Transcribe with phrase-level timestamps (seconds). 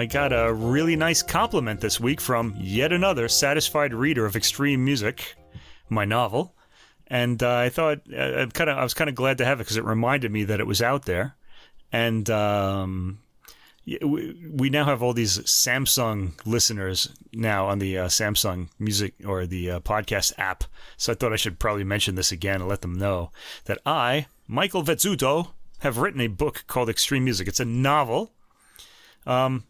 [0.00, 4.82] I got a really nice compliment this week from yet another satisfied reader of extreme
[4.82, 5.36] music,
[5.90, 6.54] my novel,
[7.06, 9.64] and uh, I thought uh, kind of I was kind of glad to have it
[9.64, 11.36] because it reminded me that it was out there,
[11.92, 13.18] and um,
[13.84, 19.44] we, we now have all these Samsung listeners now on the uh, Samsung Music or
[19.44, 20.64] the uh, podcast app.
[20.96, 23.32] So I thought I should probably mention this again and let them know
[23.66, 25.48] that I, Michael Vezzuto,
[25.80, 27.48] have written a book called Extreme Music.
[27.48, 28.32] It's a novel.
[29.26, 29.64] Um,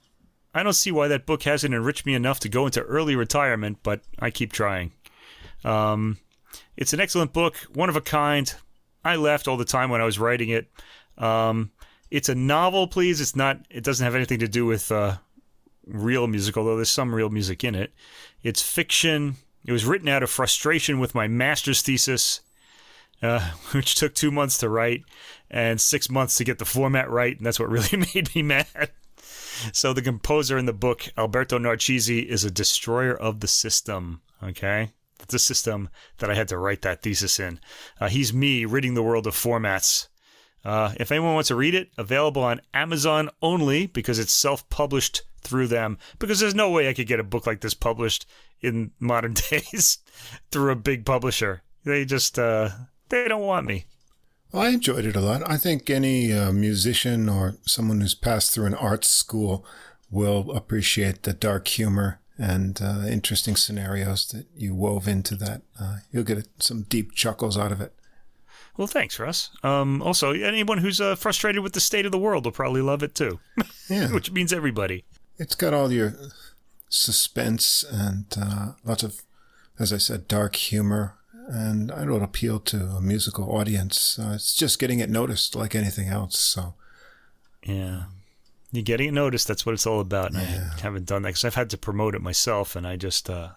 [0.54, 3.78] I don't see why that book hasn't enriched me enough to go into early retirement,
[3.82, 4.92] but I keep trying.
[5.64, 6.18] Um,
[6.76, 8.52] it's an excellent book, one of a kind.
[9.04, 10.70] I laughed all the time when I was writing it.
[11.18, 11.70] Um,
[12.10, 13.20] it's a novel, please.
[13.20, 13.60] It's not.
[13.70, 15.18] It doesn't have anything to do with uh,
[15.86, 17.92] real music, although there's some real music in it.
[18.42, 19.36] It's fiction.
[19.64, 22.40] It was written out of frustration with my master's thesis,
[23.22, 25.02] uh, which took two months to write
[25.50, 28.90] and six months to get the format right, and that's what really made me mad.
[29.72, 34.22] So the composer in the book, Alberto Narcisi, is a destroyer of the system.
[34.42, 34.92] Okay,
[35.28, 37.60] the system that I had to write that thesis in.
[38.00, 40.08] Uh, he's me ridding the world of formats.
[40.64, 45.66] Uh, if anyone wants to read it, available on Amazon only because it's self-published through
[45.68, 45.98] them.
[46.18, 48.26] Because there's no way I could get a book like this published
[48.60, 49.98] in modern days
[50.50, 51.62] through a big publisher.
[51.84, 52.70] They just uh,
[53.08, 53.86] they don't want me.
[54.52, 55.48] Well, I enjoyed it a lot.
[55.48, 59.64] I think any uh, musician or someone who's passed through an arts school
[60.10, 65.62] will appreciate the dark humor and uh, interesting scenarios that you wove into that.
[65.78, 67.92] Uh, you'll get some deep chuckles out of it.
[68.76, 69.50] Well, thanks, Russ.
[69.62, 73.02] Um, also, anyone who's uh, frustrated with the state of the world will probably love
[73.02, 73.38] it too.
[73.88, 74.12] Yeah.
[74.12, 75.04] Which means everybody.
[75.36, 76.14] It's got all your
[76.88, 79.22] suspense and uh, lots of,
[79.80, 81.16] as I said, dark humor.
[81.52, 84.18] And I it'll appeal to a musical audience.
[84.18, 86.38] Uh, it's just getting it noticed like anything else.
[86.38, 86.74] So,
[87.64, 88.04] yeah.
[88.72, 89.48] You're getting it noticed.
[89.48, 90.32] That's what it's all about.
[90.32, 90.70] And Yeah.
[90.76, 93.48] I haven't done that because I've had to promote it myself, and I just uh,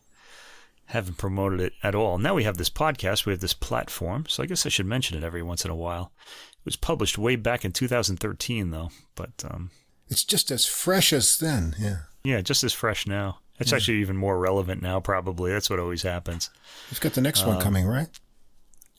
[0.88, 2.18] haven't promoted it at all.
[2.18, 5.16] Now we have this podcast, we have this platform, so I guess I should mention
[5.18, 6.12] it every once in a while.
[6.54, 9.70] It was published way back in 2013, though, but um,
[10.10, 11.76] it's just as fresh as then.
[11.78, 11.98] Yeah.
[12.24, 13.40] yeah, just as fresh now.
[13.64, 15.52] It's actually even more relevant now, probably.
[15.52, 16.50] That's what always happens.
[16.92, 18.08] You've got the next Uh, one coming, right?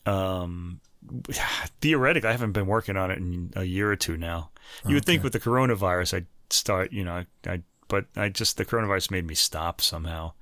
[0.07, 0.81] um
[1.81, 4.51] theoretically i haven't been working on it in a year or two now
[4.87, 8.65] you would think with the coronavirus i'd start you know i but i just the
[8.65, 10.33] coronavirus made me stop somehow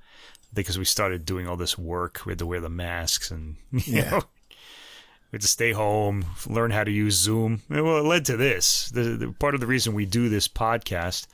[0.53, 3.81] because we started doing all this work we had to wear the masks and you
[3.97, 4.09] Yeah.
[4.11, 4.23] know
[5.31, 8.89] we had to stay home learn how to use zoom well it led to this
[8.89, 11.27] the, the part of the reason we do this podcast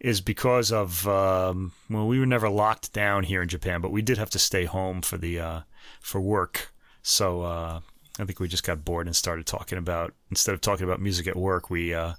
[0.00, 4.02] is because of um, well we were never locked down here in Japan but we
[4.02, 5.60] did have to stay home for the uh,
[6.00, 6.72] for work.
[7.02, 7.80] So uh,
[8.18, 11.26] I think we just got bored and started talking about instead of talking about music
[11.26, 12.14] at work we uh,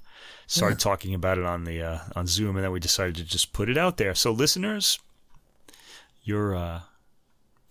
[0.47, 3.51] started talking about it on the uh, on Zoom and then we decided to just
[3.51, 4.15] put it out there.
[4.15, 4.99] So listeners
[6.23, 6.81] you're uh,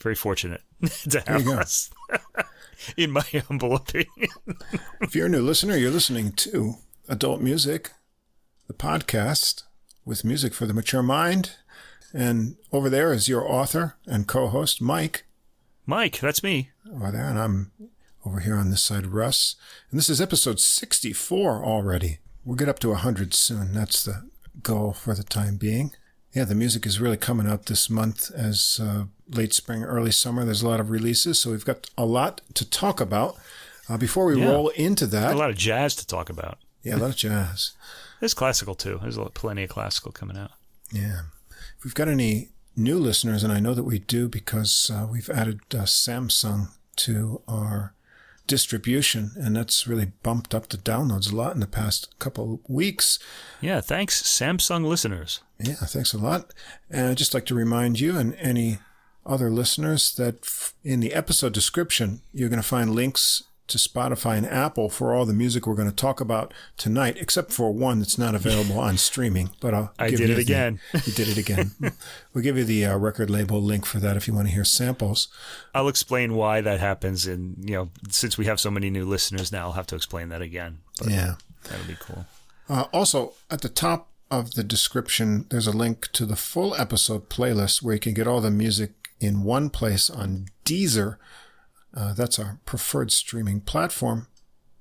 [0.00, 0.62] very fortunate
[1.09, 1.91] to have us
[2.97, 4.31] in my humble opinion.
[5.00, 6.75] If you're a new listener, you're listening to
[7.09, 7.93] Adult Music,
[8.66, 9.65] the podcast
[10.05, 11.56] with music for the mature mind.
[12.12, 15.25] And over there is your author and co-host, Mike.
[15.87, 17.72] Mike that's me Over there, and I'm
[18.25, 19.56] over here on this side, Russ.
[19.91, 22.19] And this is episode 64 already.
[22.44, 23.72] We'll get up to 100 soon.
[23.75, 24.28] That's the
[24.62, 25.93] goal for the time being.
[26.32, 30.44] Yeah, the music is really coming out this month as uh, late spring, early summer.
[30.44, 33.37] There's a lot of releases, so we've got a lot to talk about.
[33.88, 34.50] Uh, before we Yeah.
[34.50, 37.72] roll into that, a lot of jazz to talk about yeah, a lot of jazz.
[38.20, 38.98] There's classical too.
[39.03, 40.53] There's lot, plenty of classical coming out.
[40.92, 41.22] Yeah.
[41.78, 45.31] If we've got any new listeners, and I know that we do because uh, we've
[45.31, 47.94] added uh, Samsung to our
[48.46, 52.61] distribution, and that's really bumped up the downloads a lot in the past couple of
[52.69, 53.19] weeks.
[53.61, 55.40] Yeah, thanks, Samsung listeners.
[55.58, 56.52] Yeah, thanks a lot.
[56.90, 58.78] And I'd just like to remind you and any
[59.25, 64.37] other listeners that f- in the episode description, you're going to find links to Spotify
[64.37, 67.99] and Apple for all the music we're going to talk about tonight, except for one
[67.99, 69.50] that's not available on streaming.
[69.61, 70.81] But I'll I give did you it the- again.
[71.06, 71.72] you did it again.
[72.34, 74.64] we'll give you the uh, record label link for that if you want to hear
[74.64, 75.28] samples.
[75.75, 79.50] I'll explain why that happens, and you know, since we have so many new listeners
[79.50, 80.78] now, I'll have to explain that again.
[80.99, 81.34] But Yeah.
[81.69, 82.26] that'll be cool.
[82.69, 87.28] Uh, also, at the top of the description, there's a link to the full episode
[87.28, 91.17] playlist where you can get all the music in one place on Deezer.
[91.94, 94.26] Uh, that's our preferred streaming platform.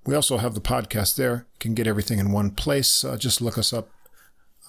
[0.05, 1.47] We also have the podcast there.
[1.53, 3.03] You can get everything in one place.
[3.03, 3.89] Uh, just look us up.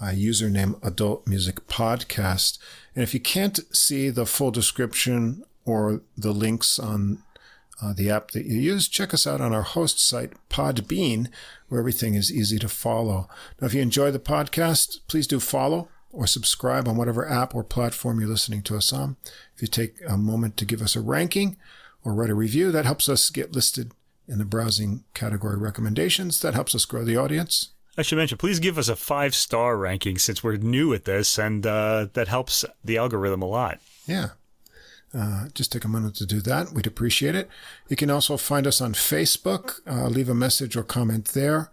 [0.01, 2.59] Uh, username Adult Music Podcast.
[2.95, 7.23] And if you can't see the full description or the links on
[7.83, 8.89] uh, the app that you use.
[8.89, 11.29] Check us out on our host site, Podbean,
[11.69, 13.29] where everything is easy to follow.
[13.61, 17.63] Now, if you enjoy the podcast, please do follow or subscribe on whatever app or
[17.63, 19.17] platform you're listening to us on.
[19.55, 21.57] If you take a moment to give us a ranking
[22.05, 23.93] or write a review, that helps us get listed
[24.29, 26.41] in the browsing category recommendations.
[26.41, 27.71] That helps us grow the audience.
[27.99, 31.39] I should mention, please give us a five star ranking since we're new at this,
[31.39, 33.81] and uh, that helps the algorithm a lot.
[34.07, 34.31] Yeah.
[35.13, 36.73] Uh, just take a minute to do that.
[36.73, 37.49] We'd appreciate it.
[37.89, 39.81] You can also find us on Facebook.
[39.87, 41.71] Uh, leave a message or comment there.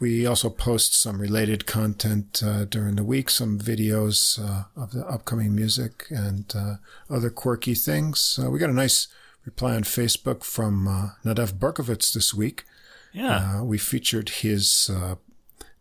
[0.00, 5.06] We also post some related content uh, during the week, some videos uh, of the
[5.06, 6.74] upcoming music and uh,
[7.08, 8.38] other quirky things.
[8.42, 9.06] we got a nice
[9.44, 12.64] reply on Facebook from uh, Nadav Berkovitz this week.
[13.12, 13.62] Yeah.
[13.62, 14.90] we featured his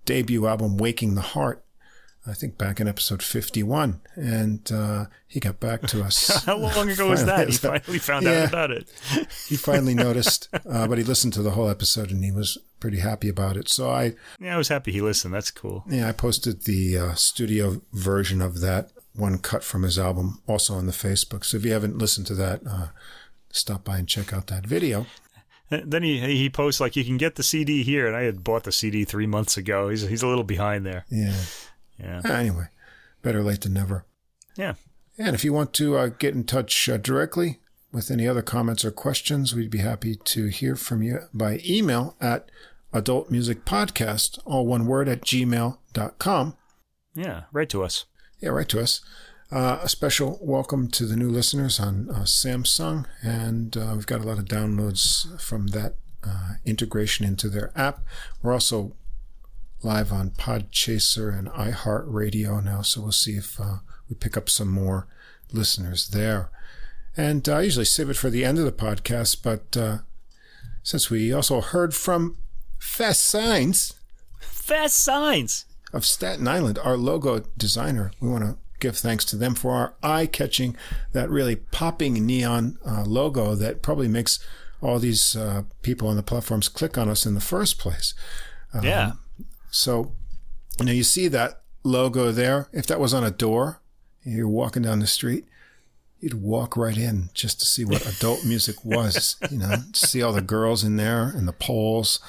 [0.06, 1.64] debut album, Waking the Heart,
[2.26, 6.44] I think back in episode 51, and uh, he got back to us.
[6.46, 7.50] How long ago was that?
[7.50, 8.88] He finally found yeah, out about it.
[9.48, 13.00] he finally noticed, uh, but he listened to the whole episode and he was pretty
[13.00, 13.68] happy about it.
[13.68, 15.34] So I, yeah, I was happy he listened.
[15.34, 15.84] That's cool.
[15.90, 20.76] Yeah, I posted the uh, studio version of that one cut from his album also
[20.76, 21.44] on the Facebook.
[21.44, 22.88] So if you haven't listened to that, uh,
[23.54, 25.06] stop by and check out that video.
[25.70, 28.64] Then he he posts like you can get the CD here, and I had bought
[28.64, 29.90] the CD three months ago.
[29.90, 31.06] He's he's a little behind there.
[31.10, 31.36] Yeah.
[31.98, 32.22] Yeah.
[32.26, 32.68] Anyway,
[33.22, 34.06] better late than never.
[34.56, 34.74] Yeah.
[35.18, 37.60] And if you want to uh, get in touch uh, directly
[37.92, 42.16] with any other comments or questions, we'd be happy to hear from you by email
[42.20, 42.50] at
[42.94, 46.58] adultmusicpodcast, all one word, at gmail.com.
[47.16, 48.06] Yeah, write to us.
[48.40, 49.02] Yeah, write to us.
[49.54, 54.20] Uh, a special welcome to the new listeners on uh, Samsung, and uh, we've got
[54.20, 58.04] a lot of downloads from that uh, integration into their app.
[58.42, 58.96] We're also
[59.84, 63.76] live on Podchaser and iHeartRadio now, so we'll see if uh,
[64.10, 65.08] we pick up some more
[65.52, 66.50] listeners there.
[67.16, 70.00] And uh, I usually save it for the end of the podcast, but uh,
[70.82, 72.40] since we also heard from
[72.80, 73.94] Fast Signs,
[74.40, 79.56] Fast Signs of Staten Island, our logo designer, we want to give thanks to them
[79.56, 80.76] for our eye-catching,
[81.14, 84.40] that really popping neon uh, logo that probably makes
[84.82, 88.14] all these uh, people on the platforms click on us in the first place.
[88.74, 89.12] Um, yeah.
[89.72, 90.14] So,
[90.80, 92.68] you know, you see that logo there.
[92.74, 93.82] If that was on a door,
[94.24, 95.46] you're walking down the street,
[96.20, 99.38] you'd walk right in just to see what adult music was.
[99.50, 102.20] You know, see all the girls in there and the poles.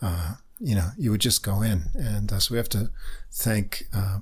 [0.00, 2.90] Uh, you know, you would just go in, and uh, so we have to
[3.30, 4.18] thank uh,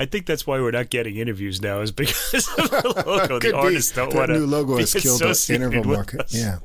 [0.00, 3.38] I think that's why we're not getting interviews now, is because of the logo.
[3.38, 4.38] the artists don't want to.
[4.38, 6.22] new logo has killed the interval market.
[6.22, 6.34] Us.
[6.34, 6.60] Yeah.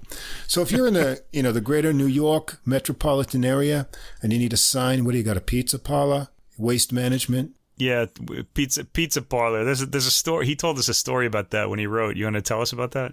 [0.48, 3.90] So if you're in the you know the greater New York metropolitan area
[4.22, 5.36] and you need a sign, what do you got?
[5.36, 7.58] A pizza parlor, waste management.
[7.76, 8.06] Yeah,
[8.54, 9.66] pizza pizza parlor.
[9.66, 10.46] There's a, there's a story.
[10.46, 12.16] He told us a story about that when he wrote.
[12.16, 13.12] You want to tell us about that?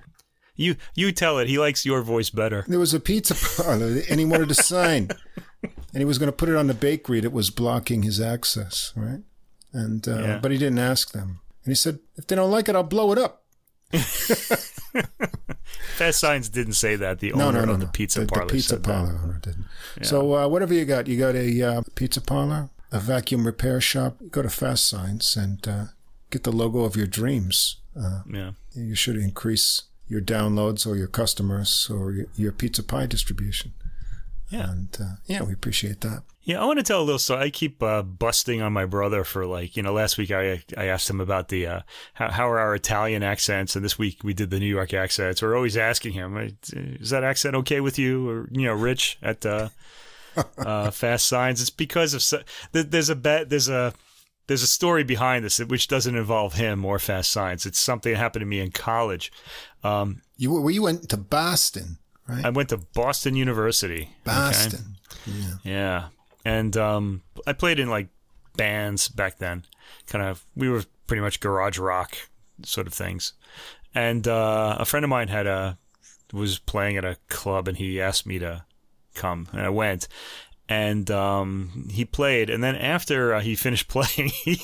[0.54, 1.48] You you tell it.
[1.48, 2.64] He likes your voice better.
[2.68, 5.10] There was a pizza parlor, and he wanted a sign,
[5.64, 8.92] and he was going to put it on the bakery that was blocking his access.
[8.94, 9.22] Right
[9.72, 10.38] and uh, yeah.
[10.38, 11.40] but he didn't ask them.
[11.64, 13.44] And he said, "If they don't like it, I'll blow it up."
[15.96, 17.20] Fast Signs didn't say that.
[17.20, 18.46] The owner no, no, no, of the pizza the, parlor.
[18.46, 19.22] The pizza parlor that.
[19.22, 19.64] owner didn't.
[19.98, 20.04] Yeah.
[20.04, 24.16] So uh, whatever you got, you got a uh, pizza parlor, a vacuum repair shop.
[24.30, 25.84] Go to Fast Signs and uh,
[26.30, 27.76] get the logo of your dreams.
[27.98, 33.06] Uh, yeah, you should increase your downloads or your customers or your, your pizza pie
[33.06, 33.72] distribution.
[34.52, 36.24] Yeah, and uh, yeah, we appreciate that.
[36.42, 37.44] Yeah, I want to tell a little story.
[37.44, 40.86] I keep uh, busting on my brother for like, you know, last week I I
[40.86, 41.80] asked him about the uh,
[42.12, 45.40] how, how are our Italian accents, and this week we did the New York accents.
[45.40, 46.36] We're always asking him,
[46.70, 49.70] is that accent okay with you, or you know, Rich at uh,
[50.58, 51.62] uh, Fast Signs?
[51.62, 53.94] It's because of there's a bet there's a
[54.48, 57.64] there's a story behind this which doesn't involve him or Fast Signs.
[57.64, 59.32] It's something that happened to me in college.
[59.82, 61.96] Um, you were you went to Boston,
[62.28, 62.44] right?
[62.44, 64.10] I went to Boston University.
[64.24, 64.96] Boston.
[65.10, 65.30] Okay?
[65.32, 65.54] Yeah.
[65.64, 66.08] Yeah
[66.44, 68.08] and um, I played in like
[68.56, 69.64] bands back then.
[70.06, 72.16] Kind of, we were pretty much garage rock
[72.64, 73.32] sort of things.
[73.94, 75.78] And uh, a friend of mine had a
[76.32, 78.64] was playing at a club, and he asked me to
[79.14, 80.08] come, and I went.
[80.66, 84.62] And um, he played, and then after uh, he finished playing, he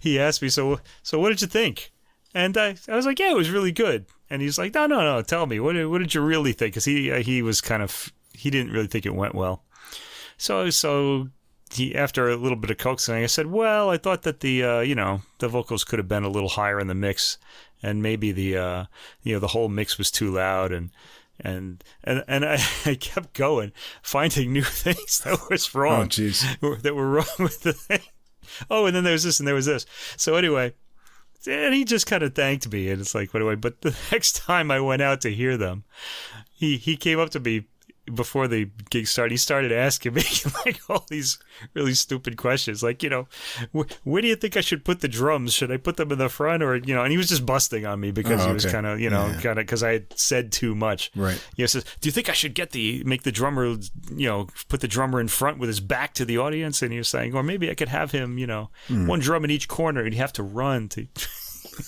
[0.00, 1.92] he asked me, "So, so what did you think?"
[2.34, 5.00] And I, I was like, "Yeah, it was really good." And he's like, "No, no,
[5.00, 7.82] no, tell me what what did you really think?" Because he uh, he was kind
[7.82, 9.64] of he didn't really think it went well.
[10.38, 11.28] So so
[11.72, 14.80] he after a little bit of coaxing, I said, "Well, I thought that the uh,
[14.80, 17.38] you know the vocals could have been a little higher in the mix,
[17.82, 18.84] and maybe the uh,
[19.22, 20.90] you know the whole mix was too loud and."
[21.44, 23.72] And and and I, I kept going,
[24.02, 26.02] finding new things that was wrong.
[26.02, 28.02] Oh, jeez, that were wrong with the thing.
[28.70, 29.86] Oh, and then there was this, and there was this.
[30.16, 30.74] So anyway,
[31.46, 33.54] and he just kind of thanked me, and it's like, what do I?
[33.54, 35.84] But the next time I went out to hear them,
[36.52, 37.66] he he came up to me
[38.12, 40.22] before the gig started, he started asking me
[40.66, 41.38] like all these
[41.74, 43.28] really stupid questions, like you know,
[43.74, 45.52] wh- where do you think I should put the drums?
[45.54, 47.02] Should I put them in the front or you know?
[47.02, 48.72] And he was just busting on me because Oh, he was okay.
[48.72, 49.40] kind of you know Yeah.
[49.40, 51.10] kind of because I had said too much.
[51.14, 51.40] Right.
[51.56, 54.80] He says, "Do you think I should get the make the drummer you know put
[54.80, 57.42] the drummer in front with his back to the audience?" And he was saying, or
[57.42, 59.06] maybe I could have him you know Hmm.
[59.06, 61.06] one drum in each corner, and he'd have to run to.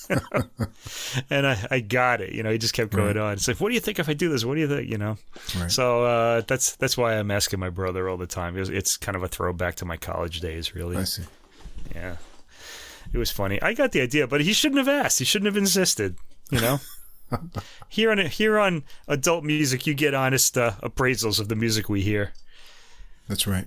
[1.31, 2.33] and I, I got it.
[2.33, 3.35] You know, he just kept going on.
[3.35, 4.45] It's like, what do you think if I do this?
[4.45, 4.89] What do you think?
[4.89, 5.17] You know.
[5.59, 5.71] Right.
[5.71, 8.57] So uh, that's that's why I'm asking my brother all the time.
[8.57, 10.97] It was, it's kind of a throwback to my college days, really.
[10.97, 11.25] I see.
[11.95, 12.17] Yeah,
[13.13, 13.61] it was funny.
[13.63, 15.19] I got the idea, but he shouldn't have asked.
[15.19, 16.17] He shouldn't have insisted.
[16.51, 16.81] You know.
[17.89, 22.03] here on here on adult music, you get honest uh, appraisals of the music we
[22.03, 22.33] hear.
[23.29, 23.67] That's right.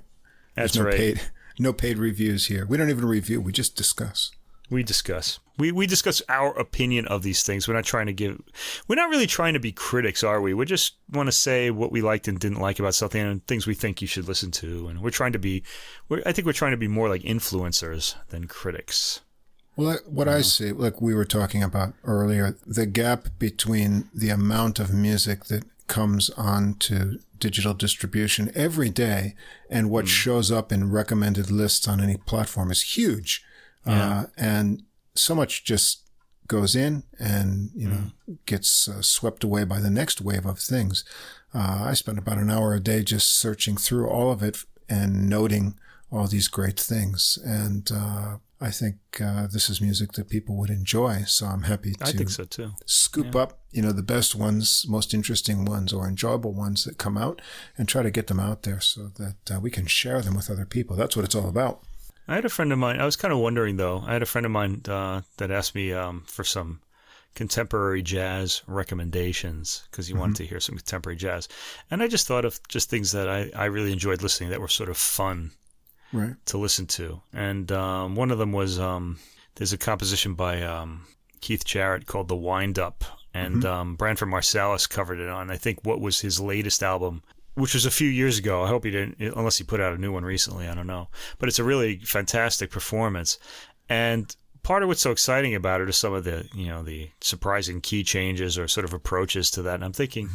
[0.56, 0.96] That's no right.
[0.96, 1.22] paid
[1.60, 2.66] no paid reviews here.
[2.66, 4.32] We don't even review, we just discuss.
[4.70, 5.40] We discuss.
[5.58, 7.68] We we discuss our opinion of these things.
[7.68, 8.40] We're not trying to give.
[8.88, 10.54] We're not really trying to be critics, are we?
[10.54, 13.66] We just want to say what we liked and didn't like about something, and things
[13.66, 14.88] we think you should listen to.
[14.88, 15.64] And we're trying to be.
[16.10, 19.22] We're, I think we're trying to be more like influencers than critics.
[19.78, 20.44] Well, what I uh-huh.
[20.44, 25.64] see, like we were talking about earlier, the gap between the amount of music that
[25.88, 29.36] comes on to digital distribution every day
[29.70, 30.10] and what mm.
[30.10, 33.44] shows up in recommended lists on any platform is huge.
[33.92, 34.84] Uh, and
[35.16, 36.04] so much just
[36.48, 38.12] goes in and, you know,
[38.46, 41.04] gets uh, swept away by the next wave of things.
[41.54, 45.30] Uh, I spend about an hour a day just searching through all of it and
[45.30, 45.78] noting
[46.10, 47.38] all these great things.
[47.44, 51.24] And, uh, I think, uh, this is music that people would enjoy.
[51.28, 52.72] So I'm happy to I think so too.
[52.86, 57.18] scoop up, you know, the best ones, most interesting ones or enjoyable ones that come
[57.18, 57.42] out
[57.78, 60.50] and try to get them out there so that uh, we can share them with
[60.50, 60.96] other people.
[60.96, 61.84] That's what it's all about.
[62.28, 63.00] I had a friend of mine.
[63.00, 64.04] I was kind of wondering though.
[64.06, 66.82] I had a friend of mine uh, that asked me um, for some
[67.36, 71.48] contemporary jazz recommendations because he wanted to hear some contemporary jazz,
[71.92, 74.68] and I just thought of just things that I, I really enjoyed listening that were
[74.68, 75.52] sort of fun
[76.14, 76.36] Right.
[76.46, 77.22] to listen to.
[77.34, 79.20] And um, one of them was um,
[79.56, 81.06] there's a composition by um,
[81.42, 83.04] Keith Jarrett called "The Wind Up,"
[83.34, 87.24] and um, Branford Marsalis covered it on I think what was his latest album,
[87.58, 88.64] which was a few years ago.
[88.64, 90.68] I hope he didn't, unless he put out a new one recently.
[90.68, 91.10] I don't know,
[91.40, 93.40] but it's a really fantastic performance.
[93.90, 97.10] And part of what's so exciting about it is some of the you know the
[97.20, 99.76] surprising key changes or sort of approaches to that.
[99.76, 100.30] And I'm thinking,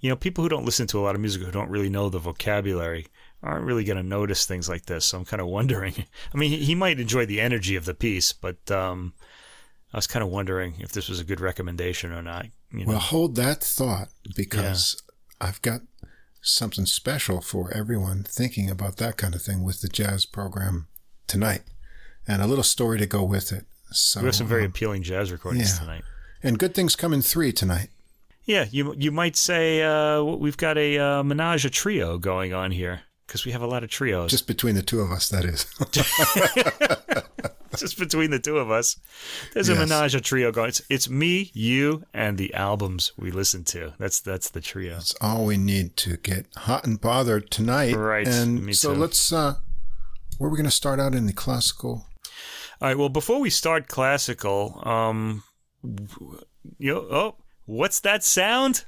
[0.00, 2.10] you know, people who don't listen to a lot of music who don't really know
[2.10, 3.06] the vocabulary
[3.42, 5.06] aren't really going to notice things like this.
[5.06, 5.94] So I'm kind of wondering.
[6.34, 9.14] I mean, he, might enjoy the energy of the piece, but um,
[9.92, 12.46] I was kind of wondering if this was a good recommendation or not.
[12.72, 12.92] You know?
[12.92, 15.00] Well, hold that thought because
[15.40, 15.82] I've got
[16.48, 20.86] something special for everyone thinking about that kind of thing with the jazz program
[21.26, 21.62] tonight
[22.26, 23.66] and a little story to go with it.
[23.90, 25.80] So, we have some very um, appealing jazz recordings yeah.
[25.80, 26.04] tonight.
[26.42, 27.88] and good things come in three tonight.
[28.44, 32.70] Yeah, you you might say uh, we've got a uh, menage a trio going on
[32.70, 35.44] here because we have a lot of trios Just between the two of us, that
[35.44, 35.66] is.
[37.78, 38.96] just between the two of us.
[39.52, 39.88] There's a Yes.
[39.88, 40.70] menage a trio going.
[40.70, 43.92] It's, it's me, you, and the albums we listen to.
[43.98, 44.94] That's that's the trio.
[44.94, 47.94] That's all we need to get hot and bothered tonight.
[47.94, 49.56] Right, And so let's, uh,
[50.38, 52.06] where are we going to start out in the classical?
[52.80, 52.96] All right.
[52.96, 55.42] Well, before we start classical, um,
[56.78, 57.34] you know, oh,
[57.66, 58.86] what's that sound?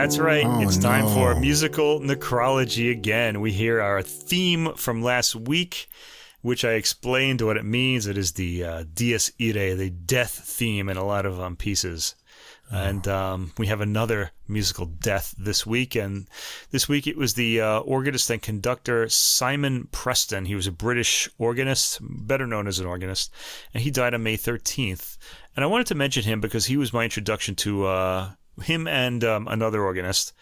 [0.00, 0.46] That's right.
[0.46, 3.42] Oh, it's time for musical necrology again.
[3.42, 5.90] We hear our theme from last week,
[6.40, 8.06] which I explained what it means.
[8.06, 12.14] It is the uh, Dies Irae, the death theme in a lot of um, pieces.
[12.70, 15.96] And um, we have another musical death this week.
[15.96, 16.28] And
[16.70, 20.46] this week it was the uh, organist and conductor Simon Preston.
[20.46, 23.30] He was a British organist, better known as an organist,
[23.74, 25.18] and he died on May 13th.
[25.54, 28.30] And I wanted to mention him because he was my introduction to uh,
[28.60, 30.32] him and um, another organist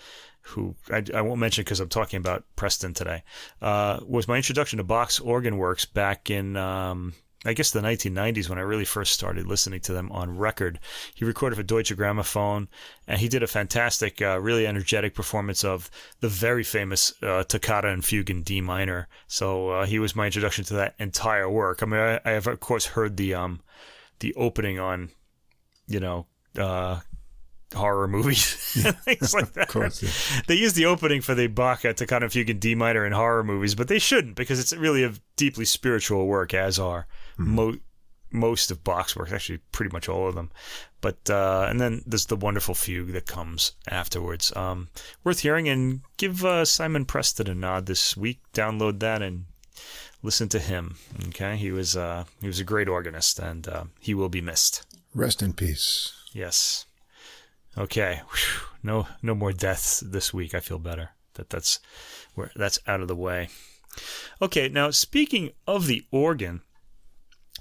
[0.48, 3.22] who I, I won't mention because I'm talking about Preston today,
[3.60, 8.48] uh, was my introduction to Bach's organ works back in, um, I guess, the 1990s
[8.48, 10.80] when I really first started listening to them on record.
[11.14, 12.68] He recorded for Deutsche Grammophon,
[13.06, 17.88] and he did a fantastic, uh, really energetic performance of the very famous uh, Toccata
[17.88, 19.08] and Fugue in D minor.
[19.26, 21.82] So uh, he was my introduction to that entire work.
[21.82, 23.60] I mean, I, I have of course heard the um,
[24.20, 25.10] the opening on,
[25.86, 26.26] you know.
[26.58, 27.00] Uh,
[27.74, 28.54] horror movies
[29.04, 29.68] things like that.
[29.68, 30.42] Of course, yeah.
[30.46, 33.44] They use the opening for the Baka Bach Toccata Fugue in D minor in horror
[33.44, 37.06] movies, but they shouldn't because it's really a deeply spiritual work, as are
[37.36, 37.78] mo-
[38.30, 40.50] most of Bach's works, actually pretty much all of them.
[41.00, 44.54] But uh, and then there's the wonderful fugue that comes afterwards.
[44.56, 44.88] Um,
[45.24, 48.40] worth hearing and give uh, Simon Preston a nod this week.
[48.52, 49.46] Download that and
[50.22, 50.96] listen to him.
[51.28, 54.84] Okay, he was uh, he was a great organist, and uh, he will be missed.
[55.14, 56.12] Rest in peace.
[56.32, 56.86] Yes.
[57.78, 58.20] Okay.
[58.30, 58.60] Whew.
[58.82, 60.54] No no more deaths this week.
[60.54, 61.80] I feel better that that's
[62.34, 63.48] where that's out of the way.
[64.40, 64.68] Okay.
[64.68, 66.62] Now speaking of the organ,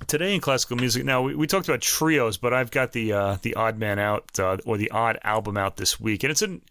[0.06, 1.04] today in classical music.
[1.04, 4.40] Now we, we talked about trios, but I've got the uh, the Odd Man Out
[4.40, 6.62] uh, or the Odd album out this week, and it's an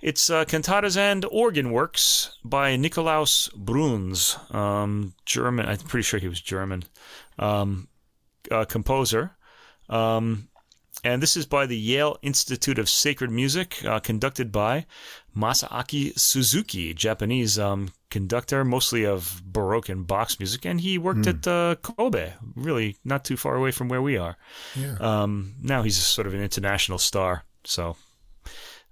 [0.00, 5.66] it's uh, cantatas and organ works by Nikolaus Bruhns, um, German.
[5.66, 6.84] I'm pretty sure he was German
[7.38, 7.88] um,
[8.50, 9.36] uh, composer.
[9.88, 10.48] Um,
[11.04, 14.86] and this is by the Yale Institute of Sacred Music, uh, conducted by
[15.36, 21.28] Masaaki Suzuki, Japanese um, conductor, mostly of Baroque and Bach music, and he worked mm.
[21.28, 24.36] at uh, Kobe, really not too far away from where we are.
[24.76, 24.96] Yeah.
[25.00, 27.96] Um, now he's sort of an international star, so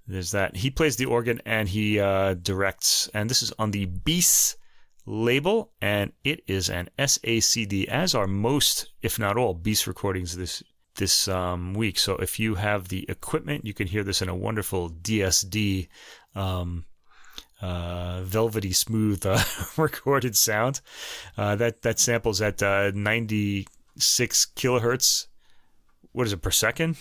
[0.06, 0.56] there's that.
[0.56, 4.56] He plays the organ and he uh, directs, and this is on the BIS
[5.04, 10.62] label, and it is an SACD, as are most, if not all, BIS recordings this
[10.98, 11.98] this um, week.
[11.98, 15.88] So if you have the equipment, you can hear this in a wonderful DSD,
[16.34, 16.84] um,
[17.60, 19.42] uh, velvety smooth uh,
[19.76, 20.80] recorded sound.
[21.36, 25.26] Uh, that that samples at uh, 96 kilohertz.
[26.12, 26.96] What is it per second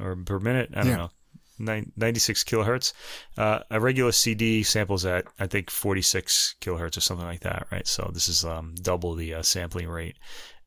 [0.00, 0.70] or per minute?
[0.74, 0.96] I don't yeah.
[0.96, 1.10] know.
[1.58, 2.92] 96 kilohertz.
[3.38, 7.86] Uh, a regular CD samples at I think 46 kilohertz or something like that, right?
[7.86, 10.16] So this is um, double the uh, sampling rate.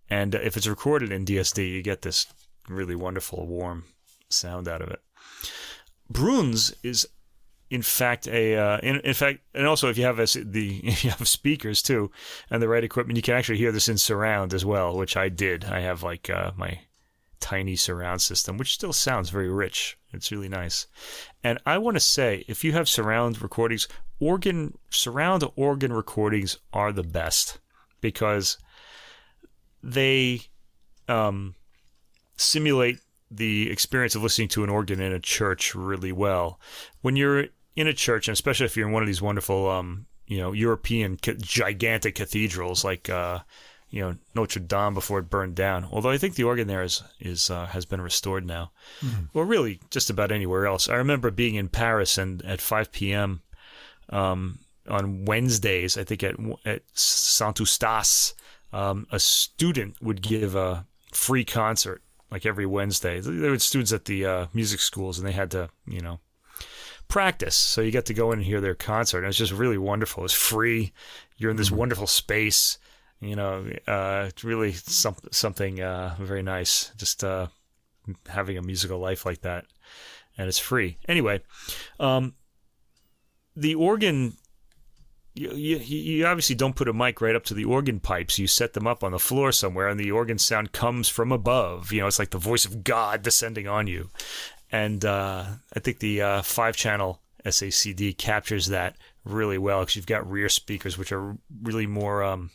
[0.10, 2.28] And if it's recorded in DSD, you get this
[2.70, 3.86] really wonderful warm
[4.30, 5.02] sound out of it.
[6.12, 7.08] Bruhns is
[7.72, 11.04] in fact a uh, in, in fact and also if you have a, the if
[11.04, 12.12] you have speakers too
[12.52, 15.30] and the right equipment you can actually hear this in surround as well which I
[15.30, 16.82] did I have like uh, my
[17.46, 20.00] tiny surround system, which still sounds very rich.
[20.12, 20.88] It's really nice.
[21.44, 23.88] And I want to say, if you have surround recordings,
[24.20, 27.60] organ surround organ recordings are the best
[28.02, 28.58] because
[29.86, 30.42] they
[31.08, 31.56] um,
[32.36, 36.60] simulate the experience of listening to an organ in a church really well.
[37.02, 37.46] When you're
[37.76, 40.52] in a church, and especially if you're in one of these wonderful, um, you know,
[40.52, 43.40] European gigantic cathedrals like uh,
[43.92, 45.88] you know Notre Dame before it burned down.
[45.92, 48.72] Although I think the organ there is is uh, has been restored now.
[49.02, 49.26] Mm-hmm.
[49.34, 50.90] Well, really, just about anywhere else.
[50.90, 53.42] I remember being in Paris and at 5 p.m.
[54.10, 58.34] Um, on Wednesdays, I think at at Saint Eustache,
[58.74, 62.02] um, a student would give a free concert
[62.32, 63.20] like every Wednesday.
[63.20, 66.20] There were students at the uh, music schools, and they had to you know
[67.08, 67.56] practice.
[67.56, 69.20] So you get to go in and hear their concert.
[69.20, 70.26] And was just really wonderful.
[70.26, 70.92] It's free.
[71.38, 71.78] You're in this mm-hmm.
[71.78, 72.78] wonderful space
[73.26, 76.92] you know, uh, it's really some, something uh, very nice.
[76.98, 77.48] Just uh,
[78.28, 79.66] having a musical life like that,
[80.38, 80.98] and it's free.
[81.08, 81.42] Anyway,
[82.00, 82.36] um,
[83.56, 84.34] the organ.
[85.36, 88.40] You, you, you obviously don't put a mic right up to the organ pipes.
[88.40, 91.92] You set them up on the floor somewhere, and the organ sound comes from above.
[91.92, 94.10] You know, it's like the voice of God descending on you.
[94.72, 95.46] And uh,
[95.76, 98.96] I think the uh, five channel SACD captures that
[99.26, 102.52] really well because you've got rear speakers, which are really more um,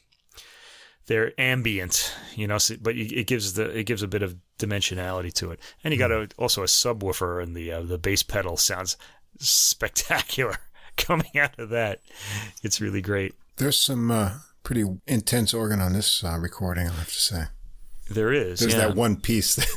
[1.10, 5.32] they're ambient, you know, so, but it gives the it gives a bit of dimensionality
[5.34, 5.60] to it.
[5.82, 6.40] And you got a, mm-hmm.
[6.40, 8.96] also a subwoofer, and the uh, the bass pedal sounds
[9.38, 10.56] spectacular
[11.00, 12.00] coming out of that.
[12.62, 13.34] It's really great.
[13.56, 14.32] There's some uh,
[14.62, 17.44] pretty intense organ on this uh, recording, I have to say.
[18.08, 18.60] There is.
[18.60, 18.88] There's yeah.
[18.88, 19.58] that one piece.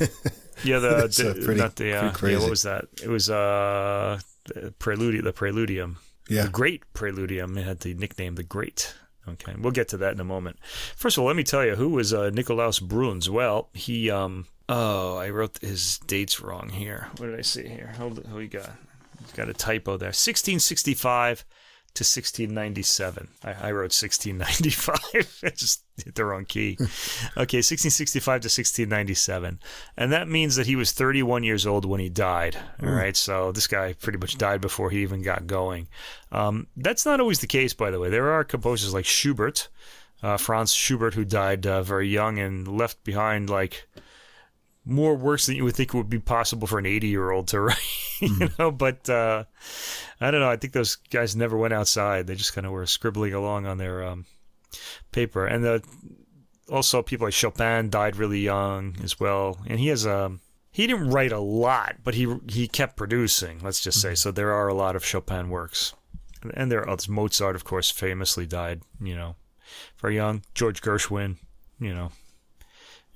[0.64, 2.86] yeah, the, the pretty, not the uh, yeah, what was that?
[3.02, 5.96] It was uh the preludium, the preludium.
[6.28, 6.44] Yeah.
[6.44, 7.58] The Great Preludium.
[7.58, 8.94] It had the nickname the Great.
[9.26, 10.58] Okay, we'll get to that in a moment.
[10.96, 13.28] First of all, let me tell you who was uh, Nikolaus Bruhns.
[13.28, 17.08] Well, he um oh, I wrote his dates wrong here.
[17.16, 17.92] What did I see here?
[17.96, 18.70] Hold who we got?
[19.34, 20.08] Got a typo there.
[20.08, 21.44] 1665
[21.94, 23.28] to 1697.
[23.44, 25.40] I, I wrote 1695.
[25.44, 26.72] I just hit the wrong key.
[26.80, 29.60] okay, 1665 to 1697.
[29.96, 32.56] And that means that he was 31 years old when he died.
[32.82, 32.96] All mm.
[32.96, 35.86] right, so this guy pretty much died before he even got going.
[36.32, 38.10] Um, that's not always the case, by the way.
[38.10, 39.68] There are composers like Schubert,
[40.20, 43.86] uh, Franz Schubert, who died uh, very young and left behind like
[44.84, 47.48] more works than you would think it would be possible for an 80 year old
[47.48, 47.78] to write,
[48.20, 48.58] you mm.
[48.58, 48.70] know.
[48.70, 49.44] But uh,
[50.20, 50.50] I don't know.
[50.50, 52.26] I think those guys never went outside.
[52.26, 54.26] They just kind of were scribbling along on their um,
[55.12, 55.46] paper.
[55.46, 55.82] And the,
[56.70, 59.58] also, people like Chopin died really young as well.
[59.66, 60.26] And he has a.
[60.26, 63.60] Um, he didn't write a lot, but he he kept producing.
[63.62, 64.18] Let's just say mm.
[64.18, 64.32] so.
[64.32, 65.94] There are a lot of Chopin works,
[66.52, 67.08] and there are others.
[67.08, 68.82] Mozart, of course, famously died.
[69.00, 69.36] You know,
[70.00, 70.42] very young.
[70.52, 71.36] George Gershwin,
[71.78, 72.10] you know,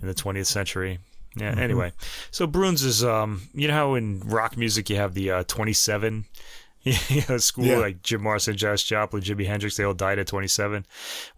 [0.00, 1.00] in the 20th century.
[1.38, 1.51] Yeah.
[1.53, 1.61] Mm-hmm.
[1.61, 1.92] Anyway,
[2.31, 6.24] so Bruhns is um, you know how in rock music you have the uh, 27
[6.83, 7.79] yeah, school Yeah.
[7.79, 10.87] like Jim Morrison, Janis Joplin, Jimi Hendrix, they all died at 27.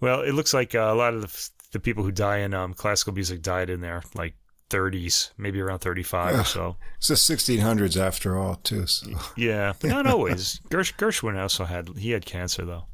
[0.00, 2.74] Well, it looks like uh, a lot of the, the people who die in um,
[2.74, 4.34] classical music died in their like
[4.68, 6.76] 30s, maybe around 35 or so.
[6.98, 8.86] It's the 1600s after all, too.
[8.86, 9.08] So.
[9.36, 10.60] Yeah, but not always.
[10.70, 12.84] Gersh, Gershwin also had he had cancer though.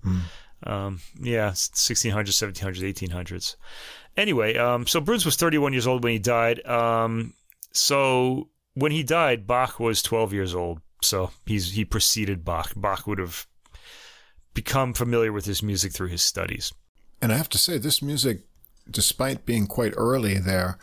[0.62, 3.56] Um, yeah, 1600s, 1700s, 1800s.
[4.16, 6.64] Anyway, um, so Bruhns was 31 years old when he died.
[6.66, 7.34] Um,
[7.72, 10.80] so when he died, Bach was 12 years old.
[11.02, 12.72] So he's he preceded Bach.
[12.74, 13.46] Bach would have
[14.54, 16.72] become familiar with his music through his studies.
[17.20, 18.46] And I have to say, this music,
[18.90, 20.78] despite being quite early there,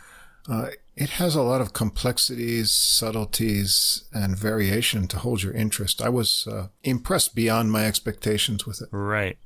[0.47, 6.01] uh, it has a lot of complexities, subtleties, and variation to hold your interest.
[6.01, 8.89] I was uh, impressed beyond my expectations with it.
[8.91, 9.37] Right.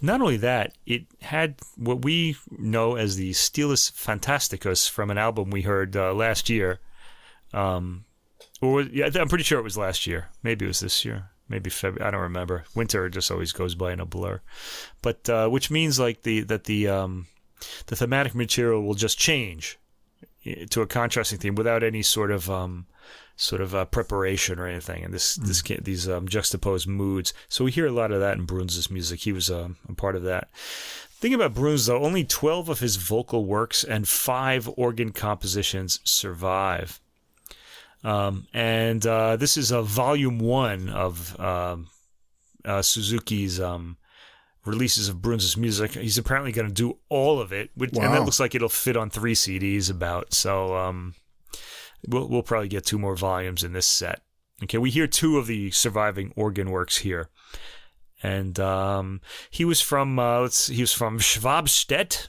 [0.00, 5.50] Not only that, it had what we know as the Stilus Fantasticus from an album
[5.50, 6.80] we heard uh, last year.
[7.52, 8.04] Um,
[8.60, 10.28] or yeah, I'm pretty sure it was last year.
[10.42, 11.30] Maybe it was this year.
[11.48, 12.06] Maybe February.
[12.06, 12.64] I don't remember.
[12.74, 14.40] Winter just always goes by in a blur.
[15.02, 17.26] But uh, which means like the that the um,
[17.86, 19.78] the thematic material will just change
[20.44, 22.86] eh, to a contrasting theme without any sort of um,
[23.36, 25.04] sort of uh, preparation or anything.
[25.04, 27.32] And this this ca- these um, juxtaposed moods.
[27.48, 29.20] So we hear a lot of that in Bruhns's music.
[29.20, 30.50] He was um, a part of that.
[31.18, 37.00] Thing about Bruhns though, only twelve of his vocal works and five organ compositions survive.
[38.04, 41.88] Um, and uh, this is a volume one of um,
[42.64, 43.96] uh, Suzuki's um,
[44.64, 45.92] releases of Bruhns's music.
[45.92, 48.96] He's apparently going to do all of it, which, and that looks like it'll fit
[48.96, 49.90] on three CDs.
[49.90, 51.14] About so, um,
[52.06, 54.22] we'll we'll probably get two more volumes in this set.
[54.62, 57.28] Okay, we hear two of the surviving organ works here,
[58.22, 62.28] and um, he was from uh, let's he was from Schwabstedt.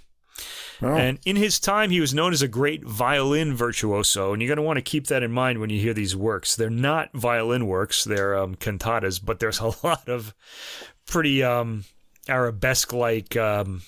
[0.80, 4.48] Oh, And in his time, he was known as a great violin virtuoso, and you're
[4.48, 6.56] going to want to keep that in mind when you hear these works.
[6.56, 10.36] They're not violin works; they're um, cantatas, but there's a lot of
[11.08, 11.86] pretty um,
[12.30, 13.82] arabesque-like um,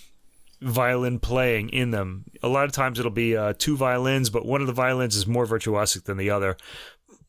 [0.62, 2.26] violin playing in them.
[2.44, 5.28] A lot of times, it'll be uh, two violins, but one of the violins is
[5.28, 6.58] more virtuosic than the other.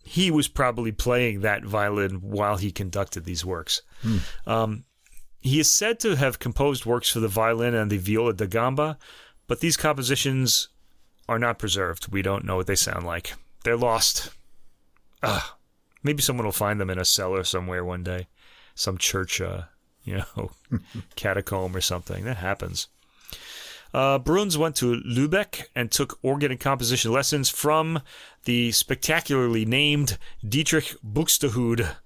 [0.02, 3.82] He was probably playing that violin while he conducted these works.
[4.46, 4.84] Um,
[5.40, 8.98] he is said to have composed works for the violin and the viola da gamba,
[9.46, 10.68] but these compositions
[11.28, 12.12] are not preserved.
[12.12, 13.34] We don't know what they sound like.
[13.64, 14.30] They're lost.
[15.22, 15.56] Ah,
[16.02, 18.26] maybe someone will find them in a cellar somewhere one day,
[18.74, 19.62] some church, uh,
[20.02, 20.50] you know,
[21.16, 22.24] catacomb or something.
[22.24, 22.88] That happens.
[23.92, 28.02] Uh, Bruhns went to Lübeck and took organ and composition lessons from
[28.44, 31.96] the spectacularly named Dietrich Buxtehude.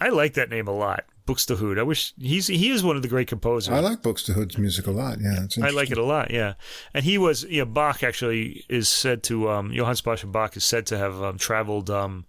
[0.00, 1.78] I like that name a lot, Buxtehude.
[1.78, 3.74] I wish he's he is one of the great composers.
[3.74, 5.18] I like Buxtehude's music a lot.
[5.20, 6.54] Yeah, I like it a lot, yeah.
[6.94, 10.64] And he was, you know, Bach actually is said to, um, Johann Sebastian Bach is
[10.64, 12.26] said to have um, traveled um,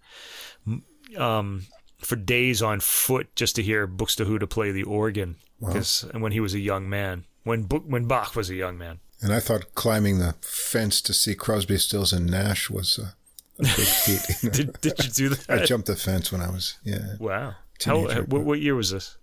[1.17, 1.65] um,
[1.99, 6.39] for days on foot just to hear Buxtehude play the organ, because and when he
[6.39, 8.99] was a young man, when when Bach was a young man.
[9.21, 13.15] And I thought climbing the fence to see Crosby, Stills, and Nash was a,
[13.59, 14.43] a big feat.
[14.43, 14.53] you know.
[14.53, 15.62] Did, did you do that?
[15.62, 17.15] I jumped the fence when I was, yeah.
[17.19, 17.55] wow.
[17.83, 19.17] How, what, what year was this?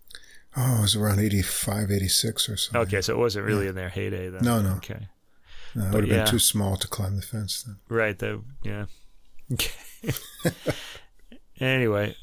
[0.56, 2.78] Oh, it was around 85, 86 or so.
[2.80, 4.42] Okay, so it wasn't really in their heyday then.
[4.42, 4.72] No, no.
[4.76, 5.08] Okay.
[5.74, 6.24] No, I but would have yeah.
[6.24, 7.76] been too small to climb the fence then.
[7.88, 8.18] Right.
[8.18, 8.86] The yeah.
[11.60, 12.16] anyway,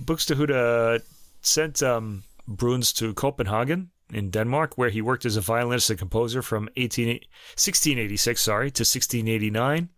[0.00, 0.98] Buxtehude uh,
[1.40, 6.42] sent um, Bruhns to Copenhagen in Denmark, where he worked as a violinist and composer
[6.42, 9.88] from 18, 1686, sorry, to 1689.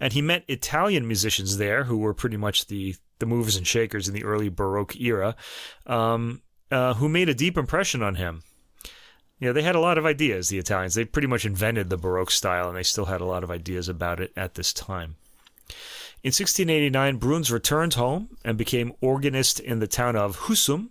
[0.00, 4.06] And he met Italian musicians there who were pretty much the, the movers and shakers
[4.06, 5.34] in the early Baroque era,
[5.86, 8.42] um, uh, who made a deep impression on him.
[9.40, 10.94] Yeah, they had a lot of ideas, the Italians.
[10.94, 13.88] They pretty much invented the Baroque style, and they still had a lot of ideas
[13.88, 15.16] about it at this time.
[16.24, 20.90] In 1689, Bruhns returned home and became organist in the town of Husum,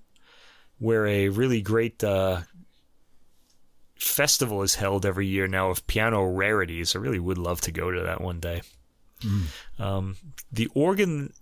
[0.79, 2.41] where a really great uh,
[3.95, 6.95] festival is held every year now of piano rarities.
[6.95, 8.61] I really would love to go to that one day.
[9.79, 10.17] Um,
[10.51, 11.33] the organ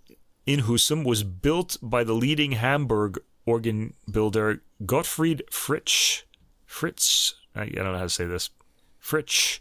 [0.46, 6.22] in Husum was built by the leading Hamburg organ builder Gottfried Fritsch.
[6.64, 8.50] Fritz, I, I don't know how to say this.
[8.98, 9.60] Fritsch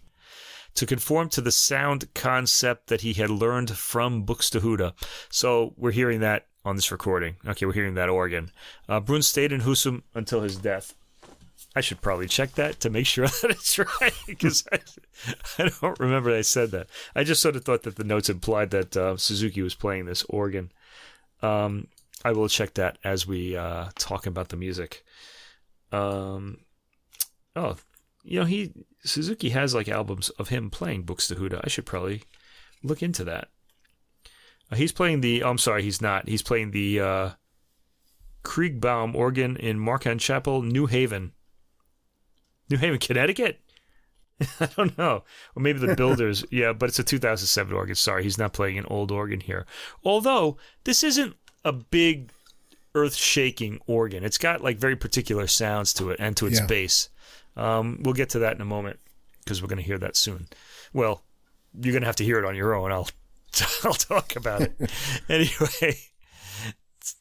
[0.75, 4.91] to conform to the sound concept that he had learned from Buxtehude.
[5.29, 7.36] So we're hearing that on this recording.
[7.47, 8.51] Okay, we're hearing that organ.
[8.89, 10.95] Uh, Brun stayed in Husum until his death.
[11.75, 14.80] I should probably check that to make sure that it's right because I,
[15.60, 16.88] I don't remember I said that.
[17.15, 20.23] I just sort of thought that the notes implied that uh, Suzuki was playing this
[20.30, 20.71] organ.
[21.41, 21.88] Um,
[22.23, 25.04] I will check that as we uh, talk about the music.
[25.91, 26.60] Um,
[27.56, 27.78] oh,
[28.23, 28.73] you know he
[29.04, 31.62] Suzuki has like albums of him playing Buxtehude.
[31.63, 32.23] I should probably
[32.84, 33.49] look into that.
[34.71, 35.43] Uh, he's playing the.
[35.43, 36.28] Oh, I'm sorry, he's not.
[36.28, 37.30] He's playing the uh,
[38.43, 41.32] Krigbaum organ in Marquand Chapel, New Haven.
[42.69, 43.60] New Haven, Connecticut?
[44.60, 45.23] I don't know.
[45.56, 46.43] Or maybe the builders.
[46.51, 47.95] yeah, but it's a 2007 organ.
[47.95, 49.65] Sorry, he's not playing an old organ here.
[50.04, 52.32] Although, this isn't a big
[52.93, 54.23] earth shaking organ.
[54.23, 56.65] It's got like very particular sounds to it and to its Yeah.
[56.67, 57.10] bass.
[57.58, 58.99] Um, we'll get to that in a moment
[59.43, 60.47] because we're going to hear that soon.
[60.93, 61.23] Well,
[61.80, 62.91] you're going to have to hear it on your own.
[62.91, 63.08] I'll
[63.83, 64.91] I'll talk about it.
[65.29, 65.99] anyway,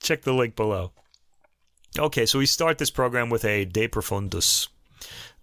[0.00, 0.92] check the link below.
[1.98, 4.68] Okay, so we start this program with a De Profundis,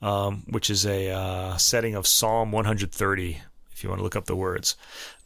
[0.02, 4.26] um, which is a uh, setting of Psalm 130, if you want to look up
[4.26, 4.76] the words.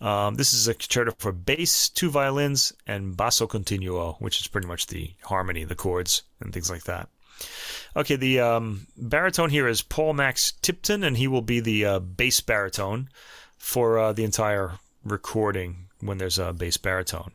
[0.01, 4.67] Um, this is a concerto for bass, two violins, and basso continuo, which is pretty
[4.67, 7.09] much the harmony, the chords, and things like that.
[7.95, 11.99] Okay, the um, baritone here is Paul Max Tipton, and he will be the uh,
[11.99, 13.09] bass baritone
[13.57, 14.73] for uh, the entire
[15.05, 17.31] recording when there's a bass baritone.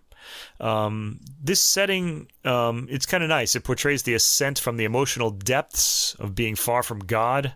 [0.61, 3.57] Um, this setting, um, it's kind of nice.
[3.57, 7.55] It portrays the ascent from the emotional depths of being far from God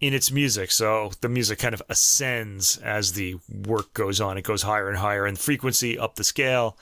[0.00, 0.70] in its music.
[0.70, 4.38] So the music kind of ascends as the work goes on.
[4.38, 6.78] It goes higher and higher in frequency up the scale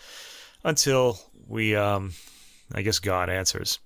[0.63, 2.13] until we, um,
[2.73, 3.79] I guess, God answers.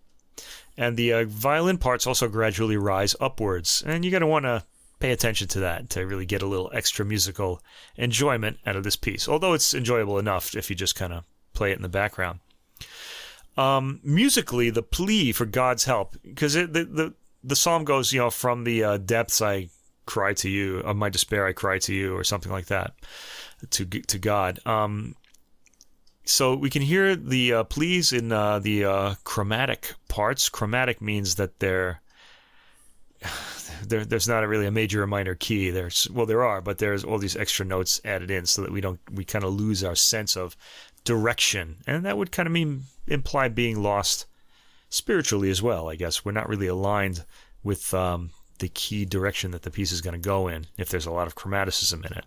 [0.76, 3.82] And the uh, violin parts also gradually rise upwards.
[3.84, 4.64] And you're going to want to
[4.98, 7.62] pay attention to that to really get a little extra musical
[7.96, 9.28] enjoyment out of this piece.
[9.28, 12.40] Although it's enjoyable enough if you just kind of play it in the background.
[13.56, 18.30] Um, musically, the plea for God's help, because the, the the psalm goes, you know,
[18.30, 19.68] from the uh, depths I
[20.06, 22.94] cry to you, of my despair I cry to you, or something like that,
[23.70, 24.60] to to God.
[24.64, 25.16] Um,
[26.24, 30.48] so we can hear the uh, pleas in uh, the uh, chromatic parts.
[30.48, 32.00] Chromatic means that they're
[33.86, 35.70] there, there's not a really a major or minor key.
[35.70, 38.80] There's well, there are, but there's all these extra notes added in so that we
[38.80, 40.56] don't we kind of lose our sense of
[41.04, 44.26] direction, and that would kind of mean imply being lost
[44.90, 45.88] spiritually as well.
[45.88, 47.24] I guess we're not really aligned
[47.62, 51.06] with um, the key direction that the piece is going to go in if there's
[51.06, 52.24] a lot of chromaticism in it.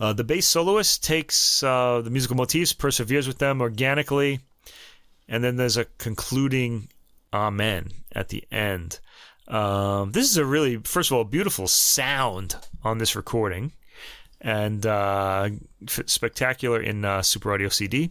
[0.00, 4.40] Uh, the bass soloist takes uh, the musical motifs, perseveres with them organically,
[5.28, 6.88] and then there's a concluding
[7.32, 8.98] amen at the end.
[9.48, 13.72] Um, this is a really, first of all, beautiful sound on this recording,
[14.40, 15.50] and uh,
[15.86, 18.10] spectacular in uh, Super Audio CD.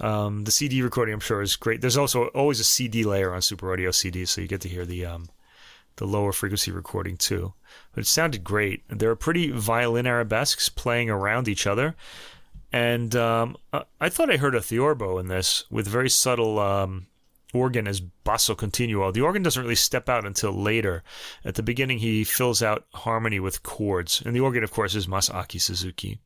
[0.00, 1.80] Um, the CD recording, I'm sure, is great.
[1.80, 4.84] There's also always a CD layer on Super Audio CD, so you get to hear
[4.86, 5.28] the um,
[5.96, 7.52] the lower frequency recording too.
[7.94, 8.82] But it sounded great.
[8.88, 11.94] There are pretty violin arabesques playing around each other,
[12.72, 17.06] and um, I- I thought I heard a theorbo in this with very subtle um,
[17.52, 19.12] organ as basso continuo.
[19.12, 21.02] The organ doesn't really step out until later.
[21.44, 25.06] At the beginning, he fills out harmony with chords, and the organ, of course, is
[25.06, 26.18] Masaaki Suzuki.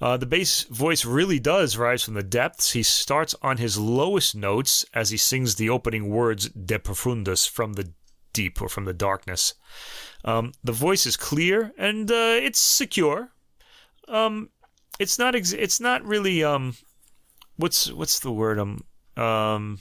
[0.00, 2.72] Uh, the bass voice really does rise from the depths.
[2.72, 7.74] He starts on his lowest notes as he sings the opening words de profundis from
[7.74, 7.92] the
[8.34, 9.54] deep or from the darkness.
[10.24, 13.30] Um, the voice is clear and uh, it's secure.
[14.08, 14.50] Um,
[14.98, 15.34] it's not.
[15.34, 16.44] Ex- it's not really.
[16.44, 16.74] Um,
[17.56, 18.58] what's what's the word?
[18.58, 18.84] Um,
[19.16, 19.78] um,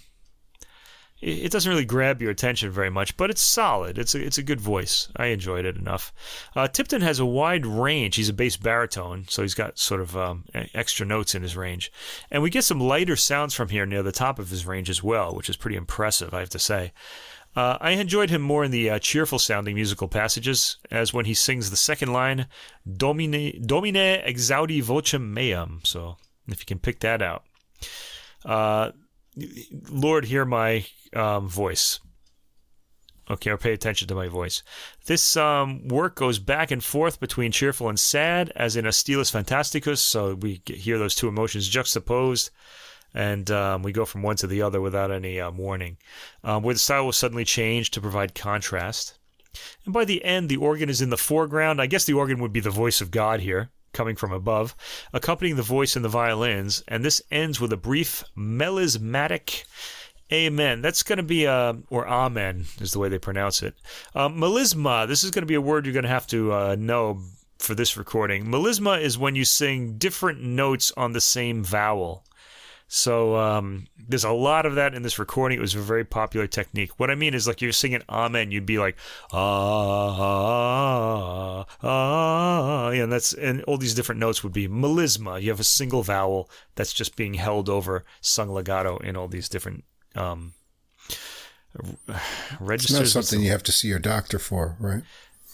[1.25, 3.97] it doesn't really grab your attention very much, but it's solid.
[3.97, 5.09] It's a it's a good voice.
[5.15, 6.13] I enjoyed it enough.
[6.55, 8.15] Uh, Tipton has a wide range.
[8.15, 11.91] He's a bass baritone, so he's got sort of um, extra notes in his range,
[12.29, 15.01] and we get some lighter sounds from here near the top of his range as
[15.01, 16.93] well, which is pretty impressive, I have to say.
[17.55, 21.33] Uh, I enjoyed him more in the uh, cheerful sounding musical passages, as when he
[21.33, 22.47] sings the second line,
[22.85, 25.79] Domine, Domine exaudi vocem meum.
[25.83, 27.45] So, if you can pick that out.
[29.89, 31.99] Lord, hear my um, voice.
[33.29, 34.61] Okay, or pay attention to my voice.
[35.07, 39.31] This um, work goes back and forth between cheerful and sad, as in a Stilus
[39.31, 39.99] Fantasticus.
[39.99, 42.51] So we hear those two emotions juxtaposed,
[43.15, 45.97] and um, we go from one to the other without any um, warning.
[46.43, 49.17] Um, where the style will suddenly change to provide contrast.
[49.85, 51.81] And by the end, the organ is in the foreground.
[51.81, 54.75] I guess the organ would be the voice of God here, coming from above,
[55.11, 56.83] accompanying the voice and the violins.
[56.87, 59.63] And this ends with a brief melismatic
[60.31, 60.81] amen.
[60.81, 63.75] That's going to be a, or amen is the way they pronounce it.
[64.13, 66.75] Uh, melisma, this is going to be a word you're going to have to uh,
[66.77, 67.21] know
[67.59, 68.45] for this recording.
[68.45, 72.24] Melisma is when you sing different notes on the same vowel.
[72.87, 75.57] So um, there's a lot of that in this recording.
[75.57, 76.91] It was a very popular technique.
[76.99, 78.95] What I mean is, like you're singing "Amen," you'd be like
[79.33, 85.41] ah ah ah, yeah, and that's and all these different notes would be melisma.
[85.41, 89.49] You have a single vowel that's just being held over, sung legato in all these
[89.49, 89.83] different
[90.15, 90.53] um,
[92.07, 93.15] It's registers.
[93.15, 95.03] not something you have to see your doctor for, right?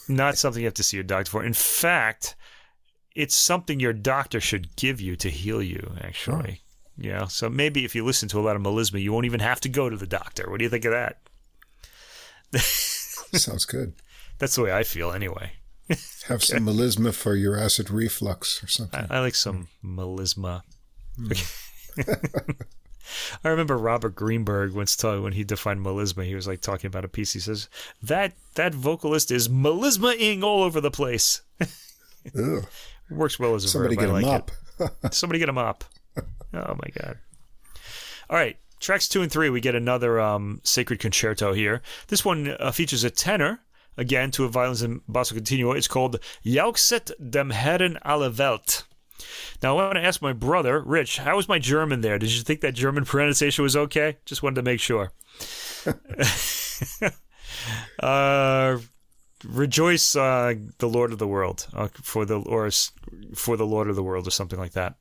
[0.07, 1.43] not something you have to see your doctor for.
[1.45, 2.35] In fact,
[3.15, 5.93] it's something your doctor should give you to heal you.
[6.01, 6.61] Actually,
[7.01, 9.39] You know, so maybe if you listen to a lot of melisma, you won't even
[9.39, 10.47] have to go to the doctor.
[10.49, 11.17] What do you think of that?
[12.61, 13.93] Sounds good.
[14.37, 15.53] That's the way I feel, anyway.
[16.27, 19.07] Have some melisma for your acid reflux or something.
[19.09, 20.61] I, I like some melisma.
[21.15, 21.31] Hmm.
[23.43, 27.03] I remember Robert Greenberg once told when he defined melisma, he was like talking about
[27.03, 27.33] a piece.
[27.33, 27.67] He says
[28.03, 31.41] that that vocalist is melisma-ing all over the place.
[33.09, 34.05] Works well as a Somebody verb.
[34.05, 34.51] get I like mop.
[35.13, 35.83] Somebody get a mop.
[36.53, 37.19] Oh my god.
[38.29, 41.81] All right, tracks two and three, we get another um, sacred concerto here.
[42.07, 43.61] This one uh, features a tenor.
[43.97, 45.75] Again, two violins and basso continuo.
[45.75, 48.83] It's called Jauchzet dem Herren alle Welt.
[49.61, 52.17] Now, I want to ask my brother, Rich, how was my German there?
[52.17, 54.17] Did you think that German pronunciation was okay?
[54.25, 55.11] Just wanted to make sure.
[57.99, 58.77] uh,
[59.43, 62.69] rejoice, uh, the Lord of the world, uh, for the or
[63.35, 64.95] for the Lord of the world, or something like that.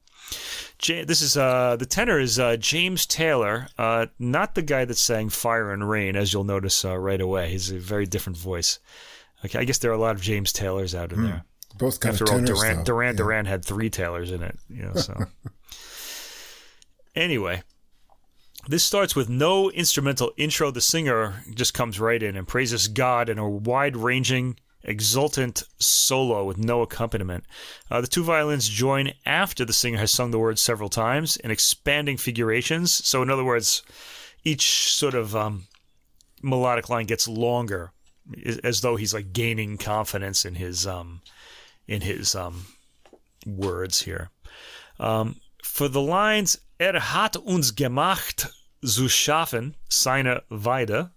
[0.83, 4.97] Ja- this is uh, the tenor is uh, James Taylor, uh, not the guy that
[4.97, 7.51] sang "Fire and Rain," as you'll notice uh, right away.
[7.51, 8.79] He's a very different voice.
[9.45, 11.45] Okay, I guess there are a lot of James Taylors out in there.
[11.79, 12.85] Both kind After of all, tenors, Duran though.
[12.85, 13.17] Duran Yeah.
[13.17, 14.95] Duran had three Taylors in it, you know.
[14.95, 15.27] So
[17.15, 17.63] anyway,
[18.69, 20.71] this starts with no instrumental intro.
[20.71, 26.59] The singer just comes right in and praises God in a wide-ranging, exultant solo with
[26.59, 27.45] no accompaniment.
[27.91, 31.51] Uh, the two violins join after the singer has sung the words several times in
[31.51, 32.93] expanding figurations.
[33.07, 33.83] So, in other words,
[34.45, 35.67] each sort of um,
[36.43, 37.93] melodic line gets longer,
[38.65, 41.21] as though he's like gaining confidence in his um,
[41.87, 42.67] in his um,
[43.47, 44.31] words here.
[44.99, 48.51] Um, for the lines Er hat uns gemacht
[48.83, 51.11] zu schaffen seine Weide.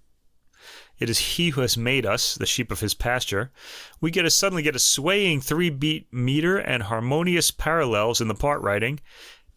[1.04, 3.52] It is he who has made us, the sheep of his pasture.
[4.00, 8.34] We get a suddenly get a swaying three beat meter and harmonious parallels in the
[8.34, 9.02] part writing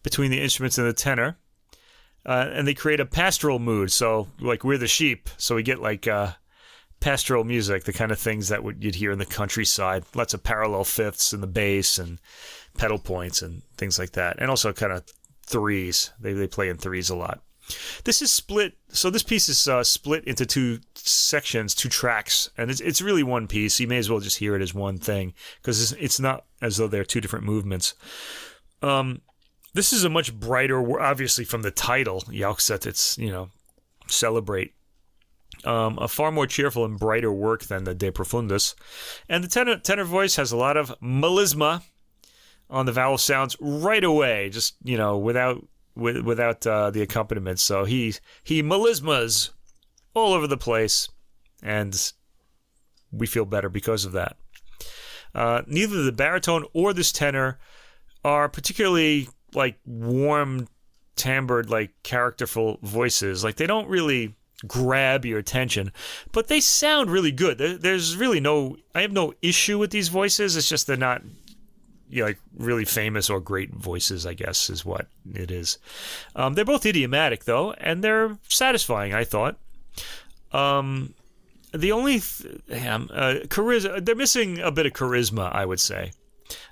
[0.03, 1.37] between the instruments and the tenor.
[2.25, 3.93] Uh, and they create a pastoral mood.
[3.93, 5.29] So, like, we're the sheep.
[5.37, 6.33] So we get like uh,
[6.99, 10.03] pastoral music, the kind of things that you'd hear in the countryside.
[10.15, 12.19] Lots of parallel fifths in the bass and
[12.77, 14.35] pedal points and things like that.
[14.39, 15.05] And also kind of
[15.45, 16.11] threes.
[16.19, 17.41] They, they play in threes a lot.
[18.03, 18.77] This is split.
[18.89, 23.23] So this piece is uh, split into two sections, two tracks, and it's, it's really
[23.23, 23.79] one piece.
[23.79, 26.77] You may as well just hear it as one thing because it's, it's not as
[26.77, 27.93] though they're two different movements.
[28.81, 29.21] Um,
[29.73, 33.49] this is a much brighter, obviously from the title, Jauchzet, it's, you know,
[34.07, 34.73] celebrate.
[35.65, 38.75] Um, a far more cheerful and brighter work than the De Profundis.
[39.27, 41.81] And the tenor, tenor voice has a lot of melisma
[42.69, 45.65] on the vowel sounds right away, just, you know, without
[45.97, 47.59] with, without uh, the accompaniment.
[47.59, 49.51] So he, he melismas
[50.13, 51.09] all over the place,
[51.61, 52.11] and
[53.11, 54.37] we feel better because of that.
[55.35, 57.59] Uh, neither the baritone or this tenor
[58.23, 60.67] are particularly like warm
[61.15, 64.35] timbred like characterful voices like they don't really
[64.67, 65.91] grab your attention
[66.31, 70.55] but they sound really good there's really no i have no issue with these voices
[70.55, 71.21] it's just they're not
[72.09, 75.77] you know, like really famous or great voices i guess is what it is
[76.35, 79.57] um, they're both idiomatic though and they're satisfying i thought
[80.53, 81.13] um,
[81.73, 86.11] the only th- um, uh, charisma they're missing a bit of charisma i would say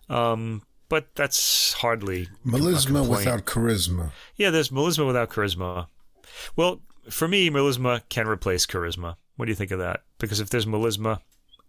[0.09, 4.11] um, but that's hardly Melisma without charisma.
[4.35, 5.87] Yeah, there's melisma without charisma.
[6.55, 9.15] Well, for me, melisma can replace charisma.
[9.35, 10.03] What do you think of that?
[10.19, 11.19] Because if there's melisma,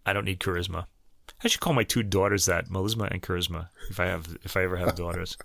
[0.05, 0.85] I don't need charisma.
[1.43, 4.63] I should call my two daughters that melisma and charisma if I have if I
[4.63, 5.37] ever have daughters.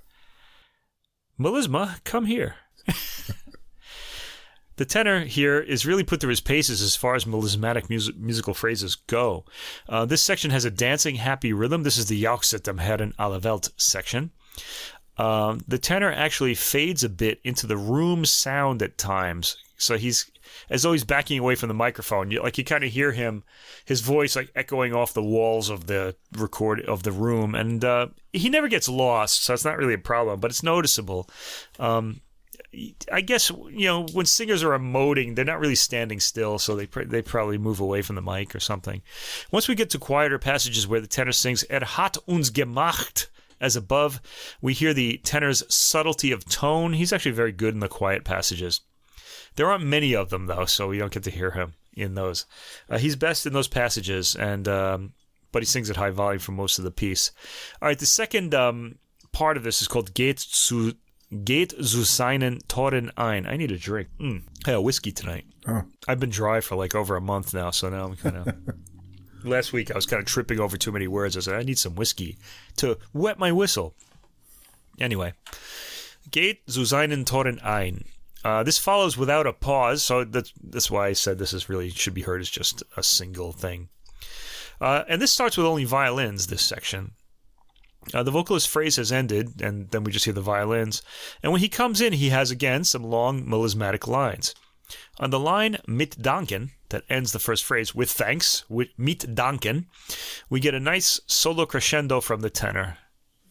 [1.39, 2.57] melisma, come here.
[4.77, 8.55] The tenor here is really put through his paces as far as melismatic mus- musical
[8.55, 9.45] phrases go.
[9.89, 11.83] Uh, this section has a dancing, happy rhythm.
[11.83, 14.31] This is the Jauchzet dem Herren alle Welt section.
[15.19, 19.57] Um, the tenor actually fades a bit into the room sound at times.
[19.77, 20.31] So he's
[20.71, 22.31] as though he's backing away from the microphone.
[22.31, 23.45] You, like you kind of hear him,
[23.85, 28.09] his voice like echoing off the walls of the record of the room, and uh,
[28.33, 30.41] he never gets lost, so it's not really a problem.
[30.41, 31.29] But it's noticeable.
[31.79, 32.21] Um,
[33.13, 36.87] I guess you know when singers are emoting, they're not really standing still, so they
[36.87, 39.03] pr- they probably move away from the mic or something.
[39.51, 43.27] Once we get to quieter passages where the tenor sings "Er hat uns gemacht,"
[43.61, 44.21] as above,
[44.61, 46.95] we hear the tenor's subtlety of tone.
[46.95, 48.81] He's actually very good in the quiet passages.
[49.57, 52.47] There aren't many of them though, so we don't get to hear him in those.
[52.89, 55.13] Uh, he's best in those passages, and um,
[55.51, 57.31] but he sings at high volume for most of the piece.
[57.81, 58.97] All right, the second um,
[59.33, 60.95] part of this is called "Geht zu."
[61.45, 63.47] Geht zu seinen Toren ein.
[63.47, 64.11] I need a drink.
[64.21, 64.43] Mm.
[64.67, 65.47] I had a whiskey tonight.
[65.67, 65.81] Oh.
[66.07, 68.55] I've been dry for like over a month now, so now I'm kind of.
[69.43, 71.35] Last week I was kind of tripping over too many words.
[71.35, 72.37] I said I need some whiskey
[72.77, 73.95] to wet my whistle.
[75.01, 75.33] Anyway,
[76.31, 78.05] Geht zu seinen Toren ein.
[78.45, 81.91] Uh, this follows without a pause, so that's that's why I said this is really
[81.91, 83.89] should be heard as just a single thing.
[84.81, 86.49] Uh, and this starts with only violins.
[86.49, 87.13] This section.
[88.13, 91.03] Uh, the vocalist phrase has ended, and then we just hear the violins.
[91.41, 94.57] And when he comes in, he has again some long melismatic lines.
[95.21, 99.87] On the line mit danken, that ends the first phrase with thanks, with mit danken,
[100.51, 102.99] we get a nice solo crescendo from the tenor.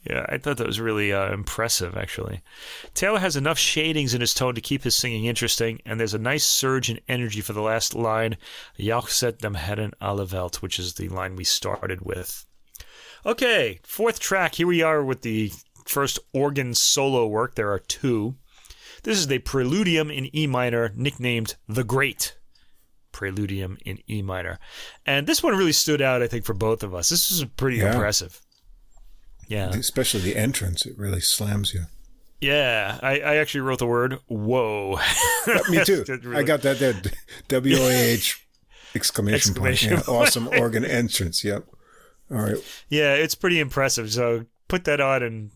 [0.04, 2.41] Yeah, I thought that was really uh, impressive, actually.
[2.95, 6.20] Taylor has enough shadings in his tone to keep his singing interesting, and there's a
[6.20, 8.38] nice surge in energy for the last line,
[8.80, 12.45] Jauchzet dem Herren alle Welt, which is the line we started with.
[13.28, 14.56] Okay, fourth track.
[14.56, 15.52] Here we are with the
[15.86, 17.54] first organ solo work.
[17.54, 18.36] There are two.
[19.04, 22.38] This is the Preludium in E minor, nicknamed The Great.
[23.14, 24.58] Preludium in E minor.
[25.06, 27.10] And this one really stood out, I think, for both of us.
[27.10, 27.91] This is pretty Yeah.
[27.93, 28.41] impressive.
[29.52, 29.70] Yeah.
[29.72, 31.88] Especially the entrance, it really slams you.
[32.39, 32.97] Yeah.
[33.04, 34.97] I, I actually wrote the word whoa.
[35.70, 36.06] Me too.
[36.06, 36.93] That I got that there.
[37.49, 38.47] W O A H
[38.95, 40.08] exclamation, Exclamation point.
[40.08, 41.43] Yeah, awesome organ entrance.
[41.43, 41.66] Yep.
[42.32, 42.56] All right.
[42.88, 44.14] Yeah, it's pretty impressive.
[44.14, 45.52] So put that on and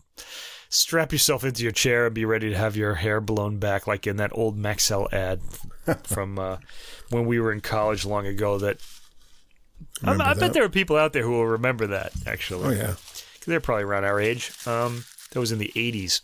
[0.68, 4.06] strap yourself into your chair and be ready to have your hair blown back, like
[4.06, 5.40] in that old Maxell ad
[6.04, 6.58] from uh,
[7.08, 8.58] when we were in college long ago.
[8.58, 8.76] That
[10.04, 12.12] I, I bet there are people out there who will remember that.
[12.26, 12.94] Actually, Oh yeah.
[13.46, 14.52] They're probably around our age.
[14.66, 16.20] Um, that was in the '80s.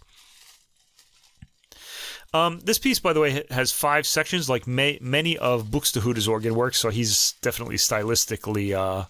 [2.34, 6.54] Um, this piece, by the way, has five sections, like may, many of Buxtehude's organ
[6.54, 6.78] works.
[6.78, 9.04] So he's definitely stylistically uh,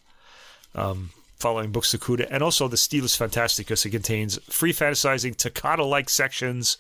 [0.75, 3.87] um, following Buxtehude, and also the Stilus Fantasticus.
[3.87, 6.79] It contains free fantasizing, toccata-like sections,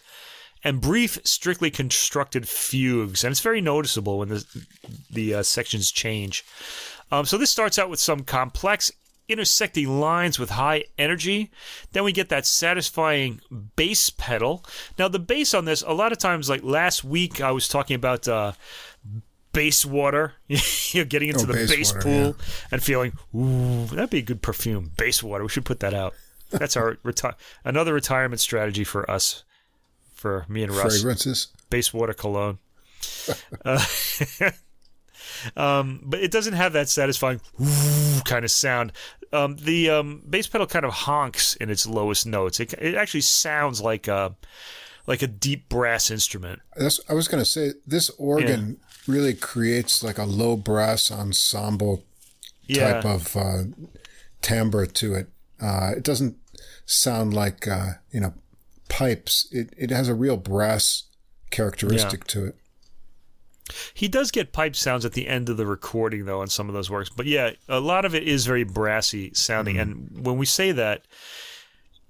[0.64, 4.66] and brief, strictly constructed fugues, and it's very noticeable when the
[5.10, 6.44] the uh, sections change.
[7.10, 8.90] Um, so this starts out with some complex
[9.28, 11.50] intersecting lines with high energy.
[11.92, 13.40] Then we get that satisfying
[13.76, 14.64] bass pedal.
[14.98, 17.94] Now the bass on this, a lot of times, like last week, I was talking
[17.96, 18.52] about uh,
[19.52, 20.34] bass water.
[20.92, 22.36] You're getting into Oh, the bass bass water, pool
[22.70, 24.90] and feeling, ooh, that'd be a good perfume.
[24.96, 25.44] Bass water.
[25.44, 26.14] We should put that out.
[26.50, 29.44] That's our reti- another retirement strategy for us,
[30.12, 31.48] for me and Russ Fragrances.
[31.70, 32.58] base water cologne.
[33.64, 33.82] uh,
[35.56, 37.40] um, but it doesn't have that satisfying
[38.24, 38.92] kind of sound.
[39.32, 42.60] Um, the um, bass pedal kind of honks in its lowest notes.
[42.60, 44.36] It, it actually sounds like a
[45.06, 46.60] like a deep brass instrument.
[46.76, 52.04] That's, I was going to say this organ really creates like a low brass ensemble
[52.66, 53.62] Yeah, type of uh,
[54.42, 55.28] timbre to it.
[55.60, 56.36] Uh, it doesn't
[56.84, 58.34] sound like uh, you know
[58.88, 59.48] pipes.
[59.50, 61.04] It it has a real brass
[61.50, 62.56] characteristic to it.
[63.94, 66.74] He does get pipe sounds at the end of the recording though on some of
[66.74, 67.10] those works.
[67.10, 69.78] But yeah, a lot of it is very brassy sounding.
[69.78, 71.04] And when we say that,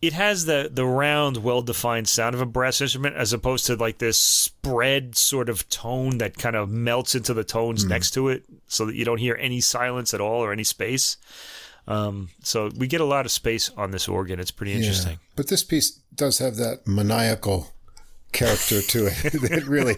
[0.00, 3.76] it has the the round, well defined sound of a brass instrument, as opposed to
[3.76, 8.28] like this spread sort of tone that kind of melts into the tones next to
[8.28, 11.16] it, so that you don't hear any silence at all or any space.
[11.86, 14.40] Um, so we get a lot of space on this organ.
[14.40, 15.18] It's pretty interesting.
[15.36, 17.72] But this piece does have that maniacal
[18.32, 19.24] character to it.
[19.34, 19.96] it really,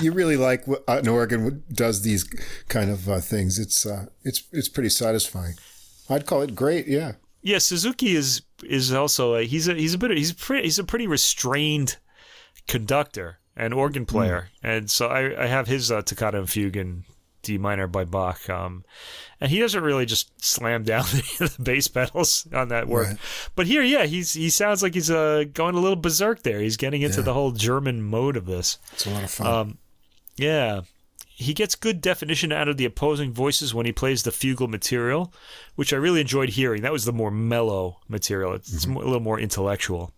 [0.00, 2.24] you really like what an organ does these
[2.68, 3.58] kind of uh, things.
[3.58, 5.54] It's uh, it's it's pretty satisfying.
[6.08, 6.86] I'd call it great.
[6.86, 7.12] Yeah.
[7.42, 10.84] Yeah, Suzuki is is also a, he's a he's a bit he's pretty he's a
[10.84, 11.96] pretty restrained
[12.66, 17.04] conductor and organ player, and so I, I have his uh, toccata and fugue in
[17.46, 18.84] D minor by Bach, um,
[19.40, 21.04] and he doesn't really just slam down
[21.38, 23.18] the, the bass pedals on that work, Right.
[23.54, 26.60] but here, yeah, he's he sounds like he's uh, going a little berserk there.
[26.60, 27.24] He's getting into Yeah.
[27.24, 28.78] the whole German mode of this.
[28.92, 29.46] It's a lot of fun.
[29.46, 29.78] Um,
[30.36, 30.80] yeah.
[31.38, 35.34] He gets good definition out of the opposing voices when he plays the fugal material,
[35.74, 36.80] which I really enjoyed hearing.
[36.80, 38.54] That was the more mellow material.
[38.54, 40.12] It's, mo- a little more intellectual.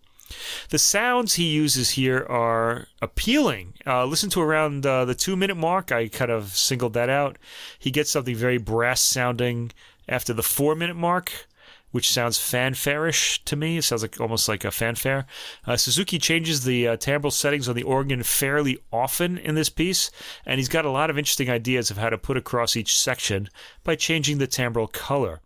[0.71, 3.75] The sounds he uses here are appealing.
[3.87, 5.91] Uh, listen to around uh, the two minute mark.
[5.93, 7.39] I kind of singled that out.
[7.79, 9.73] He gets something very brass sounding
[10.09, 11.33] after the four minute mark
[11.91, 13.79] which sounds fanfare-ish to me.
[13.79, 15.27] It sounds like almost like a fanfare.
[15.67, 20.11] Uh, Suzuki changes the uh, timbral settings on the organ fairly often in this piece,
[20.45, 23.49] and he's got a lot of interesting ideas of how to put across each section
[23.85, 25.41] by changing the timbral color.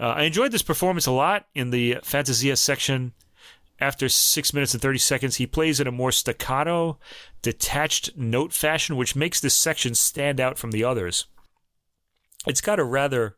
[0.00, 3.12] Uh, I enjoyed this performance a lot in the Fantasia section.
[3.80, 6.98] After six minutes and 30 seconds, he plays in a more staccato,
[7.42, 11.26] detached note fashion, which makes this section stand out from the others.
[12.46, 13.36] It's got a rather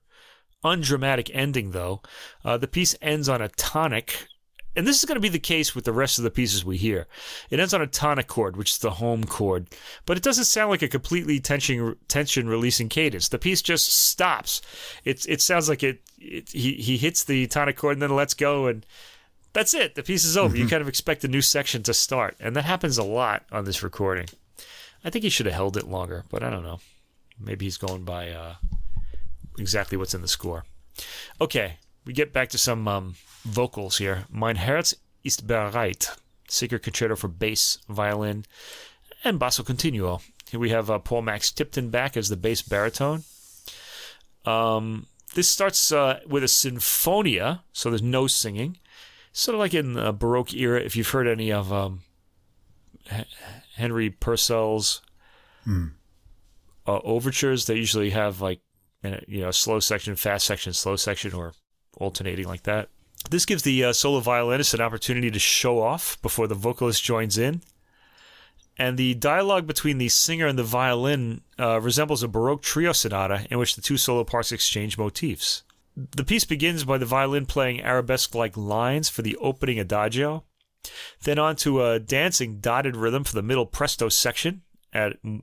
[0.65, 2.03] undramatic ending, though.
[2.45, 4.27] Uh, the piece ends on a tonic,
[4.75, 6.79] and this is going to be the case with the rest of the pieces we
[6.79, 7.07] hear.
[7.51, 9.69] It ends on a tonic chord, which is the home chord,
[10.07, 13.29] but it doesn't sound like a completely tension tension releasing cadence.
[13.29, 14.63] The piece just stops.
[15.05, 18.35] It it sounds like it, it he he hits the tonic chord and then lets
[18.35, 18.87] go and
[19.53, 19.95] that's it.
[19.95, 20.57] The piece is over.
[20.57, 23.65] You kind of expect a new section to start, and that happens a lot on
[23.65, 24.27] this recording.
[25.05, 26.81] I think he should have held it longer, but I don't know.
[27.39, 28.55] Maybe he's going by uh,
[29.59, 30.65] exactly what's in the score.
[31.41, 34.25] Okay, we get back to some um, vocals here.
[34.31, 34.95] Mein Herz
[35.25, 36.17] ist bereit.
[36.49, 38.45] Sacred Concerto for bass, violin,
[39.23, 40.21] and basso continuo.
[40.51, 43.23] Here we have uh, Paul Max Tipton back as the bass baritone.
[44.45, 48.79] Um, this starts uh, with a sinfonia, so there's no singing.
[49.33, 52.01] Sort of like in the Baroque era, if you've heard any of um,
[53.11, 53.27] H-
[53.77, 55.03] Henry Purcell's
[56.87, 58.61] uh, overtures, they usually have like
[59.03, 61.53] you know slow section, fast section, slow section, or
[61.99, 62.89] alternating like that.
[63.31, 67.39] This gives the uh, solo violinist an opportunity to show off before the vocalist joins
[67.39, 67.63] in.
[68.79, 73.47] And the dialogue between the singer and the violin uh, resembles a Baroque trio sonata
[73.51, 75.63] in which the two solo parts exchange motifs.
[76.17, 80.45] The piece begins by the violin playing arabesque like lines for the opening adagio,
[81.23, 85.43] then on to a dancing dotted rhythm for the middle presto section at mm,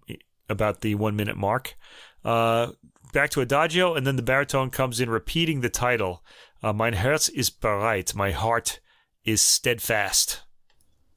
[0.49, 1.75] about the one minute mark.
[2.23, 2.71] Uh,
[3.13, 6.23] back to adagio, and then the baritone comes in repeating the title
[6.63, 8.15] uh, Mein Herz ist bereit.
[8.15, 8.79] My heart
[9.23, 10.41] is steadfast.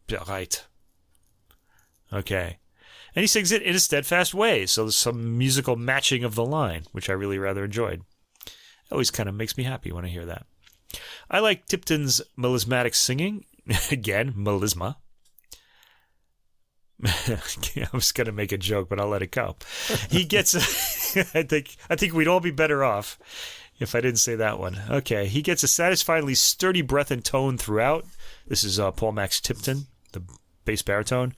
[0.07, 0.66] Bereit.
[2.12, 2.59] Okay.
[3.14, 6.45] And he sings it in a steadfast way, so there's some musical matching of the
[6.45, 8.03] line, which I really rather enjoyed.
[8.91, 10.47] Always kind of makes me happy when I hear that.
[11.30, 13.45] I like Tipton's melismatic singing.
[13.91, 14.97] Again, melisma.
[17.07, 19.57] I was gonna make a joke, but I'll let it go.
[20.11, 20.55] He gets.
[21.34, 21.76] I think.
[21.88, 23.18] I think we'd all be better off
[23.78, 24.80] if I didn't say that one.
[24.91, 28.05] Okay, he gets a satisfyingly sturdy breath and tone throughout.
[28.47, 30.22] This is uh, Paul Max Tipton, the
[30.64, 31.34] bass baritone.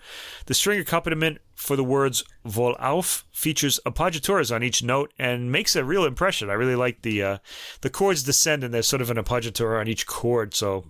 [0.47, 5.77] The string accompaniment for the words "Wohl auf" features appoggiaturas on each note and makes
[5.77, 6.51] a real impression.
[6.51, 7.39] I really like the uh,
[7.81, 10.85] the chords descend and there's sort of an appoggiatura on each chord, so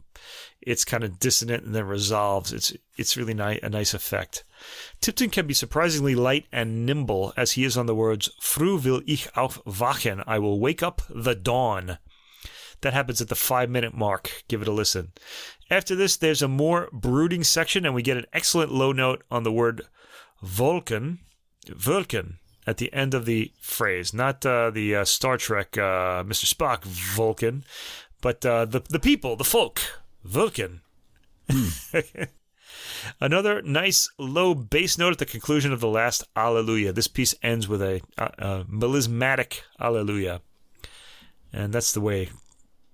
[0.62, 2.52] it's kind of dissonant and then resolves.
[2.52, 4.44] It's it's really ni- a nice effect.
[5.00, 9.02] Tipton can be surprisingly light and nimble as he is on the words "Früh will
[9.06, 11.98] ich aufwachen." I will wake up the dawn.
[12.80, 14.42] That happens at the five minute mark.
[14.48, 15.12] Give it a listen.
[15.70, 19.42] After this, there's a more brooding section, and we get an excellent low note on
[19.42, 19.82] the word
[20.43, 21.20] Vulcan,
[21.68, 24.12] Vulcan, at the end of the phrase.
[24.12, 26.53] Not uh, the uh, Star Trek uh, Mr.
[26.53, 27.64] Spock Vulcan,
[28.20, 29.80] but uh, the the people, the folk,
[30.24, 30.80] Vulcan.
[33.20, 36.93] Another nice low bass note at the conclusion of the last Alleluia.
[36.93, 40.40] This piece ends with a, a melismatic Alleluia,
[41.53, 42.30] and that's the way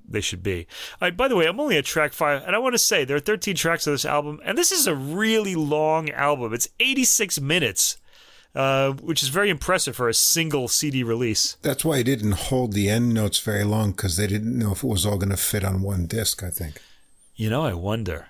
[0.09, 0.67] they should be.
[1.01, 3.05] All right, by the way, I'm only at track five, and I want to say
[3.05, 6.55] there are 13 tracks of this album, and this is a really long album.
[6.55, 7.99] It's 86 minutes,
[8.55, 11.57] uh, which is very impressive for a single CD release.
[11.63, 14.83] That's why I didn't hold the end notes very long because they didn't know if
[14.83, 16.43] it was all going to fit on one disc.
[16.43, 16.81] I think.
[17.37, 18.29] You know, I wonder.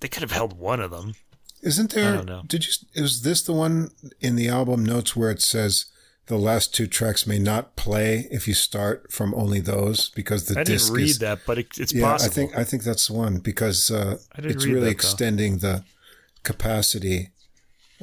[0.00, 1.14] They could have held one of them.
[1.62, 2.12] Isn't there?
[2.12, 2.42] I don't know.
[2.46, 2.72] Did you?
[2.94, 5.86] Is this the one in the album notes where it says
[6.26, 10.58] the last two tracks may not play if you start from only those because the
[10.60, 12.30] I disc didn't read is, that, but it, it's yeah, possible.
[12.30, 15.84] I think I think that's the one because uh, it's really that, extending the
[16.42, 17.30] capacity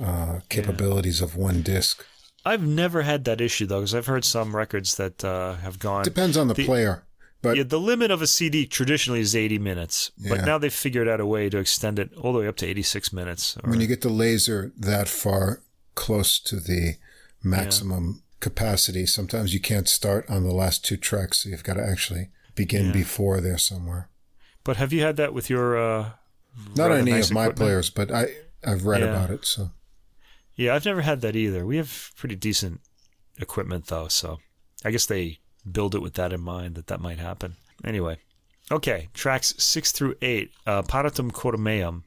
[0.02, 2.06] uh, capabilities of one disc.
[2.46, 6.04] I've never had that issue though, because I've heard some records that uh, have gone.
[6.04, 7.04] Depends on the, The- player,
[7.42, 10.46] but yeah, the limit of a CD traditionally is 80 minutes, but Yeah.
[10.46, 13.12] now they've figured out a way to extend it all the way up to 86
[13.14, 13.58] minutes.
[13.64, 15.62] or- when you get the laser that far
[15.96, 16.96] close to the
[17.44, 21.40] maximum capacity, sometimes you can't start on the last two tracks.
[21.44, 22.92] So you've got to actually begin Yeah.
[22.94, 24.10] before there somewhere.
[24.66, 25.78] but have you had that with your?
[25.78, 26.12] Uh,
[26.76, 27.58] Not any nice of my equipment?
[27.58, 28.28] players, but I
[28.66, 29.08] I've read Yeah.
[29.10, 29.46] about it.
[29.46, 29.72] So
[30.56, 31.66] Yeah, I've never had that either.
[31.66, 32.80] We have pretty decent
[33.40, 34.40] equipment though, so
[34.86, 35.40] I guess they
[35.70, 37.56] build it with that in mind that that might happen.
[37.84, 38.20] Anyway,
[38.72, 40.52] okay, tracks six through eight.
[40.66, 42.04] Uh, Paratum cor meum,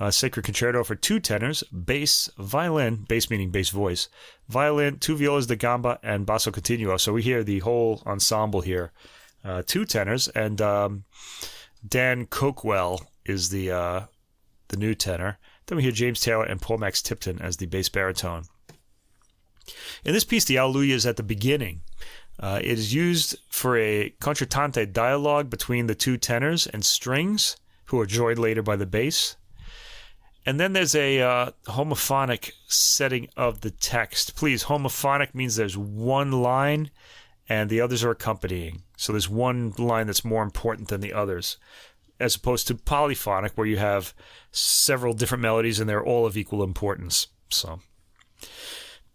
[0.00, 4.08] uh, Sacred Concerto for two tenors, bass, violin, bass meaning bass voice,
[4.48, 6.98] violin, two violas da gamba, and basso continuo.
[6.98, 8.92] So we hear the whole ensemble here.
[9.44, 11.04] Uh, two tenors, and um,
[11.86, 14.00] Dan Coakwell is the uh,
[14.68, 15.38] the new tenor.
[15.66, 18.44] Then we hear James Taylor and Paul Max Tipton as the bass baritone.
[20.04, 21.82] In this piece, the Alleluia is at the beginning.
[22.38, 28.00] Uh, it is used for a concertante dialogue between the two tenors and strings, who
[28.00, 29.36] are joined later by the bass.
[30.46, 34.36] And then there's a uh, homophonic setting of the text.
[34.36, 36.90] Please, homophonic means there's one line
[37.48, 38.82] and the others are accompanying.
[38.96, 41.56] So there's one line that's more important than the others,
[42.20, 44.14] as opposed to polyphonic, where you have
[44.50, 47.28] several different melodies and they're all of equal importance.
[47.50, 47.80] So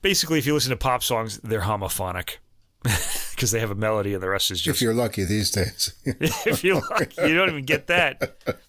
[0.02, 2.38] basically, if you listen to pop songs, they're homophonic
[3.32, 4.78] because they have a melody and the rest is just.
[4.78, 5.94] If you're lucky these days.
[6.06, 8.36] if you're lucky, you don't even get that.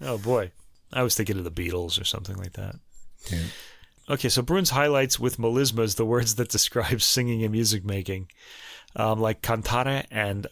[0.00, 0.50] Oh boy,
[0.94, 2.76] I was thinking of the Beatles or something like that.
[3.30, 3.42] Yeah.
[4.08, 8.28] Okay, so Bruhns highlights with melismas the words that describe singing and music making,
[8.96, 10.46] um, like cantare and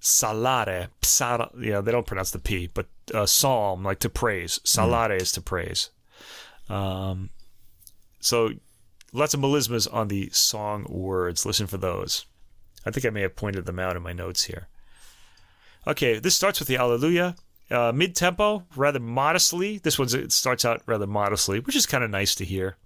[0.00, 0.88] salare.
[1.00, 4.60] Psara, yeah, they don't pronounce the p, but uh, psalm, like to praise.
[4.64, 5.90] Salare is to praise.
[6.68, 7.30] Um,
[8.20, 8.50] so
[9.12, 11.46] lots of melismas on the song words.
[11.46, 12.26] Listen for those.
[12.84, 14.68] I think I may have pointed them out in my notes here.
[15.86, 17.36] Okay, this starts with the Alleluia.
[17.72, 19.78] Uh, Mid tempo, rather modestly.
[19.78, 22.76] This one starts out rather modestly, which is kind of nice to hear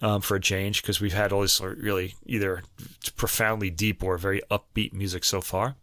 [0.00, 2.62] um, for a change because we've had all this really either
[3.16, 5.76] profoundly deep or very upbeat music so far.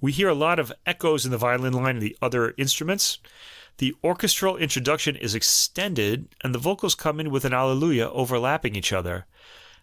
[0.00, 3.18] We hear a lot of echoes in the violin line and the other instruments.
[3.78, 8.92] The orchestral introduction is extended, and the vocals come in with an Alleluia overlapping each
[8.92, 9.26] other.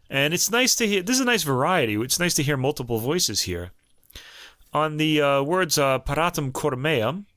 [0.09, 1.01] And it's nice to hear.
[1.01, 1.95] This is a nice variety.
[1.95, 3.71] It's nice to hear multiple voices here.
[4.75, 7.27] On the uh, words uh, paratum cor meum,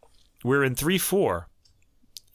[0.42, 1.46] we're in 3 4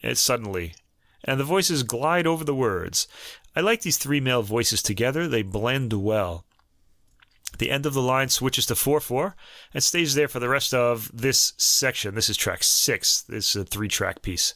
[0.00, 0.74] it's suddenly,
[1.22, 3.06] and the voices glide over the words.
[3.54, 6.46] I like these three male voices together, they blend well.
[7.58, 9.36] The end of the line switches to 4 4
[9.74, 12.14] and stays there for the rest of this section.
[12.14, 13.22] This is track 6.
[13.28, 14.54] This is a three track piece.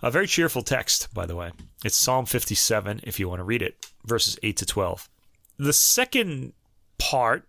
[0.00, 1.52] A very cheerful text, by the way.
[1.84, 5.10] It's Psalm 57, if you want to read it, verses 8 to 12.
[5.58, 6.54] The second
[6.98, 7.46] part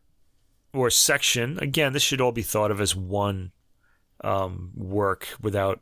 [0.78, 3.52] or section, again, this should all be thought of as one
[4.22, 5.82] um, work without,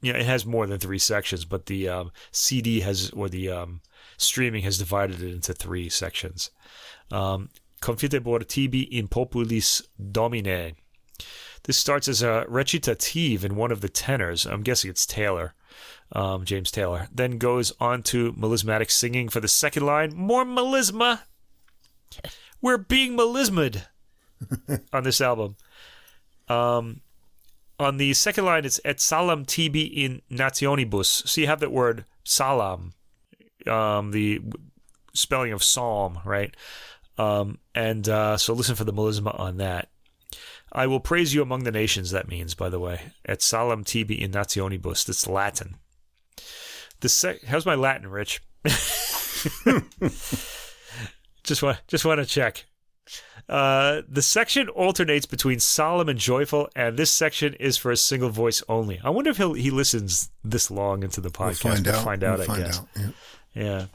[0.00, 3.50] you know, it has more than three sections, but the um, CD has, or the
[3.50, 3.80] um,
[4.16, 6.50] streaming has divided it into three sections.
[7.10, 7.50] Um,
[7.80, 10.76] Confitebor tibi in populis domine.
[11.64, 14.46] This starts as a recitative in one of the tenors.
[14.46, 15.54] I'm guessing it's Taylor,
[16.12, 17.08] um, James Taylor.
[17.12, 20.14] Then goes on to melismatic singing for the second line.
[20.14, 21.20] More melisma.
[22.60, 23.86] We're being melismed
[24.92, 25.56] on this album.
[26.48, 27.00] Um,
[27.78, 31.26] on the second line, it's et salam tibi in nationibus.
[31.28, 32.92] So you have that word salam,
[33.66, 34.40] um, the
[35.14, 36.54] spelling of psalm, right?
[37.18, 39.90] Um, and uh, so listen for the melisma on that.
[40.72, 43.12] I will praise you among the nations, that means, by the way.
[43.24, 45.06] Et salam tibi in nationibus.
[45.06, 45.76] That's Latin.
[47.00, 48.42] The sec- How's my Latin, Rich?
[51.44, 52.66] just want just want to check.
[53.48, 58.28] Uh, the section alternates between solemn and joyful, and this section is for a single
[58.28, 59.00] voice only.
[59.02, 61.64] I wonder if he he listens this long into the podcast.
[61.64, 62.04] We'll find we'll out.
[62.04, 62.38] Find out.
[62.38, 62.78] We'll I find guess.
[62.78, 62.88] out.
[62.96, 63.10] Yeah.
[63.54, 63.86] Yeah.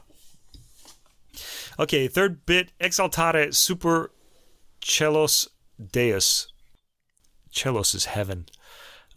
[1.78, 4.10] Okay, third bit exaltare super
[4.80, 5.48] celos
[5.92, 6.48] deus.
[7.52, 8.46] Celos is heaven.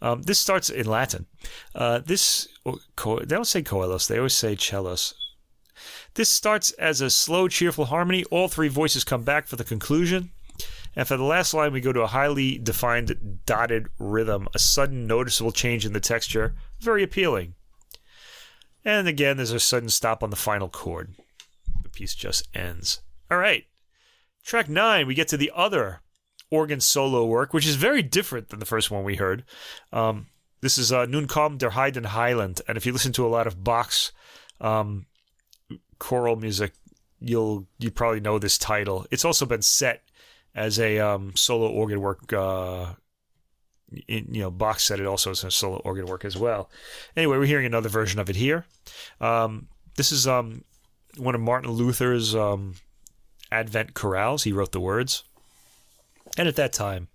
[0.00, 1.26] Um, this starts in Latin.
[1.74, 2.46] Uh, this
[2.94, 5.14] co- they don't say coelos; they always say celos.
[6.14, 8.24] This starts as a slow, cheerful harmony.
[8.24, 10.30] All three voices come back for the conclusion.
[10.96, 15.06] And for the last line, we go to a highly defined dotted rhythm, a sudden
[15.06, 17.54] noticeable change in the texture, very appealing.
[18.84, 21.14] And again, there's a sudden stop on the final chord.
[21.82, 23.00] The piece just ends.
[23.30, 23.64] All right.
[24.44, 26.00] Track nine, we get to the other
[26.50, 29.44] organ solo work, which is very different than the first one we heard.
[29.92, 30.28] Um,
[30.60, 32.60] this is uh, Nun kommt der Heiden Heiland.
[32.66, 34.12] And if you listen to a lot of Bach's
[34.60, 35.06] um,
[35.98, 36.72] choral music,
[37.20, 39.06] you'll you probably know this title.
[39.10, 40.02] It's also been set
[40.54, 42.32] as a um, solo organ work.
[42.32, 42.94] Uh,
[44.06, 46.70] in, you know, Bach said it also as a solo organ work as well.
[47.16, 48.66] Anyway, we're hearing another version of it here.
[49.20, 50.64] Um, this is um,
[51.16, 52.74] one of Martin Luther's um,
[53.50, 54.44] Advent chorales.
[54.44, 55.24] He wrote the words,
[56.36, 57.08] and at that time,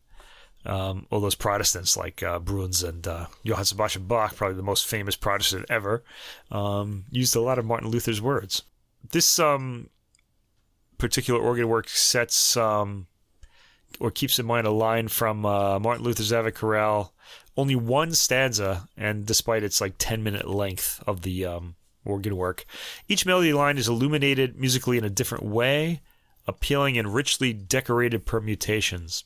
[0.65, 4.87] um, all those Protestants like uh, Bruhns and uh, Johann Sebastian Bach, probably the most
[4.87, 6.03] famous Protestant ever,
[6.51, 8.63] um, used a lot of Martin Luther's words.
[9.11, 9.89] This um,
[10.97, 13.07] particular organ work sets um,
[13.99, 17.13] or keeps in mind a line from uh, Martin Luther's Ave Chorale,
[17.55, 21.75] only one stanza, and despite its like 10 minute length of the um,
[22.05, 22.65] organ work,
[23.07, 26.01] each melody line is illuminated musically in a different way,
[26.47, 29.23] appealing in richly decorated permutations.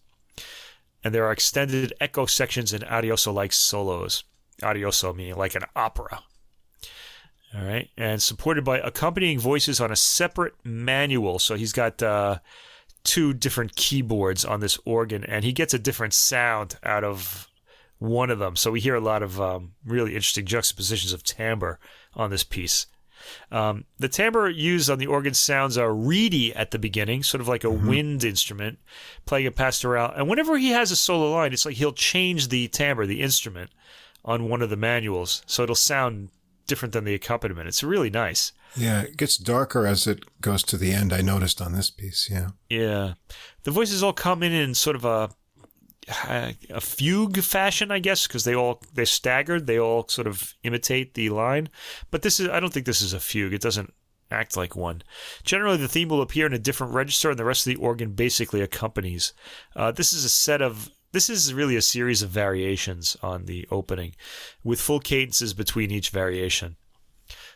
[1.04, 4.24] And there are extended echo sections and arioso like solos.
[4.62, 6.24] Arioso meaning like an opera.
[7.56, 7.90] All right.
[7.98, 11.40] And supported by accompanying voices on a separate manual.
[11.40, 12.40] So he's got uh,
[13.04, 17.50] two different keyboards on this organ, and he gets a different sound out of
[18.00, 18.56] one of them.
[18.56, 21.80] So we hear a lot of um, really interesting juxtapositions of timbre
[22.16, 22.88] on this piece.
[23.52, 27.48] Um, the timbre used on the organ sounds are reedy at the beginning, sort of
[27.48, 28.78] like a wind instrument,
[29.26, 30.12] playing a pastoral.
[30.12, 33.72] And whenever he has a solo line, it's like he'll change the timbre, the instrument,
[34.24, 36.30] on one of the manuals, so it'll sound
[36.68, 37.68] different than the accompaniment.
[37.68, 38.52] It's really nice.
[38.76, 41.12] Yeah, it gets darker as it goes to the end.
[41.12, 42.30] I noticed on this piece.
[42.30, 42.50] Yeah.
[42.70, 43.14] Yeah,
[43.64, 45.30] the voices all come in in sort of a
[46.30, 49.68] a fugue fashion, I guess, because they all they're staggered.
[49.68, 51.70] They all sort of imitate the line,
[52.12, 53.54] but this is I don't think this is a fugue.
[53.54, 53.94] It doesn't
[54.32, 55.04] act like one.
[55.44, 58.12] Generally, the theme will appear in a different register, and the rest of the organ
[58.12, 59.34] basically accompanies.
[59.76, 63.68] Uh, this is a set of this is really a series of variations on the
[63.72, 64.16] opening,
[64.64, 66.76] with full cadences between each variation.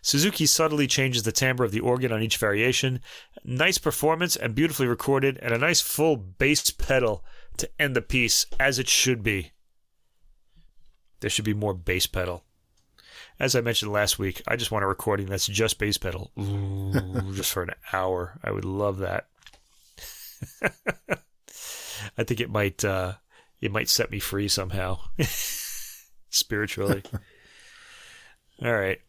[0.01, 3.01] Suzuki subtly changes the timbre of the organ on each variation.
[3.43, 7.23] Nice performance and beautifully recorded, and a nice full bass pedal
[7.57, 9.51] to end the piece as it should be.
[11.19, 12.43] There should be more bass pedal.
[13.39, 17.31] As I mentioned last week, I just want a recording that's just bass pedal, Ooh,
[17.33, 18.39] just for an hour.
[18.43, 19.27] I would love that.
[22.17, 23.13] I think it might uh,
[23.61, 24.99] it might set me free somehow,
[26.29, 27.03] spiritually.
[28.63, 28.99] All right.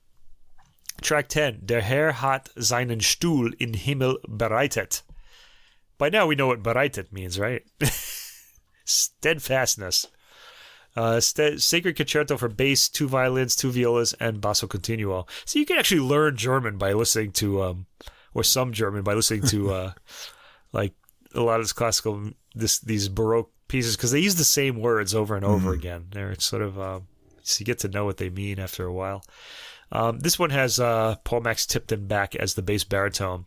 [1.00, 1.62] Track 10.
[1.64, 5.02] Der Herr hat seinen Stuhl in Himmel bereitet.
[5.98, 7.62] By now we know what bereitet means, right?
[8.84, 10.06] Steadfastness.
[10.94, 15.26] Uh, st- Sacred Concerto for bass, two violins, two violas, and basso continuo.
[15.46, 17.86] So you can actually learn German by listening to, um,
[18.34, 19.92] or some German by listening to, uh,
[20.72, 20.92] like
[21.34, 25.14] a lot of this classical, this these Baroque pieces, because they use the same words
[25.14, 25.74] over and over mm.
[25.74, 26.06] again.
[26.10, 27.08] They're sort of, um,
[27.42, 29.24] so you get to know what they mean after a while.
[29.90, 33.46] Um, this one has uh, Paul Max Tipton back as the bass baritone.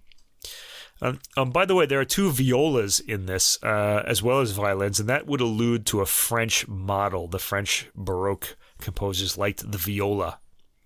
[1.02, 4.52] Um, um, by the way, there are two violas in this, uh, as well as
[4.52, 7.28] violins, and that would allude to a French model.
[7.28, 10.40] The French Baroque composers liked the viola.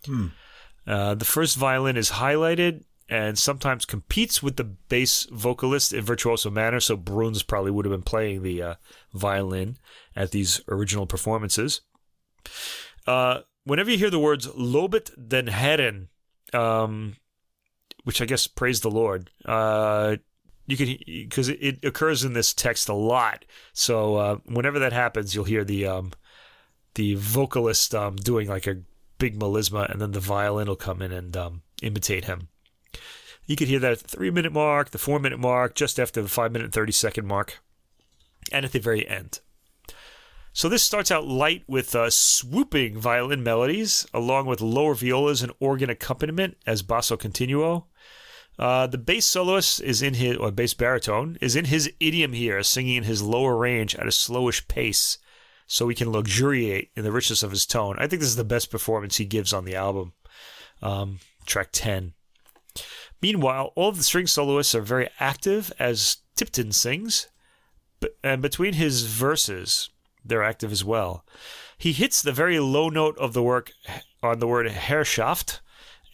[0.05, 0.27] Hmm.
[0.87, 6.49] Uh, the first violin is highlighted and sometimes competes with the bass vocalist in virtuoso
[6.49, 6.79] manner.
[6.79, 8.75] So Bruhns probably would have been playing the uh,
[9.13, 9.77] violin
[10.15, 11.81] at these original performances.
[13.07, 16.09] Uh, whenever you hear the words "Lobet den Herren,"
[16.53, 17.15] um,
[18.03, 19.31] which I guess praise the Lord.
[19.43, 20.17] Uh,
[20.67, 23.43] you can because it, occurs in this text a lot.
[23.73, 26.11] So uh, whenever that happens, you'll hear the um,
[26.93, 28.81] the vocalist um, doing like a
[29.17, 32.48] big melisma, and then the violin will come in and um, imitate him.
[33.49, 36.21] You could hear that at the three minute mark, the four minute mark, just after
[36.21, 37.63] the five minute and thirty second mark,
[38.51, 39.39] and at the very end.
[40.53, 45.51] So this starts out light with uh, swooping violin melodies, along with lower violas and
[45.59, 47.87] organ accompaniment as basso continuo.
[48.59, 52.61] Uh, the bass soloist is in his, or bass baritone, is in his idiom here,
[52.61, 55.17] singing in his lower range at a slowish pace,
[55.65, 57.95] so he can luxuriate in the richness of his tone.
[57.97, 60.13] I think this is the best performance he gives on the album.
[60.83, 62.13] Um, track 10.
[63.21, 67.27] Meanwhile, all of the string soloists are very active as Tipton sings,
[68.23, 69.89] and between his verses,
[70.23, 71.25] they're active as well.
[71.77, 73.71] He hits the very low note of the work
[74.21, 75.59] on the word Herrschaft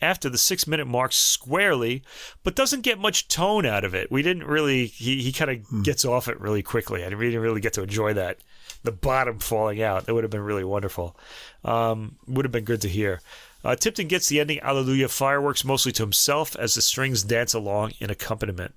[0.01, 2.03] after the six minute mark squarely,
[2.43, 4.11] but doesn't get much tone out of it.
[4.11, 5.81] We didn't really, he, he kind of hmm.
[5.83, 7.03] gets off it really quickly.
[7.03, 8.39] I didn't really get to enjoy that.
[8.83, 10.05] The bottom falling out.
[10.05, 11.17] That would have been really wonderful.
[11.63, 13.21] Um, would have been good to hear.
[13.65, 17.93] Uh, Tipton gets the ending Alleluia fireworks mostly to himself as the strings dance along
[17.99, 18.75] in accompaniment.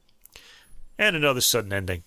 [0.99, 2.05] And another sudden ending.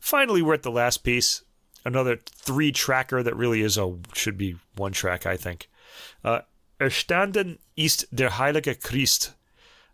[0.00, 1.42] Finally, we're at the last piece
[1.84, 5.68] another three tracker that really is a should be one track, I think.
[6.24, 6.40] Uh,
[6.80, 9.34] Erstanden ist der Heilige Christ.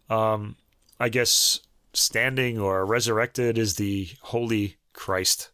[0.08, 0.56] Um,
[0.98, 1.60] I guess
[1.92, 5.50] standing or resurrected is the Holy Christ.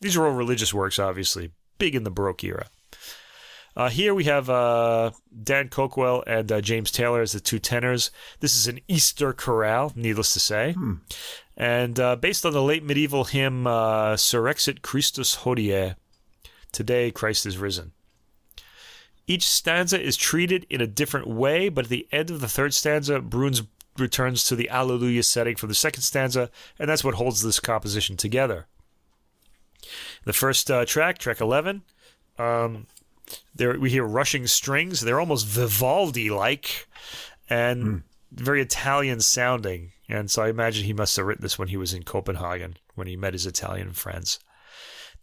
[0.00, 2.66] These are all religious works, obviously, big in the Baroque era.
[3.78, 5.12] Uh, here we have uh,
[5.44, 8.10] Dan Coakwell and uh, James Taylor as the two tenors.
[8.40, 10.72] This is an Easter chorale, needless to say.
[10.72, 10.94] Hmm.
[11.56, 15.94] And uh, based on the late medieval hymn, uh, Surrexit Christus Hodie,
[16.72, 17.92] Today Christ is Risen.
[19.28, 22.74] Each stanza is treated in a different way, but at the end of the third
[22.74, 23.64] stanza, Bruhns
[23.96, 26.50] returns to the Alleluia setting from the second stanza,
[26.80, 28.66] and that's what holds this composition together.
[30.24, 31.82] The first uh, track, track 11,
[32.38, 32.86] um,
[33.54, 35.00] there we hear rushing strings.
[35.00, 36.88] They're almost Vivaldi like
[37.48, 38.02] and mm.
[38.32, 39.92] very Italian sounding.
[40.08, 43.06] And so I imagine he must have written this when he was in Copenhagen, when
[43.06, 44.38] he met his Italian friends.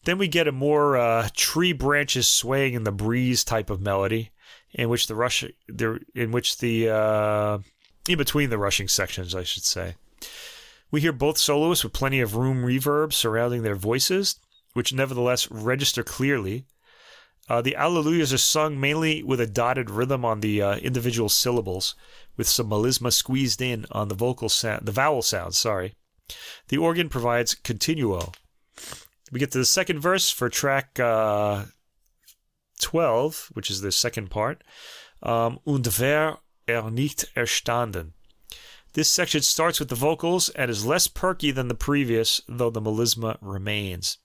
[0.03, 4.31] Then we get a more uh, tree branches swaying in the breeze type of melody,
[4.73, 7.57] in which the rush, there, in which the uh,
[8.07, 9.95] in between the rushing sections, I should say.
[10.91, 14.39] We hear both soloists with plenty of room reverb surrounding their voices,
[14.73, 16.65] which nevertheless register clearly.
[17.47, 21.95] Uh, the Alleluias are sung mainly with a dotted rhythm on the uh, individual syllables,
[22.37, 25.57] with some melisma squeezed in on the vocal sound, the vowel sounds.
[25.57, 25.93] Sorry.
[26.69, 28.31] The organ provides continuo.
[29.31, 31.65] We get to the second verse for track uh,
[32.81, 34.63] 12, which is the second part.
[35.21, 36.37] um, Und wer
[36.67, 38.13] er nicht erstanden.
[38.93, 42.81] This section starts with the vocals and is less perky than the previous, though the
[42.81, 44.17] melisma remains.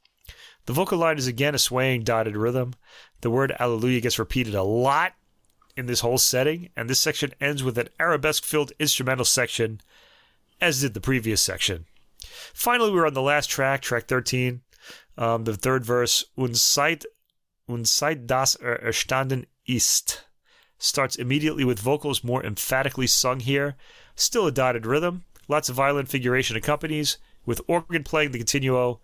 [0.70, 2.74] The vocal line is again a swaying dotted rhythm.
[3.22, 5.14] The word Alleluia gets repeated a lot
[5.76, 9.80] in this whole setting, and this section ends with an arabesque filled instrumental section,
[10.60, 11.86] as did the previous section.
[12.54, 14.60] Finally, we're on the last track, track 13,
[15.18, 20.20] um, the third verse, Und seit, das er erstanden ist,
[20.78, 23.74] starts immediately with vocals more emphatically sung here.
[24.14, 25.24] Still a dotted rhythm.
[25.48, 29.00] Lots of violin figuration accompanies, with organ playing the continuo.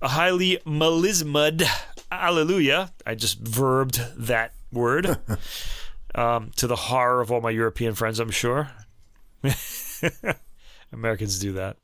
[0.00, 1.66] A highly melismad
[2.10, 2.92] Alleluia.
[3.04, 5.18] I just verbed that word.
[6.14, 8.70] um, to the horror of all my European friends, I'm sure.
[10.92, 11.76] Americans do that.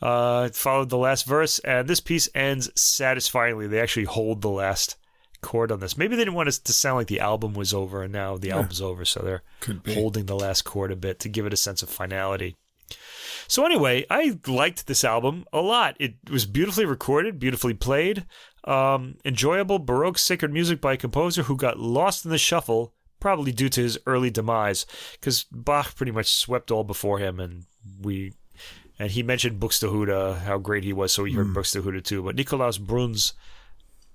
[0.00, 3.66] Uh, it followed the last verse, and this piece ends satisfyingly.
[3.66, 4.96] They actually hold the last
[5.40, 5.96] chord on this.
[5.96, 8.52] Maybe they didn't want it to sound like the album was over, and now the
[8.52, 9.42] album's over, so they're
[9.94, 12.56] holding the last chord a bit to give it a sense of finality.
[13.48, 15.96] So anyway, I liked this album a lot.
[15.98, 18.26] It was beautifully recorded, beautifully played,
[18.64, 23.50] um, enjoyable Baroque sacred music by a composer who got lost in the shuffle, probably
[23.50, 27.64] due to his early demise, because Bach pretty much swept all before him, and
[28.00, 28.34] we.
[29.00, 32.22] And he mentioned Buxtehude, how great he was, so we heard Buxtehude too.
[32.22, 33.32] But Nikolaus Bruhns,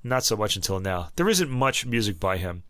[0.04, 1.10] not so much until now.
[1.16, 2.64] There isn't much music by him.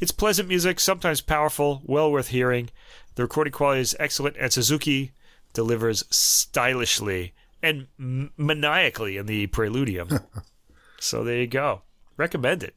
[0.00, 2.70] It's pleasant music, sometimes powerful, well worth hearing.
[3.16, 5.12] The recording quality is excellent, and Suzuki
[5.52, 10.22] delivers stylishly and m- maniacally in the preludium.
[11.00, 11.82] so there you go.
[12.16, 12.74] Recommend it.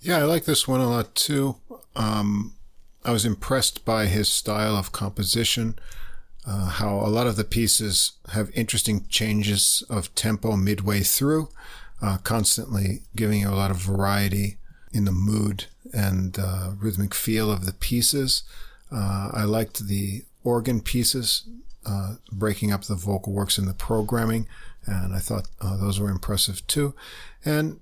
[0.00, 1.56] Yeah, I like this one a lot too.
[1.94, 2.54] Um,
[3.04, 5.78] I was impressed by his style of composition,
[6.46, 11.48] uh, how a lot of the pieces have interesting changes of tempo midway through,
[12.02, 14.56] uh, constantly giving you a lot of variety
[14.92, 18.42] in the mood and uh, rhythmic feel of the pieces.
[18.90, 21.48] Uh, I liked the organ pieces,
[21.86, 24.46] uh, breaking up the vocal works in the programming,
[24.86, 26.94] and I thought uh, those were impressive too.
[27.44, 27.80] And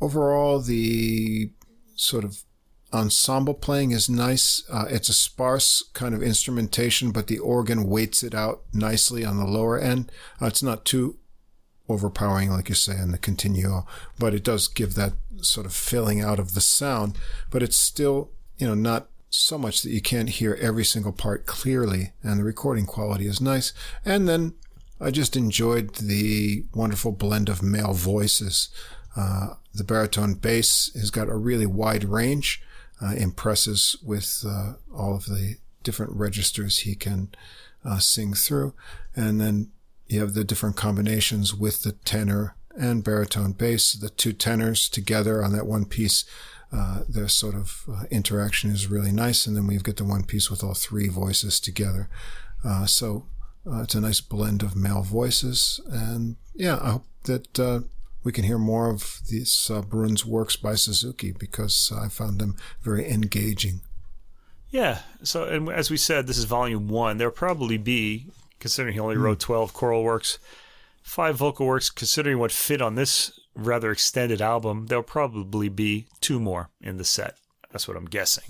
[0.00, 1.50] overall, the
[1.96, 2.44] sort of
[2.92, 4.62] ensemble playing is nice.
[4.70, 9.36] Uh, it's a sparse kind of instrumentation, but the organ weights it out nicely on
[9.36, 10.10] the lower end.
[10.40, 11.18] Uh, it's not too
[11.88, 13.86] overpowering, like you say, in the continuo,
[14.18, 17.18] but it does give that sort of filling out of the sound.
[17.50, 21.46] But it's still, you know, not so much that you can't hear every single part
[21.46, 23.72] clearly, and the recording quality is nice.
[24.04, 24.54] And then
[25.00, 28.68] I just enjoyed the wonderful blend of male voices.
[29.16, 32.62] Uh, the baritone bass has got a really wide range,
[33.00, 37.30] uh, impresses with uh, all of the different registers he can
[37.84, 38.74] uh, sing through.
[39.14, 39.70] And then
[40.06, 45.44] you have the different combinations with the tenor and baritone bass, the two tenors together
[45.44, 46.24] on that one piece.
[46.70, 49.46] Uh, their sort of uh, interaction is really nice.
[49.46, 52.08] And then we've got the one piece with all three voices together.
[52.64, 53.26] Uh, so
[53.66, 55.80] uh, it's a nice blend of male voices.
[55.90, 57.80] And yeah, I hope that uh,
[58.22, 62.56] we can hear more of these uh, Bruhns works by Suzuki because I found them
[62.82, 63.80] very engaging.
[64.70, 65.00] Yeah.
[65.22, 67.16] So, and as we said, this is volume one.
[67.16, 68.26] There'll probably be,
[68.60, 70.38] considering he only wrote 12 choral works,
[71.02, 76.40] five vocal works, considering what fit on this rather extended album, there'll probably be two
[76.40, 77.36] more in the set.
[77.70, 78.44] That's what I'm guessing.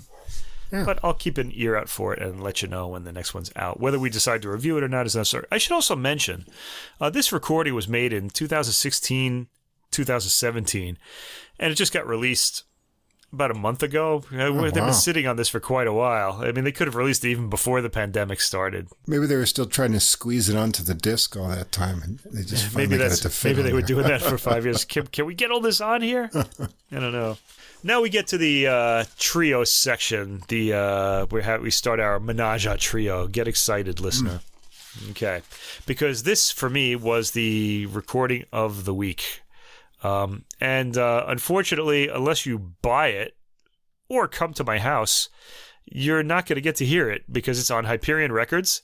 [0.71, 0.85] Yeah.
[0.85, 3.33] But I'll keep an ear out for it and let you know when the next
[3.33, 3.79] one's out.
[3.79, 5.47] Whether we decide to review it or not is necessary.
[5.51, 6.45] I should also mention
[7.01, 9.47] uh, this recording was made in 2016,
[9.89, 10.97] 2017,
[11.59, 12.65] and it just got released
[13.31, 14.23] about a month ago.
[14.31, 14.69] Uh, They've wow.
[14.71, 16.41] been sitting on this for quite a while.
[16.43, 18.87] I mean, they could have released it even before the pandemic started.
[19.07, 22.19] Maybe they were still trying to squeeze it onto the disc all that time, and
[22.31, 23.87] they just maybe that's it to fit maybe they were there.
[23.87, 24.85] doing that for five years.
[24.89, 26.29] Can, can we get all this on here?
[26.35, 27.37] I don't know.
[27.83, 30.41] Now we get to the uh, trio section.
[30.47, 33.27] The uh, we have we start our menage a trio.
[33.27, 34.41] Get excited, listener.
[35.11, 35.41] Okay,
[35.85, 39.41] because this for me was the recording of the week,
[40.03, 43.35] um, and uh, unfortunately, unless you buy it
[44.07, 45.29] or come to my house,
[45.85, 48.81] you're not going to get to hear it because it's on Hyperion Records.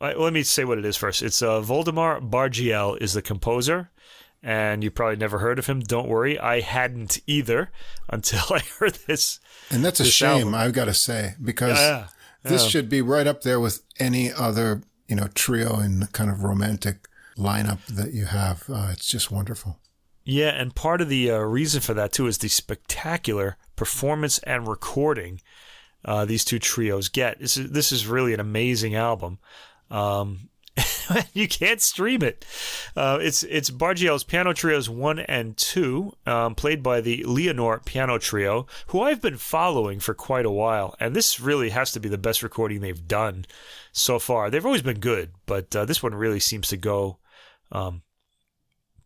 [0.00, 1.22] Uh, let me say what it is first.
[1.22, 3.90] It's uh, Woldemar Bargiel is the composer,
[4.42, 5.80] and you probably never heard of him.
[5.80, 7.70] Don't worry, I hadn't either
[8.08, 9.40] until I heard this.
[9.70, 10.54] And that's a shame, album.
[10.54, 12.08] I've got to say, because Yeah,
[12.42, 12.68] this yeah.
[12.68, 17.08] should be right up there with any other, you know, trio and kind of romantic
[17.38, 18.64] lineup that you have.
[18.68, 19.78] Uh, it's just wonderful.
[20.24, 24.66] Yeah, and part of the uh, reason for that too is the spectacular performance and
[24.66, 25.40] recording
[26.04, 27.38] uh, these two trios get.
[27.40, 29.38] This is this is really an amazing album.
[29.90, 30.48] Um,
[31.34, 32.44] you can't stream it.
[32.96, 38.18] Uh, it's it's Bargiel's Piano Trios 1 and 2, um, played by the Leonore Piano
[38.18, 40.94] Trio, who I've been following for quite a while.
[40.98, 43.44] And this really has to be the best recording they've done
[43.92, 44.50] so far.
[44.50, 47.18] They've always been good, but uh, this one really seems to go.
[47.70, 48.02] Um,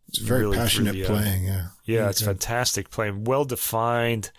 [0.09, 1.67] it's very really passionate the, uh, playing, yeah.
[1.85, 4.31] Yeah, it's fantastic playing, well defined,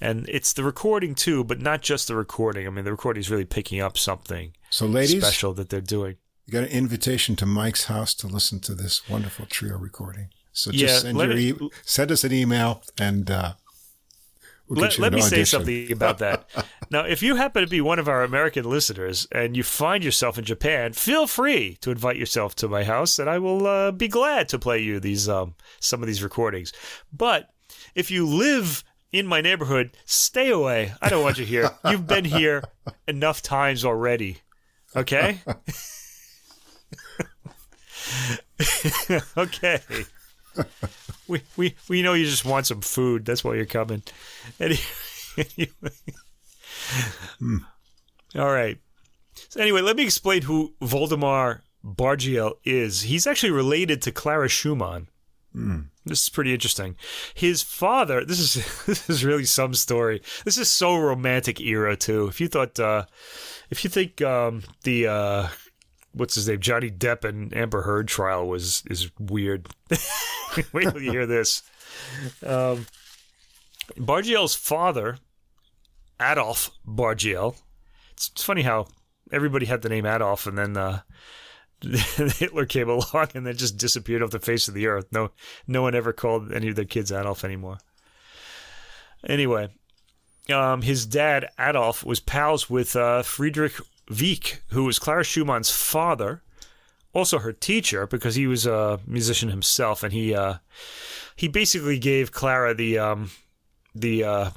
[0.00, 2.66] and it's the recording too, but not just the recording.
[2.66, 6.16] I mean, the recording is really picking up something so, ladies, special that they're doing.
[6.46, 10.28] You got an invitation to Mike's house to listen to this wonderful trio recording.
[10.52, 13.52] So just yeah, send, your e- send us an email and uh,
[14.68, 15.30] we'll let, let me audition.
[15.30, 16.48] say something about that.
[16.90, 20.38] now, if you happen to be one of our American listeners and you find yourself
[20.38, 24.08] in Japan, feel free to invite yourself to my house, and I will uh, be
[24.08, 26.72] glad to play you these um, some of these recordings.
[27.12, 27.50] But
[27.94, 30.92] if you live in my neighborhood, stay away.
[31.00, 31.70] I don't want you here.
[31.88, 32.64] You've been here
[33.08, 34.38] enough times already.
[34.94, 35.40] Okay.
[39.36, 39.80] okay.
[41.28, 43.26] We, we we know you just want some food.
[43.26, 44.02] That's why you're coming.
[44.58, 44.80] Anyway,
[47.40, 47.60] mm.
[48.34, 48.78] All right.
[49.50, 53.02] So anyway, let me explain who Woldemar Bargiel is.
[53.02, 55.08] He's actually related to Clara Schumann.
[55.54, 55.90] Mm.
[56.04, 56.96] This is pretty interesting.
[57.34, 58.24] His father.
[58.24, 58.54] This is
[58.86, 60.22] this is really some story.
[60.44, 62.26] This is so romantic era too.
[62.26, 63.04] If you thought, uh,
[63.70, 65.48] if you think um, the uh,
[66.18, 69.68] what's his name, Johnny Depp and Amber Heard trial was is weird.
[70.72, 71.62] Wait till you hear this.
[72.44, 72.86] Um,
[73.96, 75.18] Bargiel's father,
[76.20, 77.56] Adolf Bargiel.
[78.12, 78.88] It's, it's, funny how
[79.32, 81.00] everybody had the name Adolf, and then uh,
[81.80, 85.06] Hitler came along and then just disappeared off the face of the earth.
[85.12, 85.30] No,
[85.66, 87.78] no one ever called any of their kids Adolf anymore.
[89.26, 89.68] Anyway,
[90.52, 93.74] um, his dad Adolf was pals with uh, Friedrich
[94.08, 96.42] Wieck, who was Clara Schumann's father,
[97.12, 100.54] also her teacher because he was a musician himself, and he uh,
[101.36, 103.30] he basically gave Clara the um,
[103.94, 104.50] the uh,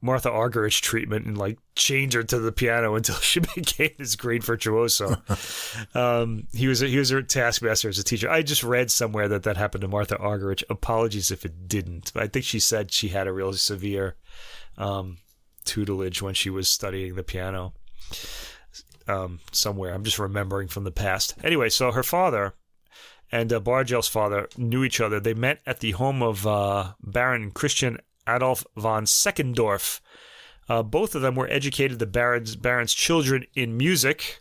[0.00, 4.44] Martha Argerich treatment and like changed her to the piano until she became this great
[4.44, 5.16] virtuoso.
[5.94, 8.30] um, he was a, he was a taskmaster as a teacher.
[8.30, 10.62] I just read somewhere that that happened to Martha Argerich.
[10.70, 12.12] Apologies if it didn't.
[12.14, 14.16] But I think she said she had a real severe
[14.76, 15.18] um,
[15.64, 17.74] tutelage when she was studying the piano
[19.08, 19.94] um, somewhere.
[19.94, 21.34] I'm just remembering from the past.
[21.42, 22.54] Anyway, so her father
[23.30, 25.20] and uh, Bargiel's father knew each other.
[25.20, 30.00] They met at the home of uh, Baron Christian Adolf von Seckendorf.
[30.68, 34.40] Uh, both of them were educated the Baron's, Baron's children in music.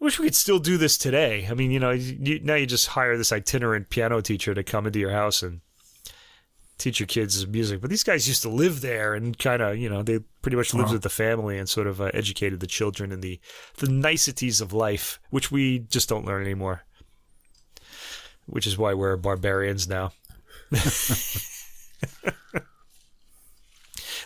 [0.00, 1.46] I wish we could still do this today.
[1.50, 4.86] I mean, you know, you, now you just hire this itinerant piano teacher to come
[4.86, 5.60] into your house and
[6.78, 7.80] teach your kids music.
[7.80, 10.72] But these guys used to live there and kind of, you know, they pretty much
[10.72, 10.94] lived wow.
[10.94, 13.40] with the family and sort of uh, educated the children in the
[13.78, 16.84] the niceties of life, which we just don't learn anymore.
[18.46, 20.12] Which is why we're barbarians now.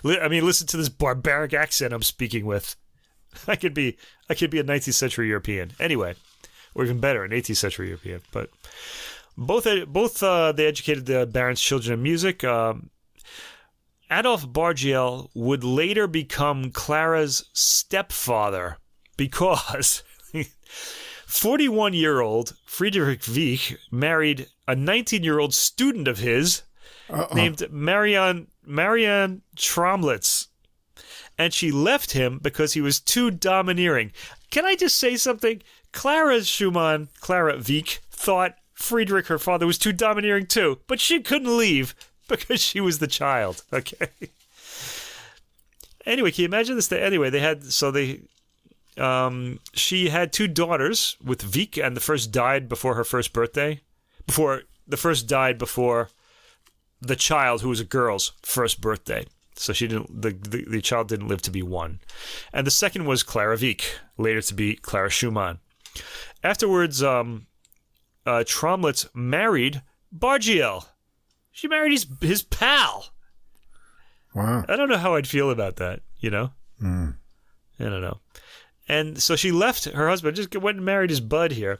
[0.04, 2.76] I mean, listen to this barbaric accent I'm speaking with.
[3.48, 3.96] I could be
[4.28, 5.72] I could be a 19th century European.
[5.80, 6.14] Anyway,
[6.74, 8.20] or even better, an 18th century European.
[8.30, 8.50] But
[9.36, 12.44] both both uh, they educated the Baron's children in music.
[12.44, 12.90] Um,
[14.10, 18.76] Adolf Bargiel would later become Clara's stepfather
[19.16, 20.02] because
[21.26, 26.62] 41 year old Friedrich Wieck married a 19 year old student of his
[27.08, 27.34] Uh-oh.
[27.34, 30.48] named Marianne, Marianne Tromlitz.
[31.38, 34.12] And she left him because he was too domineering.
[34.50, 35.62] Can I just say something?
[35.92, 41.56] Clara Schumann, Clara Wieck, thought Friedrich, her father, was too domineering too, but she couldn't
[41.56, 41.94] leave
[42.28, 43.62] because she was the child.
[43.72, 44.08] Okay.
[46.04, 46.90] Anyway, can you imagine this?
[46.90, 48.22] Anyway, they had so they
[48.98, 53.80] um, she had two daughters with Wieck, and the first died before her first birthday.
[54.26, 56.10] Before the first died before
[57.00, 59.26] the child, who was a girl's first birthday.
[59.54, 60.22] So she didn't.
[60.22, 62.00] The, the, the child didn't live to be one,
[62.52, 63.84] and the second was Clara Wieck,
[64.18, 65.60] later to be Clara Schumann.
[66.42, 67.46] Afterwards, um,
[68.26, 69.82] uh, Tromlitz married
[70.16, 70.86] Bargiel.
[71.50, 73.06] She married his his pal.
[74.34, 74.64] Wow.
[74.68, 76.00] I don't know how I'd feel about that.
[76.18, 76.52] You know.
[76.80, 77.16] Mm.
[77.78, 78.20] I don't know.
[78.88, 81.78] And so she left her husband, just went and married his bud here,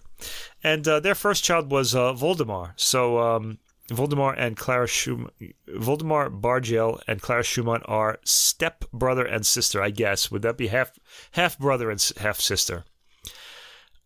[0.63, 2.73] and uh, their first child was uh, Woldemar.
[2.77, 3.59] So um,
[3.91, 5.31] Woldemar and Clara Schumann,
[5.69, 9.83] Woldemar Bargiel and Clara Schumann are step brother and sister.
[9.83, 10.93] I guess would that be half
[11.33, 12.85] half brother and half sister?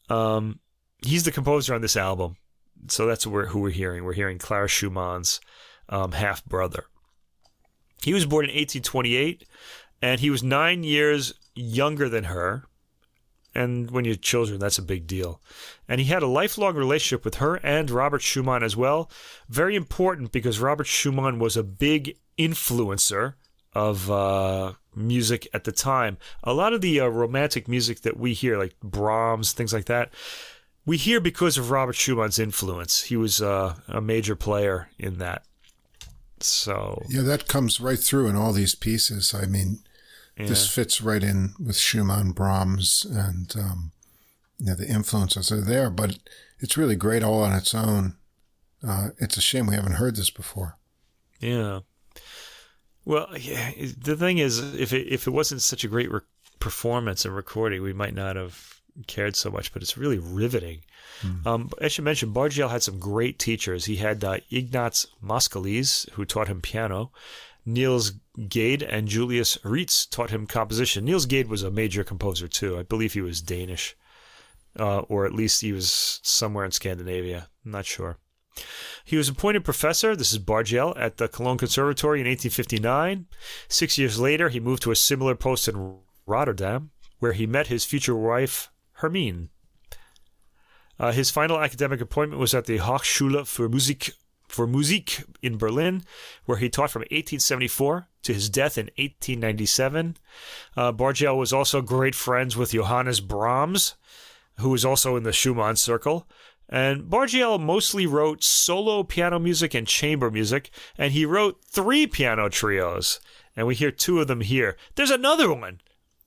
[0.09, 0.61] Um,
[1.05, 2.37] he's the composer on this album.
[2.89, 4.05] So that's who we're, who we're hearing.
[4.05, 5.41] We're hearing Clara Schumann's
[5.89, 6.85] um, half brother.
[8.03, 9.45] He was born in 1828,
[10.03, 12.65] and he was nine years younger than her.
[13.55, 15.41] and when you're children, that's a big deal.
[15.89, 19.11] And he had a lifelong relationship with her and Robert Schumann as well.
[19.49, 23.35] Very important because Robert Schumann was a big influencer
[23.73, 26.19] of uh, music at the time.
[26.45, 30.11] A lot of the uh, romantic music that we hear, like Brahms, things like that,
[30.87, 33.03] we hear because of Robert Schumann's influence.
[33.03, 35.43] He was uh, a major player in that.
[36.41, 39.35] So yeah, that comes right through in all these pieces.
[39.35, 39.81] I mean,
[40.39, 40.47] yeah.
[40.47, 43.93] this fits right in with Schumann, Brahms, and um,
[44.59, 45.91] you know, the influences are there.
[45.91, 46.19] But
[46.61, 48.17] it's really great all on its own.
[48.87, 50.79] Uh, it's a shame we haven't heard this before.
[51.41, 51.81] Yeah.
[53.05, 56.21] Well, yeah, the thing is, if it if it wasn't such a great re-
[56.61, 58.76] performance and recording, we might not have
[59.07, 59.73] cared so much.
[59.73, 60.81] But it's really riveting.
[61.23, 61.47] Mm.
[61.47, 63.85] Um, as you mentioned, Bargiel had some great teachers.
[63.85, 67.13] He had uh, Ignaz Moscheles, who taught him piano.
[67.67, 68.13] Niels
[68.49, 71.05] Gade and Julius Rietz taught him composition.
[71.05, 72.79] Niels Gade was a major composer too.
[72.79, 73.97] I believe he was Danish,
[74.79, 77.49] uh, or at least he was somewhere in Scandinavia.
[77.65, 78.19] I'm not sure.
[79.05, 83.27] He was appointed professor, this is Bargiel, at the Cologne Conservatory in 1859.
[83.69, 87.85] Six years later, he moved to a similar post in Rotterdam, where he met his
[87.85, 89.51] future wife, Hermine.
[90.99, 94.13] Uh, his final academic appointment was at the Hochschule für Musik
[94.49, 96.03] for Musik in Berlin,
[96.45, 100.17] where he taught from 1874 to his death in 1897.
[100.77, 103.97] Uh, Bargiel was also great friends with Johannes Brahms,
[104.59, 106.29] who was also in the Schumann circle.
[106.69, 112.49] And Bargiel mostly wrote solo piano music and chamber music, and he wrote three piano
[112.49, 113.21] trios.
[113.57, 114.77] And we hear two of them here.
[114.97, 115.81] There's another one.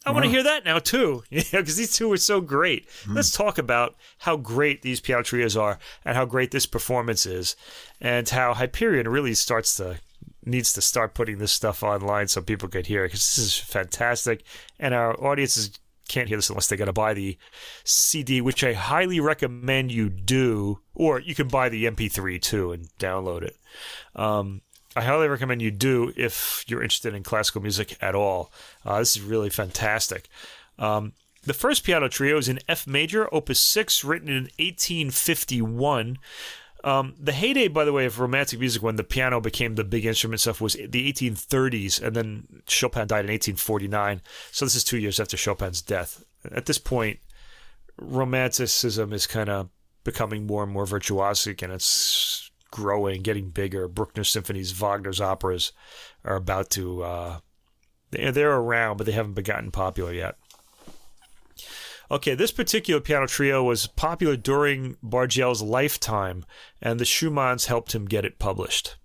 [0.05, 2.87] I want to hear that now too, because these two are so great.
[3.03, 3.15] Mm.
[3.15, 7.55] Let's talk about how great these trios are, and how great this performance is,
[7.99, 9.99] and how Hyperion really starts to
[10.45, 13.57] needs to start putting this stuff online so people could hear it because this is
[13.57, 14.43] fantastic,
[14.79, 15.71] and our audiences
[16.07, 17.37] can't hear this unless they got to buy the
[17.83, 22.89] CD, which I highly recommend you do, or you can buy the MP3 too and
[22.99, 23.55] download it.
[24.15, 24.61] Um,
[24.95, 28.51] I highly recommend you do if you're interested in classical music at all.
[28.85, 30.27] Uh, this is really fantastic.
[30.79, 31.13] Um,
[31.43, 36.17] the first piano trio is in F major, opus 6, written in 1851.
[36.83, 40.05] Um, the heyday, by the way, of romantic music when the piano became the big
[40.05, 44.21] instrument stuff was the 1830s, and then Chopin died in 1849.
[44.51, 46.23] So this is two years after Chopin's death.
[46.51, 47.19] At this point,
[47.97, 49.69] romanticism is kind of
[50.03, 53.87] becoming more and more virtuosic, and it's growing, getting bigger.
[53.87, 55.71] Bruckner symphonies, Wagner's operas
[56.23, 57.03] are about to.
[57.03, 57.39] Uh,
[58.11, 60.35] they're around, but they haven't gotten popular yet.
[62.11, 66.43] Okay, this particular piano trio was popular during Bargiel's lifetime,
[66.81, 68.95] and the Schumanns helped him get it published.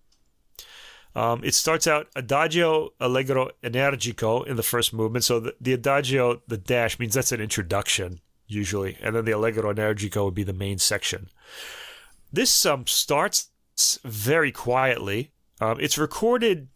[1.15, 5.25] Um, it starts out Adagio Allegro Energico in the first movement.
[5.25, 9.73] So the, the Adagio, the dash, means that's an introduction, usually, and then the Allegro
[9.73, 11.29] Energico would be the main section.
[12.33, 13.51] This um, starts
[14.05, 15.33] very quietly.
[15.61, 16.69] Um, it's recorded.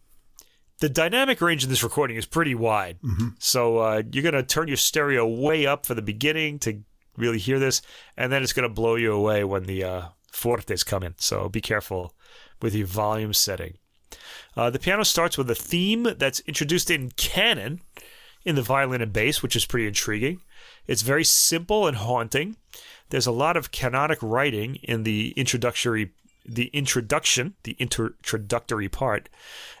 [0.79, 3.29] The dynamic range in this recording is pretty wide, mm-hmm.
[3.37, 6.83] so uh, you're gonna turn your stereo way up for the beginning to
[7.17, 7.81] really hear this,
[8.15, 11.15] and then it's gonna blow you away when the uh, fortes come in.
[11.17, 12.13] So be careful
[12.61, 13.77] with your volume setting.
[14.55, 17.81] Uh, the piano starts with a theme that's introduced in canon
[18.45, 20.41] in the violin and bass, which is pretty intriguing.
[20.87, 22.55] It's very simple and haunting.
[23.09, 26.11] There's a lot of canonic writing in the introductory
[26.55, 29.29] the introduction, the introductory part,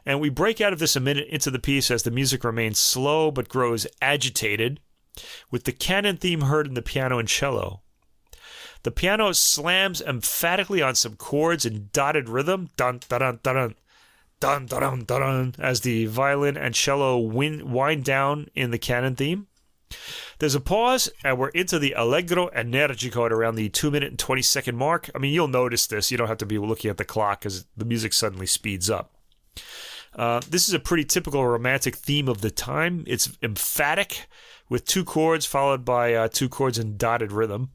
[0.05, 2.79] and we break out of this a minute into the piece as the music remains
[2.79, 4.79] slow but grows agitated,
[5.51, 7.81] with the canon theme heard in the piano and cello.
[8.83, 13.75] The piano slams emphatically on some chords in dotted rhythm, dun dun dun dun
[14.39, 19.47] dun dun dun, dun as the violin and cello wind down in the canon theme.
[20.39, 24.19] There's a pause, and we're into the Allegro Energico at around the 2 minute and
[24.19, 25.09] 20 second mark.
[25.13, 26.11] I mean, you'll notice this.
[26.11, 29.13] You don't have to be looking at the clock because the music suddenly speeds up.
[30.15, 33.03] Uh, this is a pretty typical romantic theme of the time.
[33.07, 34.27] It's emphatic
[34.69, 37.71] with two chords followed by uh, two chords in dotted rhythm.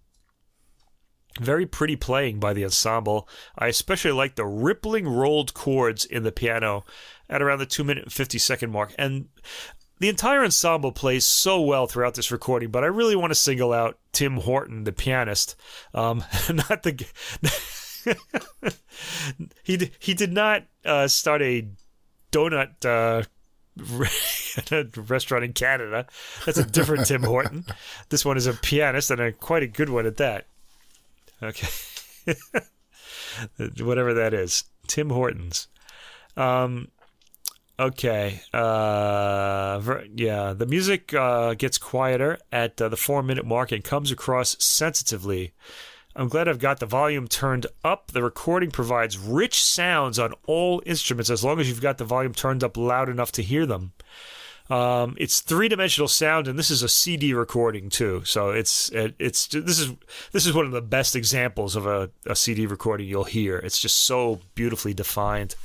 [1.40, 3.28] Very pretty playing by the ensemble.
[3.58, 6.84] I especially like the rippling rolled chords in the piano
[7.28, 8.94] at around the 2 minute and 50 second mark.
[8.96, 9.28] And
[9.98, 13.72] the entire ensemble plays so well throughout this recording, but I really want to single
[13.72, 15.56] out Tim Horton, the pianist.
[15.92, 17.06] Um, not the
[19.62, 21.68] he he did not uh, start a
[22.32, 23.22] donut uh,
[25.08, 26.06] restaurant in Canada.
[26.44, 27.64] That's a different Tim Horton.
[28.08, 30.46] This one is a pianist and a quite a good one at that.
[31.42, 31.68] Okay,
[33.78, 35.68] whatever that is, Tim Hortons.
[36.36, 36.88] Um,
[37.78, 38.40] Okay.
[38.52, 43.82] Uh, ver- yeah, the music uh, gets quieter at uh, the four minute mark and
[43.82, 45.52] comes across sensitively.
[46.16, 48.12] I'm glad I've got the volume turned up.
[48.12, 52.32] The recording provides rich sounds on all instruments as long as you've got the volume
[52.32, 53.92] turned up loud enough to hear them.
[54.70, 58.22] Um, it's three dimensional sound, and this is a CD recording too.
[58.24, 59.92] So it's it, it's this is
[60.30, 63.58] this is one of the best examples of a, a CD recording you'll hear.
[63.58, 65.56] It's just so beautifully defined.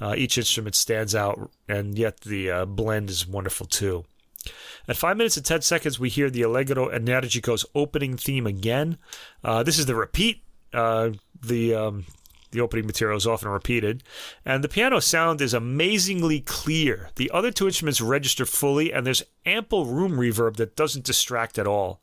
[0.00, 4.04] Uh, each instrument stands out, and yet the uh, blend is wonderful too.
[4.88, 8.98] At 5 minutes and 10 seconds, we hear the Allegro Energico's opening theme again.
[9.42, 10.42] Uh, this is the repeat.
[10.72, 11.10] Uh,
[11.42, 12.04] the um,
[12.52, 14.02] the opening material is often repeated,
[14.44, 17.10] and the piano sound is amazingly clear.
[17.16, 21.66] The other two instruments register fully, and there's ample room reverb that doesn't distract at
[21.66, 22.00] all.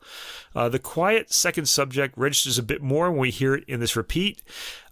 [0.56, 3.95] Uh, the quiet second subject registers a bit more when we hear it in this
[3.95, 4.44] repeat.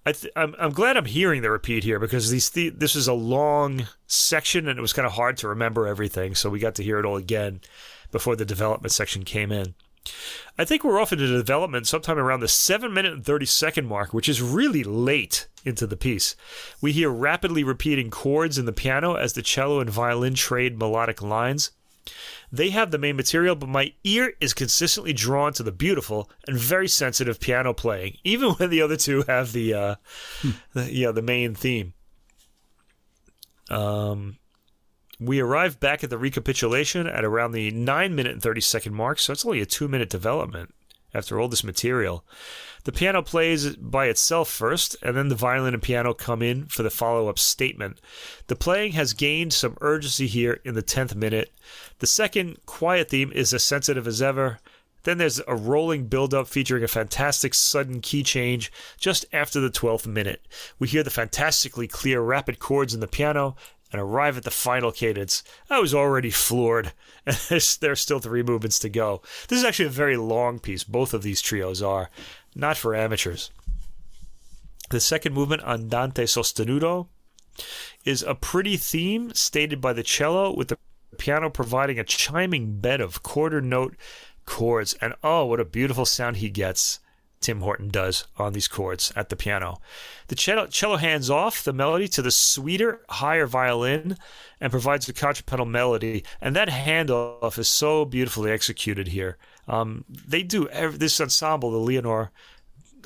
[0.06, 3.08] I th- I'm, I'm glad I'm hearing the repeat here because these th- this is
[3.08, 6.76] a long section and it was kind of hard to remember everything, so we got
[6.76, 7.62] to hear it all again
[8.12, 9.76] before the development section came in.
[10.58, 14.14] I think we're off into development sometime around the 7 minute and 30 second mark,
[14.14, 16.36] which is really late into the piece.
[16.82, 21.22] We hear rapidly repeating chords in the piano as the cello and violin trade melodic
[21.22, 21.72] lines.
[22.52, 26.58] They have the main material, but my ear is consistently drawn to the beautiful and
[26.58, 29.96] very sensitive piano playing, even when the other two have the, uh,
[30.74, 31.94] the yeah, the main theme.
[33.70, 34.38] Um,
[35.20, 39.20] we arrive back at the recapitulation at around the 9 minute and 30 second mark,
[39.20, 40.74] so it's only a 2 minute development
[41.14, 42.24] after all this material.
[42.84, 46.82] The piano plays by itself first, and then the violin and piano come in for
[46.82, 48.00] the follow up statement.
[48.48, 51.52] The playing has gained some urgency here in the 10th minute.
[52.00, 54.60] The second quiet theme is as sensitive as ever.
[55.04, 59.72] Then there's a rolling build up featuring a fantastic sudden key change just after the
[59.72, 60.48] 12th minute.
[60.80, 63.56] We hear the fantastically clear rapid chords in the piano
[63.92, 65.44] and arrive at the final cadence.
[65.70, 66.94] I was already floored,
[67.50, 69.22] there's, there's still three movements to go.
[69.48, 72.10] This is actually a very long piece, both of these trios are,
[72.56, 73.52] not for amateurs.
[74.90, 77.08] The second movement, Andante Sostenuto,
[78.04, 80.78] is a pretty theme stated by the cello, with the
[81.18, 83.96] piano providing a chiming bed of quarter note
[84.46, 84.94] chords.
[85.02, 87.00] And oh, what a beautiful sound he gets.
[87.42, 89.82] Tim Horton does on these chords at the piano.
[90.28, 94.18] The cello, cello hands off the melody to the sweeter, higher violin
[94.62, 96.24] and provides the contrapuntal melody.
[96.40, 99.38] And that handoff is so beautifully executed here.
[99.68, 102.32] Um, they do every, this ensemble, the Leonore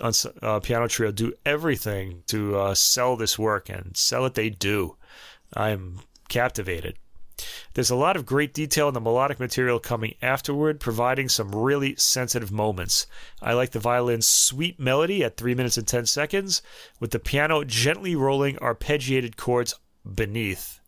[0.01, 4.97] uh, piano trio, do everything to uh, sell this work, and sell it they do.
[5.53, 6.97] I'm captivated.
[7.73, 11.95] There's a lot of great detail in the melodic material coming afterward, providing some really
[11.97, 13.07] sensitive moments.
[13.41, 16.61] I like the violin's sweet melody at 3 minutes and 10 seconds,
[16.99, 19.73] with the piano gently rolling arpeggiated chords
[20.05, 20.79] beneath.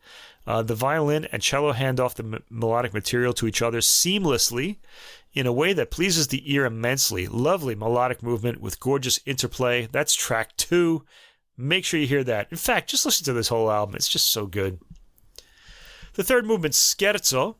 [0.47, 4.77] Uh, the violin and cello hand off the m- melodic material to each other seamlessly
[5.33, 7.27] in a way that pleases the ear immensely.
[7.27, 9.87] Lovely melodic movement with gorgeous interplay.
[9.91, 11.03] That's track two.
[11.57, 12.47] Make sure you hear that.
[12.49, 13.95] In fact, just listen to this whole album.
[13.95, 14.79] It's just so good.
[16.17, 17.57] The third movement, scherzo.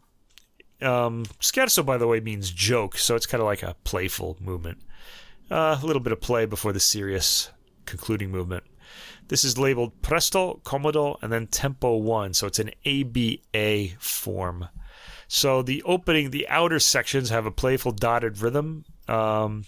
[0.82, 4.80] Um, scherzo, by the way, means joke, so it's kind of like a playful movement.
[5.52, 7.52] Uh, a little bit of play before the serious
[7.86, 8.64] concluding movement.
[9.28, 14.70] This is labeled presto, comodo, and then tempo one, so it's an ABA form.
[15.28, 19.66] So the opening, the outer sections have a playful dotted rhythm, um,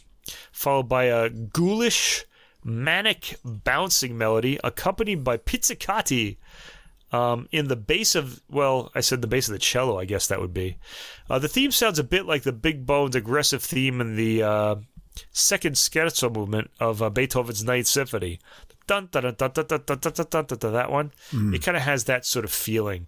[0.51, 2.25] followed by a ghoulish,
[2.63, 6.37] manic, bouncing melody, accompanied by pizzicati
[7.11, 10.27] um, in the bass of, well, I said the bass of the cello, I guess
[10.27, 10.77] that would be.
[11.29, 14.75] Uh, the theme sounds a bit like the big bones aggressive theme in the uh,
[15.31, 18.39] second scherzo movement of uh, Beethoven's Ninth Symphony.
[18.87, 21.11] Dun, dun, dun, dun, dun, dun, dun, dun, dun, dun, that one.
[21.31, 21.55] Mm.
[21.55, 23.07] It kind of has that sort of feeling.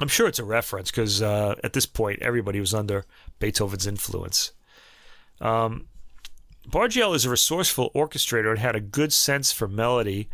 [0.00, 3.04] I'm sure it's a reference because uh, at this point everybody was under
[3.38, 4.52] Beethoven's influence.
[5.40, 5.86] Um,
[6.68, 10.28] Bargiel is a resourceful orchestrator and had a good sense for melody.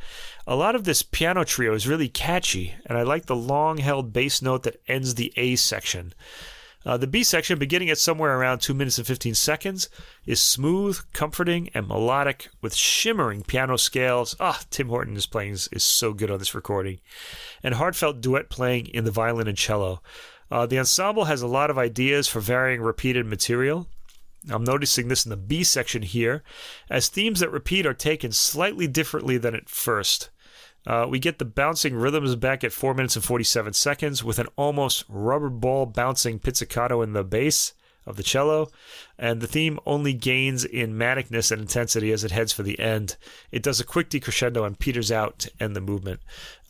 [0.47, 4.15] A lot of this piano trio is really catchy, and I like the long held
[4.15, 6.15] bass note that ends the A section.
[6.87, 9.91] Uh, the B section, beginning at somewhere around 2 minutes and 15 seconds,
[10.25, 14.35] is smooth, comforting, and melodic with shimmering piano scales.
[14.41, 16.99] Ah, Tim Horton is playing is, is so good on this recording.
[17.63, 20.01] And heartfelt duet playing in the violin and cello.
[20.51, 23.87] Uh, the ensemble has a lot of ideas for varying repeated material.
[24.51, 26.43] I'm noticing this in the B section here,
[26.91, 30.31] as themes that repeat are taken slightly differently than at first.
[30.87, 34.49] Uh, we get the bouncing rhythms back at 4 minutes and 47 seconds with an
[34.57, 37.73] almost rubber ball bouncing pizzicato in the bass.
[38.05, 38.69] of the cello,
[39.19, 43.17] and the theme only gains in manicness and intensity as it heads for the end.
[43.53, 46.21] It does a quick decrescendo and peters out to end the movement.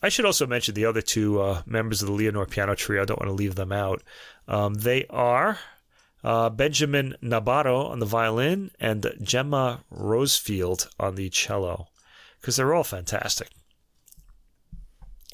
[0.01, 3.01] I should also mention the other two uh, members of the Leonore piano trio.
[3.01, 4.03] I don't want to leave them out.
[4.47, 5.57] Um, they are
[6.23, 11.87] uh, Benjamin Nabarro on the violin and Gemma Rosefield on the cello,
[12.39, 13.49] because they're all fantastic.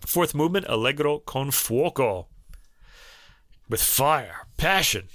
[0.06, 2.28] Fourth movement, Allegro con fuoco,
[3.68, 5.10] with fire, passion.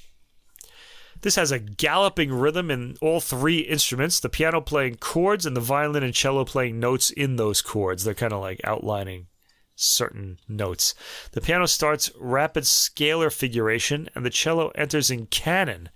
[1.23, 5.61] This has a galloping rhythm in all three instruments the piano playing chords and the
[5.61, 8.05] violin and cello playing notes in those chords.
[8.05, 9.29] They're kind of like outlining
[9.77, 10.95] certain notes.
[11.33, 15.91] The piano starts rapid scalar figuration and the cello enters in canon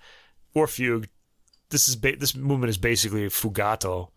[0.54, 1.08] or fugue.
[1.70, 4.10] This is ba- this movement is basically a fugato.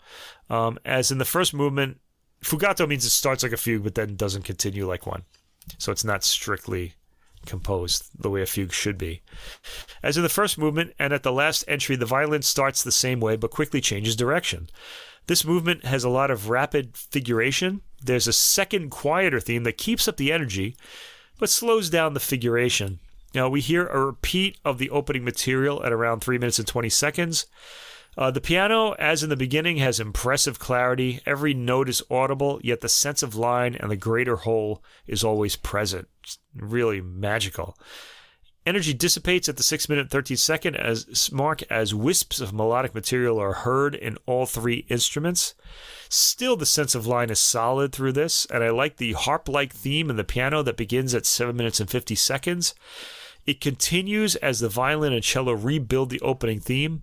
[0.50, 2.00] Um, as in the first movement,
[2.44, 5.24] fugato means it starts like a fugue but then doesn't continue like one.
[5.78, 6.96] So it's not strictly
[7.46, 9.22] composed the way a fugue should be.
[10.04, 13.20] As in the first movement and at the last entry, the violin starts the same
[13.20, 14.70] way but quickly changes direction.
[15.28, 17.82] This movement has a lot of rapid figuration.
[18.04, 20.76] There's a second, quieter theme that keeps up the energy
[21.42, 23.00] but slows down the figuration.
[23.34, 26.88] Now, we hear a repeat of the opening material at around 3 minutes and 20
[26.90, 27.48] seconds.
[28.16, 31.20] Uh, the piano, as in the beginning, has impressive clarity.
[31.26, 35.56] Every note is audible, yet the sense of line and the greater whole is always
[35.56, 36.10] present.
[36.24, 37.76] It's really magical.
[38.64, 43.40] Energy dissipates at the 6 minute 13 second as mark as wisps of melodic material
[43.40, 45.56] are heard in all three instruments.
[46.10, 49.74] Still, the sense of line is solid through this, and I like the harp like
[49.74, 52.76] theme in the piano that begins at 7 minutes and 50 seconds.
[53.48, 57.02] It continues as the violin and cello rebuild the opening theme,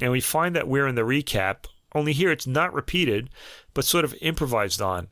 [0.00, 3.30] and we find that we're in the recap, only here it's not repeated,
[3.74, 5.08] but sort of improvised on.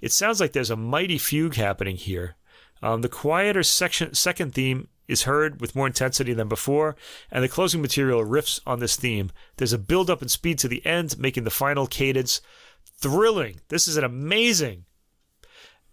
[0.00, 2.34] It sounds like there's a mighty fugue happening here.
[2.82, 6.96] Um, the quieter section, second theme is heard with more intensity than before,
[7.30, 9.30] and the closing material riffs on this theme.
[9.56, 12.40] There's a build up and speed to the end, making the final cadence
[12.98, 13.60] thrilling.
[13.68, 14.84] This is an amazing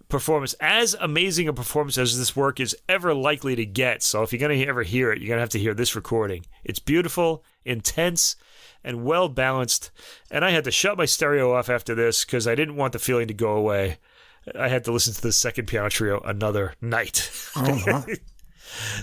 [0.09, 4.03] performance, as amazing a performance as this work is ever likely to get.
[4.03, 5.95] So if you're going to ever hear it, you're going to have to hear this
[5.95, 6.45] recording.
[6.63, 8.35] It's beautiful, intense,
[8.83, 9.91] and well balanced.
[10.29, 12.99] And I had to shut my stereo off after this because I didn't want the
[12.99, 13.97] feeling to go away.
[14.57, 17.31] I had to listen to the second piano trio another night.
[17.55, 18.03] Uh-huh.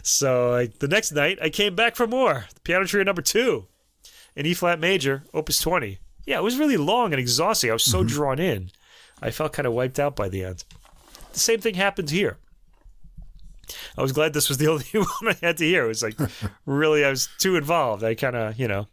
[0.03, 2.47] so I, the next night, I came back for more.
[2.55, 3.67] The piano trio number two
[4.37, 5.99] in E flat major, opus 20.
[6.27, 7.71] Yeah, it was really long and exhausting.
[7.71, 8.71] I was so drawn in.
[9.23, 10.65] I felt kind of wiped out by the end.
[11.33, 12.39] The same thing happened here.
[13.97, 15.85] I was glad this was the only one I had to hear.
[15.85, 16.19] It was like
[16.67, 18.05] really, I was too involved.
[18.05, 18.89] I kind of, you know,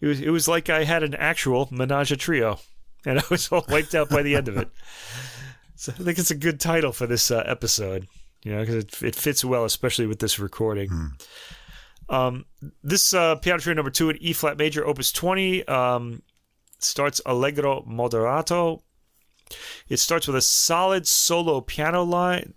[0.00, 2.58] it was it was like I had an actual menage a trio,
[3.06, 4.68] and I was all wiped out by the end of it.
[5.76, 8.06] So I think it's a good title for this uh, episode,
[8.42, 10.88] you know, because it, it fits well, especially with this recording.
[12.08, 12.44] Um,
[12.82, 16.22] this uh, piano trio number two in E flat major, opus 20, um,
[16.78, 18.82] starts Allegro Moderato.
[19.88, 22.54] It starts with a solid solo piano line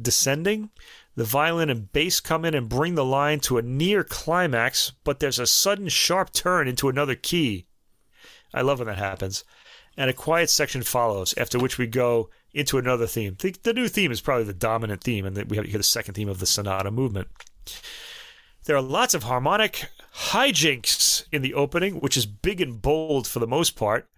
[0.00, 0.70] descending.
[1.16, 5.20] The violin and bass come in and bring the line to a near climax, but
[5.20, 7.66] there's a sudden sharp turn into another key.
[8.54, 9.44] I love when that happens.
[9.96, 13.36] And a quiet section follows, after which we go into another theme.
[13.38, 16.14] The, the new theme is probably the dominant theme, and we have hear the second
[16.14, 17.28] theme of the sonata movement.
[18.64, 23.38] There are lots of harmonic hijinks in the opening, which is big and bold for
[23.38, 24.08] the most part.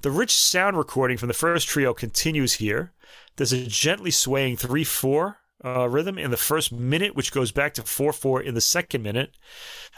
[0.00, 2.92] The rich sound recording from the first trio continues here.
[3.36, 7.74] There's a gently swaying 3 4 uh, rhythm in the first minute, which goes back
[7.74, 9.34] to 4 4 in the second minute.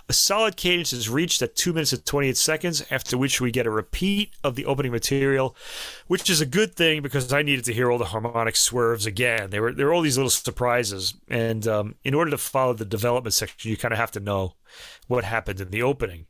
[0.08, 3.66] A solid cadence is reached at 2 minutes and 28 seconds, after which we get
[3.66, 5.56] a repeat of the opening material,
[6.06, 9.48] which is a good thing because I needed to hear all the harmonic swerves again.
[9.48, 12.84] There were, there were all these little surprises, and um, in order to follow the
[12.84, 14.54] development section, you kind of have to know
[15.06, 16.26] what happened in the opening.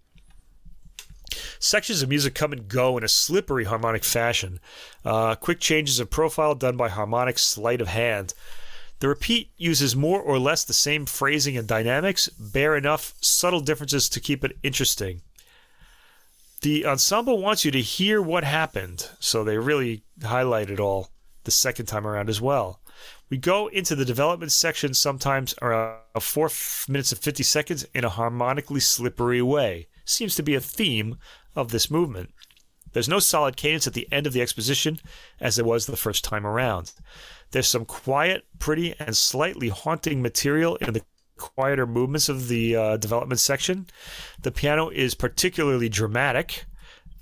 [1.58, 4.60] Sections of music come and go in a slippery harmonic fashion.
[5.04, 8.34] Uh, quick changes of profile done by harmonic sleight of hand.
[9.04, 14.08] The repeat uses more or less the same phrasing and dynamics, bare enough subtle differences
[14.08, 15.20] to keep it interesting.
[16.62, 21.10] The ensemble wants you to hear what happened, so they really highlight it all
[21.42, 22.80] the second time around as well.
[23.28, 26.48] We go into the development section sometimes around 4
[26.88, 29.88] minutes and 50 seconds in a harmonically slippery way.
[30.06, 31.18] Seems to be a theme
[31.54, 32.32] of this movement.
[32.94, 34.98] There's no solid cadence at the end of the exposition
[35.40, 36.92] as there was the first time around.
[37.54, 41.02] There's some quiet, pretty, and slightly haunting material in the
[41.36, 43.86] quieter movements of the uh, development section.
[44.42, 46.64] The piano is particularly dramatic.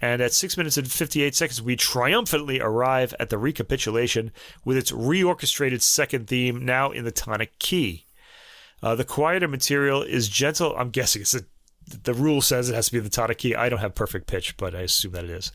[0.01, 4.33] And at 6 minutes and 58 seconds, we triumphantly arrive at the recapitulation
[4.65, 8.07] with its reorchestrated second theme, now in the tonic key.
[8.83, 10.75] Uh, the quieter material is gentle.
[10.79, 11.43] I'm guessing it's a,
[12.05, 13.55] the rule says it has to be the tonic key.
[13.55, 15.53] I don't have perfect pitch, but I assume that it is.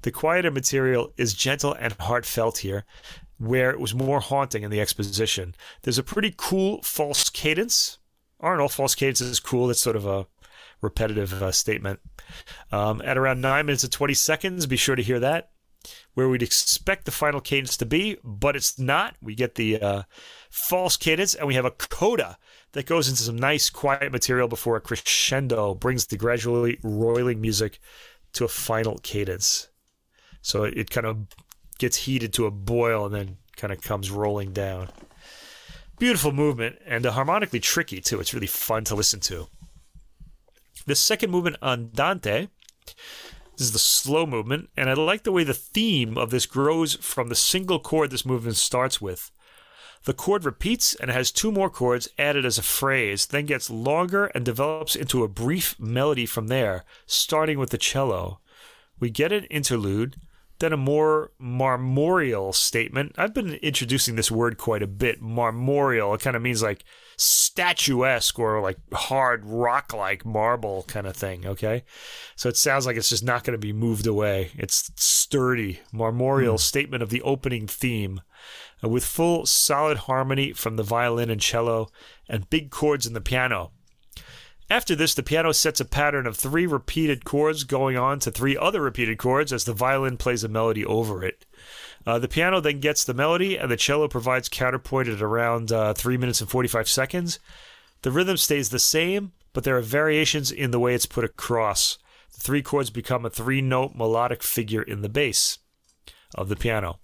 [0.00, 2.86] The quieter material is gentle and heartfelt here,
[3.46, 5.54] where it was more haunting in the exposition.
[5.82, 7.98] There's a pretty cool false cadence.
[8.40, 9.68] Aren't all false cadences cool?
[9.68, 10.26] That's sort of a
[10.80, 12.00] repetitive uh, statement.
[12.70, 15.50] Um, at around 9 minutes and 20 seconds, be sure to hear that,
[16.14, 19.16] where we'd expect the final cadence to be, but it's not.
[19.20, 20.02] We get the uh,
[20.50, 22.38] false cadence and we have a coda
[22.72, 27.80] that goes into some nice quiet material before a crescendo brings the gradually roiling music
[28.34, 29.68] to a final cadence.
[30.42, 31.26] So it, it kind of
[31.78, 34.88] gets heated to a boil and then kind of comes rolling down.
[35.98, 38.20] Beautiful movement and uh, harmonically tricky too.
[38.20, 39.46] It's really fun to listen to.
[40.86, 42.48] The second movement, Andante,
[43.56, 46.94] this is the slow movement, and I like the way the theme of this grows
[46.96, 49.30] from the single chord this movement starts with.
[50.04, 54.26] The chord repeats and has two more chords added as a phrase, then gets longer
[54.26, 58.40] and develops into a brief melody from there, starting with the cello.
[59.00, 60.16] We get an interlude,
[60.60, 63.14] then a more marmoreal statement.
[63.18, 65.20] I've been introducing this word quite a bit.
[65.20, 66.14] Marmoreal.
[66.14, 66.84] It kind of means like
[67.16, 71.46] statuesque or like hard rock like marble kind of thing.
[71.46, 71.84] Okay.
[72.36, 74.52] So it sounds like it's just not going to be moved away.
[74.54, 76.60] It's sturdy, marmoreal mm.
[76.60, 78.20] statement of the opening theme
[78.82, 81.88] uh, with full solid harmony from the violin and cello
[82.28, 83.72] and big chords in the piano.
[84.70, 88.56] After this, the piano sets a pattern of three repeated chords going on to three
[88.56, 91.44] other repeated chords as the violin plays a melody over it.
[92.06, 95.92] Uh, the piano then gets the melody, and the cello provides counterpoint at around uh,
[95.94, 97.38] 3 minutes and 45 seconds.
[98.02, 101.98] The rhythm stays the same, but there are variations in the way it's put across.
[102.32, 105.58] The three chords become a three note melodic figure in the bass
[106.34, 106.98] of the piano.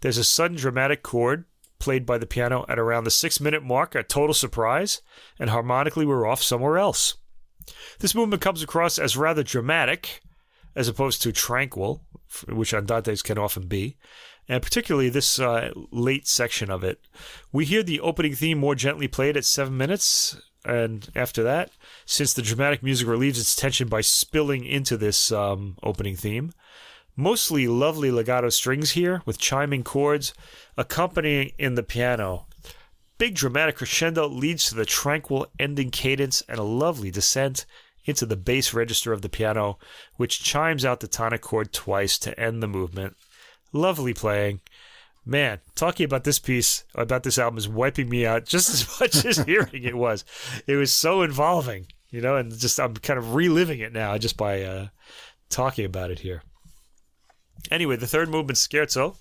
[0.00, 1.44] There's a sudden dramatic chord
[1.84, 5.02] played by the piano at around the six minute mark, a total surprise,
[5.38, 7.16] and harmonically we're off somewhere else.
[7.98, 10.22] This movement comes across as rather dramatic,
[10.74, 12.02] as opposed to tranquil,
[12.48, 13.98] which andantes can often be,
[14.48, 17.00] and particularly this uh, late section of it.
[17.52, 21.70] We hear the opening theme more gently played at seven minutes, and after that,
[22.06, 26.52] since the dramatic music relieves its tension by spilling into this um, opening theme,
[27.16, 30.34] Mostly lovely legato strings here with chiming chords
[30.76, 32.46] accompanying in the piano.
[33.18, 37.66] Big dramatic crescendo leads to the tranquil ending cadence and a lovely descent
[38.04, 39.78] into the bass register of the piano,
[40.16, 43.16] which chimes out the tonic chord twice to end the movement.
[43.72, 44.60] Lovely playing.
[45.24, 49.24] Man, talking about this piece, about this album, is wiping me out just as much
[49.24, 50.24] as hearing it was.
[50.66, 54.36] It was so involving, you know, and just I'm kind of reliving it now just
[54.36, 54.88] by uh,
[55.48, 56.42] talking about it here.
[57.70, 59.16] Anyway, the third movement, scherzo.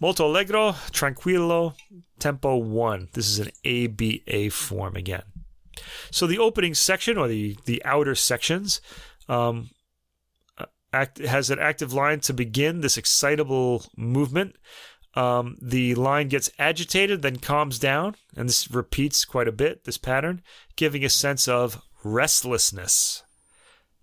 [0.00, 1.74] Molto allegro, tranquillo,
[2.18, 3.08] tempo one.
[3.14, 5.22] This is an ABA form again.
[6.10, 8.80] So the opening section, or the, the outer sections,
[9.28, 9.70] um,
[10.92, 14.56] act, has an active line to begin this excitable movement.
[15.14, 19.96] Um, the line gets agitated, then calms down, and this repeats quite a bit, this
[19.96, 20.42] pattern,
[20.76, 23.22] giving a sense of restlessness.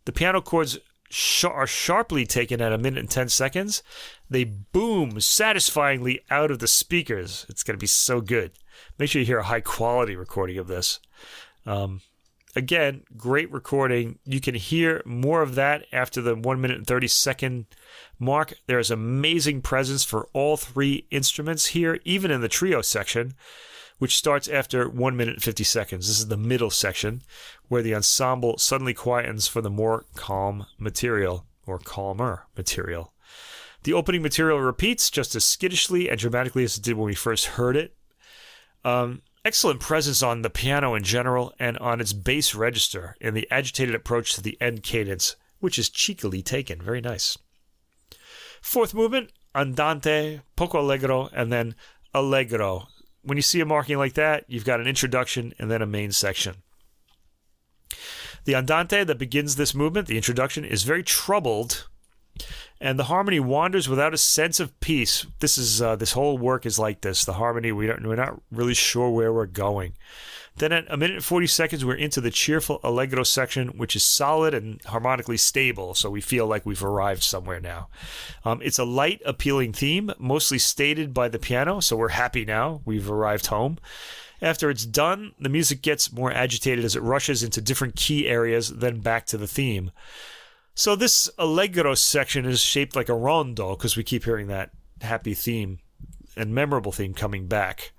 [0.06, 0.80] The piano chords
[1.44, 3.84] are sharply taken at a minute and 10 seconds.
[4.30, 7.46] They boom satisfyingly out of the speakers.
[7.50, 8.52] It's going to be so good.
[8.98, 11.00] Make sure you hear a high quality recording of this.
[11.66, 12.02] Um,
[12.56, 14.20] again, great recording.
[14.26, 17.66] You can hear more of that after the 1 minute and 30 second
[18.20, 18.54] mark.
[18.66, 23.36] There is amazing presence for all three instruments here, even in the trio section
[24.00, 26.08] which starts after 1 minute and 50 seconds.
[26.08, 27.22] This is the middle section
[27.74, 33.14] where the ensemble suddenly quietens for the more calm material or calmer material.
[33.82, 37.48] The opening material repeats just as skittishly and dramatically as it did when we first
[37.48, 37.96] heard it.
[38.86, 43.48] Um, excellent presence on the piano in general and on its bass register in the
[43.50, 46.80] agitated approach to the end cadence, which is cheekily taken.
[46.80, 47.38] Very nice.
[48.62, 51.74] Fourth movement, andante, poco allegro, and then
[52.14, 52.88] allegro,
[53.24, 56.12] when you see a marking like that, you've got an introduction and then a main
[56.12, 56.63] section.
[58.46, 61.88] The andante that begins this movement, the introduction, is very troubled,
[62.82, 65.26] and the harmony wanders without a sense of peace.
[65.40, 67.24] This is uh, this whole work is like this.
[67.24, 69.94] The harmony we don't, we're not really sure where we're going.
[70.56, 74.04] Then at a minute and 40 seconds, we're into the cheerful allegro section, which is
[74.04, 77.88] solid and harmonically stable, so we feel like we've arrived somewhere now.
[78.46, 82.82] Um, it's a light, appealing theme, mostly stated by the piano, so we're happy now.
[82.86, 83.80] We've arrived home.
[84.44, 88.68] After it's done, the music gets more agitated as it rushes into different key areas,
[88.68, 89.92] then back to the theme.
[90.76, 95.34] So this allegro section is shaped like a rondo because we keep hearing that happy
[95.34, 95.80] theme
[96.36, 97.94] and memorable theme coming back.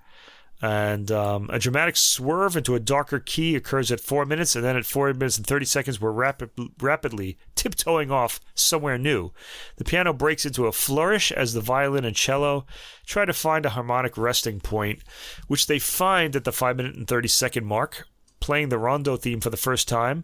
[0.61, 4.77] And um, a dramatic swerve into a darker key occurs at four minutes, and then
[4.77, 6.49] at four minutes and 30 seconds, we're rapid,
[6.79, 9.31] rapidly tiptoeing off somewhere new.
[9.75, 12.65] The piano breaks into a flourish as the violin and cello
[13.05, 15.03] try to find a harmonic resting point,
[15.47, 18.07] which they find at the five minute and 30 second mark,
[18.39, 20.23] playing the rondo theme for the first time,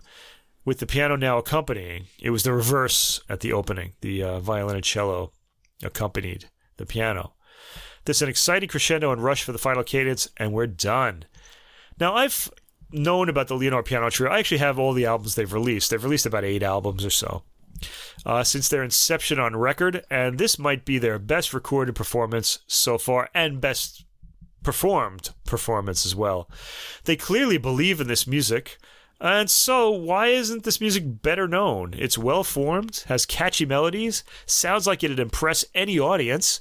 [0.64, 2.06] with the piano now accompanying.
[2.22, 3.94] It was the reverse at the opening.
[4.02, 5.34] The uh, violin and cello
[5.84, 6.46] accompanied
[6.78, 7.34] the piano.
[8.06, 11.26] There's an exciting crescendo and rush for the final cadence, and we're done.
[12.00, 12.52] Now, I've
[12.92, 14.32] known about the Leonore Piano Trio.
[14.32, 15.92] I actually have all the albums they've released.
[15.92, 17.44] They've released about eight albums or so
[18.26, 22.98] uh, since their inception on record, and this might be their best recorded performance so
[22.98, 24.06] far and best
[24.64, 26.50] performed performance as well.
[27.06, 28.78] They clearly believe in this music.
[29.20, 31.94] And so, why isn't this music better known?
[31.96, 36.60] It's well formed, has catchy melodies, sounds like it'd impress any audience.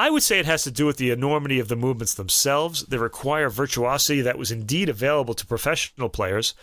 [0.00, 2.86] I would say it has to do with the enormity of the movements themselves.
[2.86, 6.54] They require virtuosity that was indeed available to professional players,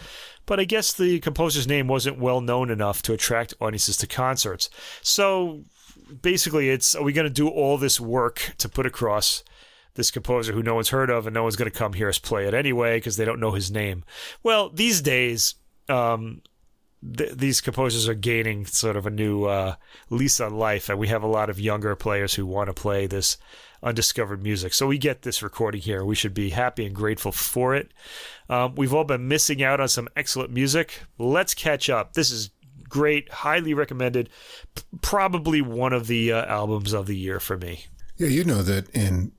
[0.47, 4.71] but I guess the composer's name wasn't well known enough to attract audiences to concerts.
[5.03, 5.65] So
[6.19, 9.43] basically, it's are we going to do all this work to put across
[9.93, 12.17] this composer who no one's heard of and no one's going to come hear us
[12.17, 14.03] play it anyway because they don't know his name?
[14.41, 15.53] Well, these days,
[15.89, 16.41] um,
[17.17, 19.75] th- these composers are gaining sort of a new uh,
[20.09, 23.07] lease on life, and we have a lot of younger players who want to play
[23.07, 23.37] this
[23.83, 24.73] undiscovered music.
[24.73, 26.03] So we get this recording here.
[26.03, 27.91] We should be happy and grateful for it.
[28.49, 31.03] Um, we've all been missing out on some excellent music.
[31.17, 32.13] Let's catch up.
[32.13, 32.49] This is
[32.89, 34.29] great, highly recommended.
[34.75, 37.85] P- probably one of the uh, albums of the year for me.
[38.17, 39.31] Yeah, you know that in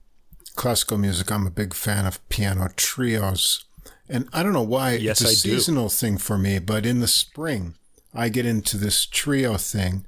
[0.54, 3.64] classical music, I'm a big fan of piano trios.
[4.08, 5.94] And I don't know why yes, it's a I seasonal do.
[5.94, 7.74] thing for me, but in the spring,
[8.14, 10.06] I get into this trio thing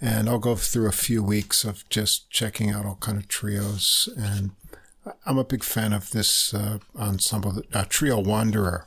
[0.00, 4.08] and I'll go through a few weeks of just checking out all kind of trios.
[4.16, 4.50] And
[5.24, 8.86] I'm a big fan of this uh, ensemble, uh, Trio Wanderer.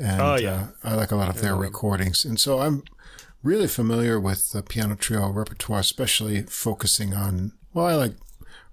[0.00, 0.68] And oh, yeah.
[0.82, 2.24] uh, I like a lot of their recordings.
[2.24, 2.84] And so I'm
[3.42, 8.14] really familiar with the piano trio repertoire, especially focusing on, well, I like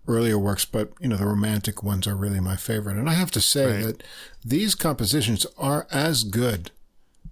[0.08, 2.98] earlier works, but you know the romantic ones are really my favorite.
[2.98, 3.86] And I have to say Right.
[3.86, 4.04] that
[4.44, 6.72] these compositions are as good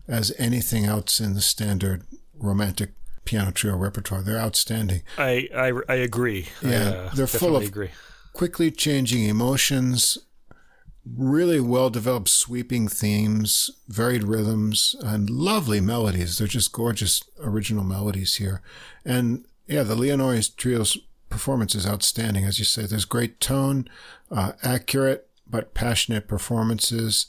[0.08, 2.91] as anything else in the standard romantic
[3.26, 4.22] piano trio repertoire.
[4.22, 5.02] They're outstanding.
[5.18, 6.48] I I, I agree.
[6.64, 7.90] I, Yeah, uh, they're full of- agree.
[8.34, 10.18] Quickly changing emotions,
[11.06, 16.38] really well developed sweeping themes, varied rhythms, and lovely melodies.
[16.38, 18.62] They're just gorgeous original melodies here.
[19.04, 20.98] And yeah, the Leonore's trio's
[21.30, 22.45] performance is outstanding.
[22.45, 23.88] As you say, there's great tone,
[24.31, 27.27] uh, accurate but passionate performances.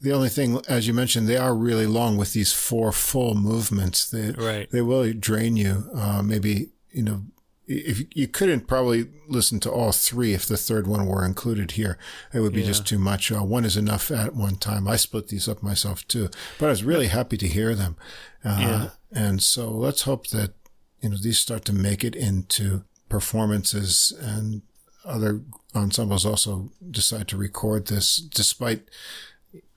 [0.00, 4.08] The only thing, as you mentioned, they are really long with these four full movements.
[4.10, 4.70] They, Right.
[4.70, 5.88] they will drain you.
[5.94, 7.22] Uh, maybe, you know,
[7.68, 11.96] if you couldn't probably listen to all three if the third one were included here,
[12.34, 12.66] it would be Yeah.
[12.66, 13.30] just too much.
[13.30, 14.88] Uh, one is enough at one time.
[14.88, 17.96] I split these up myself too, but I was really happy to hear them.
[18.44, 18.88] Uh, Yeah.
[19.12, 20.54] And so let's hope that,
[21.00, 22.82] you know, these start to make it into
[23.12, 24.62] performances and
[25.04, 25.42] other
[25.74, 28.88] ensembles also decide to record this despite,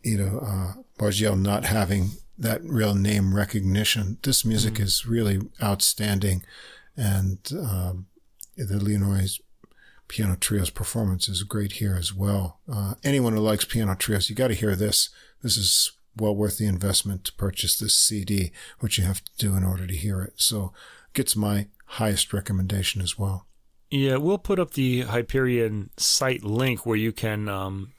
[0.04, 4.20] you know, uh, Bargiel not having that real name recognition.
[4.24, 6.44] This music is really outstanding.
[6.96, 8.06] And, um,
[8.56, 9.42] the Leonore's
[10.08, 12.62] piano trio's performance is great here as well.
[12.72, 15.10] Uh, anyone who likes piano trios, you got to hear this.
[15.42, 19.58] This is well worth the investment to purchase this CD, which you have to do
[19.58, 20.36] in order to hear it.
[20.38, 20.72] So
[21.14, 23.48] gets my highest recommendation as well.
[23.92, 27.94] Yeah, we'll put up the Hyperion site link where you can um,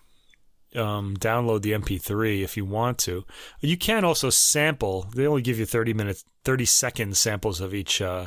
[0.74, 3.24] um, download the MP3 if you want to.
[3.60, 5.06] You can also sample.
[5.14, 8.26] They only give you 30 minutes, 30 second samples of each uh,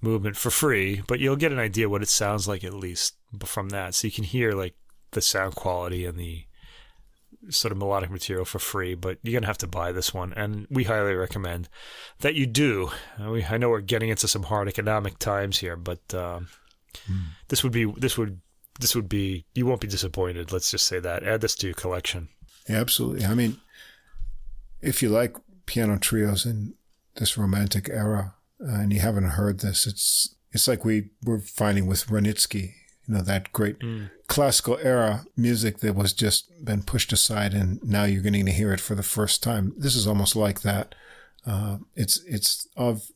[0.00, 3.14] movement for free, but you'll get an idea what it sounds like at least
[3.44, 3.94] from that.
[3.94, 4.74] So you can hear like
[5.12, 6.44] the sound quality and the
[7.50, 10.66] sort of melodic material for free, but you're gonna have to buy this one, and
[10.70, 11.68] we highly recommend
[12.20, 12.90] that you do.
[13.20, 16.48] Uh, we, I know we're getting into some hard economic times here, but um,
[17.48, 18.40] this would be this would
[18.80, 20.52] this would be you won't be disappointed.
[20.52, 21.22] Let's just say that.
[21.24, 22.28] Add this to your collection.
[22.68, 23.24] Yeah, absolutely.
[23.24, 23.58] I mean,
[24.80, 25.36] if you like
[25.66, 26.74] piano trios in
[27.16, 31.86] this romantic era uh, and you haven't heard this, it's it's like we were finding
[31.86, 32.74] with Wranitzky,
[33.06, 33.76] you know, that great
[34.28, 38.72] classical era music that was just been pushed aside, and now you're getting to hear
[38.72, 39.74] it for the first time.
[39.76, 40.94] This is almost like that.
[41.46, 43.10] Uh, it's it's of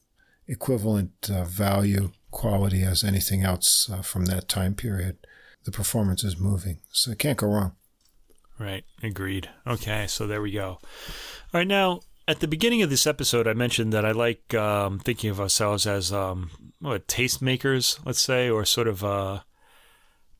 [0.48, 5.18] equivalent uh, value quality as anything else uh, from that time period.
[5.64, 7.72] The performance is moving, so it can't go wrong.
[8.58, 8.84] Right.
[9.02, 9.50] Agreed.
[9.66, 10.78] Okay, so there we go.
[11.52, 14.98] All right, now at the beginning of this episode, I mentioned that I like um,
[14.98, 16.50] thinking of ourselves as um,
[16.80, 19.40] what tastemakers, let's say, or sort of uh,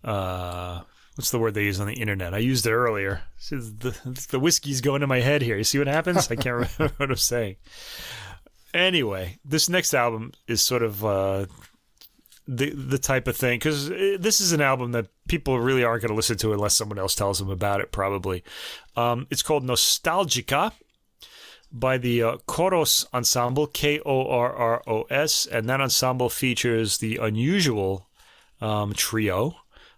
[0.07, 0.81] uh,
[1.17, 2.33] what's the word they use on the internet?
[2.33, 3.23] I used it earlier.
[3.51, 5.57] The, the whiskey's going to my head here.
[5.57, 6.31] You see what happens?
[6.31, 7.57] I can't remember what I'm saying.
[8.73, 11.47] Anyway, this next album is sort of uh,
[12.47, 16.11] the the type of thing because this is an album that people really aren't going
[16.11, 17.91] to listen to unless someone else tells them about it.
[17.91, 18.45] Probably,
[18.95, 20.73] um, it's called Nostalgica
[21.73, 26.99] by the uh, Korros Ensemble, K O R R O S, and that ensemble features
[26.99, 28.09] the unusual
[28.61, 29.57] um, trio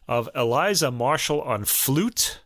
[0.09, 2.41] of Eliza Marshall on flute,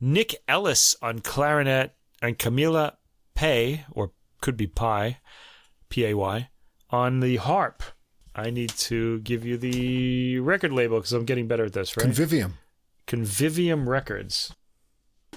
[0.00, 2.96] Nick Ellis on clarinet, and Camila
[3.34, 5.18] Pay, or could be Pie,
[5.88, 6.48] P A Y,
[6.90, 7.82] on the harp.
[8.34, 12.06] I need to give you the record label because I'm getting better at this, right?
[12.06, 12.52] Convivium.
[13.06, 14.54] Convivium Records.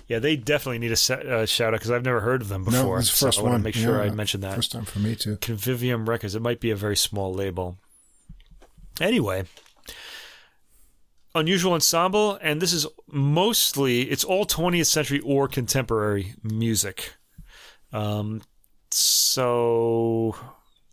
[0.07, 2.83] Yeah, they definitely need a uh, shout out because I've never heard of them before.
[2.83, 3.59] No, it's the first so I one.
[3.59, 4.55] to make sure yeah, I mention that.
[4.55, 5.37] First time for me too.
[5.37, 6.35] Convivium Records.
[6.35, 7.77] It might be a very small label.
[9.01, 9.45] Anyway,
[11.35, 17.13] unusual ensemble, and this is mostly it's all 20th century or contemporary music.
[17.93, 18.41] Um,
[18.89, 20.35] so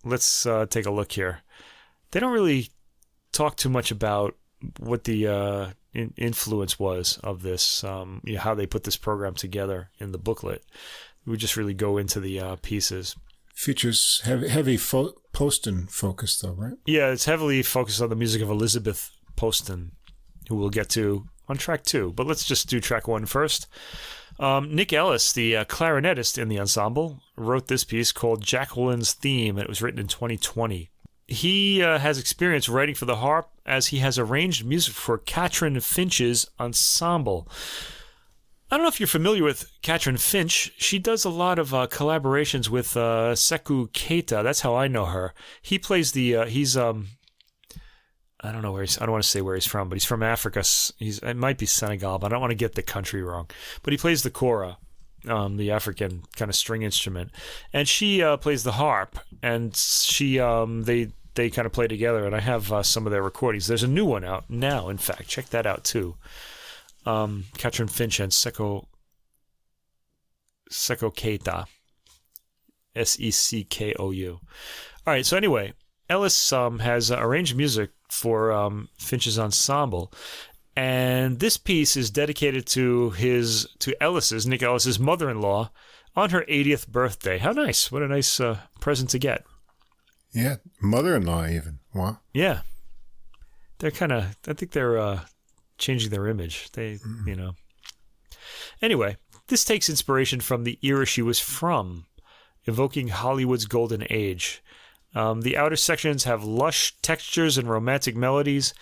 [0.04, 1.40] let's uh, take a look here.
[2.10, 2.68] They don't really
[3.32, 4.36] talk too much about
[4.78, 8.96] what the uh, in- influence was of this, um, you know, how they put this
[8.96, 10.64] program together in the booklet.
[11.26, 13.16] We just really go into the uh, pieces.
[13.54, 16.74] Features heavy, heavy fo- Poston focus, though, right?
[16.86, 19.92] Yeah, it's heavily focused on the music of Elizabeth Poston,
[20.48, 22.12] who we'll get to on track two.
[22.14, 23.66] But let's just do track one first.
[24.38, 29.56] Um, Nick Ellis, the uh, clarinetist in the ensemble, wrote this piece called Jacqueline's Theme,
[29.56, 30.90] and it was written in 2020.
[31.28, 35.82] He uh, has experience writing for the harp as he has arranged music for Catrin
[35.82, 37.48] Finch's ensemble.
[38.70, 40.72] I don't know if you're familiar with Catrin Finch.
[40.78, 44.42] She does a lot of uh, collaborations with uh, Seckou Keita.
[44.42, 45.34] That's how I know her.
[45.60, 46.36] He plays the.
[46.36, 47.08] Uh, he's um.
[48.42, 48.98] I don't know where he's.
[48.98, 50.60] I don't want to say where he's from, but he's from Africa.
[50.98, 51.18] He's.
[51.20, 53.48] It might be Senegal, but I don't want to get the country wrong.
[53.82, 54.78] But he plays the kora,
[55.28, 57.30] um, the African kind of string instrument,
[57.72, 59.18] and she uh, plays the harp.
[59.42, 62.26] And she um they they kind of play together.
[62.26, 63.66] And I have uh, some of their recordings.
[63.66, 64.88] There's a new one out now.
[64.88, 66.16] In fact, check that out too
[67.06, 68.86] um, Catrin Finch and Seko
[70.70, 71.66] Seckou Keita,
[72.94, 74.40] S E C K O U.
[75.06, 75.26] All right.
[75.26, 75.74] So anyway,
[76.08, 80.12] Ellis um, has uh, arranged music for um, Finch's ensemble,
[80.76, 85.70] and this piece is dedicated to his to Ellis's Nick Ellis's mother-in-law
[86.14, 87.38] on her 80th birthday.
[87.38, 87.90] How nice!
[87.90, 89.44] What a nice uh, present to get.
[90.32, 91.78] Yeah, mother-in-law even.
[91.94, 92.18] Wow.
[92.32, 92.60] Yeah,
[93.78, 94.36] they're kind of.
[94.46, 95.20] I think they're uh,
[95.78, 96.70] changing their image.
[96.72, 97.26] They, mm.
[97.26, 97.52] you know.
[98.80, 99.16] Anyway,
[99.48, 102.06] this takes inspiration from the era she was from,
[102.66, 104.62] evoking Hollywood's golden age.
[105.14, 108.72] Um, the outer sections have lush textures and romantic melodies,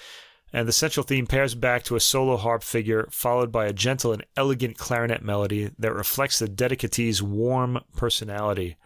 [0.52, 4.12] and the central theme pares back to a solo harp figure, followed by a gentle
[4.12, 8.76] and elegant clarinet melody that reflects the dedicatee's warm personality.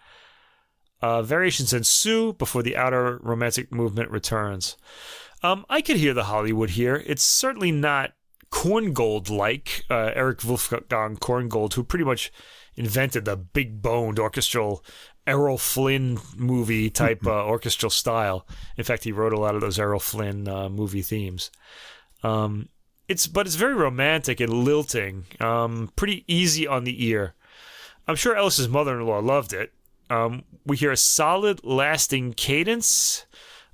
[1.03, 4.77] Uh, variations ensue before the outer romantic movement returns.
[5.43, 7.03] Um, I could hear the Hollywood here.
[7.07, 8.13] It's certainly not
[8.51, 12.33] Korngold like uh, Erich Wolfgang Korngold, who pretty much
[12.77, 14.85] invented the big boned orchestral
[15.27, 18.47] Errol Flynn movie type uh, orchestral style.
[18.77, 21.51] In fact, he wrote a lot of those Errol Flynn uh, movie themes.
[22.23, 22.69] Um,
[23.09, 27.35] it's but it's very romantic and lilting, um, pretty easy on the ear.
[28.07, 29.73] I'm sure Ellis's mother-in-law loved it.
[30.11, 33.25] Um, we hear a solid, lasting cadence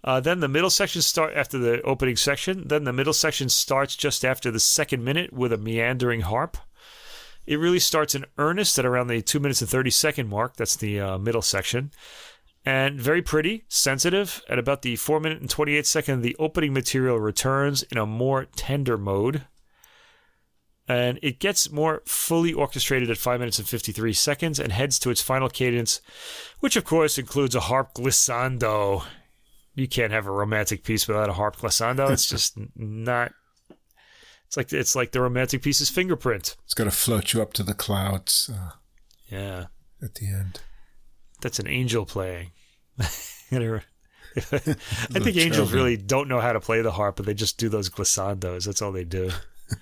[0.02, 2.66] uh, then the middle section start after the opening section.
[2.68, 6.56] Then the middle section starts just after the second minute with a meandering harp.
[7.46, 10.56] It really starts in earnest at around the two minutes and thirty second mark.
[10.56, 11.90] That's the uh, middle section,
[12.64, 14.42] and very pretty, sensitive.
[14.48, 18.06] At about the four minute and twenty eight second, the opening material returns in a
[18.06, 19.46] more tender mode
[20.88, 25.10] and it gets more fully orchestrated at 5 minutes and 53 seconds and heads to
[25.10, 26.00] its final cadence,
[26.58, 29.04] which of course includes a harp glissando
[29.74, 32.10] you can't have a romantic piece without a harp glissando.
[32.10, 33.32] It's just not.
[34.50, 36.56] It's like it's like the romantic piece's fingerprint.
[36.64, 38.50] It's got to float you up to the clouds.
[38.52, 38.70] Uh,
[39.28, 39.66] yeah.
[40.02, 40.58] At the end.
[41.40, 42.50] That's an angel playing.
[42.98, 43.60] I
[44.40, 47.88] think angels really don't know how to play the harp, but they just do those
[47.88, 48.64] glissandos.
[48.64, 49.30] That's all they do.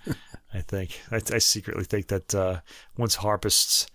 [0.53, 1.01] I think.
[1.11, 2.61] I, I secretly think that uh,
[2.99, 3.87] once harpists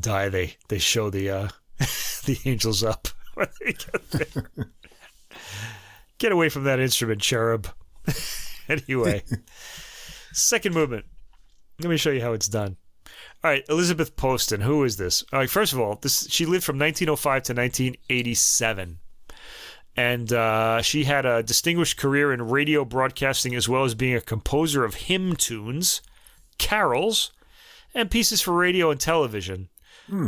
[0.00, 1.48] die, they they show the uh,
[2.24, 4.70] the angels up when they get there.
[6.16, 7.68] Get away from that instrument, cherub.
[8.70, 9.22] anyway,
[10.34, 11.06] second movement.
[11.80, 12.76] Let me show you how it's done.
[13.42, 14.62] All right, Elizabeth Poston.
[14.62, 15.24] Who is this?
[15.32, 18.98] All right, first of all, this she lived from 1905 to 1987,
[19.96, 24.20] and uh, she had a distinguished career in radio broadcasting as well as being a
[24.20, 26.00] composer of hymn tunes,
[26.58, 27.32] carols,
[27.94, 29.68] and pieces for radio and television.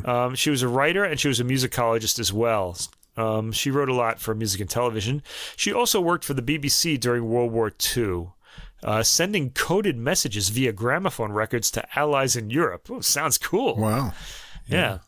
[0.06, 2.76] Um, she was a writer and she was a musicologist as well.
[3.16, 5.22] Um, she wrote a lot for music and television.
[5.56, 8.28] She also worked for the BBC during World War II,
[8.82, 12.88] uh, sending coded messages via gramophone records to allies in Europe.
[12.90, 13.76] Oh, sounds cool.
[13.76, 14.12] Wow.
[14.66, 14.98] Yeah.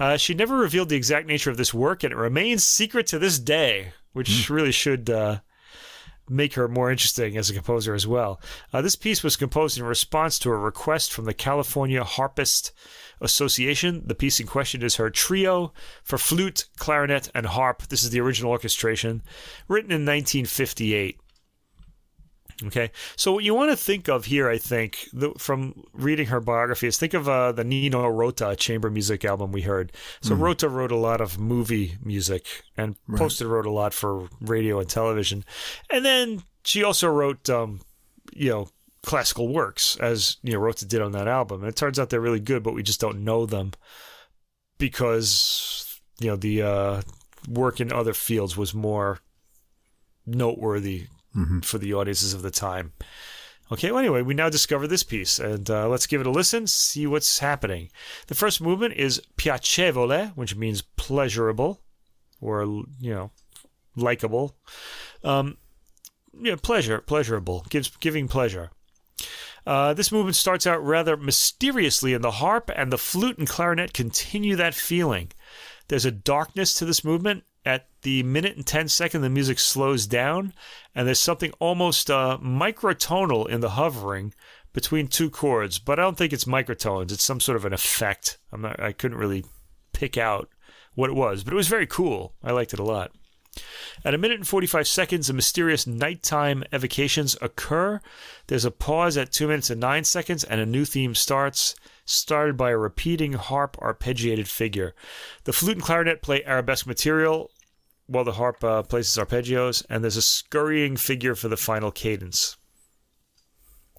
[0.00, 3.18] Uh, she never revealed the exact nature of this work, and it remains secret to
[3.18, 5.38] this day, which really should uh,
[6.28, 8.40] make her more interesting as a composer as well.
[8.72, 12.72] Uh, this piece was composed in response to a request from the California Harpist
[13.20, 14.02] Association.
[14.06, 15.72] The piece in question is her trio
[16.02, 17.82] for flute, clarinet, and harp.
[17.88, 19.22] This is the original orchestration,
[19.68, 21.20] written in 1958.
[22.64, 26.40] Okay, so what you want to think of here, I think, the, from reading her
[26.40, 29.92] biography, is think of uh, the Nino Rota chamber music album we heard.
[30.20, 32.46] So Rota wrote a lot of movie music
[32.76, 35.44] and Poston wrote a lot for radio and television,
[35.90, 37.80] and then she also wrote, um,
[38.32, 38.68] you know,
[39.02, 41.60] classical works as you know Rota did on that album.
[41.60, 43.72] And it turns out they're really good, but we just don't know them
[44.78, 47.02] because you know the uh,
[47.48, 49.18] work in other fields was more
[50.24, 51.06] noteworthy
[51.62, 52.92] for the audiences of the time.
[53.70, 56.66] Okay, well, anyway, we now discover this piece, and uh, let's give it a listen,
[56.66, 57.88] see what's happening.
[58.26, 61.80] The first movement is piacevole, which means pleasurable,
[62.40, 63.30] or, you know,
[63.96, 64.56] likable.
[65.24, 65.56] Um,
[66.38, 68.70] yeah, pleasure, pleasurable, gives giving pleasure.
[69.66, 73.94] Uh, this movement starts out rather mysteriously, and the harp and the flute and clarinet
[73.94, 75.30] continue that feeling.
[75.88, 77.44] There's a darkness to this movement.
[77.64, 80.52] At the minute and 10 second, the music slows down,
[80.94, 84.34] and there's something almost uh, microtonal in the hovering
[84.72, 85.78] between two chords.
[85.78, 87.12] But I don't think it's microtones.
[87.12, 88.38] It's some sort of an effect.
[88.50, 88.80] I'm not.
[88.80, 89.44] I couldn't really
[89.92, 90.48] pick out
[90.94, 92.34] what it was, but it was very cool.
[92.42, 93.12] I liked it a lot.
[94.04, 98.00] At a minute and 45 seconds, the mysterious nighttime evocations occur.
[98.46, 102.56] There's a pause at 2 minutes and 9 seconds, and a new theme starts, started
[102.56, 104.94] by a repeating harp arpeggiated figure.
[105.44, 107.50] The flute and clarinet play arabesque material,
[108.06, 112.56] while the harp uh, places arpeggios, and there's a scurrying figure for the final cadence.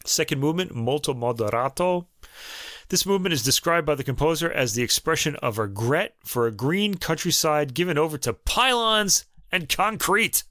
[0.06, 2.08] Second movement, molto moderato.
[2.90, 6.96] This movement is described by the composer as the expression of regret for a green
[6.96, 10.44] countryside given over to pylons and concrete,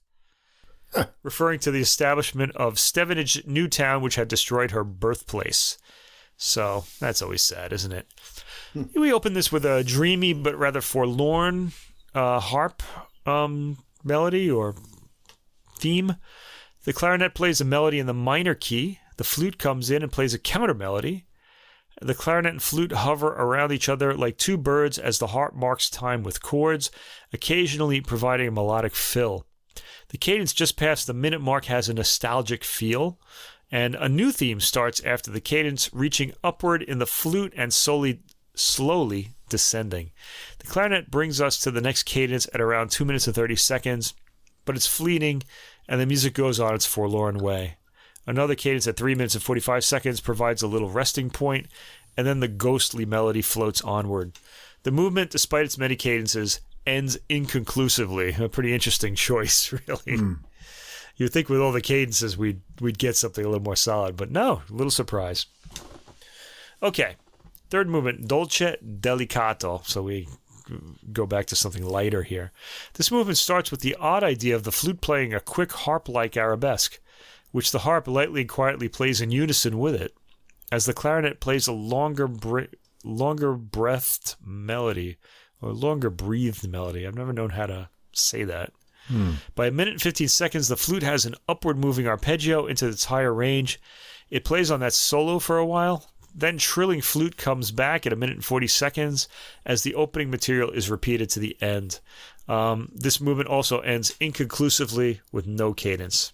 [1.22, 5.76] referring to the establishment of Stevenage Newtown, which had destroyed her birthplace.
[6.44, 8.08] So that's always sad, isn't it?
[8.96, 11.70] We open this with a dreamy but rather forlorn
[12.16, 12.82] uh, harp
[13.24, 14.74] um, melody or
[15.78, 16.16] theme.
[16.82, 18.98] The clarinet plays a melody in the minor key.
[19.18, 21.26] The flute comes in and plays a counter melody.
[22.00, 25.88] The clarinet and flute hover around each other like two birds as the harp marks
[25.88, 26.90] time with chords,
[27.32, 29.46] occasionally providing a melodic fill.
[30.08, 33.20] The cadence just past the minute mark has a nostalgic feel,
[33.72, 38.20] and a new theme starts after the cadence, reaching upward in the flute and slowly,
[38.54, 40.10] slowly descending.
[40.58, 44.12] The clarinet brings us to the next cadence at around 2 minutes and 30 seconds,
[44.66, 45.42] but it's fleeting,
[45.88, 47.76] and the music goes on its forlorn way.
[48.26, 51.66] Another cadence at 3 minutes and 45 seconds provides a little resting point,
[52.14, 54.38] and then the ghostly melody floats onward.
[54.82, 58.34] The movement, despite its many cadences, ends inconclusively.
[58.38, 60.18] A pretty interesting choice, really.
[60.18, 60.32] Hmm.
[61.22, 64.32] You'd think with all the cadences we'd we'd get something a little more solid, but
[64.32, 65.46] no, a little surprise.
[66.82, 67.14] Okay.
[67.70, 69.86] Third movement, dolce delicato.
[69.86, 70.26] So we
[71.12, 72.50] go back to something lighter here.
[72.94, 76.36] This movement starts with the odd idea of the flute playing a quick harp like
[76.36, 76.98] arabesque,
[77.52, 80.16] which the harp lightly and quietly plays in unison with it,
[80.72, 82.74] as the clarinet plays a longer, bre-
[83.04, 85.18] longer breathed melody,
[85.60, 87.06] or longer breathed melody.
[87.06, 88.72] I've never known how to say that.
[89.54, 93.06] By a minute and 15 seconds, the flute has an upward moving arpeggio into its
[93.06, 93.80] higher range.
[94.30, 96.10] It plays on that solo for a while.
[96.34, 99.28] Then trilling flute comes back at a minute and 40 seconds
[99.66, 102.00] as the opening material is repeated to the end.
[102.48, 106.32] Um, this movement also ends inconclusively with no cadence.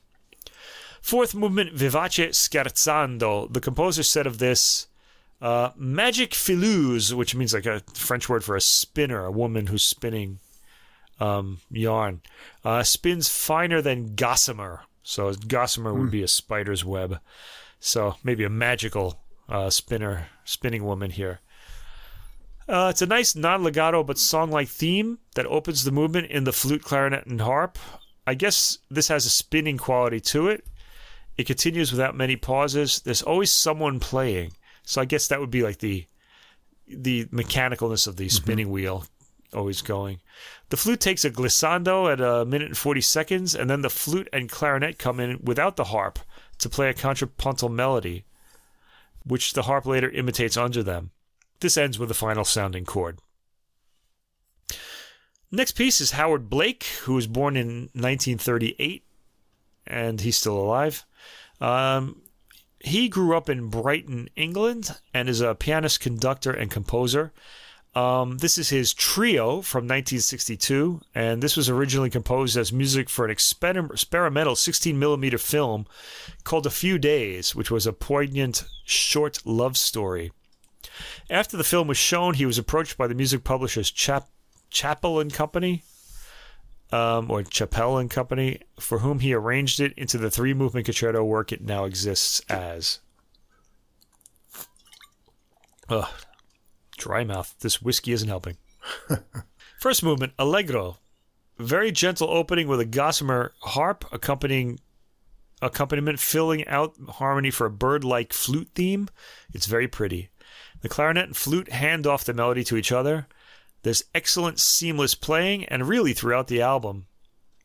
[1.00, 3.52] Fourth movement, Vivace Scherzando.
[3.52, 4.86] The composer said of this,
[5.40, 9.84] uh, magic fileuse, which means like a French word for a spinner, a woman who's
[9.84, 10.40] spinning
[11.20, 12.20] um, yarn,
[12.64, 14.82] uh, spins finer than gossamer.
[15.02, 17.18] So gossamer would be a spider's web.
[17.80, 21.40] So maybe a magical uh, spinner, spinning woman here.
[22.68, 26.82] Uh, it's a nice non-legato but song-like theme that opens the movement in the flute,
[26.82, 27.78] clarinet, and harp.
[28.26, 30.66] I guess this has a spinning quality to it.
[31.38, 33.00] It continues without many pauses.
[33.00, 36.04] There's always someone playing, so I guess that would be like the
[36.86, 39.04] the mechanicalness of the spinning wheel
[39.54, 40.20] always going.
[40.70, 44.28] The flute takes a glissando at a minute and 40 seconds, and then the flute
[44.32, 46.18] and clarinet come in without the harp
[46.58, 48.24] to play a contrapuntal melody,
[49.24, 51.10] which the harp later imitates under them.
[51.60, 53.18] This ends with a final sounding chord.
[55.50, 59.02] Next piece is Howard Blake, who was born in 1938,
[59.86, 61.06] and he's still alive.
[61.60, 62.20] Um,
[62.80, 67.32] he grew up in Brighton, England, and is a pianist, conductor, and composer.
[67.94, 73.24] Um, this is his trio from 1962, and this was originally composed as music for
[73.24, 75.86] an exper- experimental 16 millimeter film
[76.44, 80.32] called A Few Days, which was a poignant short love story.
[81.30, 84.28] After the film was shown, he was approached by the music publishers Chap-
[84.70, 85.82] Chappell and Company,
[86.92, 91.24] um, or Chappell and Company, for whom he arranged it into the three movement concerto
[91.24, 93.00] work it now exists as.
[95.88, 96.08] Ugh,
[96.98, 97.54] dry mouth.
[97.60, 98.56] This whiskey isn't helping.
[99.80, 100.98] First movement, Allegro.
[101.58, 104.78] Very gentle opening with a gossamer harp accompanying
[105.60, 109.08] accompaniment filling out harmony for a bird-like flute theme.
[109.52, 110.30] It's very pretty.
[110.82, 113.26] The clarinet and flute hand off the melody to each other.
[113.82, 117.06] There's excellent seamless playing and really throughout the album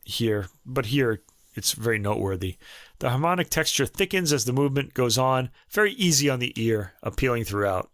[0.04, 1.22] here, but here
[1.54, 2.56] it's very noteworthy.
[2.98, 7.44] The harmonic texture thickens as the movement goes on, very easy on the ear, appealing
[7.44, 7.90] throughout.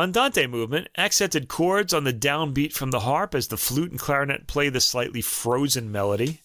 [0.00, 4.46] Andante movement, accented chords on the downbeat from the harp as the flute and clarinet
[4.46, 6.40] play the slightly frozen melody.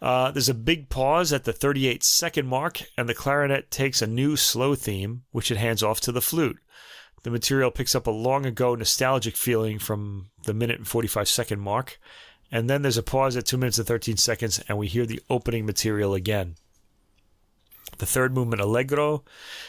[0.00, 4.06] Uh, there's a big pause at the 38 second mark, and the clarinet takes a
[4.08, 6.58] new slow theme, which it hands off to the flute.
[7.22, 11.60] The material picks up a long ago nostalgic feeling from the minute and 45 second
[11.60, 12.00] mark,
[12.50, 15.22] and then there's a pause at 2 minutes and 13 seconds, and we hear the
[15.30, 16.56] opening material again.
[17.98, 19.22] The third movement, Allegro,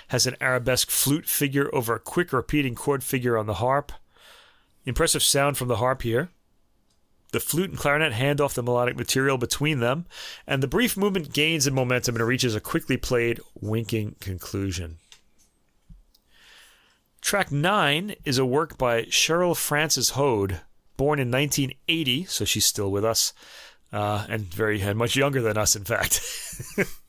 [0.09, 3.91] has an arabesque flute figure over a quick repeating chord figure on the harp.
[4.85, 6.29] Impressive sound from the harp here.
[7.31, 10.05] The flute and clarinet hand off the melodic material between them,
[10.45, 14.99] and the brief movement gains in momentum and reaches a quickly played, winking conclusion.
[17.19, 20.61] Track 9 is a work by Cheryl Frances Hoad,
[20.95, 23.33] born in 1980, so she's still with us,
[23.91, 26.21] uh, and very and much younger than us, in fact.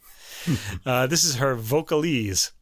[0.86, 2.52] uh, this is her Vocalise.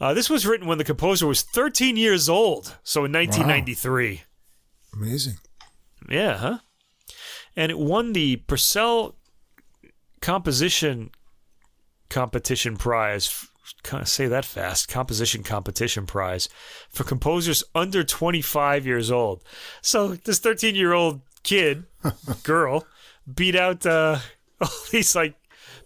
[0.00, 4.14] Uh, this was written when the composer was 13 years old, so in 1993.
[4.14, 4.20] Wow.
[4.94, 5.34] Amazing.
[6.08, 6.58] Yeah, huh?
[7.54, 9.16] And it won the Purcell
[10.20, 11.10] Composition
[12.08, 13.46] Competition Prize.
[13.82, 14.88] Can't say that fast.
[14.88, 16.48] Composition Competition Prize
[16.88, 19.44] for composers under 25 years old.
[19.82, 21.84] So this 13 year old kid,
[22.42, 22.86] girl,
[23.32, 24.18] beat out uh,
[24.60, 25.34] all these like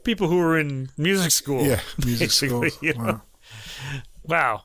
[0.05, 1.65] people who were in music school.
[1.65, 2.67] Yeah, music school.
[2.81, 3.03] you know?
[3.03, 3.23] Wow.
[4.25, 4.63] Wow.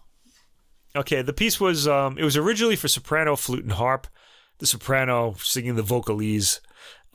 [0.96, 4.08] Okay, the piece was um it was originally for soprano, flute, and harp.
[4.60, 6.60] The soprano singing the vocalese.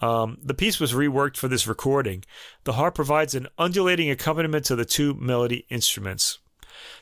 [0.01, 2.25] Um, the piece was reworked for this recording.
[2.65, 6.39] The harp provides an undulating accompaniment to the two melody instruments.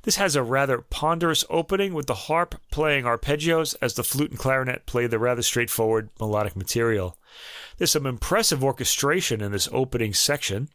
[0.02, 4.38] This has a rather ponderous opening with the harp playing arpeggios as the flute and
[4.38, 7.16] clarinet play the rather straightforward melodic material.
[7.78, 10.68] There's some impressive orchestration in this opening section.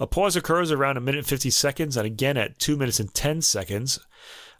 [0.00, 3.12] A pause occurs around a minute and 50 seconds and again at 2 minutes and
[3.12, 3.98] 10 seconds.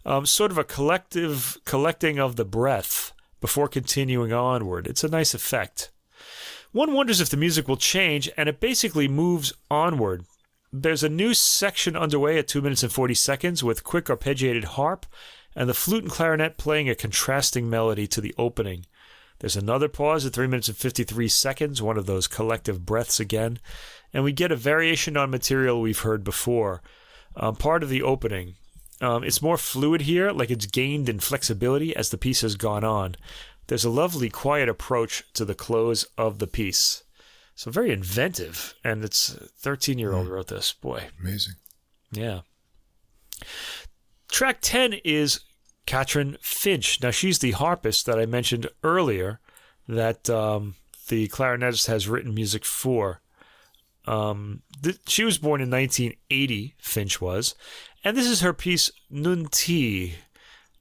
[0.05, 4.87] Um, sort of a collective collecting of the breath before continuing onward.
[4.87, 5.91] It's a nice effect.
[6.71, 10.25] One wonders if the music will change, and it basically moves onward.
[10.71, 15.07] There's a new section underway at 2 minutes and 40 seconds with quick arpeggiated harp
[15.55, 18.85] and the flute and clarinet playing a contrasting melody to the opening.
[19.39, 23.59] There's another pause at 3 minutes and 53 seconds, one of those collective breaths again,
[24.13, 26.81] and we get a variation on material we've heard before.
[27.35, 28.55] Um, part of the opening.
[29.01, 32.83] Um, it's more fluid here, like it's gained in flexibility as the piece has gone
[32.83, 33.15] on.
[33.67, 37.03] There's a lovely, quiet approach to the close of the piece.
[37.55, 40.73] So very inventive, and it's 13 year old wrote this.
[40.73, 41.53] Boy, Amazing.
[42.11, 42.41] yeah.
[44.29, 45.39] Track 10 is
[45.89, 47.01] Catrin Finch.
[47.01, 49.39] Now, she's the harpist that I mentioned earlier
[49.87, 50.75] that um,
[51.07, 53.21] the clarinetist has written music for.
[54.05, 57.55] Um, th- she was born in 1980, Finch was,
[58.03, 60.13] and this is her piece Nunti.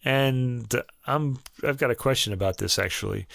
[0.05, 3.26] And I'm I've got a question about this actually.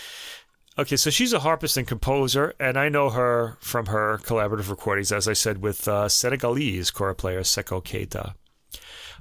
[0.77, 5.11] Okay, so she's a harpist and composer, and I know her from her collaborative recordings,
[5.11, 8.35] as I said, with uh, Senegalese kora player Seckou Keita.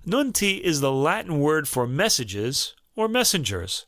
[0.06, 3.86] Nunti is the Latin word for messages or messengers.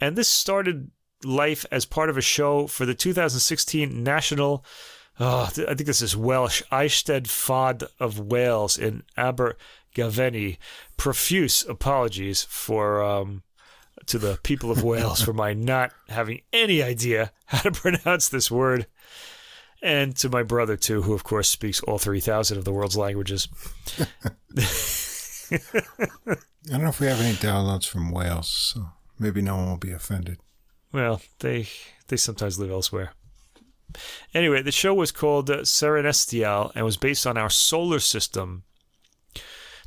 [0.00, 0.90] And this started
[1.22, 4.64] life as part of a show for the 2016 National,
[5.20, 10.58] oh, th- I think this is Welsh, Eisteddfod Fod of Wales in Abergavenny.
[10.96, 13.42] Profuse apologies for um,
[14.06, 18.50] to the people of Wales for my not having any idea how to pronounce this
[18.50, 18.86] word.
[19.82, 23.48] And to my brother, too, who, of course, speaks all 3,000 of the world's languages.
[25.52, 28.88] I don't know if we have any downloads from Wales, so
[29.18, 30.38] maybe no one will be offended.
[30.92, 31.68] Well, they
[32.08, 33.12] they sometimes live elsewhere.
[34.32, 38.64] Anyway, the show was called uh, Serenestial and was based on our solar system.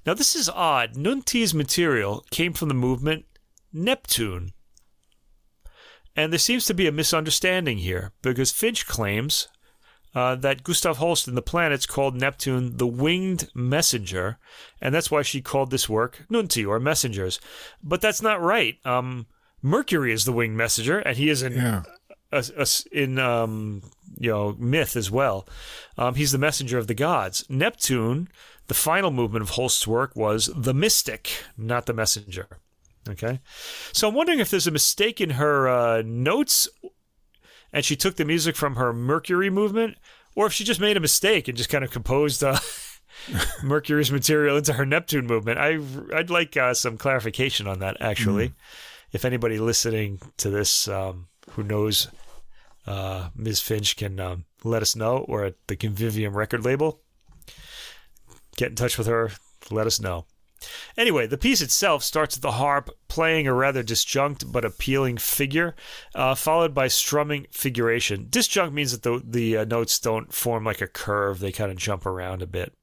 [0.05, 0.95] Now, this is odd.
[0.95, 3.25] Nunti's material came from the movement
[3.73, 4.53] Neptune.
[6.15, 9.49] And there seems to be a misunderstanding here because Finch claims
[10.18, 14.38] uh, that Gustav Holst in the planets called Neptune the winged messenger,
[14.81, 17.39] and that's why she called this work Nunti or messengers.
[17.84, 18.76] But that's not right.
[18.85, 19.27] Um,
[19.61, 21.84] Mercury is the winged messenger, and he is in Yeah.
[22.31, 22.68] a, a-
[23.03, 23.81] in um,
[24.19, 25.48] you know myth as well.
[25.98, 27.45] Um, he's the messenger of the gods.
[27.49, 28.27] Neptune,
[28.68, 32.48] the final movement of Holst's work was the mystic, not the messenger.
[33.10, 33.39] Okay,
[33.94, 36.68] so I'm wondering if there's a mistake in her uh, notes,
[37.72, 39.98] and she took the music from her Mercury movement,
[40.35, 42.44] or if she just made a mistake and just kind of composed.
[42.44, 42.60] Uh,
[43.64, 45.57] Mercury's material into her Neptune movement.
[45.57, 45.80] I
[46.15, 48.53] I'd like uh, some clarification on that actually.
[49.11, 52.10] If anybody listening to this um, who knows
[52.85, 53.61] uh, Ms.
[53.61, 57.02] Finch can um, let us know, or at the Convivium record label,
[58.56, 59.31] get in touch with her.
[59.69, 60.26] Let us know.
[60.97, 65.75] Anyway, the piece itself starts with the harp playing a rather disjunct but appealing figure,
[66.15, 68.27] uh, followed by strumming figuration.
[68.29, 71.77] Disjunct means that the the uh, notes don't form like a curve; they kind of
[71.77, 72.73] jump around a bit.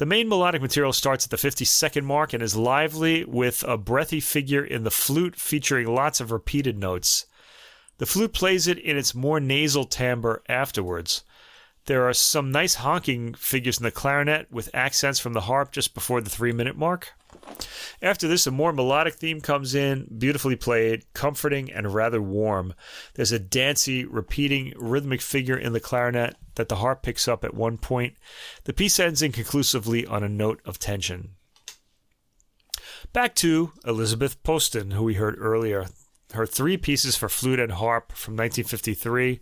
[0.00, 3.76] The main melodic material starts at the 50 second mark and is lively with a
[3.76, 7.26] breathy figure in the flute featuring lots of repeated notes.
[7.98, 11.22] The flute plays it in its more nasal timbre afterwards.
[11.86, 15.94] There are some nice honking figures in the clarinet with accents from the harp just
[15.94, 17.14] before the three minute mark.
[18.02, 22.74] After this, a more melodic theme comes in, beautifully played, comforting, and rather warm.
[23.14, 27.54] There's a dancey, repeating rhythmic figure in the clarinet that the harp picks up at
[27.54, 28.14] one point.
[28.64, 31.30] The piece ends inconclusively on a note of tension.
[33.12, 35.86] Back to Elizabeth Poston, who we heard earlier.
[36.32, 39.40] Her three pieces for flute and harp from 1953.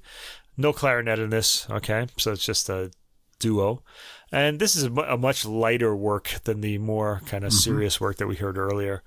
[0.59, 2.09] No clarinet in this, okay?
[2.19, 2.91] So it's just a
[3.39, 3.83] duo.
[4.31, 8.17] And this is a, a much lighter work than the more kind of serious work
[8.17, 9.03] that we heard earlier.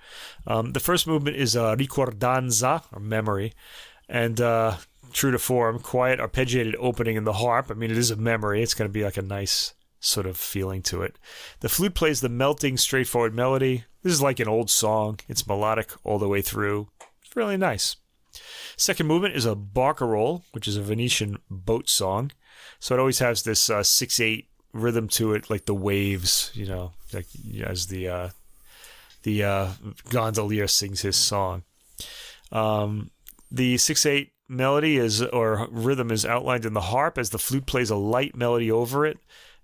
[0.48, 3.53] Um, the first movement is uh, Ricordanza, or memory.
[4.10, 4.78] And uh,
[5.14, 7.69] true to form, quiet arpeggiated opening in the harp.
[7.69, 8.64] I mean, it is a memory.
[8.64, 11.18] It's going to be like a nice sort of feeling to it.
[11.60, 13.84] The flute plays the melting, straightforward melody.
[14.02, 15.19] This is like an old song.
[15.28, 16.88] It's melodic all the way through.
[17.23, 17.98] It's really nice.
[18.78, 22.32] Second movement is a barcarolle, which is a Venetian boat song.
[22.80, 26.66] So it always has this uh, six eight rhythm to it, like the waves, you
[26.66, 27.28] know, like
[27.64, 28.30] as the uh,
[29.24, 29.68] the uh,
[30.10, 31.64] gondolier sings his song.
[32.52, 33.12] Um,
[33.52, 37.66] the six eight melody is or rhythm is outlined in the harp as the flute
[37.66, 39.20] plays a light melody over it,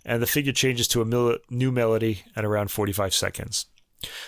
[0.06, 3.65] and the figure changes to a mel- new melody at around forty five seconds.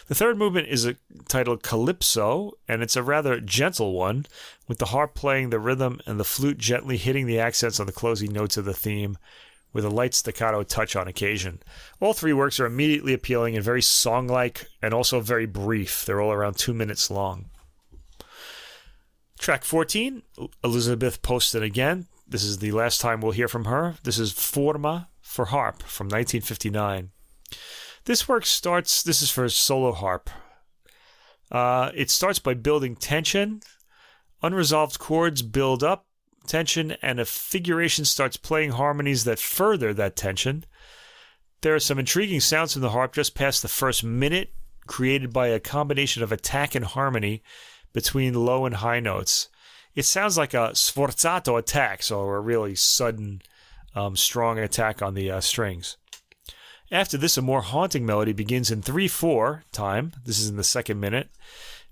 [0.08, 0.96] The third movement is a,
[1.28, 4.26] titled Calypso, and it's a rather gentle one,
[4.68, 7.91] with the harp playing the rhythm and the flute gently hitting the accents on the
[7.91, 9.18] closing notes of the theme,
[9.72, 11.62] with a light staccato touch on occasion.
[12.00, 16.06] All three works are immediately appealing and very song like, and also very brief.
[16.06, 17.50] They're all around two minutes long.
[19.38, 20.24] Track 14,
[20.64, 22.08] Elizabeth Poston again.
[22.28, 23.96] This is the last time we'll hear from her.
[24.04, 27.12] This is Forma for Harp from 1959.
[28.05, 30.30] This work starts, this is for solo harp.
[31.51, 33.61] Uh, it starts by building tension.
[34.41, 36.05] Unresolved chords build up
[36.47, 40.65] tension, and a figuration starts playing harmonies that further that tension.
[41.61, 44.53] There are some intriguing sounds from the harp just past the first minute,
[44.88, 47.43] created by a combination of attack and harmony
[47.93, 49.49] between low and high notes.
[49.93, 53.41] It sounds like a sforzato attack, so a really sudden,
[53.95, 55.97] um, strong attack on the uh, strings.
[56.91, 60.14] After this, a more haunting melody begins in 3 4 time.
[60.26, 61.30] This is in the second minute.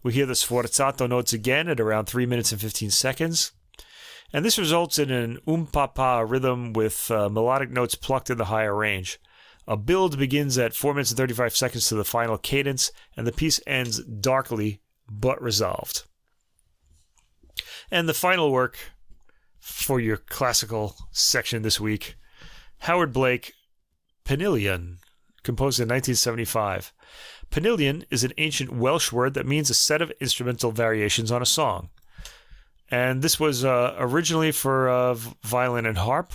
[0.02, 3.52] We hear the sforzato notes again at around 3 minutes and 15 seconds.
[4.34, 8.38] And this results in an um pa pa rhythm with uh, melodic notes plucked in
[8.38, 9.19] the higher range.
[9.68, 13.32] A build begins at 4 minutes and 35 seconds to the final cadence, and the
[13.32, 16.03] piece ends darkly but resolved.
[17.91, 18.78] And the final work
[19.60, 22.15] for your classical section this week
[22.82, 23.53] Howard Blake,
[24.28, 24.98] Penillion,
[25.44, 26.91] composed in 1975.
[27.49, 31.45] Penillion is an ancient Welsh word that means a set of instrumental variations on a
[31.45, 31.90] song.
[32.91, 35.14] And this was uh, originally for uh,
[35.44, 36.34] violin and harp.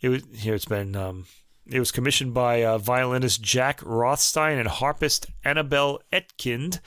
[0.00, 1.26] It was, here it's been um,
[1.66, 6.80] It was commissioned by uh, violinist Jack Rothstein and harpist Annabel Etkind,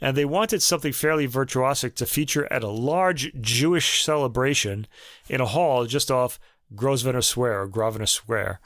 [0.00, 4.86] and they wanted something fairly virtuosic to feature at a large Jewish celebration
[5.28, 6.38] in a hall just off
[6.76, 8.60] Grosvenor Square or Grosvenor Square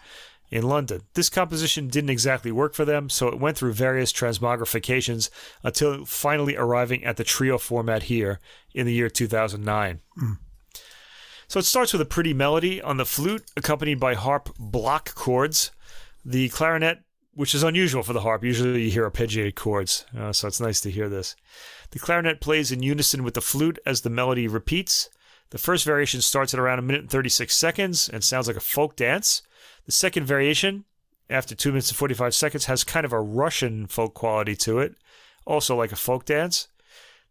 [0.51, 1.03] in London.
[1.15, 5.31] This composition didn't exactly work for them, so it went through various transmogrifications
[5.63, 8.41] until finally arriving at the trio format here
[8.75, 10.01] in the year 2009.
[10.19, 10.39] Mm.
[11.49, 15.71] So it starts with a pretty melody on the flute, accompanied by harp block chords.
[16.25, 17.01] The clarinet,
[17.35, 20.81] which is unusual for the harp, usually you hear arpeggiated chords, uh, so it's nice
[20.83, 21.37] to hear this.
[21.91, 25.11] The clarinet plays in unison with the flute as the melody repeats.
[25.51, 28.61] The first variation starts at around a minute and 36 seconds and sounds like a
[28.61, 29.43] folk dance.
[29.87, 30.85] The second variation,
[31.29, 34.95] after 2 minutes and 45 seconds, has kind of a Russian folk quality to it,
[35.45, 36.69] also like a folk dance.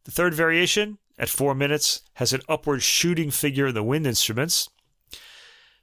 [0.04, 4.70] The third variation, at 4 minutes, has an upward shooting figure in the wind instruments.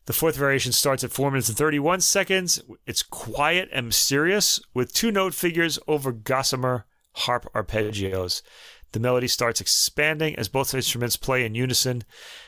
[0.07, 2.63] The fourth variation starts at 4 minutes and 31 seconds.
[2.87, 8.43] It's quiet and mysterious, with two note figures over gossamer harp arpeggios.
[8.93, 12.03] The melody starts expanding as both instruments play in unison.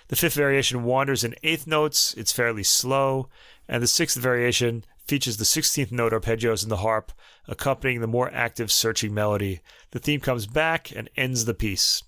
[0.08, 2.14] The fifth variation wanders in eighth notes.
[2.14, 3.28] It's fairly slow.
[3.68, 7.12] And the sixth variation features the 16th note arpeggios in the harp,
[7.46, 9.60] accompanying the more active searching melody.
[9.90, 12.02] The theme comes back and ends the piece.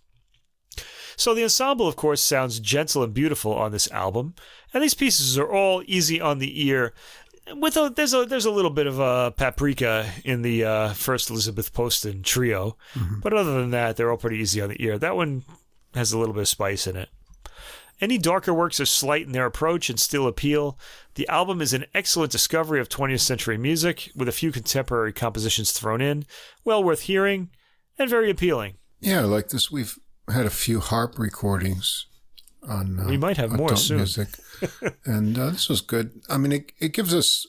[1.16, 4.34] So the ensemble, of course, sounds gentle and beautiful on this album,
[4.72, 6.92] and these pieces are all easy on the ear
[7.52, 11.30] with a there's a there's a little bit of a paprika in the uh, first
[11.30, 13.20] Elizabeth Poston trio, mm-hmm.
[13.20, 14.98] but other than that, they're all pretty easy on the ear.
[14.98, 15.44] That one
[15.94, 17.08] has a little bit of spice in it.
[18.00, 20.78] Any darker works are slight in their approach and still appeal.
[21.14, 25.70] The album is an excellent discovery of 20th century music, with a few contemporary compositions
[25.70, 26.26] thrown in,
[26.64, 27.50] well worth hearing,
[27.98, 28.74] and very appealing.
[29.00, 29.70] Yeah, like this.
[29.70, 29.96] We've
[30.32, 32.06] had a few harp recordings
[32.68, 33.00] on.
[33.00, 33.98] Uh, we might have more soon.
[33.98, 34.28] Music.
[35.04, 36.20] and uh, this was good.
[36.28, 37.46] I mean, it, it gives us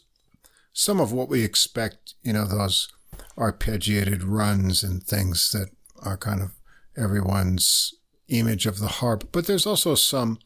[0.74, 2.90] some of what we expect, you know, those
[3.38, 5.70] arpeggiated runs and things that
[6.04, 6.52] are kind of
[6.98, 7.94] everyone's
[8.28, 9.30] image of the harp.
[9.32, 10.40] But there's also some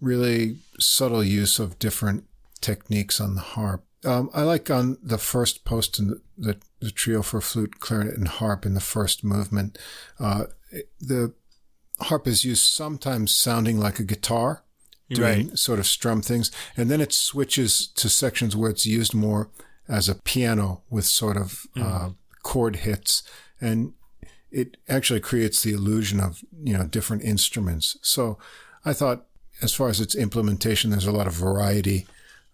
[0.00, 2.24] really subtle use of different
[2.60, 3.84] techniques on the harp.
[4.04, 8.28] Um, I like on the first Poston the, the, the, trio for flute, clarinet, and
[8.28, 9.76] harp in the first movement,
[10.20, 10.44] uh,
[11.00, 11.34] the
[12.00, 14.62] harp is used sometimes sounding like a guitar
[15.10, 15.58] doing right.
[15.58, 16.50] sort of strum things.
[16.76, 19.50] And then it switches to sections where it's used more
[19.88, 21.82] as a piano with sort of mm.
[21.82, 22.10] uh,
[22.42, 23.22] chord hits.
[23.60, 23.94] And
[24.50, 27.96] it actually creates the illusion of, you know, different instruments.
[28.02, 28.38] So
[28.84, 29.26] I thought
[29.62, 32.06] as far as its implementation, there's a lot of variety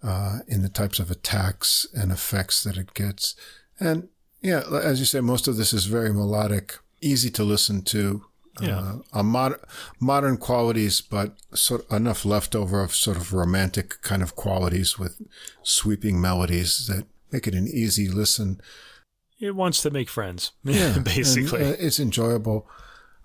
[0.03, 3.35] uh, in the types of attacks and effects that it gets.
[3.81, 4.09] And
[4.41, 8.25] yeah, as you say, most of this is very melodic, easy to listen to
[8.61, 8.97] yeah.
[9.13, 9.61] Uh, mod-
[10.01, 15.21] modern qualities, but sort of enough leftover of sort of romantic kind of qualities with
[15.63, 18.61] sweeping melodies that make it an easy listen.
[19.41, 21.63] It wants to make friends, yeah, basically.
[21.63, 22.69] And, uh, it's enjoyable.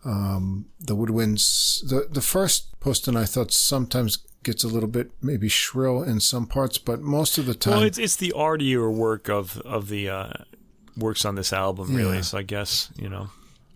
[0.06, 5.50] Um, the woodwinds, the, the first Poston I thought sometimes gets a little bit maybe
[5.50, 7.74] shrill in some parts, but most of the time.
[7.76, 10.34] Well, it's, it's the artier work of, of the, uh,
[10.98, 12.18] works on this album, really.
[12.18, 12.22] Yeah.
[12.22, 13.30] So I guess, you know.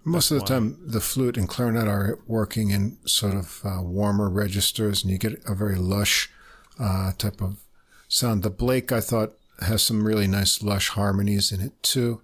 [0.06, 4.30] Most of the time, the flute and clarinet are working in sort of uh, warmer
[4.30, 6.30] registers, and you get a very lush
[6.80, 7.58] uh, type of
[8.10, 8.44] sound.
[8.44, 12.22] The Blake, I thought, has some really nice lush harmonies in it too,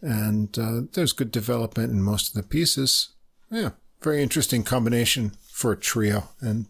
[0.00, 3.10] and uh, there's good development in most of the pieces.
[3.50, 3.70] Yeah,
[4.02, 6.66] very interesting combination for a trio, and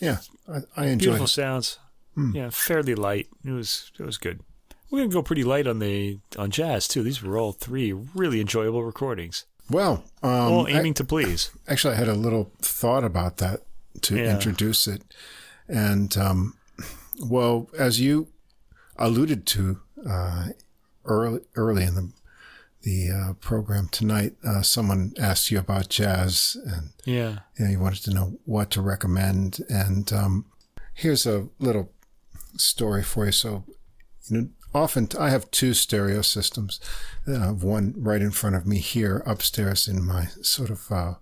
[0.00, 0.18] yeah,
[0.48, 1.04] I, I enjoy.
[1.04, 1.28] Beautiful it.
[1.28, 1.78] sounds.
[2.16, 2.34] Mm.
[2.34, 3.28] Yeah, fairly light.
[3.44, 4.40] It was it was good.
[4.90, 7.04] We're gonna go pretty light on the on jazz too.
[7.04, 9.44] These were all three really enjoyable recordings.
[9.70, 11.50] Well, um, all aiming I, to please.
[11.68, 13.62] Actually, I had a little thought about that
[14.02, 14.32] to yeah.
[14.32, 15.02] introduce it,
[15.68, 16.54] and um,
[17.22, 18.28] well, as you
[18.96, 20.48] alluded to uh,
[21.04, 22.12] early early in the
[22.82, 27.80] the uh, program tonight, uh, someone asked you about jazz, and yeah, you, know, you
[27.80, 30.46] wanted to know what to recommend, and um,
[30.94, 31.92] here's a little
[32.56, 33.32] story for you.
[33.32, 33.64] So,
[34.28, 36.80] you know, often I have two stereo systems.
[37.26, 41.14] I have one right in front of me here upstairs in my sort of uh,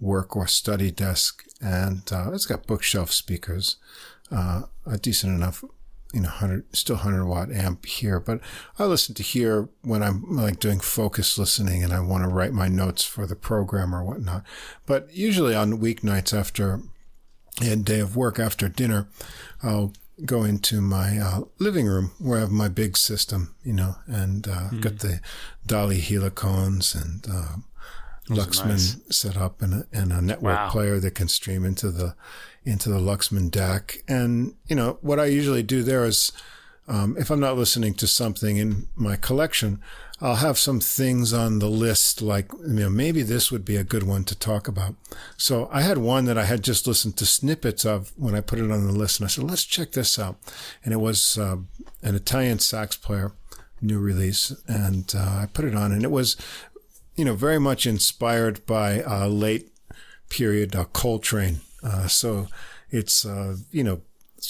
[0.00, 3.76] work or study desk, and uh, it's got bookshelf speakers,
[4.30, 5.64] uh, a decent enough,
[6.12, 8.20] you know, hundred still hundred watt amp here.
[8.20, 8.40] But
[8.78, 12.52] I listen to here when I'm like doing focus listening and I want to write
[12.52, 14.44] my notes for the program or whatnot.
[14.86, 16.80] But usually on weeknights after
[17.62, 19.08] a day of work after dinner,
[19.62, 19.92] I'll
[20.24, 24.48] go into my uh, living room where I have my big system, you know, and
[24.48, 24.80] uh, mm.
[24.80, 25.20] got the
[25.66, 27.56] Dali Helicons and uh,
[28.28, 28.96] Luxman nice.
[29.10, 30.70] set up and a, and a network wow.
[30.70, 32.14] player that can stream into the
[32.64, 33.98] into the Luxman DAC.
[34.08, 36.32] And you know what I usually do there is
[36.88, 39.80] um, if I'm not listening to something in my collection,
[40.20, 43.84] I'll have some things on the list like, you know, maybe this would be a
[43.84, 44.94] good one to talk about.
[45.36, 48.58] So I had one that I had just listened to snippets of when I put
[48.58, 50.38] it on the list and I said, let's check this out.
[50.84, 51.56] And it was uh,
[52.02, 53.32] an Italian sax player,
[53.82, 54.52] new release.
[54.66, 56.36] And uh, I put it on and it was,
[57.16, 59.70] you know, very much inspired by uh, late
[60.30, 61.60] period Coltrane.
[61.82, 62.46] Uh, so
[62.90, 64.00] it's, uh, you know,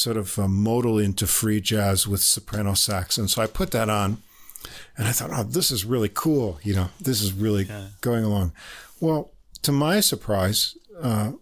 [0.01, 3.19] sort of modal into free jazz with soprano sax.
[3.19, 4.19] And so I put that on
[4.97, 6.59] and I thought, oh, this is really cool.
[6.63, 7.89] You know, this is really yeah.
[8.01, 8.53] going along.
[9.01, 9.31] Well,
[9.63, 11.33] to my surprise, uh,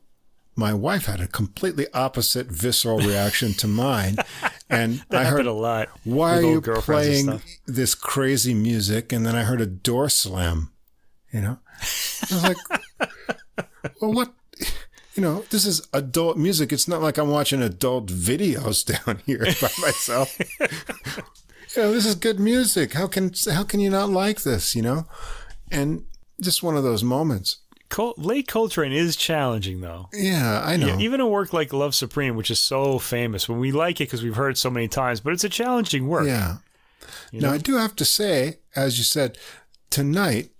[0.56, 4.16] my wife had a completely opposite visceral reaction to mine.
[4.70, 5.88] And I heard a lot.
[6.04, 9.12] Why are you playing this crazy music?
[9.12, 10.72] And then I heard a door slam.
[11.30, 12.56] You know, I was like,
[14.00, 14.32] well, what?
[15.14, 16.72] You know, this is adult music.
[16.72, 20.36] It's not like I'm watching adult videos down here by myself
[21.76, 22.92] you know, this is good music.
[22.92, 24.74] How can how can you not like this?
[24.74, 25.06] You know,
[25.70, 26.04] and
[26.40, 27.58] just one of those moments.
[27.88, 30.08] Col- late Coltrane is challenging, though.
[30.12, 30.86] Yeah, I know.
[30.88, 34.04] Yeah, even a work like Love Supreme, which is so famous, when we like it
[34.04, 36.26] because we've heard it so many times, but it's a challenging work.
[36.26, 36.56] Yeah.
[37.30, 37.54] You now, know?
[37.54, 39.38] I do have to say, as you said,
[39.90, 40.50] tonight,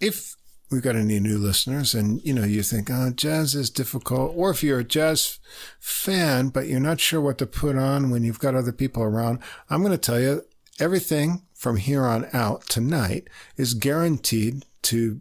[0.00, 0.36] if
[0.70, 4.50] we've got any new listeners and you know you think oh jazz is difficult or
[4.50, 5.38] if you're a jazz
[5.78, 9.38] fan but you're not sure what to put on when you've got other people around
[9.70, 10.42] i'm going to tell you
[10.78, 15.20] everything from here on out tonight is guaranteed to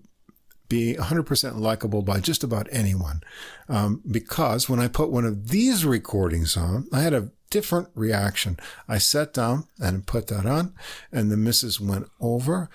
[0.70, 3.22] be 100% likable by just about anyone.
[3.70, 8.58] Um, because when i put one of these recordings on i had a different reaction.
[8.88, 10.74] I sat down and put that on
[11.12, 12.70] and the missus went over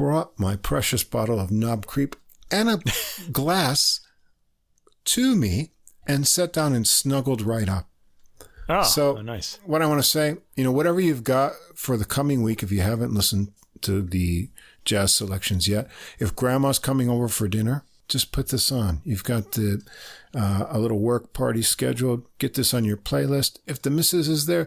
[0.00, 2.16] brought my precious bottle of Knob Creek
[2.50, 2.80] and a
[3.32, 4.00] glass
[5.04, 5.72] to me
[6.06, 7.86] and sat down and snuggled right up.
[8.66, 9.58] Oh, so oh, nice.
[9.66, 12.72] What I want to say, you know, whatever you've got for the coming week, if
[12.72, 13.52] you haven't listened
[13.82, 14.48] to the
[14.86, 15.86] jazz selections yet,
[16.18, 19.02] if grandma's coming over for dinner, just put this on.
[19.04, 19.82] You've got the
[20.34, 22.24] uh, a little work party scheduled.
[22.38, 23.58] Get this on your playlist.
[23.66, 24.66] If the missus is there,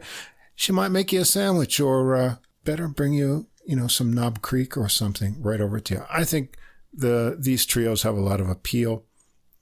[0.53, 4.41] she might make you a sandwich or uh, better bring you you know, some Knob
[4.41, 6.03] Creek or something right over to you.
[6.09, 6.57] I think
[6.93, 9.03] the these trios have a lot of appeal,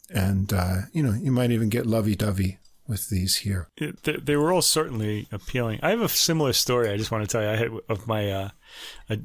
[0.10, 2.58] and uh, you know, you might even get lovey dovey
[2.88, 3.70] with these here.
[3.78, 5.80] It, they, they, were all certainly appealing.
[5.82, 6.90] I have a similar story.
[6.90, 7.50] I just want to tell you.
[7.50, 8.50] I had of my uh,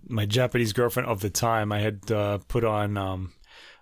[0.06, 1.72] my Japanese girlfriend of the time.
[1.72, 3.32] I had uh, put on um,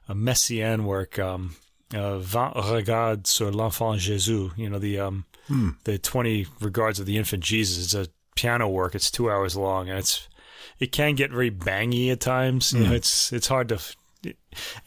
[0.08, 1.56] a Messiaen work, um,
[1.94, 4.56] uh, Vingt regards sur l'enfant Jésus.
[4.56, 5.70] You know the um, hmm.
[5.84, 7.84] the twenty regards of the infant Jesus.
[7.84, 8.94] It's a piano work.
[8.94, 10.28] It's two hours long, and it's
[10.78, 12.72] it can get very bangy at times.
[12.72, 12.96] You know, mm.
[12.96, 13.80] it's it's hard to,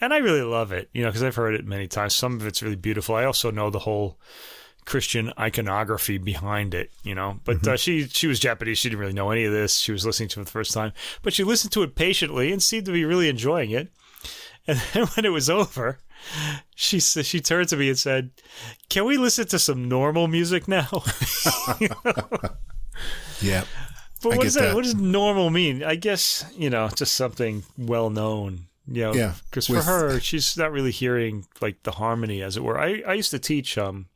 [0.01, 0.89] and I really love it.
[0.93, 2.15] You know, because I've heard it many times.
[2.15, 3.15] Some of it's really beautiful.
[3.15, 4.19] I also know the whole
[4.85, 6.91] Christian iconography behind it.
[7.03, 7.73] You know, but mm-hmm.
[7.73, 8.77] uh, she she was Japanese.
[8.77, 9.77] She didn't really know any of this.
[9.77, 12.61] She was listening to it the first time, but she listened to it patiently and
[12.61, 13.89] seemed to be really enjoying it.
[14.69, 15.97] And then when it was over,
[16.75, 18.31] she she turned to me and said,
[18.89, 21.03] "Can we listen to some normal music now?"
[23.41, 23.63] yeah.
[24.29, 25.83] But what does that, that, What does normal mean?
[25.83, 28.67] I guess you know, just something well known.
[28.87, 29.33] You know, yeah.
[29.49, 32.79] Because for her, she's not really hearing like the harmony, as it were.
[32.79, 34.07] I I used to teach um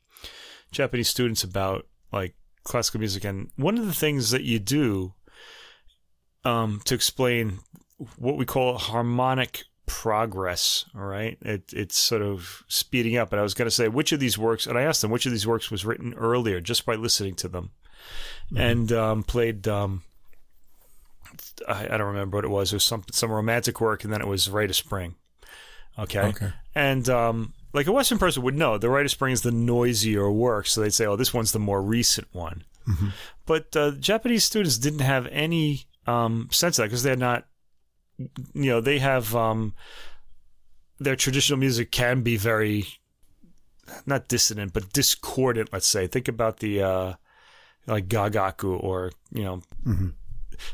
[0.71, 5.13] Japanese students about like classical music, and one of the things that you do
[6.45, 7.59] um to explain
[8.17, 10.85] what we call harmonic progress.
[10.95, 13.33] All right, it, it's sort of speeding up.
[13.33, 15.25] And I was going to say which of these works, and I asked them which
[15.25, 17.71] of these works was written earlier, just by listening to them.
[18.55, 19.67] And um, played.
[19.67, 20.03] Um,
[21.67, 22.71] I, I, don't remember what it was.
[22.71, 25.15] It was some some romantic work, and then it was Rite of Spring.
[25.99, 26.53] Okay, okay.
[26.73, 30.31] and um, like a Western person would know, the Rite of Spring is the noisier
[30.31, 33.09] work, so they'd say, "Oh, this one's the more recent one." Mm-hmm.
[33.45, 37.45] But uh, Japanese students didn't have any um, sense of that because they're not,
[38.17, 39.73] you know, they have um,
[40.99, 42.85] their traditional music can be very
[44.05, 45.69] not dissonant, but discordant.
[45.71, 46.07] Let's say.
[46.07, 47.13] Think about the uh,
[47.87, 49.61] like Gagaku or you know.
[49.85, 50.09] Mm-hmm.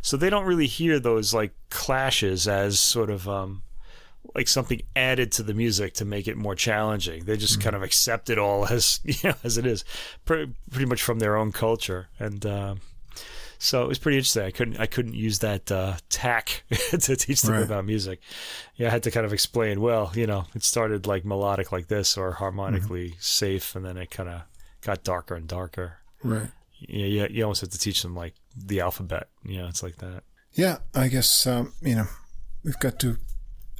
[0.02, 3.64] So they don't really hear those like clashes as sort of um,
[4.36, 7.24] like something added to the music to make it more challenging.
[7.24, 7.64] They just mm-hmm.
[7.64, 9.86] kind of accept it all as you know, as it is,
[10.26, 12.08] pretty, pretty much from their own culture.
[12.20, 12.76] And uh,
[13.60, 14.44] so it was pretty interesting.
[14.44, 17.64] I couldn't I couldn't use that uh, tack to teach them right.
[17.64, 18.20] about music.
[18.76, 19.80] Yeah, I had to kind of explain.
[19.80, 23.20] Well, you know, it started like melodic like this or harmonically mm-hmm.
[23.20, 24.42] safe, and then it kind of
[24.82, 26.00] got darker and darker.
[26.24, 26.50] Right
[26.80, 29.30] you, you, you almost have to teach them like the alphabet.
[29.44, 30.24] You know, it's like that.
[30.54, 32.08] Yeah, I guess um, you know
[32.64, 33.18] we've got to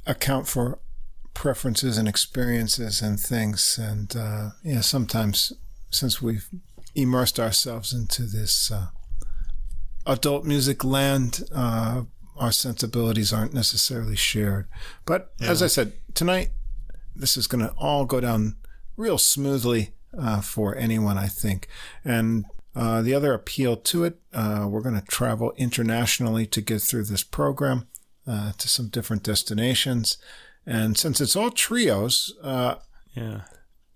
[0.06, 0.78] account for
[1.34, 5.52] preferences and experiences and things, and uh, yeah, sometimes
[5.90, 6.48] since we've
[6.94, 8.88] immersed ourselves into this uh,
[10.06, 12.02] adult music land, uh,
[12.36, 14.68] our sensibilities aren't necessarily shared.
[15.04, 15.50] But yeah.
[15.50, 16.50] as I said, tonight,
[17.14, 18.56] this is going to all go down
[18.96, 21.68] real smoothly uh, for anyone, I think.
[22.04, 26.80] And uh, the other appeal to it, uh, we're going to travel internationally to get
[26.82, 27.88] through this program
[28.26, 30.18] uh, to some different destinations.
[30.66, 32.76] And since it's all trios, uh,
[33.14, 33.42] yeah,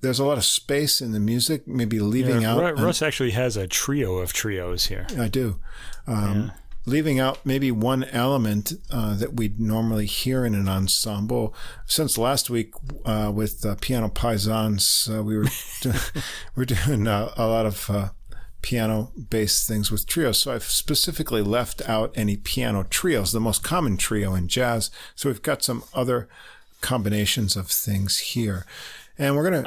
[0.00, 2.78] there's a lot of space in the music, maybe leaving yeah, out.
[2.78, 5.06] Russ actually has a trio of trios here.
[5.18, 5.60] I do.
[6.06, 6.50] Um, yeah
[6.86, 11.54] leaving out maybe one element uh, that we'd normally hear in an ensemble.
[11.86, 12.74] Since last week
[13.04, 15.46] uh, with uh, Piano Paisans, uh, we were
[15.80, 16.22] do-
[16.56, 18.08] we're doing uh, a lot of uh,
[18.62, 20.38] piano based things with trios.
[20.38, 24.90] So I've specifically left out any piano trios, the most common trio in jazz.
[25.14, 26.28] So we've got some other
[26.80, 28.64] combinations of things here,
[29.18, 29.62] and we're gonna.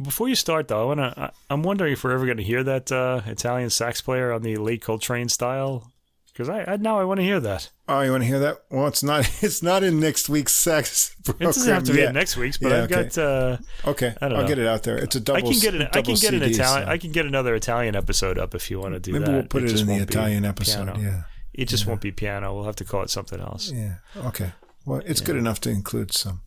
[0.00, 1.32] Before you start, though, I wanna.
[1.48, 4.56] I'm wondering if we're ever going to hear that uh, Italian sax player on the
[4.56, 5.91] late Coltrane style
[6.32, 7.70] because I, I, now I want to hear that.
[7.88, 8.62] Oh, you want to hear that?
[8.70, 9.28] Well, it's not.
[9.42, 11.48] It's not in next week's sex program.
[11.50, 13.02] It doesn't have to be in next week's, but yeah, I've okay.
[13.04, 13.18] got.
[13.18, 13.56] Uh,
[13.86, 14.96] okay, I will get it out there.
[14.96, 15.38] It's a double.
[15.38, 15.82] I can get an.
[15.92, 16.86] I can get an Italian.
[16.86, 16.90] So.
[16.92, 19.32] I can get another Italian episode up if you want to do Maybe that.
[19.32, 20.86] we'll put it, it in the Italian episode.
[20.86, 21.00] Piano.
[21.00, 21.22] Yeah.
[21.52, 21.90] It just yeah.
[21.90, 22.54] won't be piano.
[22.54, 23.70] We'll have to call it something else.
[23.70, 23.96] Yeah.
[24.16, 24.52] Okay.
[24.86, 25.26] Well, it's yeah.
[25.26, 26.40] good enough to include some.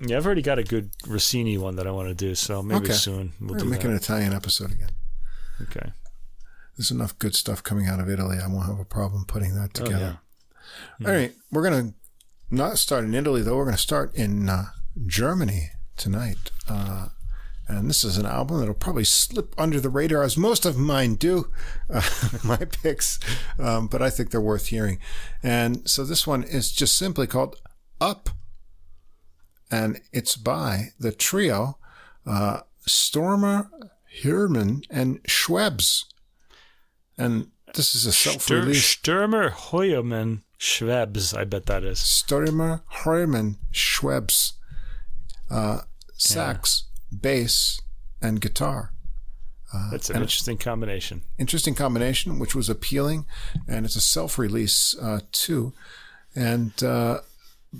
[0.00, 2.86] Yeah, I've already got a good Rossini one that I want to do, so maybe
[2.86, 2.92] okay.
[2.92, 3.88] soon we'll We're do make that.
[3.88, 4.90] an Italian episode again.
[5.62, 5.92] Okay
[6.76, 8.38] there's enough good stuff coming out of Italy.
[8.42, 10.18] I won't have a problem putting that together.
[10.20, 10.20] Oh,
[11.00, 11.08] yeah.
[11.08, 11.94] All right, we're gonna
[12.50, 13.56] not start in Italy though.
[13.56, 14.66] We're gonna start in uh,
[15.06, 17.08] Germany tonight, uh,
[17.68, 21.14] and this is an album that'll probably slip under the radar as most of mine
[21.14, 21.50] do,
[21.90, 22.02] uh,
[22.44, 23.18] my picks,
[23.58, 24.98] um, but I think they're worth hearing.
[25.42, 27.56] And so this one is just simply called
[28.00, 28.30] Up,
[29.70, 31.78] and it's by the trio
[32.26, 33.70] uh, Stormer,
[34.22, 36.04] Herman, and Schwebs.
[37.18, 38.96] And this is a self-release.
[38.96, 41.98] Stürmer Heuermann Schwebs, I bet that is.
[41.98, 44.52] Stürmer Heuermann Schwebs.
[45.50, 45.82] Uh,
[46.16, 47.18] sax, yeah.
[47.22, 47.80] bass,
[48.20, 48.92] and guitar.
[49.72, 51.22] Uh, That's an interesting combination.
[51.38, 53.26] Interesting combination, which was appealing,
[53.68, 55.72] and it's a self-release uh, too.
[56.34, 57.20] And uh,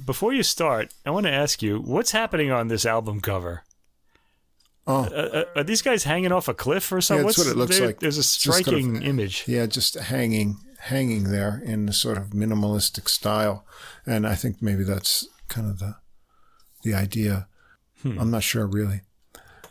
[0.04, 3.64] before you start, I want to ask you, what's happening on this album cover?
[4.88, 7.24] Oh, uh, uh, are these guys hanging off a cliff or something?
[7.24, 7.98] Yeah, that's What's, what it looks like.
[7.98, 9.44] There's a striking kind of, image.
[9.46, 13.66] Yeah, just hanging, hanging there in a sort of minimalistic style,
[14.06, 15.96] and I think maybe that's kind of the,
[16.84, 17.48] the idea.
[18.02, 18.18] Hmm.
[18.18, 19.00] I'm not sure really.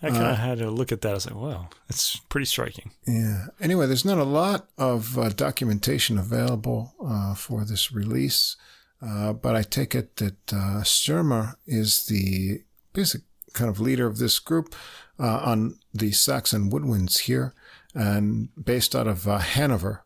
[0.02, 1.12] I kind of uh, had a look at that.
[1.12, 2.92] I was like, wow, it's pretty striking.
[3.08, 3.48] Yeah.
[3.62, 8.58] Anyway, there's not a lot of uh, documentation available uh, for this release,
[9.02, 13.22] uh, but I take it that uh, Stürmer is the basic
[13.54, 14.76] kind of leader of this group
[15.20, 17.54] uh, on the Saxon woodwinds here,
[17.94, 20.04] and based out of uh, Hanover,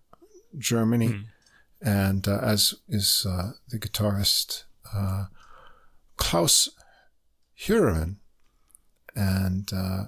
[0.57, 1.23] Germany, mm.
[1.81, 4.63] and uh, as is uh, the guitarist
[4.93, 5.25] uh,
[6.17, 6.69] Klaus
[7.55, 8.17] Heuermann
[9.15, 10.03] and uh,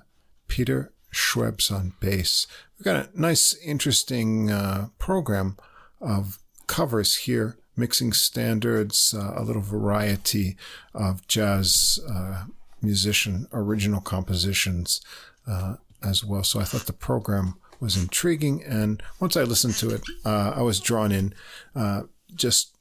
[0.48, 2.48] Peter Schwebs on bass.
[2.78, 4.50] We've got a nice, interesting
[4.98, 5.58] program
[6.00, 10.58] of covers here mixing standards, uh, a little variety
[10.94, 12.46] of jazz uh,
[12.82, 15.02] musician original compositions
[15.48, 16.44] uh, as well.
[16.44, 20.62] So I thought the program was intriguing, and once I listened to it, uh, I
[20.62, 21.34] was drawn in
[21.76, 22.04] uh,
[22.34, 22.76] just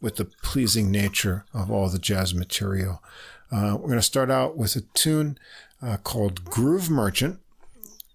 [0.00, 3.02] with the pleasing nature of all the jazz material.
[3.50, 5.38] Uh, we're going to start out with a tune
[5.80, 7.38] uh, called "Groove Merchant,"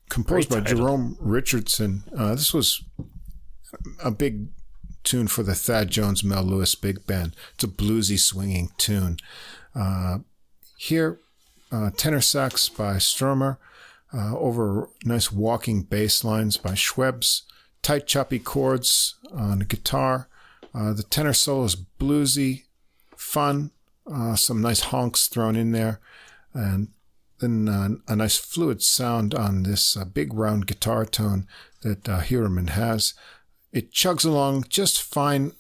[0.10, 2.04] composed by Jerome Richardson.
[2.16, 2.84] Uh, this was
[4.04, 4.50] a big
[5.04, 7.36] tune for the Thad Jones Mel Lewis Big Band.
[7.56, 9.18] It's a bluesy swinging tune.
[9.74, 10.20] Uh,
[10.82, 11.20] here,
[11.74, 13.58] uh, tenor sax by Stürmer,
[14.14, 17.42] uh, over nice walking bass lines by Schwebs,
[17.82, 20.30] tight choppy chords on the guitar.
[20.74, 22.64] Uh, the tenor solo is bluesy,
[23.18, 23.72] fun,
[24.10, 26.00] uh, some nice honks thrown in there,
[26.54, 26.88] and
[27.40, 31.46] then uh, a nice fluid sound on this uh, big round guitar tone
[31.82, 33.14] that uh, Heuermann has.
[33.74, 35.52] It chugs along just fine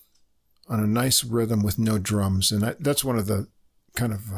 [0.70, 3.50] on a nice rhythm with no drums, and that's one of the
[3.98, 4.32] kind of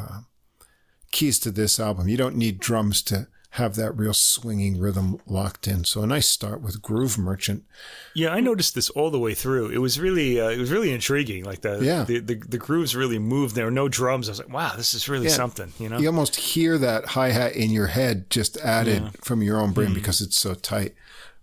[1.12, 2.08] keys to this album.
[2.08, 5.84] You don't need drums to have that real swinging rhythm locked in.
[5.84, 7.64] So a nice start with Groove Merchant.
[8.14, 9.68] Yeah, I noticed this all the way through.
[9.68, 11.44] It was really, uh, it was really intriguing.
[11.44, 12.04] Like the, yeah.
[12.04, 13.54] the, the, the grooves really moved.
[13.54, 14.28] There were no drums.
[14.28, 15.34] I was like, wow, this is really yeah.
[15.34, 15.70] something.
[15.78, 19.10] You know, you almost hear that hi hat in your head just added yeah.
[19.22, 19.96] from your own brain mm-hmm.
[19.96, 20.94] because it's so tight,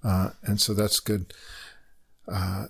[0.04, 1.32] uh, and so that's good.
[2.28, 2.66] Uh,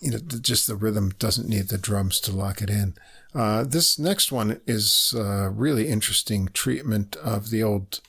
[0.00, 2.94] you know, just the rhythm doesn't need the drums to lock it in.
[3.34, 8.00] Uh, this next one is a uh, really interesting treatment of the old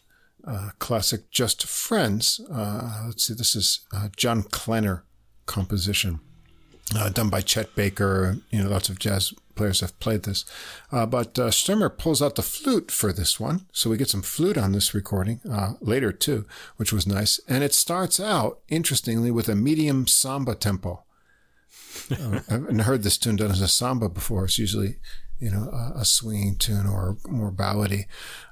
[0.48, 2.42] uh, classic Just Friends.
[2.52, 5.04] Uh, let's see, this is uh, John Klenner
[5.46, 6.20] composition.
[6.96, 8.38] uh, done by Chet Baker.
[8.50, 10.44] You know, lots of jazz players have played this.
[10.92, 13.68] But uh, Stürmer pulls out the flute for this one.
[13.72, 15.40] So we get some flute on this recording
[15.80, 16.46] later too,
[16.78, 17.40] which was nice.
[17.48, 21.04] And it starts out, interestingly, with a medium samba tempo.
[22.12, 24.46] uh, I haven't heard this tune done as a samba before.
[24.46, 24.98] It's usually,
[25.40, 28.06] you know, a, a swinging tune or more ballady.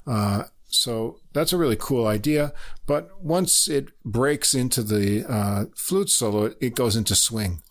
[0.06, 2.54] Uh, so that's a really cool idea.
[2.86, 7.62] But once it breaks into the uh, flute solo, it, it goes into swing.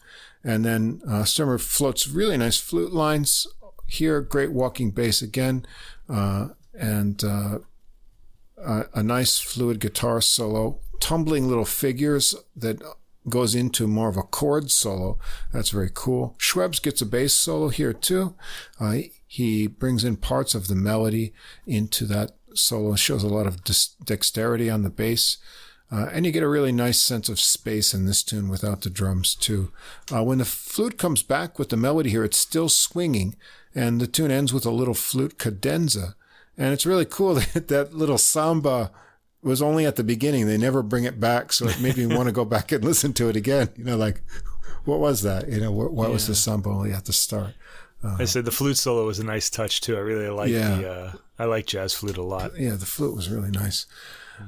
[0.45, 3.47] And then uh, Stürmer floats really nice flute lines
[3.87, 4.21] here.
[4.21, 5.67] Great walking bass again.
[6.09, 6.49] Uh,
[6.79, 7.59] and uh,
[8.57, 10.81] a, a nice fluid guitar solo.
[11.01, 12.83] Tumbling little figures that
[13.29, 15.19] goes into more of a chord solo.
[15.53, 16.37] That's very cool.
[16.39, 18.35] Schwebs gets a bass solo here too.
[18.81, 21.33] Uh, he brings in parts of the melody
[21.67, 22.95] into that solo.
[22.97, 23.63] Shows a lot of
[24.05, 25.39] dexterity on the bass.
[25.91, 28.91] Uh, and you get a really nice sense of space in this tune without the
[28.91, 29.73] drums too.
[30.15, 33.35] Uh, when the flute comes back with the melody here, it's still swinging,
[33.75, 36.15] and the tune ends with a little flute cadenza.
[36.59, 38.91] And it's really cool that that little samba
[39.49, 40.47] was only at the beginning.
[40.47, 43.13] They never bring it back, so it made me want to go back and listen
[43.15, 43.71] to it again.
[43.77, 44.23] You know, like
[44.85, 45.49] what was that?
[45.49, 46.13] You know, what, what yeah.
[46.13, 47.55] was the samba only at the start?
[48.03, 49.97] Uh, I said the flute solo was a nice touch too.
[49.97, 50.77] I really like yeah.
[50.77, 50.91] the.
[50.91, 52.59] Uh, I like jazz flute a lot.
[52.59, 53.87] Yeah, the flute was really nice.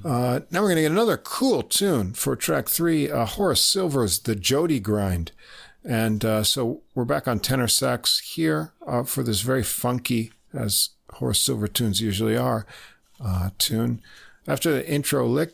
[0.05, 4.20] Uh, now we're going to get another cool tune for track three, uh, Horace Silver's
[4.20, 5.32] The Jody Grind.
[5.85, 10.90] And uh, so we're back on tenor sax here uh, for this very funky, as
[11.14, 12.66] Horace Silver tunes usually are,
[13.24, 14.02] uh, tune.
[14.51, 15.52] After the intro lick,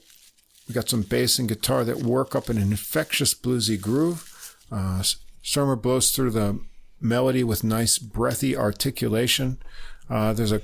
[0.66, 4.56] we got some bass and guitar that work up an infectious bluesy groove.
[4.73, 5.02] Uh,
[5.82, 6.59] blows through the
[6.98, 9.59] melody with nice breathy articulation.
[10.09, 10.62] Uh, there's a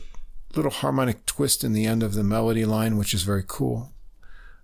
[0.56, 3.92] little harmonic twist in the end of the melody line, which is very cool.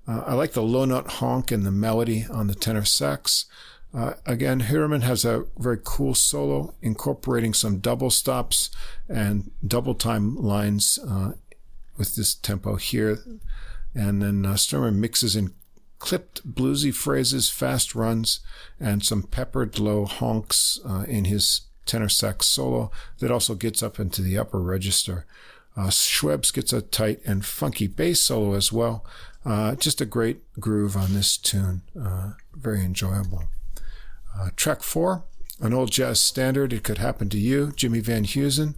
[0.06, 3.44] Uh, I like the low note honk in the melody on the tenor sax.
[3.92, 8.70] Uh, again, Heuermann has a very cool solo incorporating some double stops
[9.10, 11.32] and double time lines uh,
[11.98, 13.18] with this tempo here.
[13.98, 15.54] And then uh, mixes in
[15.98, 18.38] clipped bluesy phrases, fast runs,
[18.78, 23.98] and some peppered low honks uh, in his tenor sax solo that also gets up
[23.98, 25.26] into the upper register.
[25.76, 29.04] Uh, Schwebs gets a tight and funky bass solo as well.
[29.44, 31.82] Uh, just a great groove on this tune.
[32.00, 33.44] Uh, very enjoyable.
[34.38, 35.24] Uh, track four,
[35.60, 38.76] an old jazz standard, It Could Happen to You, Jimmy Van Heusen.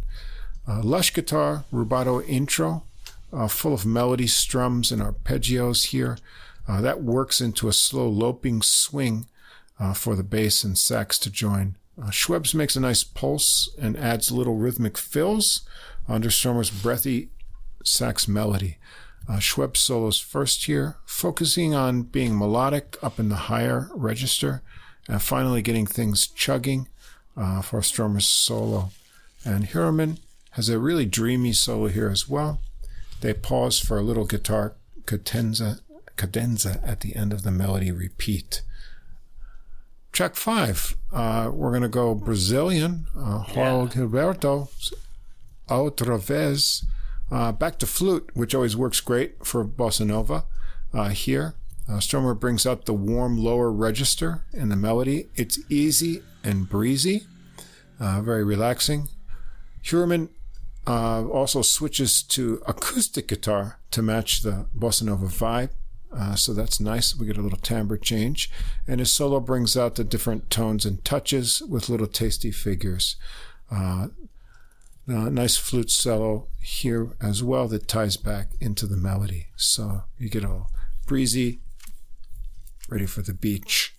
[0.66, 2.84] Uh, lush guitar, rubato intro,
[3.32, 6.18] uh, full of melody, strums, and arpeggios here.
[6.68, 9.26] that works into a slow loping swing
[9.94, 11.76] for the bass and sax to join.
[12.10, 15.62] Schwebs makes a nice pulse and adds little rhythmic fills
[16.08, 17.30] under Stürmer's breathy
[17.84, 18.78] sax melody.
[19.28, 24.62] Uh, solos first here, focusing on being melodic up in the higher register,
[25.08, 26.88] and finally getting things chugging
[27.36, 28.90] uh, for Stürmer's solo.
[29.44, 30.18] And Heuermann
[30.52, 32.60] has a really dreamy solo here as well.
[33.20, 34.74] They pause for a little guitar
[35.06, 35.80] cadenza,
[36.16, 38.62] cadenza at the end of the melody repeat.
[40.12, 43.06] Track five, uh, we're going to go Brazilian.
[43.16, 44.02] Uh, João yeah.
[44.02, 44.68] Gilberto
[45.68, 46.84] outra vez.
[47.30, 50.44] Uh, back to flute, which always works great for bossa nova.
[50.92, 51.54] Uh, here,
[51.88, 55.28] uh, Stürmer brings out the warm lower register in the melody.
[55.36, 57.26] It's easy and breezy,
[58.00, 59.08] uh, very relaxing.
[59.84, 60.30] Heuermann
[60.90, 65.70] uh, also switches to acoustic guitar to match the bossa nova vibe.
[66.12, 67.14] Uh, so that's nice.
[67.14, 68.50] We get a little timbre change.
[68.88, 73.14] And his solo brings out the different tones and touches with little tasty figures.
[73.70, 74.08] Uh,
[75.06, 79.46] nice flute solo here as well that ties back into the melody.
[79.54, 80.72] So you get all
[81.06, 81.60] breezy,
[82.88, 83.94] ready for the beach.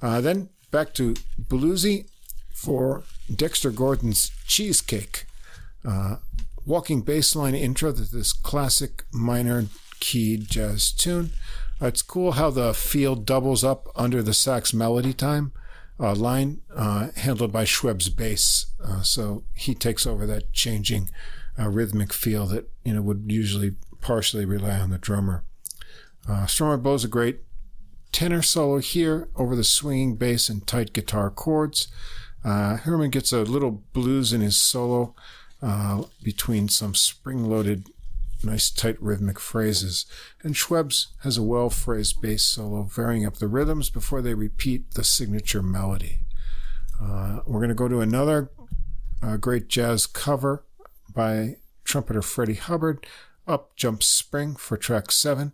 [0.00, 2.08] Uh, then back to bluesy
[2.52, 5.26] for Dexter Gordon's Cheesecake.
[5.84, 6.16] Uh,
[6.64, 9.66] walking bassline intro to this classic minor
[10.00, 11.30] keyed jazz tune.
[11.80, 15.52] Uh, it's cool how the field doubles up under the sax melody time
[15.98, 18.66] uh, line uh, handled by Schweb's bass.
[18.82, 21.08] Uh, so he takes over that changing
[21.58, 25.44] uh, rhythmic feel that you know would usually partially rely on the drummer.
[26.28, 27.40] Uh, Stürmer blows a great
[28.10, 31.88] tenor solo here over the swinging bass and tight guitar chords.
[32.44, 35.14] Uh, Heuermann gets a little blues in his solo
[35.62, 37.88] uh, between some spring-loaded
[38.44, 40.06] nice tight rhythmic phrases.
[40.42, 44.94] And Schweb's has a well phrased bass solo, varying up the rhythms before they repeat
[44.94, 46.20] the signature melody.
[47.00, 48.50] Uh, we're going to go to another
[49.22, 50.64] uh, great jazz cover
[51.12, 53.06] by trumpeter Freddie Hubbard,
[53.46, 55.52] Up Jumps Spring for track seven.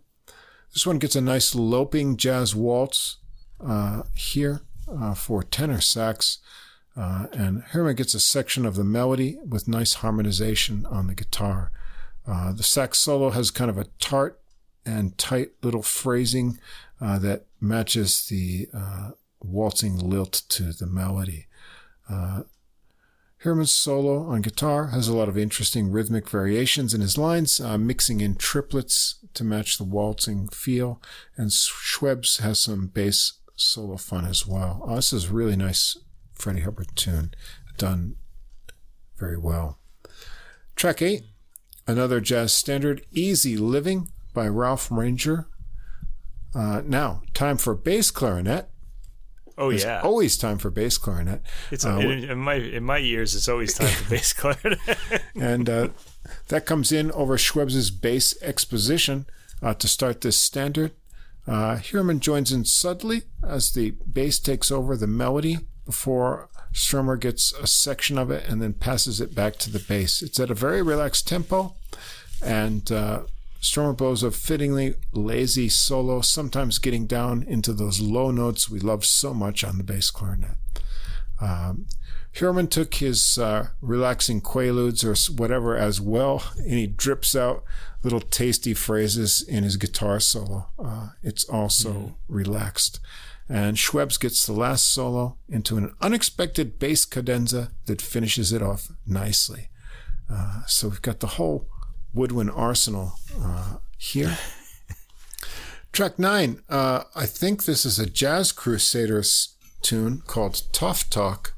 [0.73, 3.17] This one gets a nice loping jazz waltz
[3.59, 4.61] uh, here
[4.91, 6.39] uh, for tenor sax.
[6.99, 11.71] Uh, and Herman gets a section of the melody with nice harmonization on the guitar.
[12.27, 14.41] Uh, the sax solo has kind of a tart
[14.85, 16.59] and tight little phrasing
[16.99, 19.11] uh, that matches the uh,
[19.41, 21.47] waltzing lilt to the melody.
[22.09, 22.43] Uh,
[23.37, 27.77] Herman's solo on guitar has a lot of interesting rhythmic variations in his lines, uh,
[27.77, 31.01] mixing in triplets to match the waltzing feel,
[31.37, 34.83] and Schweb's has some bass solo fun as well.
[34.85, 35.95] Oh, this is really nice
[36.39, 37.31] Freddie Hubbard tune,
[37.77, 38.15] done
[39.17, 39.77] very well.
[40.75, 41.23] Track 8,
[41.85, 45.47] another jazz standard, Easy Living by Ralph Rainger.
[46.55, 48.69] Uh, now, time for bass clarinet.
[49.57, 51.41] Oh There's yeah, always time for bass clarinet.
[51.69, 53.35] it's uh, in, in my in my years.
[53.35, 54.79] It's always time for bass clarinet.
[55.35, 55.89] and uh,
[56.47, 59.25] that comes in over Schweb's bass exposition
[59.61, 60.93] uh, to start this standard.
[61.45, 65.57] Uh, Heuermann joins in subtly as the bass takes over the melody
[65.89, 70.21] before Stürmer gets a section of it and then passes it back to the bass.
[70.21, 71.73] It's at a very relaxed tempo,
[72.45, 73.21] and uh,
[73.59, 79.03] Stürmer blows a fittingly lazy solo, sometimes getting down into those low notes we love
[79.03, 80.57] so much on the bass clarinet.
[81.41, 81.87] Um,
[82.35, 87.63] Heuermann took his uh, relaxing quaaludes or whatever as well, and he drips out
[88.03, 90.67] little tasty phrases in his guitar solo.
[90.77, 92.99] Uh, it's also relaxed.
[93.51, 98.91] And Schwebs gets the last solo into an unexpected bass cadenza that finishes it off
[99.07, 99.69] nicely.
[100.31, 101.67] Uh, so we've got the whole
[102.13, 104.37] woodwind arsenal uh, here.
[105.91, 111.55] Track nine, uh, I think this is a Jazz Crusaders tune called Tough Talk.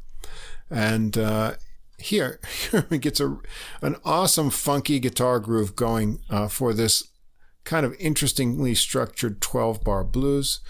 [0.69, 1.55] And uh,
[1.97, 2.39] here,
[2.71, 3.37] here it gets a,
[3.81, 7.09] an awesome funky guitar groove going uh, for this
[7.65, 10.61] kind of interestingly structured 12 bar blues.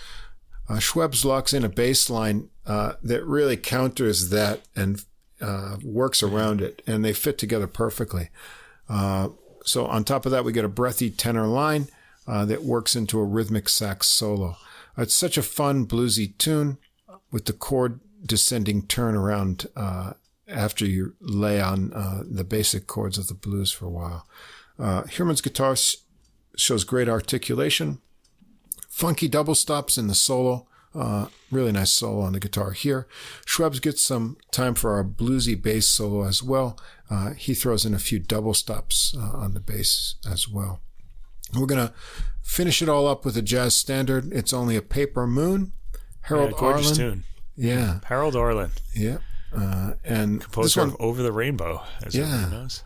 [0.71, 5.03] Uh, Schwebs locks in a bass line uh, that really counters that and
[5.41, 8.29] uh, works around it, and they fit together perfectly.
[8.87, 9.29] Uh,
[9.65, 11.87] so on top of that, we get a breathy tenor line
[12.27, 14.55] uh, that works into a rhythmic sax solo.
[14.97, 16.77] It's such a fun bluesy tune
[17.31, 20.13] with the chord descending turn around uh,
[20.47, 24.27] after you lay on uh, the basic chords of the blues for a while.
[24.79, 25.97] Uh, Heuermann's guitar s-
[26.55, 27.99] shows great articulation,
[29.01, 30.67] funky double stops in the solo.
[30.93, 33.07] Uh, really nice solo on the guitar here.
[33.47, 36.77] Schwebs gets some time for our bluesy bass solo as well.
[37.09, 40.81] Uh, he throws in a few double stops uh, on the bass as well.
[41.57, 41.93] We're going to
[42.43, 44.31] finish it all up with a jazz standard.
[44.31, 45.71] It's only a paper moon.
[46.21, 46.97] Harold Yeah, gorgeous Arlen.
[46.97, 47.23] tune.
[47.55, 49.17] Yeah, Harold Arlen, yeah.
[49.55, 52.25] Uh, and this composer one, of Over the Rainbow, as Yeah.
[52.25, 52.83] everyone knows.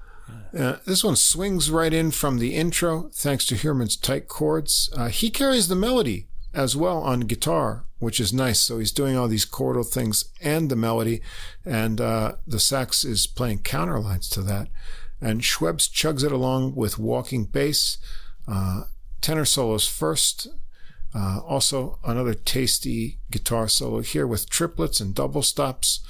[0.58, 4.90] Uh, this one swings right in from the intro, thanks to Heuermann's tight chords.
[4.96, 8.62] Uh, he carries the melody as well on guitar, which is nice.
[8.62, 11.22] So he's doing all these chordal things and the melody,
[11.66, 14.70] and uh, the sax is playing counterlines to that.
[15.20, 17.98] And Schwebs chugs it along with walking bass,
[18.48, 18.84] uh,
[19.22, 20.48] tenor solos first.
[21.14, 26.02] Uh, also, another tasty guitar solo here with triplets and double stops.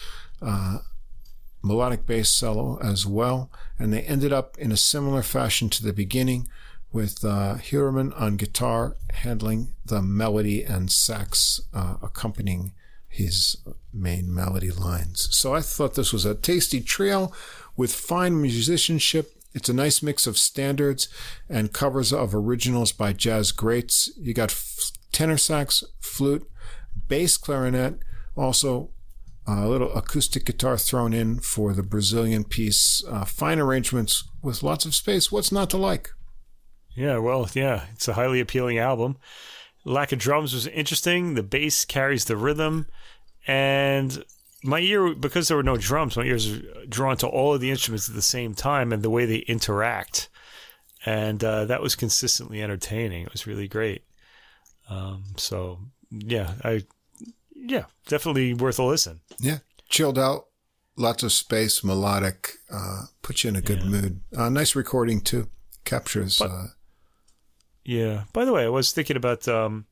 [1.65, 5.93] Melodic bass solo as well, and they ended up in a similar fashion to the
[5.93, 6.47] beginning,
[6.91, 7.57] with uh,
[8.13, 12.71] on guitar handling the melody and sax uh, accompanying
[13.07, 13.57] his
[13.91, 15.27] main melody lines.
[15.31, 17.31] So I thought this was a tasty trio
[17.75, 19.31] with fine musicianship.
[19.53, 21.09] It's a nice mix of standards
[21.49, 24.09] and covers of originals by jazz greats.
[24.17, 24.55] You got
[25.11, 26.47] tenor sax, flute,
[27.07, 27.99] bass clarinet,
[28.37, 28.91] also
[29.47, 33.03] a little acoustic guitar thrown in for the Brazilian piece.
[33.07, 35.31] Uh, fine arrangements with lots of space.
[35.31, 36.09] What's not to like?
[36.95, 39.17] Yeah, well, yeah, it's a highly appealing album.
[39.84, 41.35] Lack of drums was interesting.
[41.35, 42.88] The bass carries the rhythm,
[43.45, 44.23] and
[44.63, 47.69] my ear, because there were no drums, my ears are drawn to all of the
[47.69, 50.30] instruments at the same time and the way they interact,
[51.05, 53.26] and uh, that was consistently entertaining.
[53.26, 54.03] It was really great.
[54.89, 56.84] Um, so yeah, I
[57.65, 59.21] yeah, definitely worth a listen.
[59.39, 59.59] Yeah,
[59.89, 60.45] chilled out,
[60.97, 64.21] lots of space, melodic, uh, put you in a good mood.
[64.35, 65.49] Uh, nice recording too.
[65.83, 66.39] Captures.
[66.39, 66.67] But- uh,
[67.83, 68.23] Yeah.
[68.33, 69.85] By the way, I was thinking about um,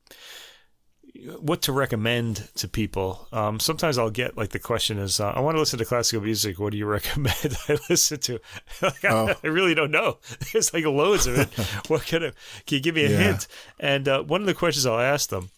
[1.40, 3.28] what to recommend to people.
[3.32, 6.22] Um, sometimes I'll get like the question is, uh, I want to listen to classical
[6.24, 6.58] music.
[6.58, 8.40] What do you recommend I listen to?
[8.82, 9.28] Like, Oh.
[9.28, 10.18] I, I really don't know.
[10.52, 11.48] There's like loads of it.
[11.88, 12.30] what can I,
[12.66, 13.16] can you give me a Yeah.
[13.18, 13.46] hint?
[13.78, 15.50] And uh, one of the questions I'll ask them.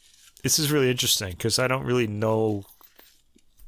[0.47, 2.65] This is really interesting because I don't really know.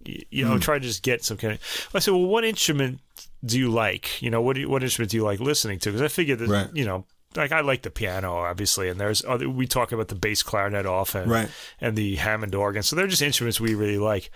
[0.04, 0.54] You know, hmm.
[0.54, 1.88] I'm trying to just get some kind of.
[1.92, 3.00] I said, well, what instrument
[3.44, 4.22] do you like?
[4.22, 5.90] You know, what do you, what instrument do you like listening to?
[5.90, 6.68] Because I figured that Right.
[6.72, 7.04] you know
[7.36, 10.86] like I like the piano obviously, and there's other we talk about the bass clarinet
[10.86, 11.48] often, Right.
[11.80, 12.82] and the Hammond organ.
[12.82, 14.30] So they're just instruments we really like,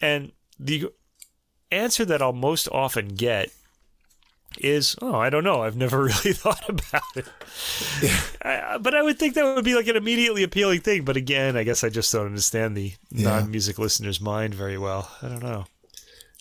[0.00, 0.88] and the
[1.70, 3.50] answer that I'll most often get
[4.58, 5.62] is, "Oh, I don't know.
[5.62, 7.26] I've never really thought about it."
[8.42, 11.04] I, but I would think that would be like an immediately appealing thing.
[11.04, 13.28] But again, I guess I just don't understand the Yeah.
[13.40, 15.10] non-music listener's mind very well.
[15.22, 15.66] I don't know.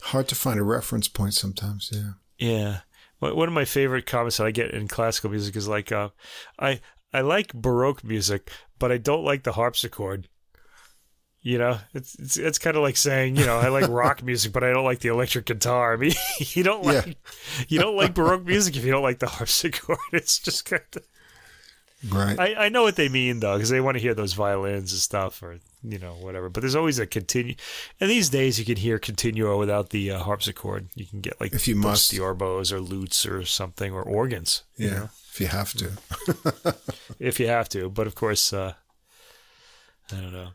[0.04, 1.90] Hard to find a reference point sometimes.
[1.94, 2.12] Yeah.
[2.38, 2.78] Yeah.
[3.20, 6.10] One one of my favorite comments that I get in classical music is like, uh,
[6.60, 6.82] I
[7.14, 10.28] I like Baroque music, but I don't like the harpsichord.
[11.48, 14.52] You know, it's it's, it's kind of like saying, you know, I like rock music,
[14.52, 15.94] but I don't like the electric guitar.
[15.94, 16.92] I mean, you don't Yeah.
[17.06, 17.18] like
[17.68, 20.00] you don't like Baroque music if you don't like the harpsichord.
[20.12, 21.04] It's just kind of.
[22.10, 22.40] Right.
[22.40, 25.00] I, I know what they mean though, because they want to hear those violins and
[25.00, 26.50] stuff, or you know whatever.
[26.50, 27.56] But there's always a continuo.
[28.00, 30.88] And these days, you can hear continuo without the uh, harpsichord.
[30.96, 34.64] You can get like If you must the theorbos or lutes or something or organs.
[34.78, 34.94] you yeah.
[34.96, 35.92] know, If you have to.
[37.20, 37.88] if you have to.
[37.92, 38.74] But of course, uh,
[40.12, 40.50] I don't know.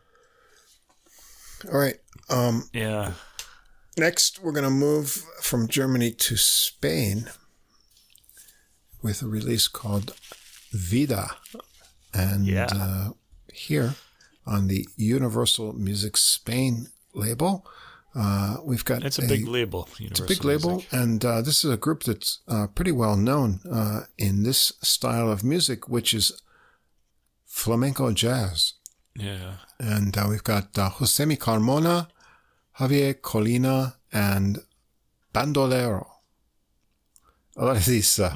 [1.71, 1.97] All right.
[2.29, 3.13] Um, Yeah,
[3.97, 5.09] next, we're going to move
[5.41, 7.29] from Germany to Spain
[9.01, 10.13] with a release called
[10.71, 11.35] Vida.
[12.13, 12.67] And Yeah.
[12.71, 13.09] uh,
[13.53, 13.95] here
[14.45, 17.65] on the Universal Music Spain label,
[18.13, 19.87] uh, we've got it's a, big label.
[19.99, 23.61] It's a big label, and uh, this is a group that's uh, pretty well known
[23.71, 26.41] uh, in this style of music, which is
[27.45, 28.73] flamenco jazz.
[29.15, 32.07] Yeah, And uh, we've got uh, Josemi Carmona,
[32.79, 34.59] Javier Colina, and
[35.33, 36.07] Bandolero.
[37.57, 38.35] A lot of these uh,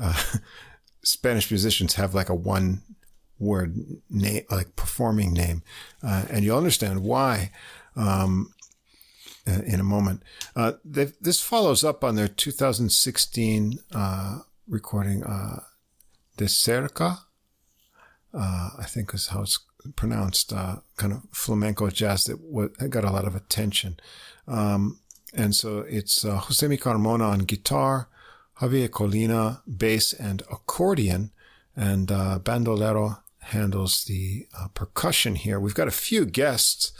[0.00, 0.22] uh,
[1.04, 2.82] Spanish musicians have like a one
[3.38, 3.76] word
[4.10, 5.62] name, like performing name.
[6.02, 7.52] Uh, and you'll understand why
[7.96, 8.52] um,
[9.46, 10.22] uh, in a moment.
[10.54, 14.38] Uh, this follows up on their 2016 uh,
[14.68, 15.60] recording, uh,
[16.36, 17.18] De Cerca,
[18.34, 19.58] uh, I think is how it's
[19.96, 23.98] pronounced, uh, kind of flamenco jazz that wa got a lot of attention.
[24.46, 24.98] Um,
[25.34, 28.08] and so it's uh, Josemi Carmona on guitar,
[28.60, 31.32] Javier Colina bass and accordion,
[31.74, 35.58] and uh, Bandolero handles the uh, percussion here.
[35.58, 36.92] We've got a few guests,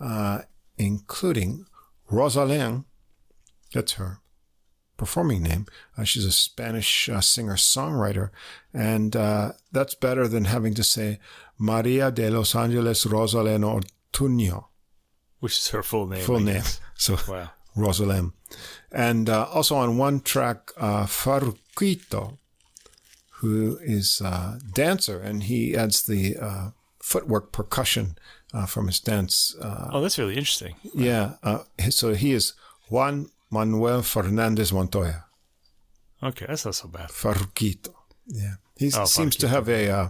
[0.00, 0.40] uh,
[0.76, 1.66] including
[2.10, 2.84] Rozalén.
[3.72, 4.20] That's her
[4.96, 5.66] performing name.
[5.96, 8.30] Uh, she's a Spanish uh, singer songwriter,
[8.72, 11.18] and uh, that's better than having to say
[11.58, 14.66] Maria de los Angeles Rozalén Ortuño,
[15.40, 16.24] which is her full name.
[16.24, 16.62] full name.
[16.96, 17.50] So Wow.
[17.76, 18.32] Rozalén.
[18.92, 22.38] And uh, also on one track, uh, Farruquito,
[23.40, 26.70] who is a dancer, and he adds the uh,
[27.00, 28.16] footwork percussion
[28.52, 29.54] uh, from his dance.
[29.60, 30.76] Uh, Oh, that's really interesting.
[30.94, 32.52] yeah, uh, so he is
[32.88, 35.24] Juan Manuel Fernandez Montoya.
[36.22, 37.08] Okay, that's not so bad.
[37.10, 37.92] Farruquito.
[38.26, 38.54] Yeah.
[38.76, 40.08] He Oh, seems to have a uh,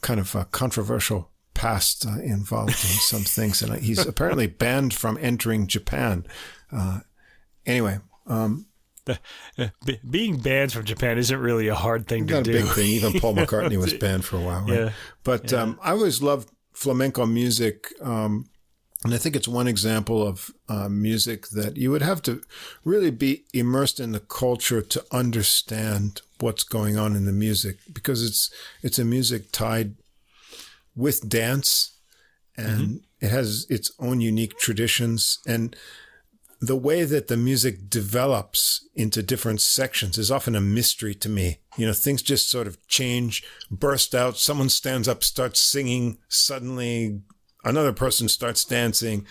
[0.00, 3.62] kind of a controversial past uh, involved in some things.
[3.62, 6.26] And he's apparently banned from entering Japan.
[6.70, 7.00] Uh,
[7.64, 8.66] anyway, um,
[9.08, 12.52] Uh, be- being banned from Japan isn't really a hard thing to not a do.
[12.52, 12.88] big thing.
[12.98, 14.62] Even Paul McCartney was banned for a while.
[14.66, 14.78] Right?
[14.80, 14.90] Yeah.
[15.24, 17.76] But Um, I always loved flamenco music.
[18.02, 18.46] Um,
[19.06, 22.42] and I think it's one example of uh, music that you would have to
[22.84, 28.24] really be immersed in the culture to understand what's going on in the music because
[28.24, 28.50] it's
[28.82, 29.94] it's a music tied
[30.94, 31.96] with dance
[32.56, 35.76] and it has its own unique traditions and
[36.60, 41.58] the way that the music develops into different sections is often a mystery to me.
[41.76, 44.38] You know, things just sort of change, burst out.
[44.38, 46.16] Someone stands up, starts singing.
[46.28, 47.20] Suddenly,
[47.68, 49.26] another person starts dancing.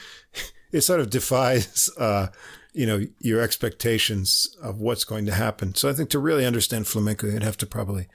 [0.72, 2.28] It sort of defies, uh,
[2.74, 5.74] you know, your expectations of what's going to happen.
[5.76, 8.08] So I think to really understand flamenco, you'd have to probably,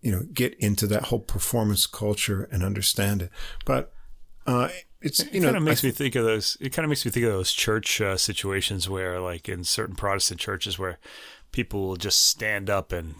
[0.00, 3.30] you know, get into that whole performance culture and understand it.
[3.64, 3.92] But
[4.46, 4.68] uh,
[5.00, 6.56] it's you it know, kind of makes I- me think of those.
[6.60, 9.96] It kind of makes me think of those church uh, situations where, like in certain
[9.96, 10.98] Protestant churches, where
[11.50, 13.14] people will just stand up and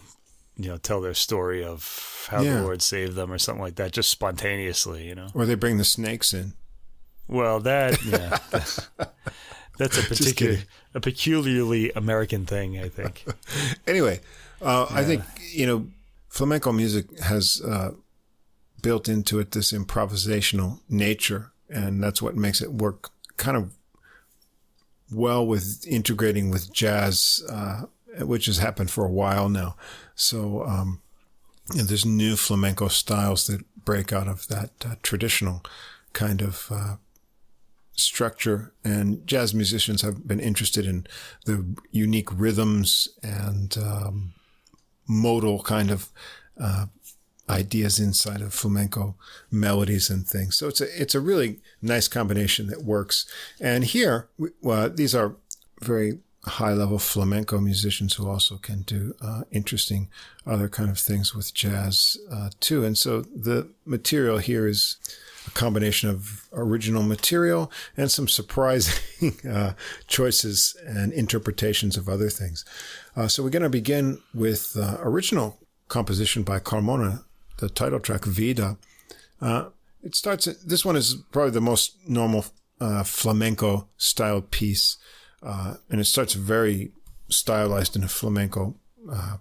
[0.59, 2.55] you know tell their story of how Yeah.
[2.57, 5.07] the Lord saved them or something like that, just spontaneously.
[5.07, 5.27] You know.
[5.33, 6.53] or they bring the snakes in.
[7.27, 8.39] Well, that yeah,
[9.77, 10.57] that's a particular,
[10.93, 13.23] a peculiarly American thing, I think.
[13.87, 14.19] anyway,
[14.61, 15.23] uh, I think
[15.53, 15.87] you know
[16.27, 17.91] flamenco music has uh,
[18.81, 23.71] built into it this improvisational nature, and that's what makes it work kind of
[25.11, 27.83] well with integrating with jazz, uh,
[28.21, 29.75] which has happened for a while now.
[30.19, 31.01] So um,
[31.75, 35.63] know, there's new flamenco styles that break out of that uh, traditional
[36.13, 36.67] kind of.
[36.71, 36.95] Uh,
[37.95, 41.05] structure and jazz musicians have been interested in
[41.43, 44.31] the unique rhythms and um,
[45.05, 46.07] modal kind of
[46.57, 46.85] uh,
[47.49, 49.15] ideas inside of flamenco
[49.51, 50.55] melodies and things.
[50.55, 53.25] So it's a it's a really nice combination that works.
[53.59, 54.49] And here, we,
[54.95, 55.35] these are
[55.81, 60.09] very high level flamenco musicians who also can do uh, interesting
[60.45, 62.85] other kind of things with jazz uh, too.
[62.85, 64.97] And so the material here is
[65.47, 69.73] a combination of original material and some surprising uh,
[70.07, 72.63] choices and interpretations of other things.
[73.15, 75.59] Uh, so we're going to begin with uh, original
[75.89, 77.23] composition by Carmona,
[77.57, 78.77] the title track Vida.
[79.41, 79.65] Uh,
[80.01, 80.45] it starts.
[80.63, 82.45] This one is probably the most normal
[83.03, 84.97] flamenco style piece.
[85.41, 86.91] Uh, and it starts very
[87.29, 88.75] stylized in a flamenco
[89.11, 89.37] uh,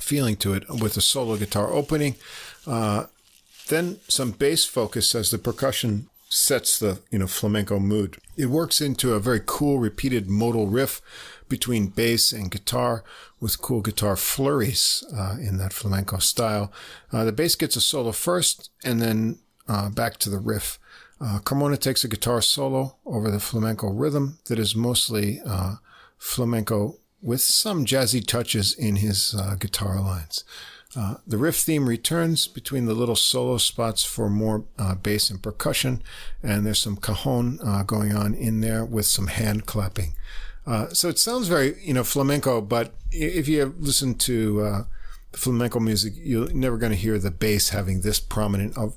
[0.00, 2.16] feeling to it with a solo guitar opening.
[2.66, 3.06] Uh,
[3.68, 8.18] then some bass focus as the percussion sets the you know flamenco mood.
[8.36, 11.00] It works into a very cool repeated modal riff
[11.48, 13.02] between bass and guitar
[13.40, 16.72] with cool guitar flurries uh, in that flamenco style.
[17.12, 20.78] Uh, the bass gets a solo first and then uh, back to the riff.
[21.20, 25.76] Uh, Carmona takes a guitar solo over the flamenco rhythm that is mostly uh,
[26.16, 30.44] flamenco with some jazzy touches in his uh, guitar lines.
[30.96, 35.42] Uh, the riff theme returns between the little solo spots for more uh, bass and
[35.42, 36.02] percussion,
[36.42, 40.14] and there's some cajon uh, going on in there with some hand clapping.
[40.92, 44.84] so it sounds very, you know, flamenco, but if you listen to uh
[45.32, 48.96] the flamenco music, you're never going to hear the bass having this prominent of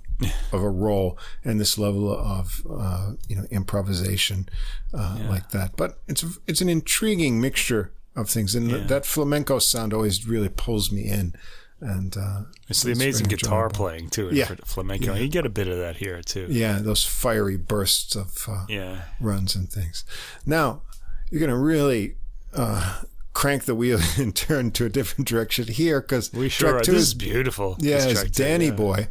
[0.52, 4.48] of a role and this level of uh, you know improvisation
[4.94, 5.30] uh, yeah.
[5.30, 5.76] like that.
[5.76, 8.78] But it's it's an intriguing mixture of things, and yeah.
[8.78, 11.34] that flamenco sound always really pulls me in.
[11.84, 14.54] And uh, it's the amazing guitar playing too in yeah.
[14.66, 15.16] flamenco.
[15.16, 16.46] You get a bit of that here too.
[16.48, 20.06] Yeah, those fiery bursts of uh, yeah runs and things.
[20.46, 20.84] Now
[21.32, 22.18] you're going to really
[22.54, 23.02] uh,
[23.34, 26.94] crank the wheel and turn to a different direction here because we sure track two
[26.94, 27.78] is, is beautiful.
[27.80, 28.72] Yeah, it's Danny yeah.
[28.72, 29.08] Boy,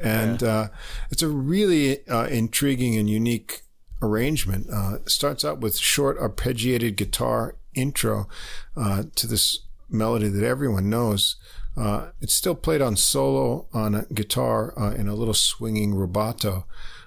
[0.00, 0.48] and yeah.
[0.48, 0.68] uh,
[1.10, 3.62] it's a really uh, intriguing and unique
[4.02, 4.68] arrangement.
[4.70, 8.28] Uh, starts out with short arpeggiated guitar intro
[8.76, 11.36] uh, to this melody that everyone knows.
[11.76, 16.64] Uh, it's still played on solo on a guitar uh, in a little swinging rubato.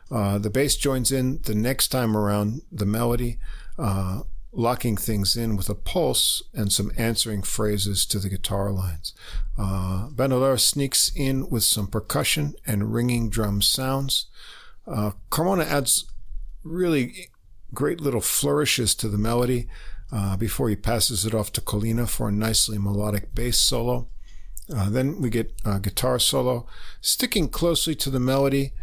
[0.10, 3.40] the bass joins in the next time around the melody
[4.54, 9.14] locking things in with a pulse and some answering phrases to the guitar lines.
[9.58, 14.28] Uh, Bandolero sneaks in with some percussion and ringing drum sounds.
[14.88, 16.06] Uh, Carmona adds
[16.64, 17.30] really
[17.74, 19.68] great little flourishes to the melody
[20.12, 24.08] uh, before he passes it off to Colina for a nicely melodic bass solo.
[24.74, 26.68] Uh, then we get a guitar solo,
[27.02, 28.74] sticking closely to the melody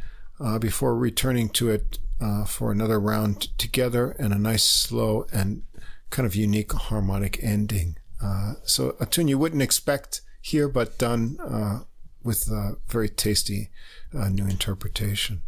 [0.41, 5.63] uh, before returning to it uh, for another round together and a nice slow and
[6.11, 7.97] kind of unique harmonic ending.
[8.23, 11.81] Uh, so a tune you wouldn't expect here, but done uh,
[12.23, 13.71] with a very tasty
[14.15, 15.43] uh, new interpretation.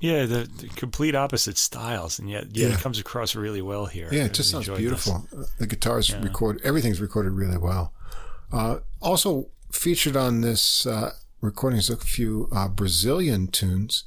[0.00, 4.08] Yeah, the, the, complete opposite styles, and yet, yeah, it comes across really well here.
[4.12, 5.26] Yeah, it just sounds beautiful.
[5.32, 5.50] This.
[5.58, 6.22] The guitars yeah.
[6.22, 7.92] record, everything's recorded really well.
[8.52, 14.04] Uh, also featured on this uh, recording is a few uh, Brazilian tunes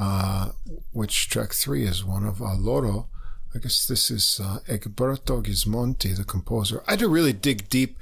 [0.00, 0.52] uh,
[0.92, 3.08] which track three is one of uh, Loro.
[3.54, 6.84] I guess this is uh, Egberto Gismonti, the composer.
[6.86, 7.98] I had to really dig deep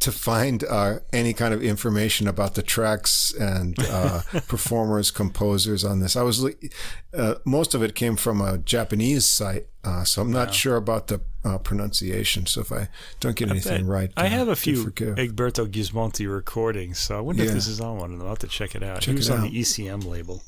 [0.00, 6.00] to find uh, any kind of information about the tracks and uh, performers, composers on
[6.00, 6.16] this.
[6.16, 6.44] I was
[7.14, 11.06] uh, most of it came from a Japanese site, uh, so I'm not sure about
[11.06, 12.46] the uh, pronunciation.
[12.46, 12.88] So if I
[13.20, 16.98] don't get anything right, I have a few Egberto Gismonti recordings.
[16.98, 17.50] So I wonder yeah.
[17.50, 18.26] if this is on one of them.
[18.26, 19.02] I'll have to check it out.
[19.02, 20.42] Check he was on the ECM label.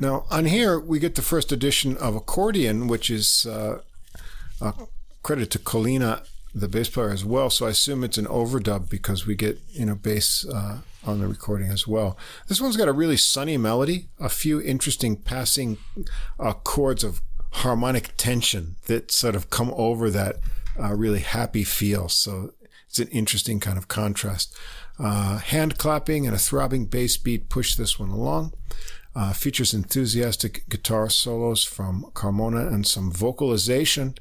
[0.00, 3.80] Now, on here, we get the first edition of Accordion, which is uh,
[5.22, 7.50] credit to Colina, the bass player, as well.
[7.50, 11.26] So I assume it's an overdub because we get, you know, bass uh, on the
[11.26, 12.16] recording as well.
[12.46, 15.78] This one's got a really sunny melody, a few interesting passing
[16.38, 17.20] uh, chords of
[17.50, 20.36] harmonic tension that sort of come over that
[20.80, 22.08] uh, really happy feel.
[22.08, 22.52] So
[22.88, 24.56] it's an interesting kind of contrast.
[24.98, 28.52] Uh, hand clapping and a throbbing bass beat push this one along.
[29.18, 34.14] Uh, features enthusiastic guitar solos from Carmona and some vocalization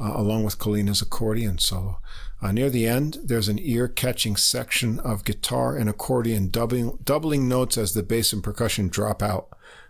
[0.00, 2.00] uh, along with Colina's accordion solo.
[2.40, 7.76] Uh, near the end, there's an ear-catching section of guitar and accordion doubling, doubling notes
[7.76, 9.48] as the bass and percussion drop out.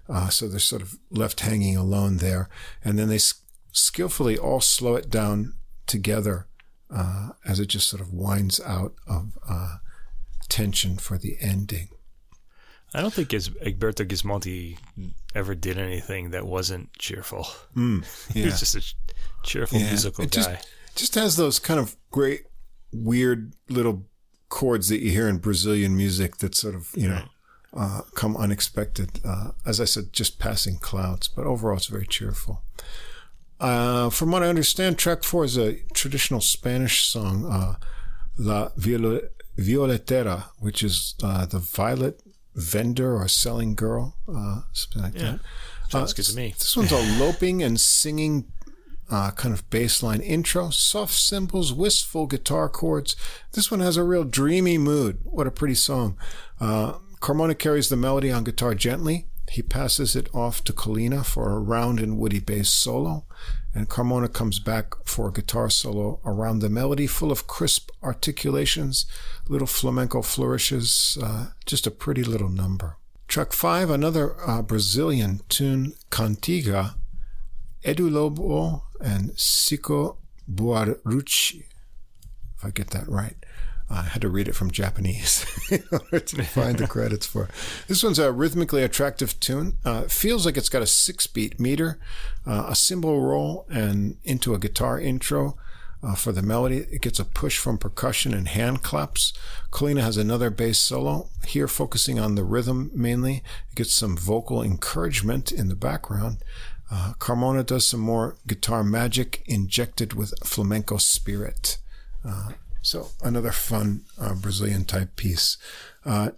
[0.08, 2.48] Uh, so they're sort of left hanging alone there.
[2.82, 5.54] And then they s- skillfully all slow it down
[5.86, 6.48] together
[6.90, 9.76] uh, as it just sort of winds out of uh,
[10.48, 11.90] tension for the ending.
[12.94, 14.78] I don't think Egberto Gismonti
[15.34, 17.47] ever did anything that wasn't cheerful.
[17.76, 18.42] Mm, yeah.
[18.42, 18.94] he was just a
[19.42, 20.42] cheerful yeah, musical it guy.
[20.42, 22.44] Just, just has those kind of great,
[22.92, 24.07] weird little
[24.49, 27.25] chords that you hear in Brazilian music that sort of, you know,
[27.75, 29.20] uh, come unexpected.
[29.25, 32.62] Uh, as I said, just passing clouds, but overall it's very cheerful.
[33.60, 37.75] Uh, from what I understand, track four is a traditional Spanish song, uh,
[38.39, 42.23] La Violetera, which is uh, the violet
[42.55, 45.33] vendor or selling girl, uh, something like Yeah.
[45.33, 45.41] that.
[45.91, 46.55] Sounds good to me.
[46.59, 48.52] This one's a loping and singing
[49.10, 53.17] uh, kind of bassline intro, soft cymbals, wistful guitar chords.
[53.52, 55.20] This one has a real dreamy mood.
[55.25, 56.18] What a pretty song.
[56.60, 59.27] Uh, Carmona carries the melody on guitar gently.
[59.51, 63.25] He passes it off to Colina for a round and woody bass solo,
[63.75, 69.07] and Carmona comes back for a guitar solo around the melody, full of crisp articulations,
[69.49, 72.97] little flamenco flourishes, uh, just a pretty little number.
[73.27, 76.94] Track five, another uh, Brazilian tune, Cantiga,
[77.85, 80.17] Edu Lobo and Siko
[80.52, 81.65] Buaruchi,
[82.57, 83.36] if I get that right.
[83.91, 87.51] I had to read it from Japanese in order to find the credits for it.
[87.86, 89.78] This one's a rhythmically attractive tune.
[89.85, 91.99] Uh, feels like it's got a six beat meter,
[92.47, 95.57] uh, a cymbal roll, and into a guitar intro.
[96.01, 99.33] Uh, for the melody, it gets a push from percussion and hand claps.
[99.73, 103.43] Colina has another bass solo, here focusing on the rhythm mainly.
[103.70, 106.39] It gets some vocal encouragement in the background.
[106.91, 111.78] Uh, Carmona does some more guitar magic injected with flamenco spirit.
[112.25, 115.59] Uh, so another fun uh, Brazilian type piece.
[116.05, 116.31] Uh,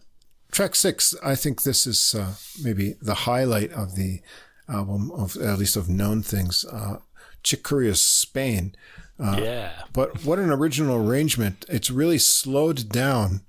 [0.51, 4.21] track six, I think this is uh, maybe the highlight of the
[4.69, 6.65] album, of at least of known things.
[6.65, 6.97] Uh,
[7.43, 8.01] Chick Corea's
[9.20, 9.42] Spain.
[9.42, 9.82] yeah.
[9.92, 11.65] But what an original arrangement.
[11.68, 13.42] It's really slowed down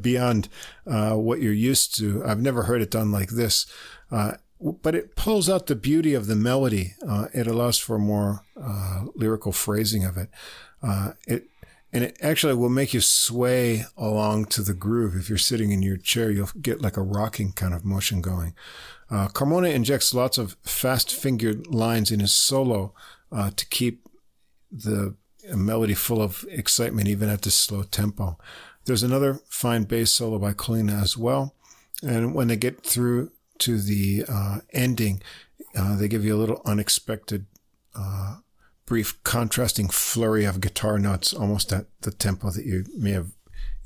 [0.00, 0.48] beyond
[0.86, 2.24] uh, what you're used to.
[2.24, 3.66] I've never heard it done like this.
[4.10, 6.94] Uh, but it pulls out the beauty of the melody.
[7.06, 10.28] Uh, it allows for more uh, lyrical phrasing of it.
[10.82, 11.48] Uh, it
[11.94, 15.14] and it actually will make you sway along to the groove.
[15.14, 18.54] If you're sitting in your chair, you'll get like a rocking kind of motion going.
[19.10, 22.94] Uh, Carmona injects lots of fast fingered lines in his solo
[23.30, 24.01] uh, to keep
[24.72, 25.16] the
[25.54, 28.38] melody full of excitement, even at this slow tempo.
[28.84, 31.54] There's another fine bass solo by Colina as well.
[32.02, 35.22] And when they get through to the uh, ending,
[35.76, 37.46] uh, they give you a little unexpected,
[37.94, 38.38] uh,
[38.86, 43.28] brief contrasting flurry of guitar notes, almost at the tempo that you may have,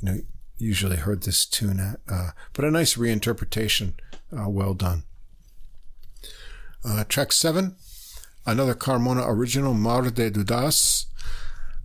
[0.00, 0.18] you know,
[0.56, 2.00] usually heard this tune at.
[2.10, 3.92] Uh, but a nice reinterpretation,
[4.36, 5.02] uh, well done.
[6.84, 7.76] Uh, track seven,
[8.46, 11.06] another Carmona original, Mar de Dudas.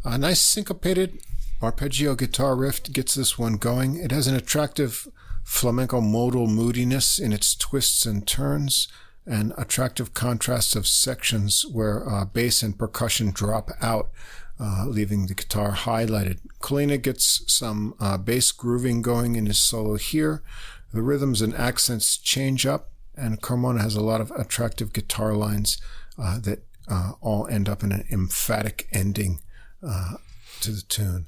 [0.04, 1.20] A nice syncopated
[1.62, 3.98] arpeggio guitar riff gets this one going.
[3.98, 5.08] It has an attractive
[5.44, 8.88] flamenco modal moodiness in its twists and turns
[9.26, 14.10] and attractive contrasts of sections where uh, bass and percussion drop out,
[14.60, 16.40] uh, leaving the guitar highlighted.
[16.60, 20.42] Colina gets some uh, bass grooving going in his solo here.
[20.94, 25.80] The rhythms and accents change up, and Carmona has a lot of attractive guitar lines
[26.18, 29.40] uh, that uh, all end up in an emphatic ending
[29.86, 30.16] uh,
[30.62, 31.28] to the tune.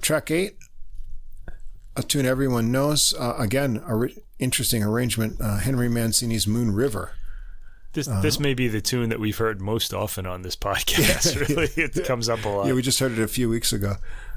[0.00, 0.56] track eight,
[1.96, 3.14] a tune everyone knows.
[3.18, 5.40] Uh, again, a re- interesting arrangement.
[5.40, 7.12] Uh, Henry Mancini's Moon River.
[7.92, 11.48] This this may be the tune that we've heard most often on this podcast.
[11.48, 12.66] really, it comes up a lot.
[12.66, 13.94] Yeah, we just heard it a few weeks ago.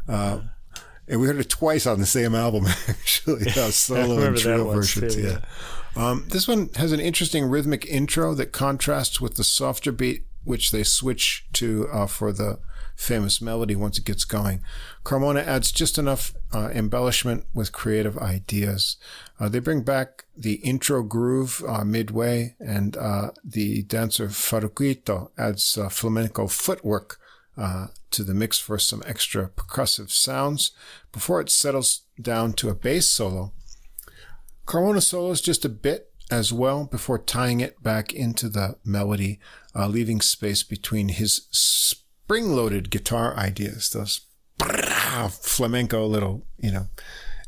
[0.07, 0.39] Uh,
[1.07, 3.47] and we heard it twice on the same album, actually.
[3.49, 5.15] Uh, solo and trio versions.
[5.15, 5.39] too, yeah.
[5.95, 10.71] Um, this one has an interesting rhythmic intro that contrasts with the softer beat, which
[10.71, 12.59] they switch to uh, for the
[12.95, 14.61] famous melody once it gets going.
[15.03, 18.97] Carmona adds just enough uh, embellishment with creative ideas.
[19.39, 25.77] Uh, they bring back the intro groove uh, midway, and uh, the dancer Farruquito adds
[25.77, 27.19] uh, flamenco footwork
[27.57, 30.71] uh, to the mix for some extra percussive sounds
[31.11, 33.51] before it settles down to a bass solo.
[34.65, 39.39] Carmona solos just a bit as well before tying it back into the melody,
[39.75, 44.21] uh, leaving space between his spring-loaded guitar ideas, those
[45.29, 46.87] flamenco little, you know,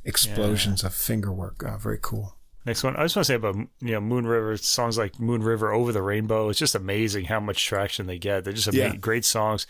[0.04, 1.64] explosions of finger work.
[1.66, 2.36] Uh, very cool.
[2.66, 5.42] Next one, I just want to say about you know Moon River songs like Moon
[5.44, 6.50] River Over the Rainbow.
[6.50, 8.44] It's just amazing how much traction they get.
[8.44, 8.96] They're just ama- Yeah.
[8.96, 9.68] great songs.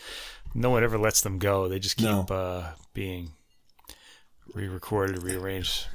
[0.54, 1.68] No one ever lets them go.
[1.68, 2.22] They just keep No.
[2.22, 3.34] uh, being
[4.54, 5.88] re-recorded, rearranged.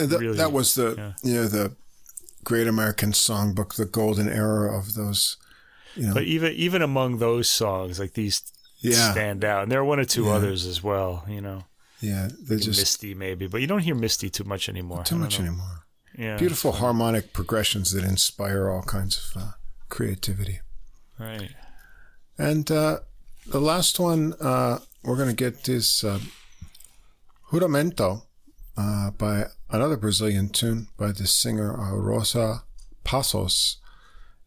[0.00, 1.12] And th- Really, that was the, yeah.
[1.22, 1.76] you know, the
[2.44, 5.36] Great American Songbook, the golden era of those,
[5.94, 8.42] you know, But even even among those songs, like these
[8.80, 10.36] yeah, stand out, and there are one or two Yeah.
[10.36, 11.24] others as well.
[11.28, 11.64] You know,
[12.00, 15.04] yeah, they're just Misty maybe, but you don't hear Misty too much anymore.
[15.04, 15.46] too much know.
[15.46, 15.76] anymore.
[16.18, 19.50] Yeah, Beautiful harmonic progressions that inspire all kinds of uh,
[19.88, 20.60] creativity.
[21.18, 21.50] Right.
[22.38, 23.00] And uh,
[23.46, 26.18] the last one uh, we're going to get is uh,
[27.50, 28.22] Juramento
[28.76, 32.64] uh, by another Brazilian tune by the singer uh, Rosa
[33.04, 33.78] Passos.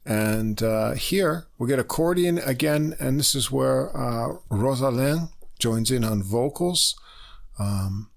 [0.05, 5.29] And uh, here we get accordion again, and this is where uh, Rozalén
[5.59, 6.99] joins in on vocals.
[7.57, 8.09] Um,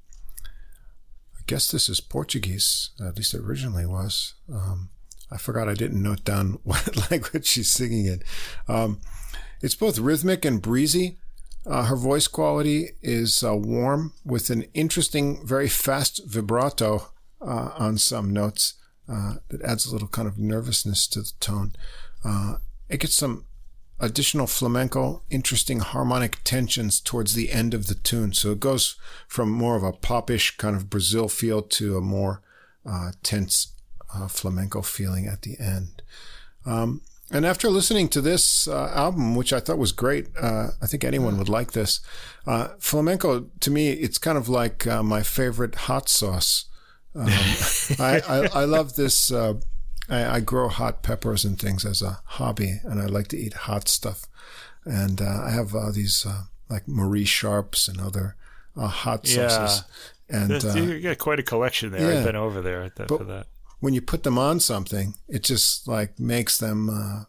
[0.45, 4.35] I guess this is Portuguese, at least it originally was.
[4.53, 4.91] Um,
[5.31, 8.23] I forgot I didn't note down what language she's singing in.
[8.67, 9.01] Um,
[9.63, 11.19] it's both rhythmic and breezy.
[11.67, 17.09] Uh, her voice quality is uh, warm with an interesting, very fast vibrato
[17.41, 18.75] uh, on some notes
[19.09, 21.75] uh, that adds a little kind of nervousness to the tone.
[22.25, 22.57] Uh,
[22.89, 23.47] it gets some
[23.99, 28.33] additional flamenco, interesting harmonic tensions towards the end of the tune.
[28.33, 28.95] So it goes
[29.27, 32.43] from more of a popish kind of Brazil feel to a more
[32.89, 33.73] uh, tense
[34.29, 36.01] flamenco feeling at the end.
[36.65, 40.87] Um, and after listening to this uh, album, which I thought was great, uh, I
[40.87, 42.01] think anyone would like this.
[42.47, 46.67] Uh, flamenco, to me, it's kind of like uh, my favorite hot sauce.
[47.17, 47.27] Um,
[47.99, 49.33] I, I, I, love this.
[49.33, 49.55] Uh,
[50.09, 53.55] I, I, grow hot peppers and things as a hobby, and I like to eat
[53.55, 54.27] hot stuff.
[54.85, 56.25] And uh, I have these
[56.69, 58.37] like Marie Sharps and other
[58.77, 59.83] hot sauces.
[60.31, 60.45] Yeah.
[60.45, 62.13] And you got quite a collection there.
[62.13, 62.19] Yeah.
[62.19, 63.47] I've been over there that, but, for that
[63.81, 67.25] when you put them on something, it just like makes them uh,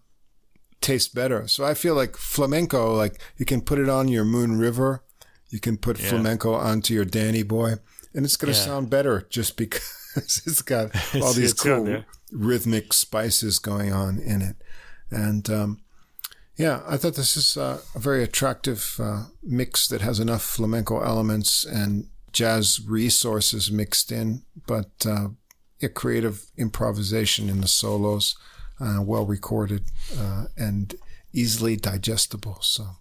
[0.82, 1.48] taste better.
[1.48, 5.04] So I feel like flamenco, like you can put it on your Moon River,
[5.50, 6.10] you can put yeah.
[6.10, 7.74] flamenco onto your Danny Boy,
[8.14, 8.66] and it's going to yeah.
[8.66, 14.56] sound better just because it's got all these cool rhythmic spices going on in it.
[15.10, 15.82] And um,
[16.58, 21.02] yeah, I thought this is uh, a very attractive uh, mix that has enough flamenco
[21.02, 25.30] elements and jazz resources mixed in, but uh,
[25.82, 28.36] a creative improvisation in the solos,
[28.80, 29.84] uh, well recorded,
[30.18, 30.96] uh, and
[31.34, 32.58] easily digestible.
[32.62, 32.98] So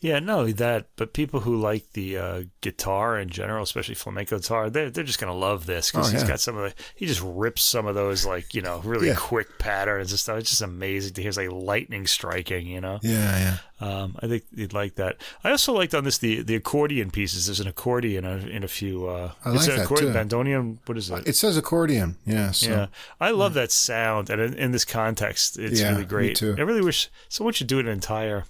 [0.00, 4.38] yeah, not only that, but people who like the uh, guitar in general, especially flamenco
[4.38, 6.28] guitar, they're, they're just going to love this because oh, he's yeah.
[6.28, 9.16] got some of the, he just rips some of those, like, you know, really yeah.
[9.16, 10.38] quick patterns and stuff.
[10.38, 11.30] It's just amazing to hear.
[11.30, 13.00] It's like lightning striking, you know?
[13.02, 13.56] Yeah, yeah.
[13.80, 15.16] Um, I think you'd like that.
[15.42, 17.46] I also liked on this the, the accordion pieces.
[17.46, 19.08] There's an accordion in a, few.
[19.08, 20.18] Uh, I like that accordion, too.
[20.18, 20.78] Bandoneon.
[20.86, 21.26] What is it?
[21.26, 22.16] It says accordion.
[22.24, 22.52] Yeah.
[22.52, 22.70] So.
[22.70, 22.86] Yeah.
[23.20, 23.62] I love yeah.
[23.62, 24.30] that sound.
[24.30, 26.40] And in, in, this context, it's really great.
[26.40, 28.44] I really wish someone should do it an entire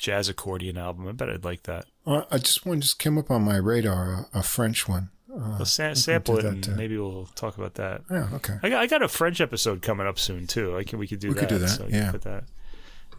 [0.00, 1.06] jazz accordion album.
[1.06, 1.84] I bet I'd like that.
[2.06, 5.10] Uh, I just one just came up on my radar, a, a French one.
[5.32, 8.02] Uh, well, sa- sample it, and maybe we'll talk about that.
[8.10, 8.58] Yeah, okay.
[8.62, 10.76] I got, I got a French episode coming up soon too.
[10.76, 11.40] I can we could do we that.
[11.40, 11.68] could do that.
[11.68, 12.10] So yeah.
[12.10, 12.44] that.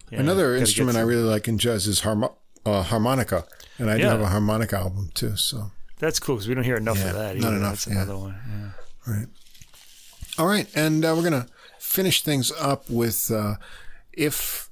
[0.09, 0.19] yeah.
[0.19, 2.35] Another instrument I really like in jazz is harmo-
[2.65, 3.45] uh, harmonica,
[3.77, 4.05] and I yeah.
[4.05, 5.37] do have a harmonica album too.
[5.37, 7.37] So that's cool because we don't hear enough yeah, of that.
[7.37, 7.39] Either.
[7.39, 7.85] Not enough.
[7.85, 8.35] That's another one.
[8.49, 9.13] Yeah.
[9.13, 9.27] Right.
[10.37, 11.47] All right, and uh, we're gonna
[11.79, 13.55] finish things up with uh,
[14.11, 14.70] if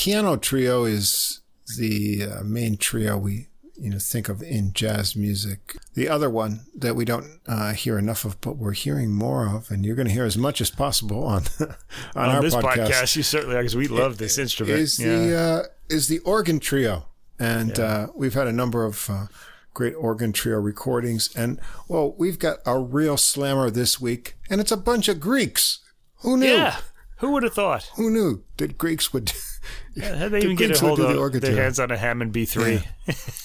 [0.00, 1.42] piano trio is
[1.76, 5.76] the uh, main trio we you know think of in jazz music.
[5.92, 9.70] The other one that we don't uh, hear enough of, but we're hearing more of,
[9.70, 11.76] and you're going to hear as much as possible on on,
[12.14, 12.88] on our this podcast.
[12.88, 13.16] podcast.
[13.16, 14.78] You certainly are because we love this instrument.
[14.78, 15.18] Is yeah.
[15.18, 17.04] the uh, is the organ trio,
[17.38, 17.84] and yeah.
[17.84, 19.26] Uh, we've had a number of uh,
[19.74, 24.72] great organ trio recordings, and well, we've got a real slammer this week, and it's
[24.72, 25.80] a bunch of Greeks.
[26.22, 26.52] Who knew?
[26.52, 26.78] Yeah.
[27.20, 27.90] Who would have thought?
[27.96, 29.32] Who knew that Greeks would?
[29.94, 32.86] Yeah, how they even get a hold of the their hands on a Hammond B3?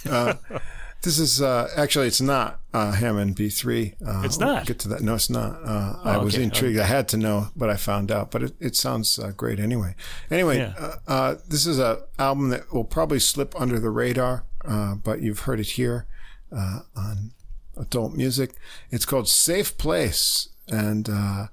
[0.05, 0.11] Yeah.
[0.11, 0.59] uh,
[1.01, 3.95] this is uh, actually it's not uh, Hammond B3.
[4.01, 4.55] Uh, it's not.
[4.55, 5.01] We'll get to that.
[5.01, 5.55] No, it's not.
[5.63, 6.43] Uh, oh, I was okay.
[6.43, 6.77] intrigued.
[6.77, 6.85] Okay.
[6.85, 8.31] I had to know, but I found out.
[8.31, 9.95] But it, it sounds uh, great anyway.
[10.31, 10.95] Anyway, yeah.
[11.07, 15.59] Uh, this is an album that will probably slip under the radar, but you've heard
[15.59, 16.07] it here
[16.51, 17.31] on
[17.77, 18.53] adult music.
[18.89, 21.47] It's called Safe Place, and uh,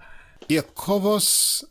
[0.49, 1.65] Iakovos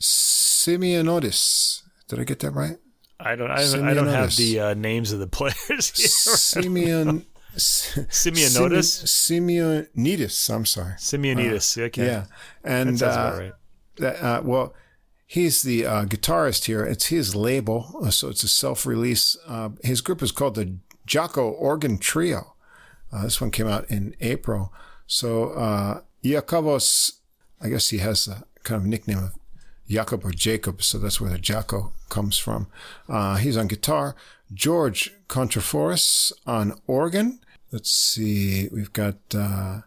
[0.00, 1.82] Simeonidis.
[2.08, 2.78] Did I get that right?
[3.20, 3.50] I don't.
[3.50, 5.56] I, I don't have the uh, names of the players.
[5.94, 7.26] Simeon.
[7.56, 9.04] Simeonidis.
[9.04, 10.54] Simeonidis.
[10.54, 10.92] I'm sorry.
[10.92, 11.78] Simeonidis.
[11.78, 12.06] Uh, okay.
[12.06, 12.26] Yeah,
[12.62, 13.52] and that uh, right.
[13.96, 14.74] that, uh, well,
[15.26, 16.84] he's the uh, guitarist here.
[16.84, 19.36] It's his label, uh, so it's a self-release.
[19.82, 22.54] his group is called the Jaco Organ Trio.
[23.22, 24.72] this one came out in April.
[25.08, 29.34] So uh, I guess he has a kind of nickname of
[29.88, 32.66] Jakob or Jacob, so that's where the Jaco comes from.
[33.08, 34.14] Uh, he's on guitar.
[34.52, 37.40] George Kontrafouris on organ.
[37.70, 39.80] Let's see, we've got uh,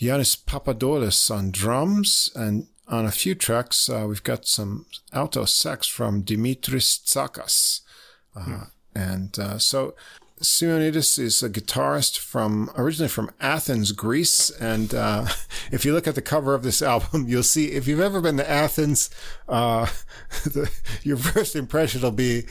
[0.00, 5.86] Yanis Papadoulis on drums, and on a few tracks, uh, we've got some alto sax
[5.86, 7.80] from Dimitris Tsakas.
[8.34, 8.62] Uh, hmm.
[8.94, 9.94] And uh, so
[10.42, 15.26] Simeonidis is a guitarist from originally from Athens, Greece, and uh,
[15.72, 18.36] if you look at the cover of this album, you'll see if you've ever been
[18.36, 19.08] to Athens,
[19.48, 19.86] uh,
[20.44, 20.70] the,
[21.02, 22.44] your first impression will be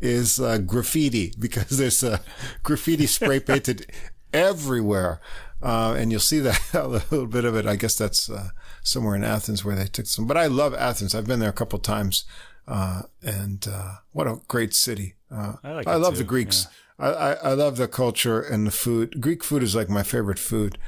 [0.00, 2.20] is uh, graffiti because there's a
[2.62, 3.90] graffiti spray painted
[4.32, 5.20] everywhere.
[5.62, 7.66] Uh, and you'll see that a little bit of it.
[7.66, 8.50] I guess that's uh,
[8.82, 10.26] somewhere in Athens where they took some.
[10.26, 11.14] But I love Athens.
[11.14, 12.24] I've been there a couple times,
[12.68, 15.14] uh, and uh, what a great city.
[15.30, 16.66] Uh, I like I love too, the Greeks.
[16.98, 19.20] I, I, I love the culture and the food.
[19.20, 20.78] Greek food is like my favorite food.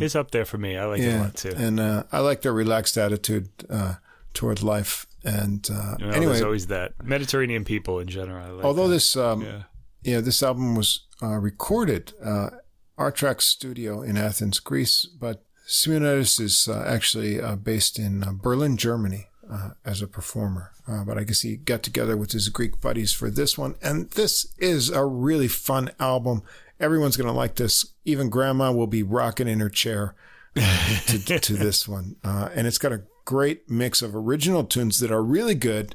[0.00, 0.76] It's up there for me.
[0.76, 1.52] I like it a lot too.
[1.56, 3.94] and uh, I like their relaxed attitude uh,
[4.34, 5.06] toward life.
[5.24, 8.44] And uh, You know, anyway, there's always that Mediterranean people in general.
[8.44, 8.94] I like although that.
[8.94, 9.62] this um, yeah.
[10.02, 12.50] yeah this album was uh, recorded uh,
[12.98, 18.76] Artrax Studio in Athens, Greece, but Simeonidis is uh, actually uh, based in uh, Berlin,
[18.76, 20.72] Germany, uh, as a performer.
[20.86, 24.10] Uh, but I guess he got together with his Greek buddies for this one, and
[24.10, 26.42] this is a really fun album.
[26.78, 27.84] Everyone's going to like this.
[28.04, 30.14] Even Grandma will be rocking in her chair
[30.56, 34.98] uh, to, to this one, uh, and it's got a great mix of original tunes
[35.00, 35.94] that are really good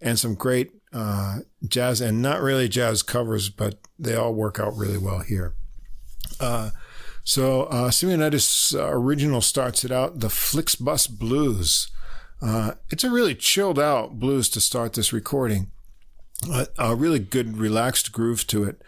[0.00, 4.76] and some great uh, jazz and not really jazz covers, but they all work out
[4.76, 5.54] really well here.
[6.40, 6.70] Uh,
[7.24, 11.88] so uh, Simeonidis' uh, original starts it out, the Flixbus Blues.
[12.42, 15.70] Uh, it's a really chilled out blues to start this recording.
[16.50, 18.82] Uh, a really good relaxed groove to it.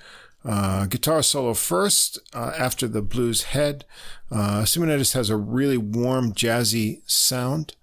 [0.44, 3.84] Uh, guitar solo first, uh, after the blues head.
[4.30, 7.74] Uh, Simeonidis has a really warm, jazzy sound.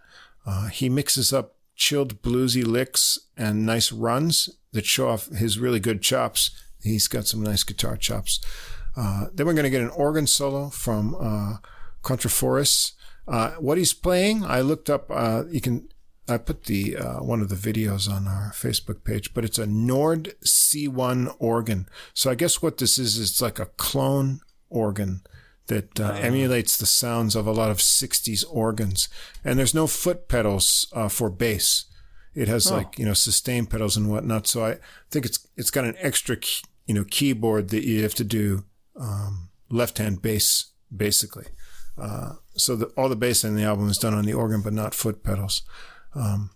[0.45, 5.79] Uh, he mixes up chilled bluesy licks and nice runs that show off his really
[5.79, 6.51] good chops.
[6.81, 8.39] He's got some nice guitar chops.
[8.95, 11.57] Uh, then we're going to get an organ solo from uh,
[12.03, 12.93] Kontrafouris.
[13.27, 15.09] Uh, what he's playing, I looked up.
[15.09, 15.89] Uh, you can,
[16.27, 19.65] I put the uh, one of the videos on our Facebook page, but it's a
[19.65, 21.87] Nord C1 organ.
[22.13, 25.21] So I guess what this is, it's like a clone organ
[25.67, 29.09] that uh, emulates the sounds of a lot of 60s organs.
[29.43, 31.85] And there's no foot pedals uh, for bass.
[32.35, 34.45] It has like, you know, sustain pedals and whatnot.
[34.45, 34.77] So I
[35.09, 38.65] think it's it's got an extra, key, you know, keyboard that you have to do
[38.99, 41.45] um, left-hand bass, basically.
[41.97, 44.73] Uh, so the, all the bass in the album is done on the organ, but
[44.73, 45.61] not foot pedals.
[46.13, 46.51] Um,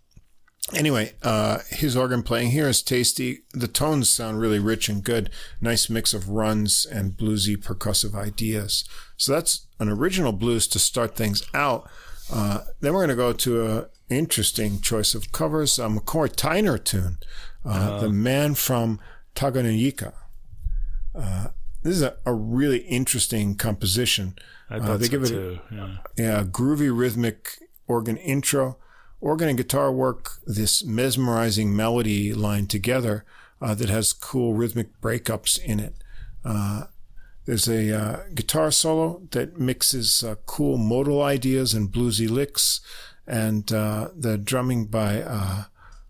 [0.73, 3.43] anyway, uh, his organ playing here is tasty.
[3.53, 5.29] The tones sound really rich and good.
[5.61, 8.87] Nice mix of runs and bluesy percussive ideas.
[9.17, 11.89] So that's an original blues to start things out.
[12.31, 16.83] Uh, then we're going to go to an interesting choice of covers, a McCoy Tyner
[16.83, 17.17] tune,
[17.65, 18.99] uh, "The Man from
[19.35, 20.13] Tanganyika."
[21.89, 24.35] Uh, this is a, a really interesting composition.
[24.69, 25.59] I Uh, they so give it too.
[25.71, 25.97] Yeah.
[26.17, 28.77] yeah, groovy rhythmic organ intro,
[29.19, 33.25] organ and guitar work, this mesmerizing melody line together
[33.61, 35.95] uh, that has cool rhythmic breakups in it.
[36.45, 36.85] Uh,
[37.45, 42.81] there's a uh, guitar solo that mixes uh, cool modal ideas and bluesy licks,
[43.25, 45.63] and uh, the drumming by uh,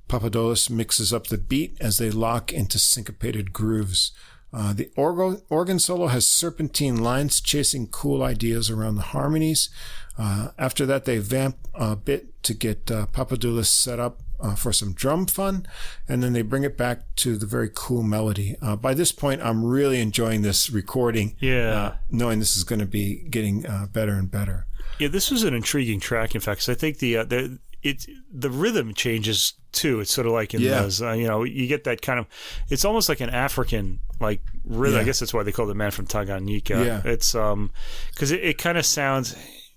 [0.10, 4.12] Papadopoulos mixes up the beat as they lock into syncopated grooves.
[4.52, 9.70] Uh, the organ solo has serpentine lines chasing cool ideas around the harmonies.
[10.18, 14.72] Uh, after that, they vamp a bit to get uh, Papadoulis set up uh, for
[14.74, 15.66] some drum fun,
[16.08, 18.56] and then they bring it back to the very cool melody.
[18.62, 21.70] Uh, by this point, I'm really enjoying this recording, Yeah.
[21.76, 24.66] uh, knowing this is going to be getting uh, better and better.
[25.00, 26.36] Yeah, this was an intriguing track.
[26.36, 30.02] In fact, I think the uh, the it the rhythm changes too.
[30.02, 30.82] It's sort of like in Yeah.
[30.82, 32.26] those, uh, you know, you get that kind of.
[32.70, 35.00] It's almost like an African like rhythm.
[35.00, 36.86] I guess that's why they call the man from Tanganyika.
[36.86, 37.02] Yeah.
[37.06, 37.72] It's um
[38.14, 39.36] because it, it kind of sounds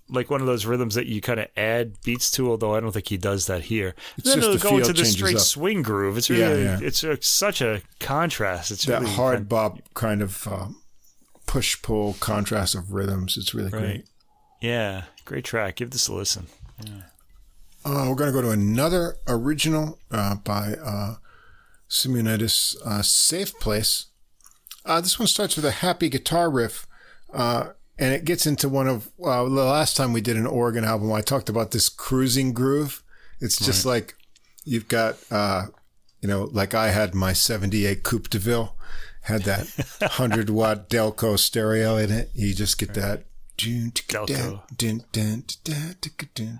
[0.09, 2.49] like one of those rhythms that you kind of add beats to.
[2.49, 3.95] Although I don't think he does that here.
[4.17, 5.41] then just it'll the go into the straight up.
[5.41, 6.17] swing groove.
[6.17, 6.79] It's really yeah.
[6.81, 8.71] it's a, such a contrast.
[8.71, 10.67] It's That really hard kind- bop kind of uh,
[11.45, 13.37] push pull contrast of rhythms.
[13.37, 14.05] It's really great.
[14.61, 15.75] Yeah, great track.
[15.77, 16.47] Give this a listen.
[17.85, 21.15] Uh, we're going to go to another original uh, by uh,
[21.89, 24.05] Simeonidis, uh, Safe Place.
[24.85, 26.87] Uh, this one starts with a happy guitar riff,
[27.33, 27.69] uh,
[28.03, 31.13] and it gets into one of uh, the last time we did an organ album.
[31.13, 33.01] I talked about this cruising groove.
[33.39, 34.15] It's just like
[34.65, 35.67] you've got, uh,
[36.19, 38.75] you know, like I had my 78 Coupe de Ville,
[39.21, 39.67] had that
[39.99, 42.29] 100 watt Delco stereo in it.
[42.33, 43.23] You just get that.
[44.09, 44.27] Delco.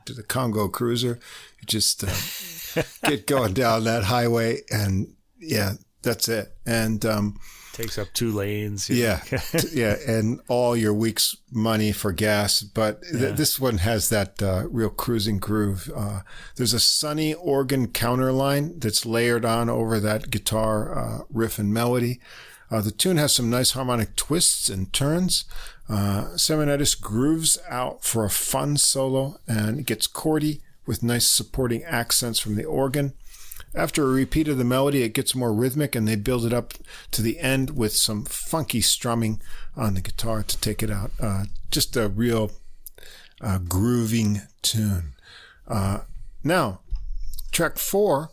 [0.06, 1.20] To the Congo Cruiser.
[1.60, 5.74] You just uh, get going down that highway, and yeah,
[6.04, 6.56] that's it.
[6.66, 7.38] And um,
[7.74, 8.90] Takes up two lanes.
[8.90, 9.22] yeah,
[9.74, 12.62] yeah, and all your week's money for gas.
[12.62, 15.92] But th- this one has that uh, real cruising groove.
[15.94, 16.22] Uh,
[16.56, 21.74] there's a sunny organ counter line that's layered on over that guitar uh, riff and
[21.74, 22.20] melody.
[22.70, 25.46] Uh, the tune has some nice harmonic twists and turns.
[25.90, 31.84] Uh, Seminitis grooves out for a fun solo and it gets chordy with nice supporting
[31.84, 33.14] accents from the organ.
[33.76, 36.74] After a repeat of the melody, it gets more rhythmic and they build it up
[37.12, 39.42] to the end with some funky strumming
[39.76, 41.12] on the guitar to take it out.
[41.20, 42.52] Uh, just a real
[43.42, 45.14] uh, grooving tune.
[45.68, 46.00] Uh,
[46.44, 46.82] now,
[47.52, 48.32] track four,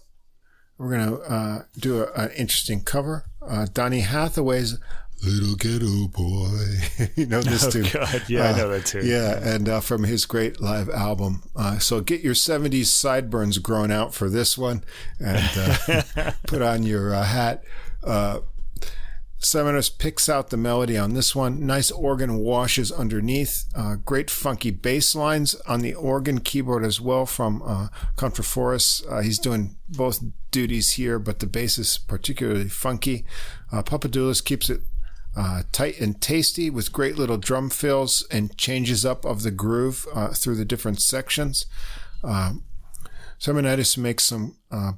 [0.77, 3.25] we're going to uh, do an interesting cover.
[3.43, 4.78] Uh, Donny Hathaway's
[5.23, 7.08] Little Ghetto Boy.
[7.15, 7.84] you know this oh, too.
[7.90, 8.23] God.
[8.28, 9.00] Yeah, I know that too.
[9.05, 11.42] Yeah, and uh, from his great live album.
[11.55, 14.82] Uh, so get your 70s sideburns grown out for this one
[15.18, 17.62] and uh, put on your uh, hat.
[18.02, 18.40] Uh,
[19.42, 21.66] Seminus picks out the melody on this one.
[21.66, 23.65] Nice organ washes underneath.
[23.74, 29.02] Uh, great funky bass lines on the organ keyboard as well from uh, Kontrafouris.
[29.10, 33.24] Uh, he's doing both duties here, but the bass is particularly funky.
[33.73, 34.82] Uh, Papadoulis keeps it
[35.36, 40.07] uh, tight and tasty with great little drum fills and changes up of the groove
[40.15, 41.67] uh, through the different sections.
[42.23, 42.65] Um,
[43.39, 44.92] Simonitis makes some uh,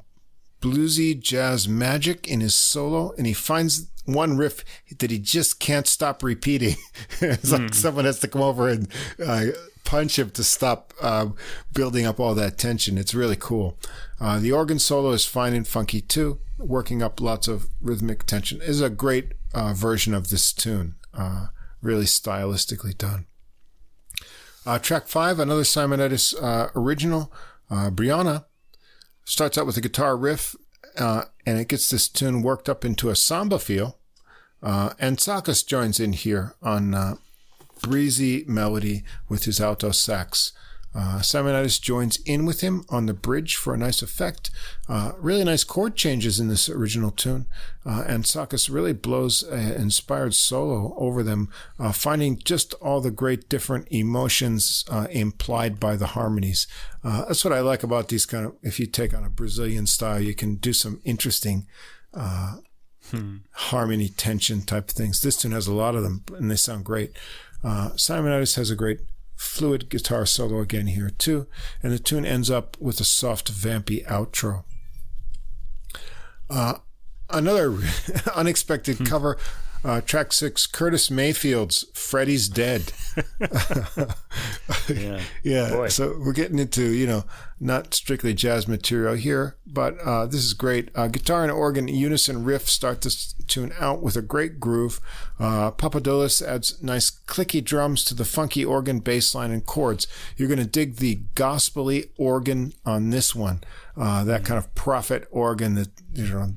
[0.60, 4.64] bluesy jazz magic in his solo, and he finds one riff
[4.98, 6.76] that he just can't stop repeating.
[7.20, 7.52] it's mm.
[7.52, 7.72] like hmm.
[7.72, 8.88] someone has to come over and
[9.24, 9.46] uh,
[9.84, 11.26] punch him to stop uh,
[11.72, 12.98] building up all that tension.
[12.98, 13.78] It's really cool.
[14.20, 18.60] Uh, the organ solo is fine and funky too, working up lots of rhythmic tension.
[18.62, 21.46] Is a great uh, version of this tune, uh,
[21.80, 23.26] really stylistically done.
[24.64, 26.34] Uh, track five, another Simonitis
[26.76, 27.32] original,
[27.70, 28.44] Brianna
[29.24, 30.54] starts out with a guitar riff,
[30.98, 33.98] uh, and it gets this tune worked up into a samba feel.
[34.62, 37.14] Uh, and Tsakis joins in here on uh,
[37.82, 40.52] breezy melody with his alto sax.
[40.94, 44.50] Uh, Simonitis joins in with him on the bridge for a nice effect.
[44.88, 47.46] Uh, really nice chord changes in this original tune.
[47.84, 51.48] Uh, and Tsakis really blows an inspired solo over them,
[51.78, 56.66] uh, finding just all the great different emotions uh, implied by the harmonies.
[57.02, 59.86] Uh, that's what I like about these kind of, if you take on a Brazilian
[59.86, 61.66] style, you can do some interesting
[62.12, 62.56] uh,
[63.10, 63.38] hmm.
[63.52, 65.22] harmony, tension type things.
[65.22, 67.12] This tune has a lot of them and they sound great.
[67.64, 68.98] Simonitis has a great
[69.42, 71.46] fluid guitar solo again here too,
[71.82, 74.64] and the tune ends up with a soft, vampy outro.
[76.48, 76.74] Uh,
[77.28, 77.76] another
[78.34, 79.04] unexpected hmm.
[79.04, 79.38] cover
[79.84, 82.92] uh, track six, Curtis Mayfield's "Freddie's Dead."
[84.88, 85.70] yeah, yeah.
[85.70, 85.88] Boy.
[85.88, 87.24] So we're getting into you know
[87.58, 90.90] not strictly jazz material here, but uh, this is great.
[90.94, 94.98] Uh, guitar and organ unison riff start this tune out with a great groove.
[95.38, 100.06] Uh, Papadoulis adds nice clicky drums to the funky organ bass line and chords.
[100.38, 103.60] You're going to dig the gospely organ on this one.
[103.94, 106.54] Uh, that kind of prophet organ that you know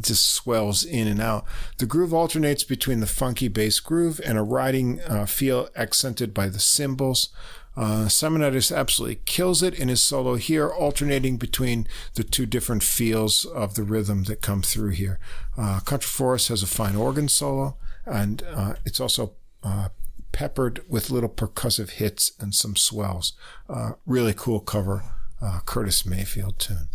[0.00, 1.44] just swells in and out.
[1.78, 6.48] The groove alternates between the funky bass groove and a riding uh, feel accented by
[6.48, 7.30] the cymbals.
[7.78, 13.44] Uh, Simonitis absolutely kills it in his solo here, alternating between the two different feels
[13.44, 15.20] of the rhythm that come through here.
[15.56, 19.90] Uh, Kontrafouris has a fine organ solo, and uh, it's also uh,
[20.32, 23.34] peppered with little percussive hits and some swells.
[23.68, 25.04] Uh, really cool cover,
[25.40, 26.88] uh, Curtis Mayfield tune.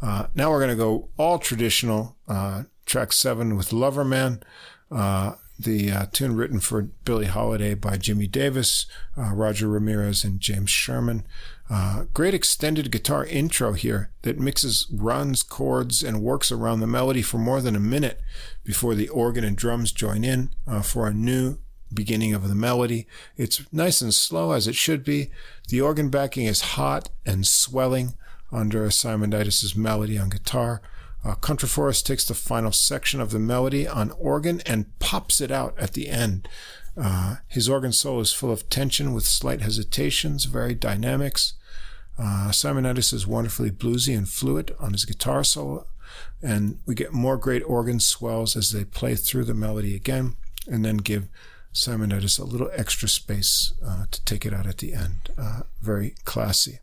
[0.00, 2.16] Uh, now we're going to go all traditional.
[2.26, 4.42] Uh, track seven with Loverman,
[4.90, 10.40] uh, the uh, tune written for Billie Holiday by Jimmy Davis, uh, Roger Ramirez, and
[10.40, 11.24] James Sherman.
[11.70, 17.22] Uh, great extended guitar intro here that mixes runs, chords, and works around the melody
[17.22, 18.20] for more than a minute
[18.64, 20.50] before the organ and drums join in
[20.82, 21.58] for a new
[21.94, 23.06] beginning of the melody.
[23.36, 25.30] It's nice and slow as it should be.
[25.68, 28.14] The organ backing is hot and swelling
[28.50, 30.82] under Simonitis' melody on guitar.
[31.24, 35.78] Uh, Kontrafouris takes the final section of the melody on organ and pops it out
[35.78, 36.48] at the end.
[36.96, 41.54] Uh, his organ solo is full of tension with slight hesitations, very dynamics.
[42.18, 45.86] Uh, is wonderfully bluesy and fluid on his guitar solo,
[46.42, 50.36] and we get more great organ swells as they play through the melody again,
[50.68, 51.28] and then give
[51.72, 55.30] Simonitis a little extra space uh, to take it out at the end.
[55.38, 56.80] Uh, very classy.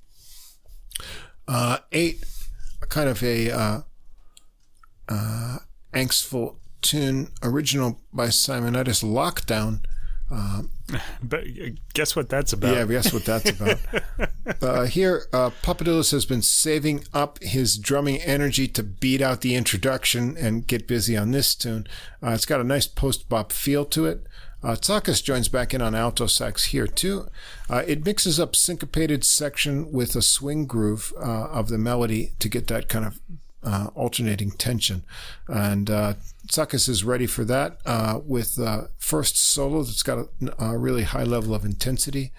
[1.48, 2.26] Uh, eight,
[2.90, 3.84] kind of a
[5.10, 5.58] uh,
[5.94, 9.84] angstful tune, original by Simonitis, Lockdown.
[10.32, 10.64] Uh,
[11.24, 12.76] but uh, guess what that's about?
[12.76, 13.80] Yeah, guess what that's about.
[14.62, 19.56] uh, here, uh, Papadoulis has been saving up his drumming energy to beat out the
[19.56, 21.88] introduction and get busy on this tune.
[22.24, 24.26] Uh, it's got a nice post bop feel to it.
[24.62, 27.28] Uh, Tsakis joins back in on alto sax here too.
[27.70, 32.50] Uh, it mixes up syncopated section with a swing groove uh, of the melody to
[32.50, 33.22] get that kind of
[33.64, 35.04] uh, alternating tension.
[35.48, 36.14] And uh,
[36.48, 41.04] Tsakis is ready for that uh, with uh, first solo that's got a, a, really
[41.04, 42.32] high level of intensity.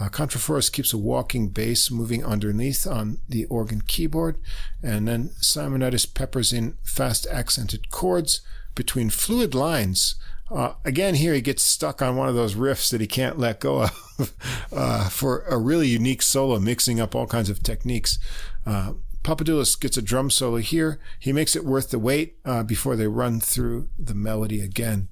[0.00, 4.36] Uh, Kontrafouris keeps a walking bass moving underneath on the organ keyboard,
[4.82, 8.40] and then Simonitis peppers in fast accented chords
[8.74, 10.16] between fluid lines.
[10.50, 13.60] Uh, again, here he gets stuck on one of those riffs that he can't let
[13.60, 14.32] go of
[14.72, 18.18] uh, for a really unique solo, mixing up all kinds of techniques.
[19.24, 21.00] Papadoulis gets a drum solo here.
[21.18, 25.08] He makes it worth the wait uh, before they run through the melody again.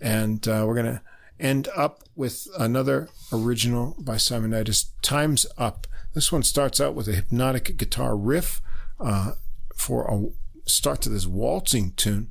[0.00, 1.00] And uh, we're going to
[1.40, 5.86] end up with another original by Simonitis, Time's Up.
[6.12, 8.60] This one starts out with a hypnotic guitar riff
[9.00, 9.32] uh,
[9.74, 12.30] for a start to this waltzing tune.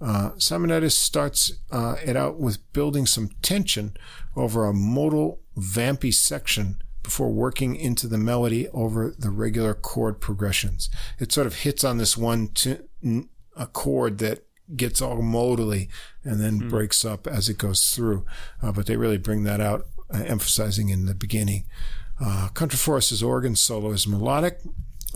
[0.00, 3.96] Uh, Simonitis starts uh, it out with building some tension
[4.36, 10.88] over a modal vampy section before working into the melody over the regular chord progressions.
[11.18, 12.78] It sort of hits on this one t-
[13.56, 14.44] a chord that
[14.76, 15.88] gets all modally
[16.22, 16.70] and then mm.
[16.70, 18.24] breaks up as it goes through.
[18.62, 21.64] Uh, but they really bring that out, uh, emphasizing in the beginning.
[22.20, 24.60] Uh, Kontrafouris's organ solo is melodic,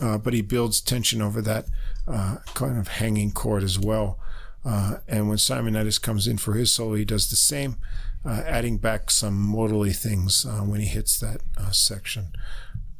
[0.01, 1.63] uh, but he builds tension over that
[2.09, 4.19] uh, kind of hanging chord as well.
[4.65, 7.77] Uh, and when Simonitis comes in for his solo, he does the same,
[8.25, 12.33] uh, adding back some modally things when he hits that section.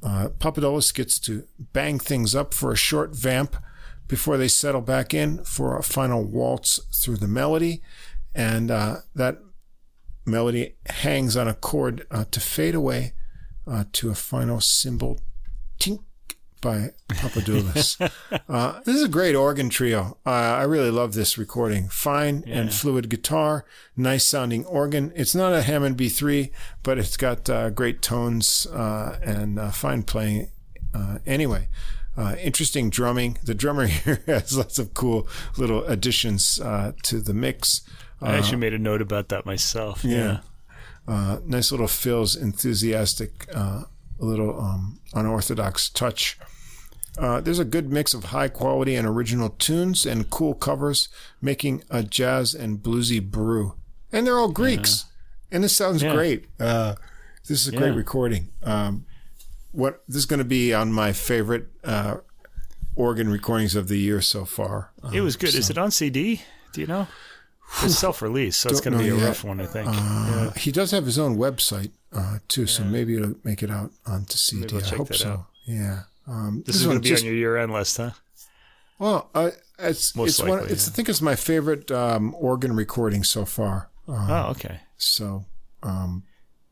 [0.04, 3.56] Papadoulis gets to bang things up for a short vamp
[4.08, 7.82] before they settle back in for a final waltz through the melody.
[8.34, 9.40] And uh, that
[10.26, 13.14] melody hangs on a chord uh, to fade away
[13.66, 15.20] uh, to a final cymbal
[15.80, 16.04] tink
[16.66, 18.12] by Papadoulis.
[18.50, 20.18] Uh, this is a great organ trio.
[20.26, 21.90] Uh, I really love this recording.
[21.90, 22.60] Fine yeah.
[22.60, 23.66] and fluid guitar,
[23.98, 25.12] nice sounding organ.
[25.16, 26.52] It's not a Hammond B3,
[26.84, 30.50] but it's got uh, great tones and fine playing.
[31.26, 31.70] anyway,
[32.18, 33.38] uh, interesting drumming.
[33.44, 35.28] The drummer here has lots of cool
[35.58, 37.82] little additions uh, to the mix.
[38.22, 40.04] I actually uh, made a note about that myself.
[40.04, 40.18] Yeah.
[40.18, 40.40] yeah.
[41.08, 43.84] Uh, nice little fills, enthusiastic, uh,
[44.20, 46.40] a little um, unorthodox touch.
[47.16, 51.10] There's a good mix of high quality and original tunes and cool covers,
[51.42, 53.76] making a jazz and bluesy brew.
[54.12, 55.06] And they're all Greeks.
[55.06, 55.56] Yeah.
[55.56, 56.14] And this sounds yeah.
[56.14, 56.46] great.
[56.58, 56.98] this
[57.50, 58.50] is a great recording.
[58.64, 59.06] Um,
[59.76, 62.18] what this is going to be on my favorite uh,
[62.96, 64.92] organ recordings of the year so far.
[65.04, 65.52] Um, it was good.
[65.52, 65.60] So.
[65.60, 66.42] Is it on CD?
[66.74, 67.08] Do you know?
[67.84, 69.28] It's self-release, so it's going to be a yet.
[69.28, 69.90] rough one, I think.
[69.90, 70.54] Uh, yeah.
[70.54, 72.68] He does have his own website uh, too, yeah.
[72.68, 74.78] so maybe it'll make it out onto CD.
[74.78, 75.30] I hope so.
[75.30, 75.46] Out.
[75.66, 76.04] Yeah.
[76.28, 78.12] Um, this, this, is going to be just, on your year-end list, huh?
[78.98, 80.70] Well, uh, it's Most it's likely, one.
[80.70, 80.92] It's yeah.
[80.92, 83.90] I think it's my favorite um, organ recording so far.
[84.08, 84.80] Um, oh, okay.
[84.98, 85.46] So,
[85.84, 86.24] um,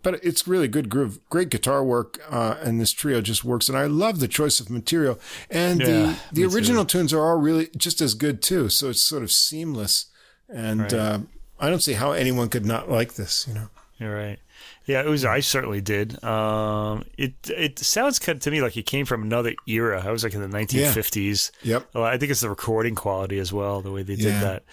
[0.02, 3.70] but it's really good groove, great guitar work, uh, and this trio just works.
[3.70, 5.88] And I love the choice of material, and yeah,
[6.32, 7.00] the the original too.
[7.00, 8.70] tunes are all really just as good too.
[8.70, 10.08] So it's sort of seamless,
[10.50, 10.94] and right.
[10.94, 11.20] uh,
[11.60, 13.46] I don't see how anyone could not like this.
[13.48, 14.40] You know, you're right.
[14.86, 15.24] Yeah, it was.
[15.24, 16.22] I certainly did.
[16.24, 20.04] Um, it it sounds kind of to me like it came from another era.
[20.06, 21.52] I was like in the 1950s.
[21.62, 21.76] Yeah.
[21.76, 21.90] Yep.
[21.94, 24.42] Well, I think it's the recording quality as well, the way they did yeah.
[24.42, 24.64] that.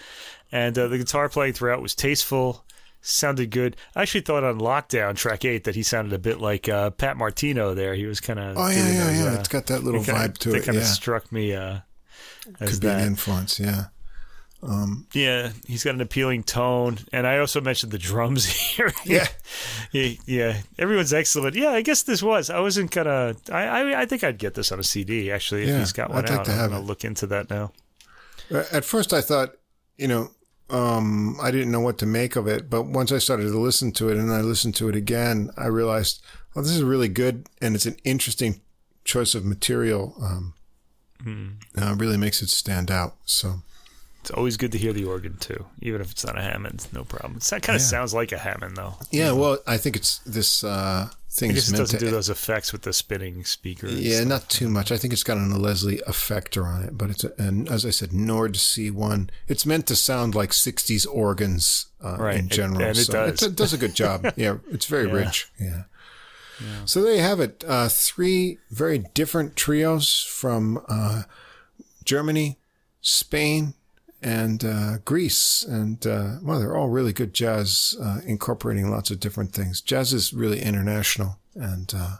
[0.51, 2.65] And uh, the guitar playing throughout was tasteful
[3.03, 3.77] sounded good.
[3.95, 7.17] I actually thought on Lockdown track eight that he sounded a bit like uh, Pat
[7.17, 7.75] Martino.
[7.75, 8.57] There, he was kind of.
[8.57, 9.25] Oh yeah, yeah, those, yeah.
[9.27, 10.65] Uh, it's got that little vibe to it.
[10.65, 10.83] kind yeah.
[10.83, 11.55] of struck me.
[11.55, 11.81] Uh,
[12.59, 13.01] as Could be that.
[13.01, 13.87] an influence, yeah.
[14.63, 18.93] Um, yeah, he's got an appealing tone, and I also mentioned the drums here.
[19.05, 19.27] yeah,
[19.91, 20.61] yeah, yeah.
[20.79, 21.57] Everyone's excellent.
[21.57, 22.51] Yeah, I guess this was.
[22.51, 23.37] I wasn't gonna.
[23.51, 26.11] I, I, I think I'd get this on a CD actually if yeah, he's got
[26.11, 26.37] one I'd out.
[26.39, 27.73] Like to have I'm gonna look into that now.
[28.51, 29.55] At first, I thought,
[29.97, 30.31] you know,
[30.71, 32.69] um, I didn't know what to make of it.
[32.69, 35.67] But once I started to listen to it and I listened to it again, I
[35.67, 36.23] realized,
[36.55, 37.47] oh, this is really good.
[37.61, 38.61] And it's an interesting
[39.05, 40.15] choice of material.
[40.21, 40.55] Um,
[41.23, 41.57] mm.
[41.77, 43.17] uh, really makes it stand out.
[43.25, 43.63] So
[44.21, 46.87] it's always good to hear the organ too, even if it's not a Hammond.
[46.93, 47.41] No problem.
[47.51, 47.89] That kind of yeah.
[47.89, 48.95] sounds like a Hammond though.
[49.11, 49.33] Yeah.
[49.33, 51.51] Well, I think it's this, uh, thing.
[51.51, 53.99] I guess it doesn't to, do those effects with the spinning speakers.
[54.01, 54.93] Yeah, not too much.
[54.93, 57.91] I think it's got an Leslie effector on it, but it's a, and as I
[57.91, 59.31] said, Nord C1.
[59.49, 62.37] It's meant to sound like '60s organs uh, right.
[62.37, 62.81] in general.
[62.81, 63.43] It, and it so does.
[63.43, 64.33] it does a good job.
[64.37, 65.15] yeah, it's very yeah.
[65.15, 65.51] rich.
[65.59, 65.83] Yeah.
[66.61, 66.85] yeah.
[66.85, 67.65] So there you have it.
[67.67, 71.23] Uh, three very different trios from uh,
[72.05, 72.59] Germany,
[73.01, 73.75] Spain,
[74.23, 75.63] and uh, Greece.
[75.63, 79.81] And, uh, well, they're all really good jazz, uh, incorporating lots of different things.
[79.81, 81.39] Jazz is really international.
[81.55, 82.17] And, uh,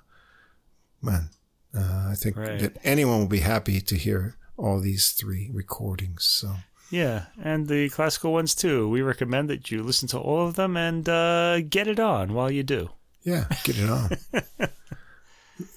[1.03, 1.31] man,
[1.77, 2.59] uh, I think right.
[2.61, 6.25] that anyone will be happy to hear all these three recordings.
[6.25, 6.55] So.
[6.91, 8.89] Yeah, and the classical ones too.
[8.89, 12.51] We recommend that you listen to all of them and uh, get it on while
[12.51, 12.91] you do.
[13.23, 14.11] Yeah, get it on.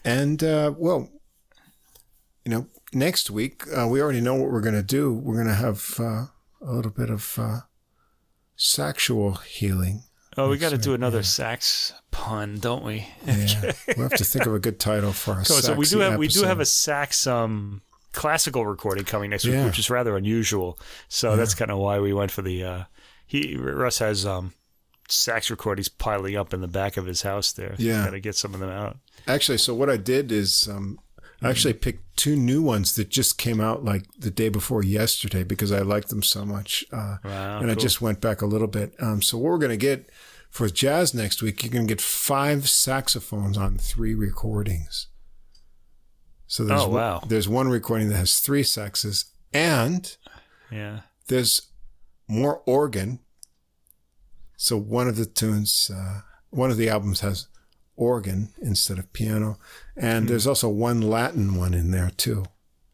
[0.06, 0.42] and,
[0.78, 1.10] well,
[2.46, 5.14] you know, next week, uh, we already know what we're going to do.
[5.14, 6.26] We're going to have uh,
[6.62, 7.60] a little bit of uh,
[8.56, 10.04] sexual healing.
[10.36, 13.08] Oh, we got to do another sax pun, don't we?
[13.26, 15.46] Yeah, we'll have to think of a good title for our.
[15.46, 17.82] So, so we do have we do have a sax um
[18.14, 19.66] classical recording coming next week, Yeah.
[19.66, 20.80] which is rather unusual.
[21.08, 22.64] So that's kind of why we went for the.
[22.64, 22.84] Uh,
[23.28, 24.54] he Russ has um
[25.08, 27.76] sax recordings piling up in the back of his house there.
[27.78, 28.06] Yeah.
[28.06, 28.98] got to get some of them out.
[29.28, 30.98] Actually, so what I did is um,
[31.44, 35.44] I actually picked two new ones that just came out like the day before yesterday
[35.44, 36.86] because I liked them so much.
[36.92, 38.94] Uh, Wow, and I just went back a little bit.
[39.00, 40.10] Um, so what we're going to get
[40.50, 45.08] for jazz next week, you're going to get five saxophones on three recordings.
[46.48, 47.20] So there's Oh, wow.
[47.20, 50.16] one, there's one recording that has three saxes and
[50.72, 51.02] Yeah.
[51.28, 51.62] there's
[52.28, 53.20] more organ.
[54.56, 57.48] So one of the tunes, uh, one of the albums has
[57.96, 59.58] organ instead of piano,
[59.96, 62.46] and there's also one Latin one in there too.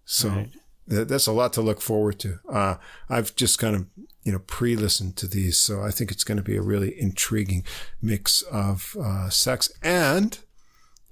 [0.06, 0.50] So Right.
[0.90, 2.40] th- that's a lot to look forward to.
[2.52, 2.76] Uh,
[3.10, 3.86] I've just kind of
[4.24, 7.64] you know pre-listened to these, so I think it's going to be a really intriguing
[8.02, 10.38] mix of uh, sax, and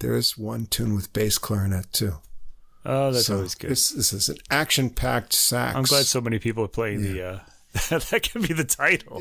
[0.00, 2.14] there is one tune with bass clarinet too.
[2.84, 3.70] Oh, that's so always good.
[3.70, 5.76] This, this is an action-packed sax.
[5.76, 7.22] I'm glad so many people are playing the.
[7.22, 7.38] Uh,
[7.90, 9.20] that could be the title.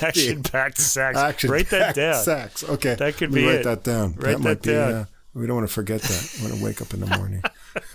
[0.02, 1.16] Action packed sax.
[1.18, 2.22] Action Write that down.
[2.22, 2.64] Sax.
[2.64, 2.94] Okay.
[2.94, 3.64] That could be write it.
[3.64, 4.14] that down.
[4.14, 4.94] Write that might that be.
[4.94, 5.04] Uh,
[5.34, 7.42] we don't want to forget that We want to wake up in the morning.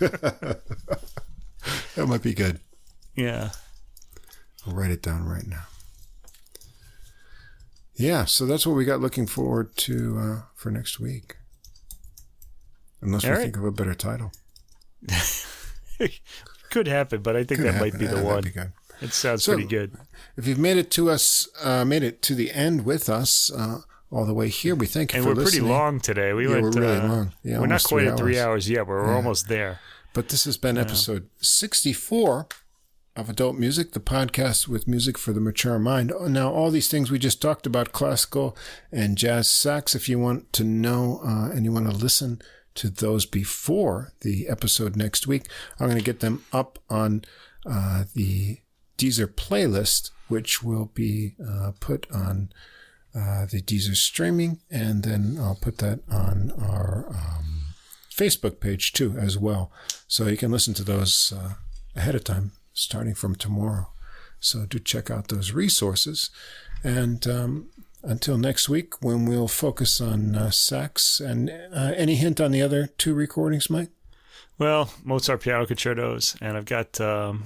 [1.96, 2.60] that might be good.
[3.14, 3.50] Yeah.
[4.66, 5.64] I'll write it down right now.
[7.96, 11.36] Yeah, so that's what we got looking forward to uh, for next week.
[13.00, 13.42] Unless All we right.
[13.44, 14.32] think of a better title.
[16.70, 18.00] Could happen, but I think Could that might happen.
[18.00, 18.72] be the Uh, one.
[19.00, 19.92] It sounds So- pretty good.
[20.36, 23.80] If you've made it to us, uh, made it to the end with us, uh,
[24.10, 26.32] all the way here, we thank you And for we're pretty long today.
[26.32, 26.62] We Yeah, went.
[26.62, 27.32] we're really uh, long.
[27.42, 28.68] Yeah, we're not quite three at three hours.
[28.70, 29.80] yet, but we're almost there.
[30.12, 32.46] But this has been episode 64
[33.16, 36.12] of Adult Music, the podcast with music for the mature mind.
[36.12, 38.56] Oh, Now, all these things we just talked about, classical
[38.92, 42.40] and jazz sax, if you want to know uh, and you want to listen
[42.76, 45.46] to those before the episode next week,
[45.78, 47.24] I'm going to get them up on
[47.66, 48.58] uh, the
[48.98, 52.50] Deezer playlist, which will be uh, put on
[53.14, 57.74] uh, the Deezer streaming, and then I'll put that on our um,
[58.10, 59.70] Facebook page too, as well.
[60.08, 61.54] So you can listen to those uh,
[61.94, 63.88] ahead of time, starting from tomorrow.
[64.40, 66.30] So do check out those resources.
[66.82, 67.68] And um,
[68.02, 72.62] until next week, when we'll focus on uh, sax, and uh, any hint on the
[72.62, 73.90] other two recordings, Mike?
[74.58, 77.44] Well, Mozart piano concertos, and I've got um,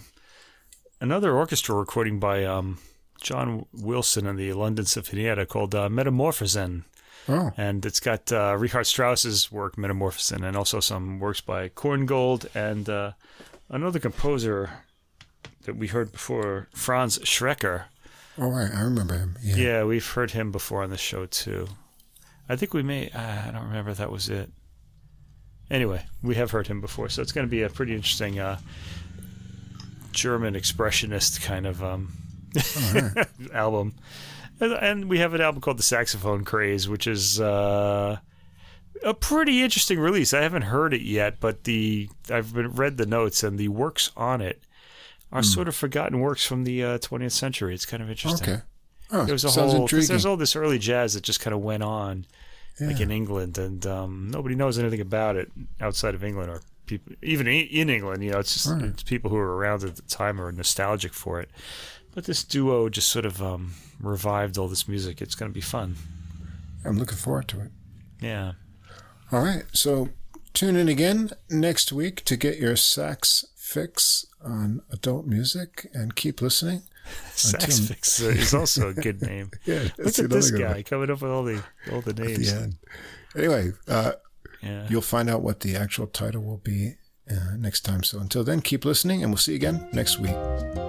[1.00, 2.78] another orchestra recording by um,
[3.20, 6.84] John Wilson and the London Sinfonietta called uh, Metamorphosen.
[7.28, 12.46] Oh, and it's got uh, Richard Strauss's work Metamorphosen, and also some works by Korngold
[12.54, 13.12] and uh,
[13.68, 14.70] another composer
[15.64, 17.84] that we heard before, Franz Schreker.
[18.38, 19.36] all right, I remember him.
[19.42, 19.56] Yeah.
[19.56, 21.68] Yeah, we've heard him before on the show too.
[22.48, 23.10] I think we may.
[23.10, 24.50] Uh, I don't remember if that was it.
[25.70, 28.58] Anyway, we have heard him before, so it's going to be a pretty interesting uh,
[30.18, 32.12] German expressionist kind of um,
[33.54, 33.94] album.
[34.60, 38.18] And, and we have an album called The Saxophone Craze, which is uh,
[39.04, 40.34] a pretty interesting release.
[40.34, 44.10] I haven't heard it yet, but the I've been, read the notes and the works
[44.16, 44.60] on it
[45.30, 47.74] are sort of forgotten works from the uh, 20th century.
[47.74, 48.48] It's kind of interesting.
[48.54, 48.62] Okay.
[49.10, 51.82] Oh, There was a whole there's all this early jazz that just kind of went
[51.82, 52.26] on,
[52.80, 57.12] like in England, and um, nobody knows anything about it outside of England or people
[57.22, 58.24] even in England.
[58.24, 58.82] You know, it's just Right.
[58.82, 61.50] it's people who were around at the time are nostalgic for it.
[62.14, 65.20] But this duo just sort of um, revived all this music.
[65.22, 65.94] It's going to be fun.
[66.84, 67.70] I'm looking forward to it.
[68.20, 68.52] Yeah.
[69.30, 69.64] All right.
[69.72, 70.08] So
[70.54, 76.40] tune in again next week to get your sax fix on adult music and keep
[76.40, 76.82] listening.
[77.34, 79.50] Sax Until- Fix is also a good name.
[79.64, 82.52] Yeah, Look at this guy one coming up with all the all the at names.
[82.52, 82.76] the end.
[83.36, 84.12] Anyway, uh,
[84.62, 84.86] Yeah.
[84.88, 86.94] you'll find out what the actual title will be
[87.30, 88.02] uh, next time.
[88.02, 90.87] So until then, keep listening and we'll see you again next week.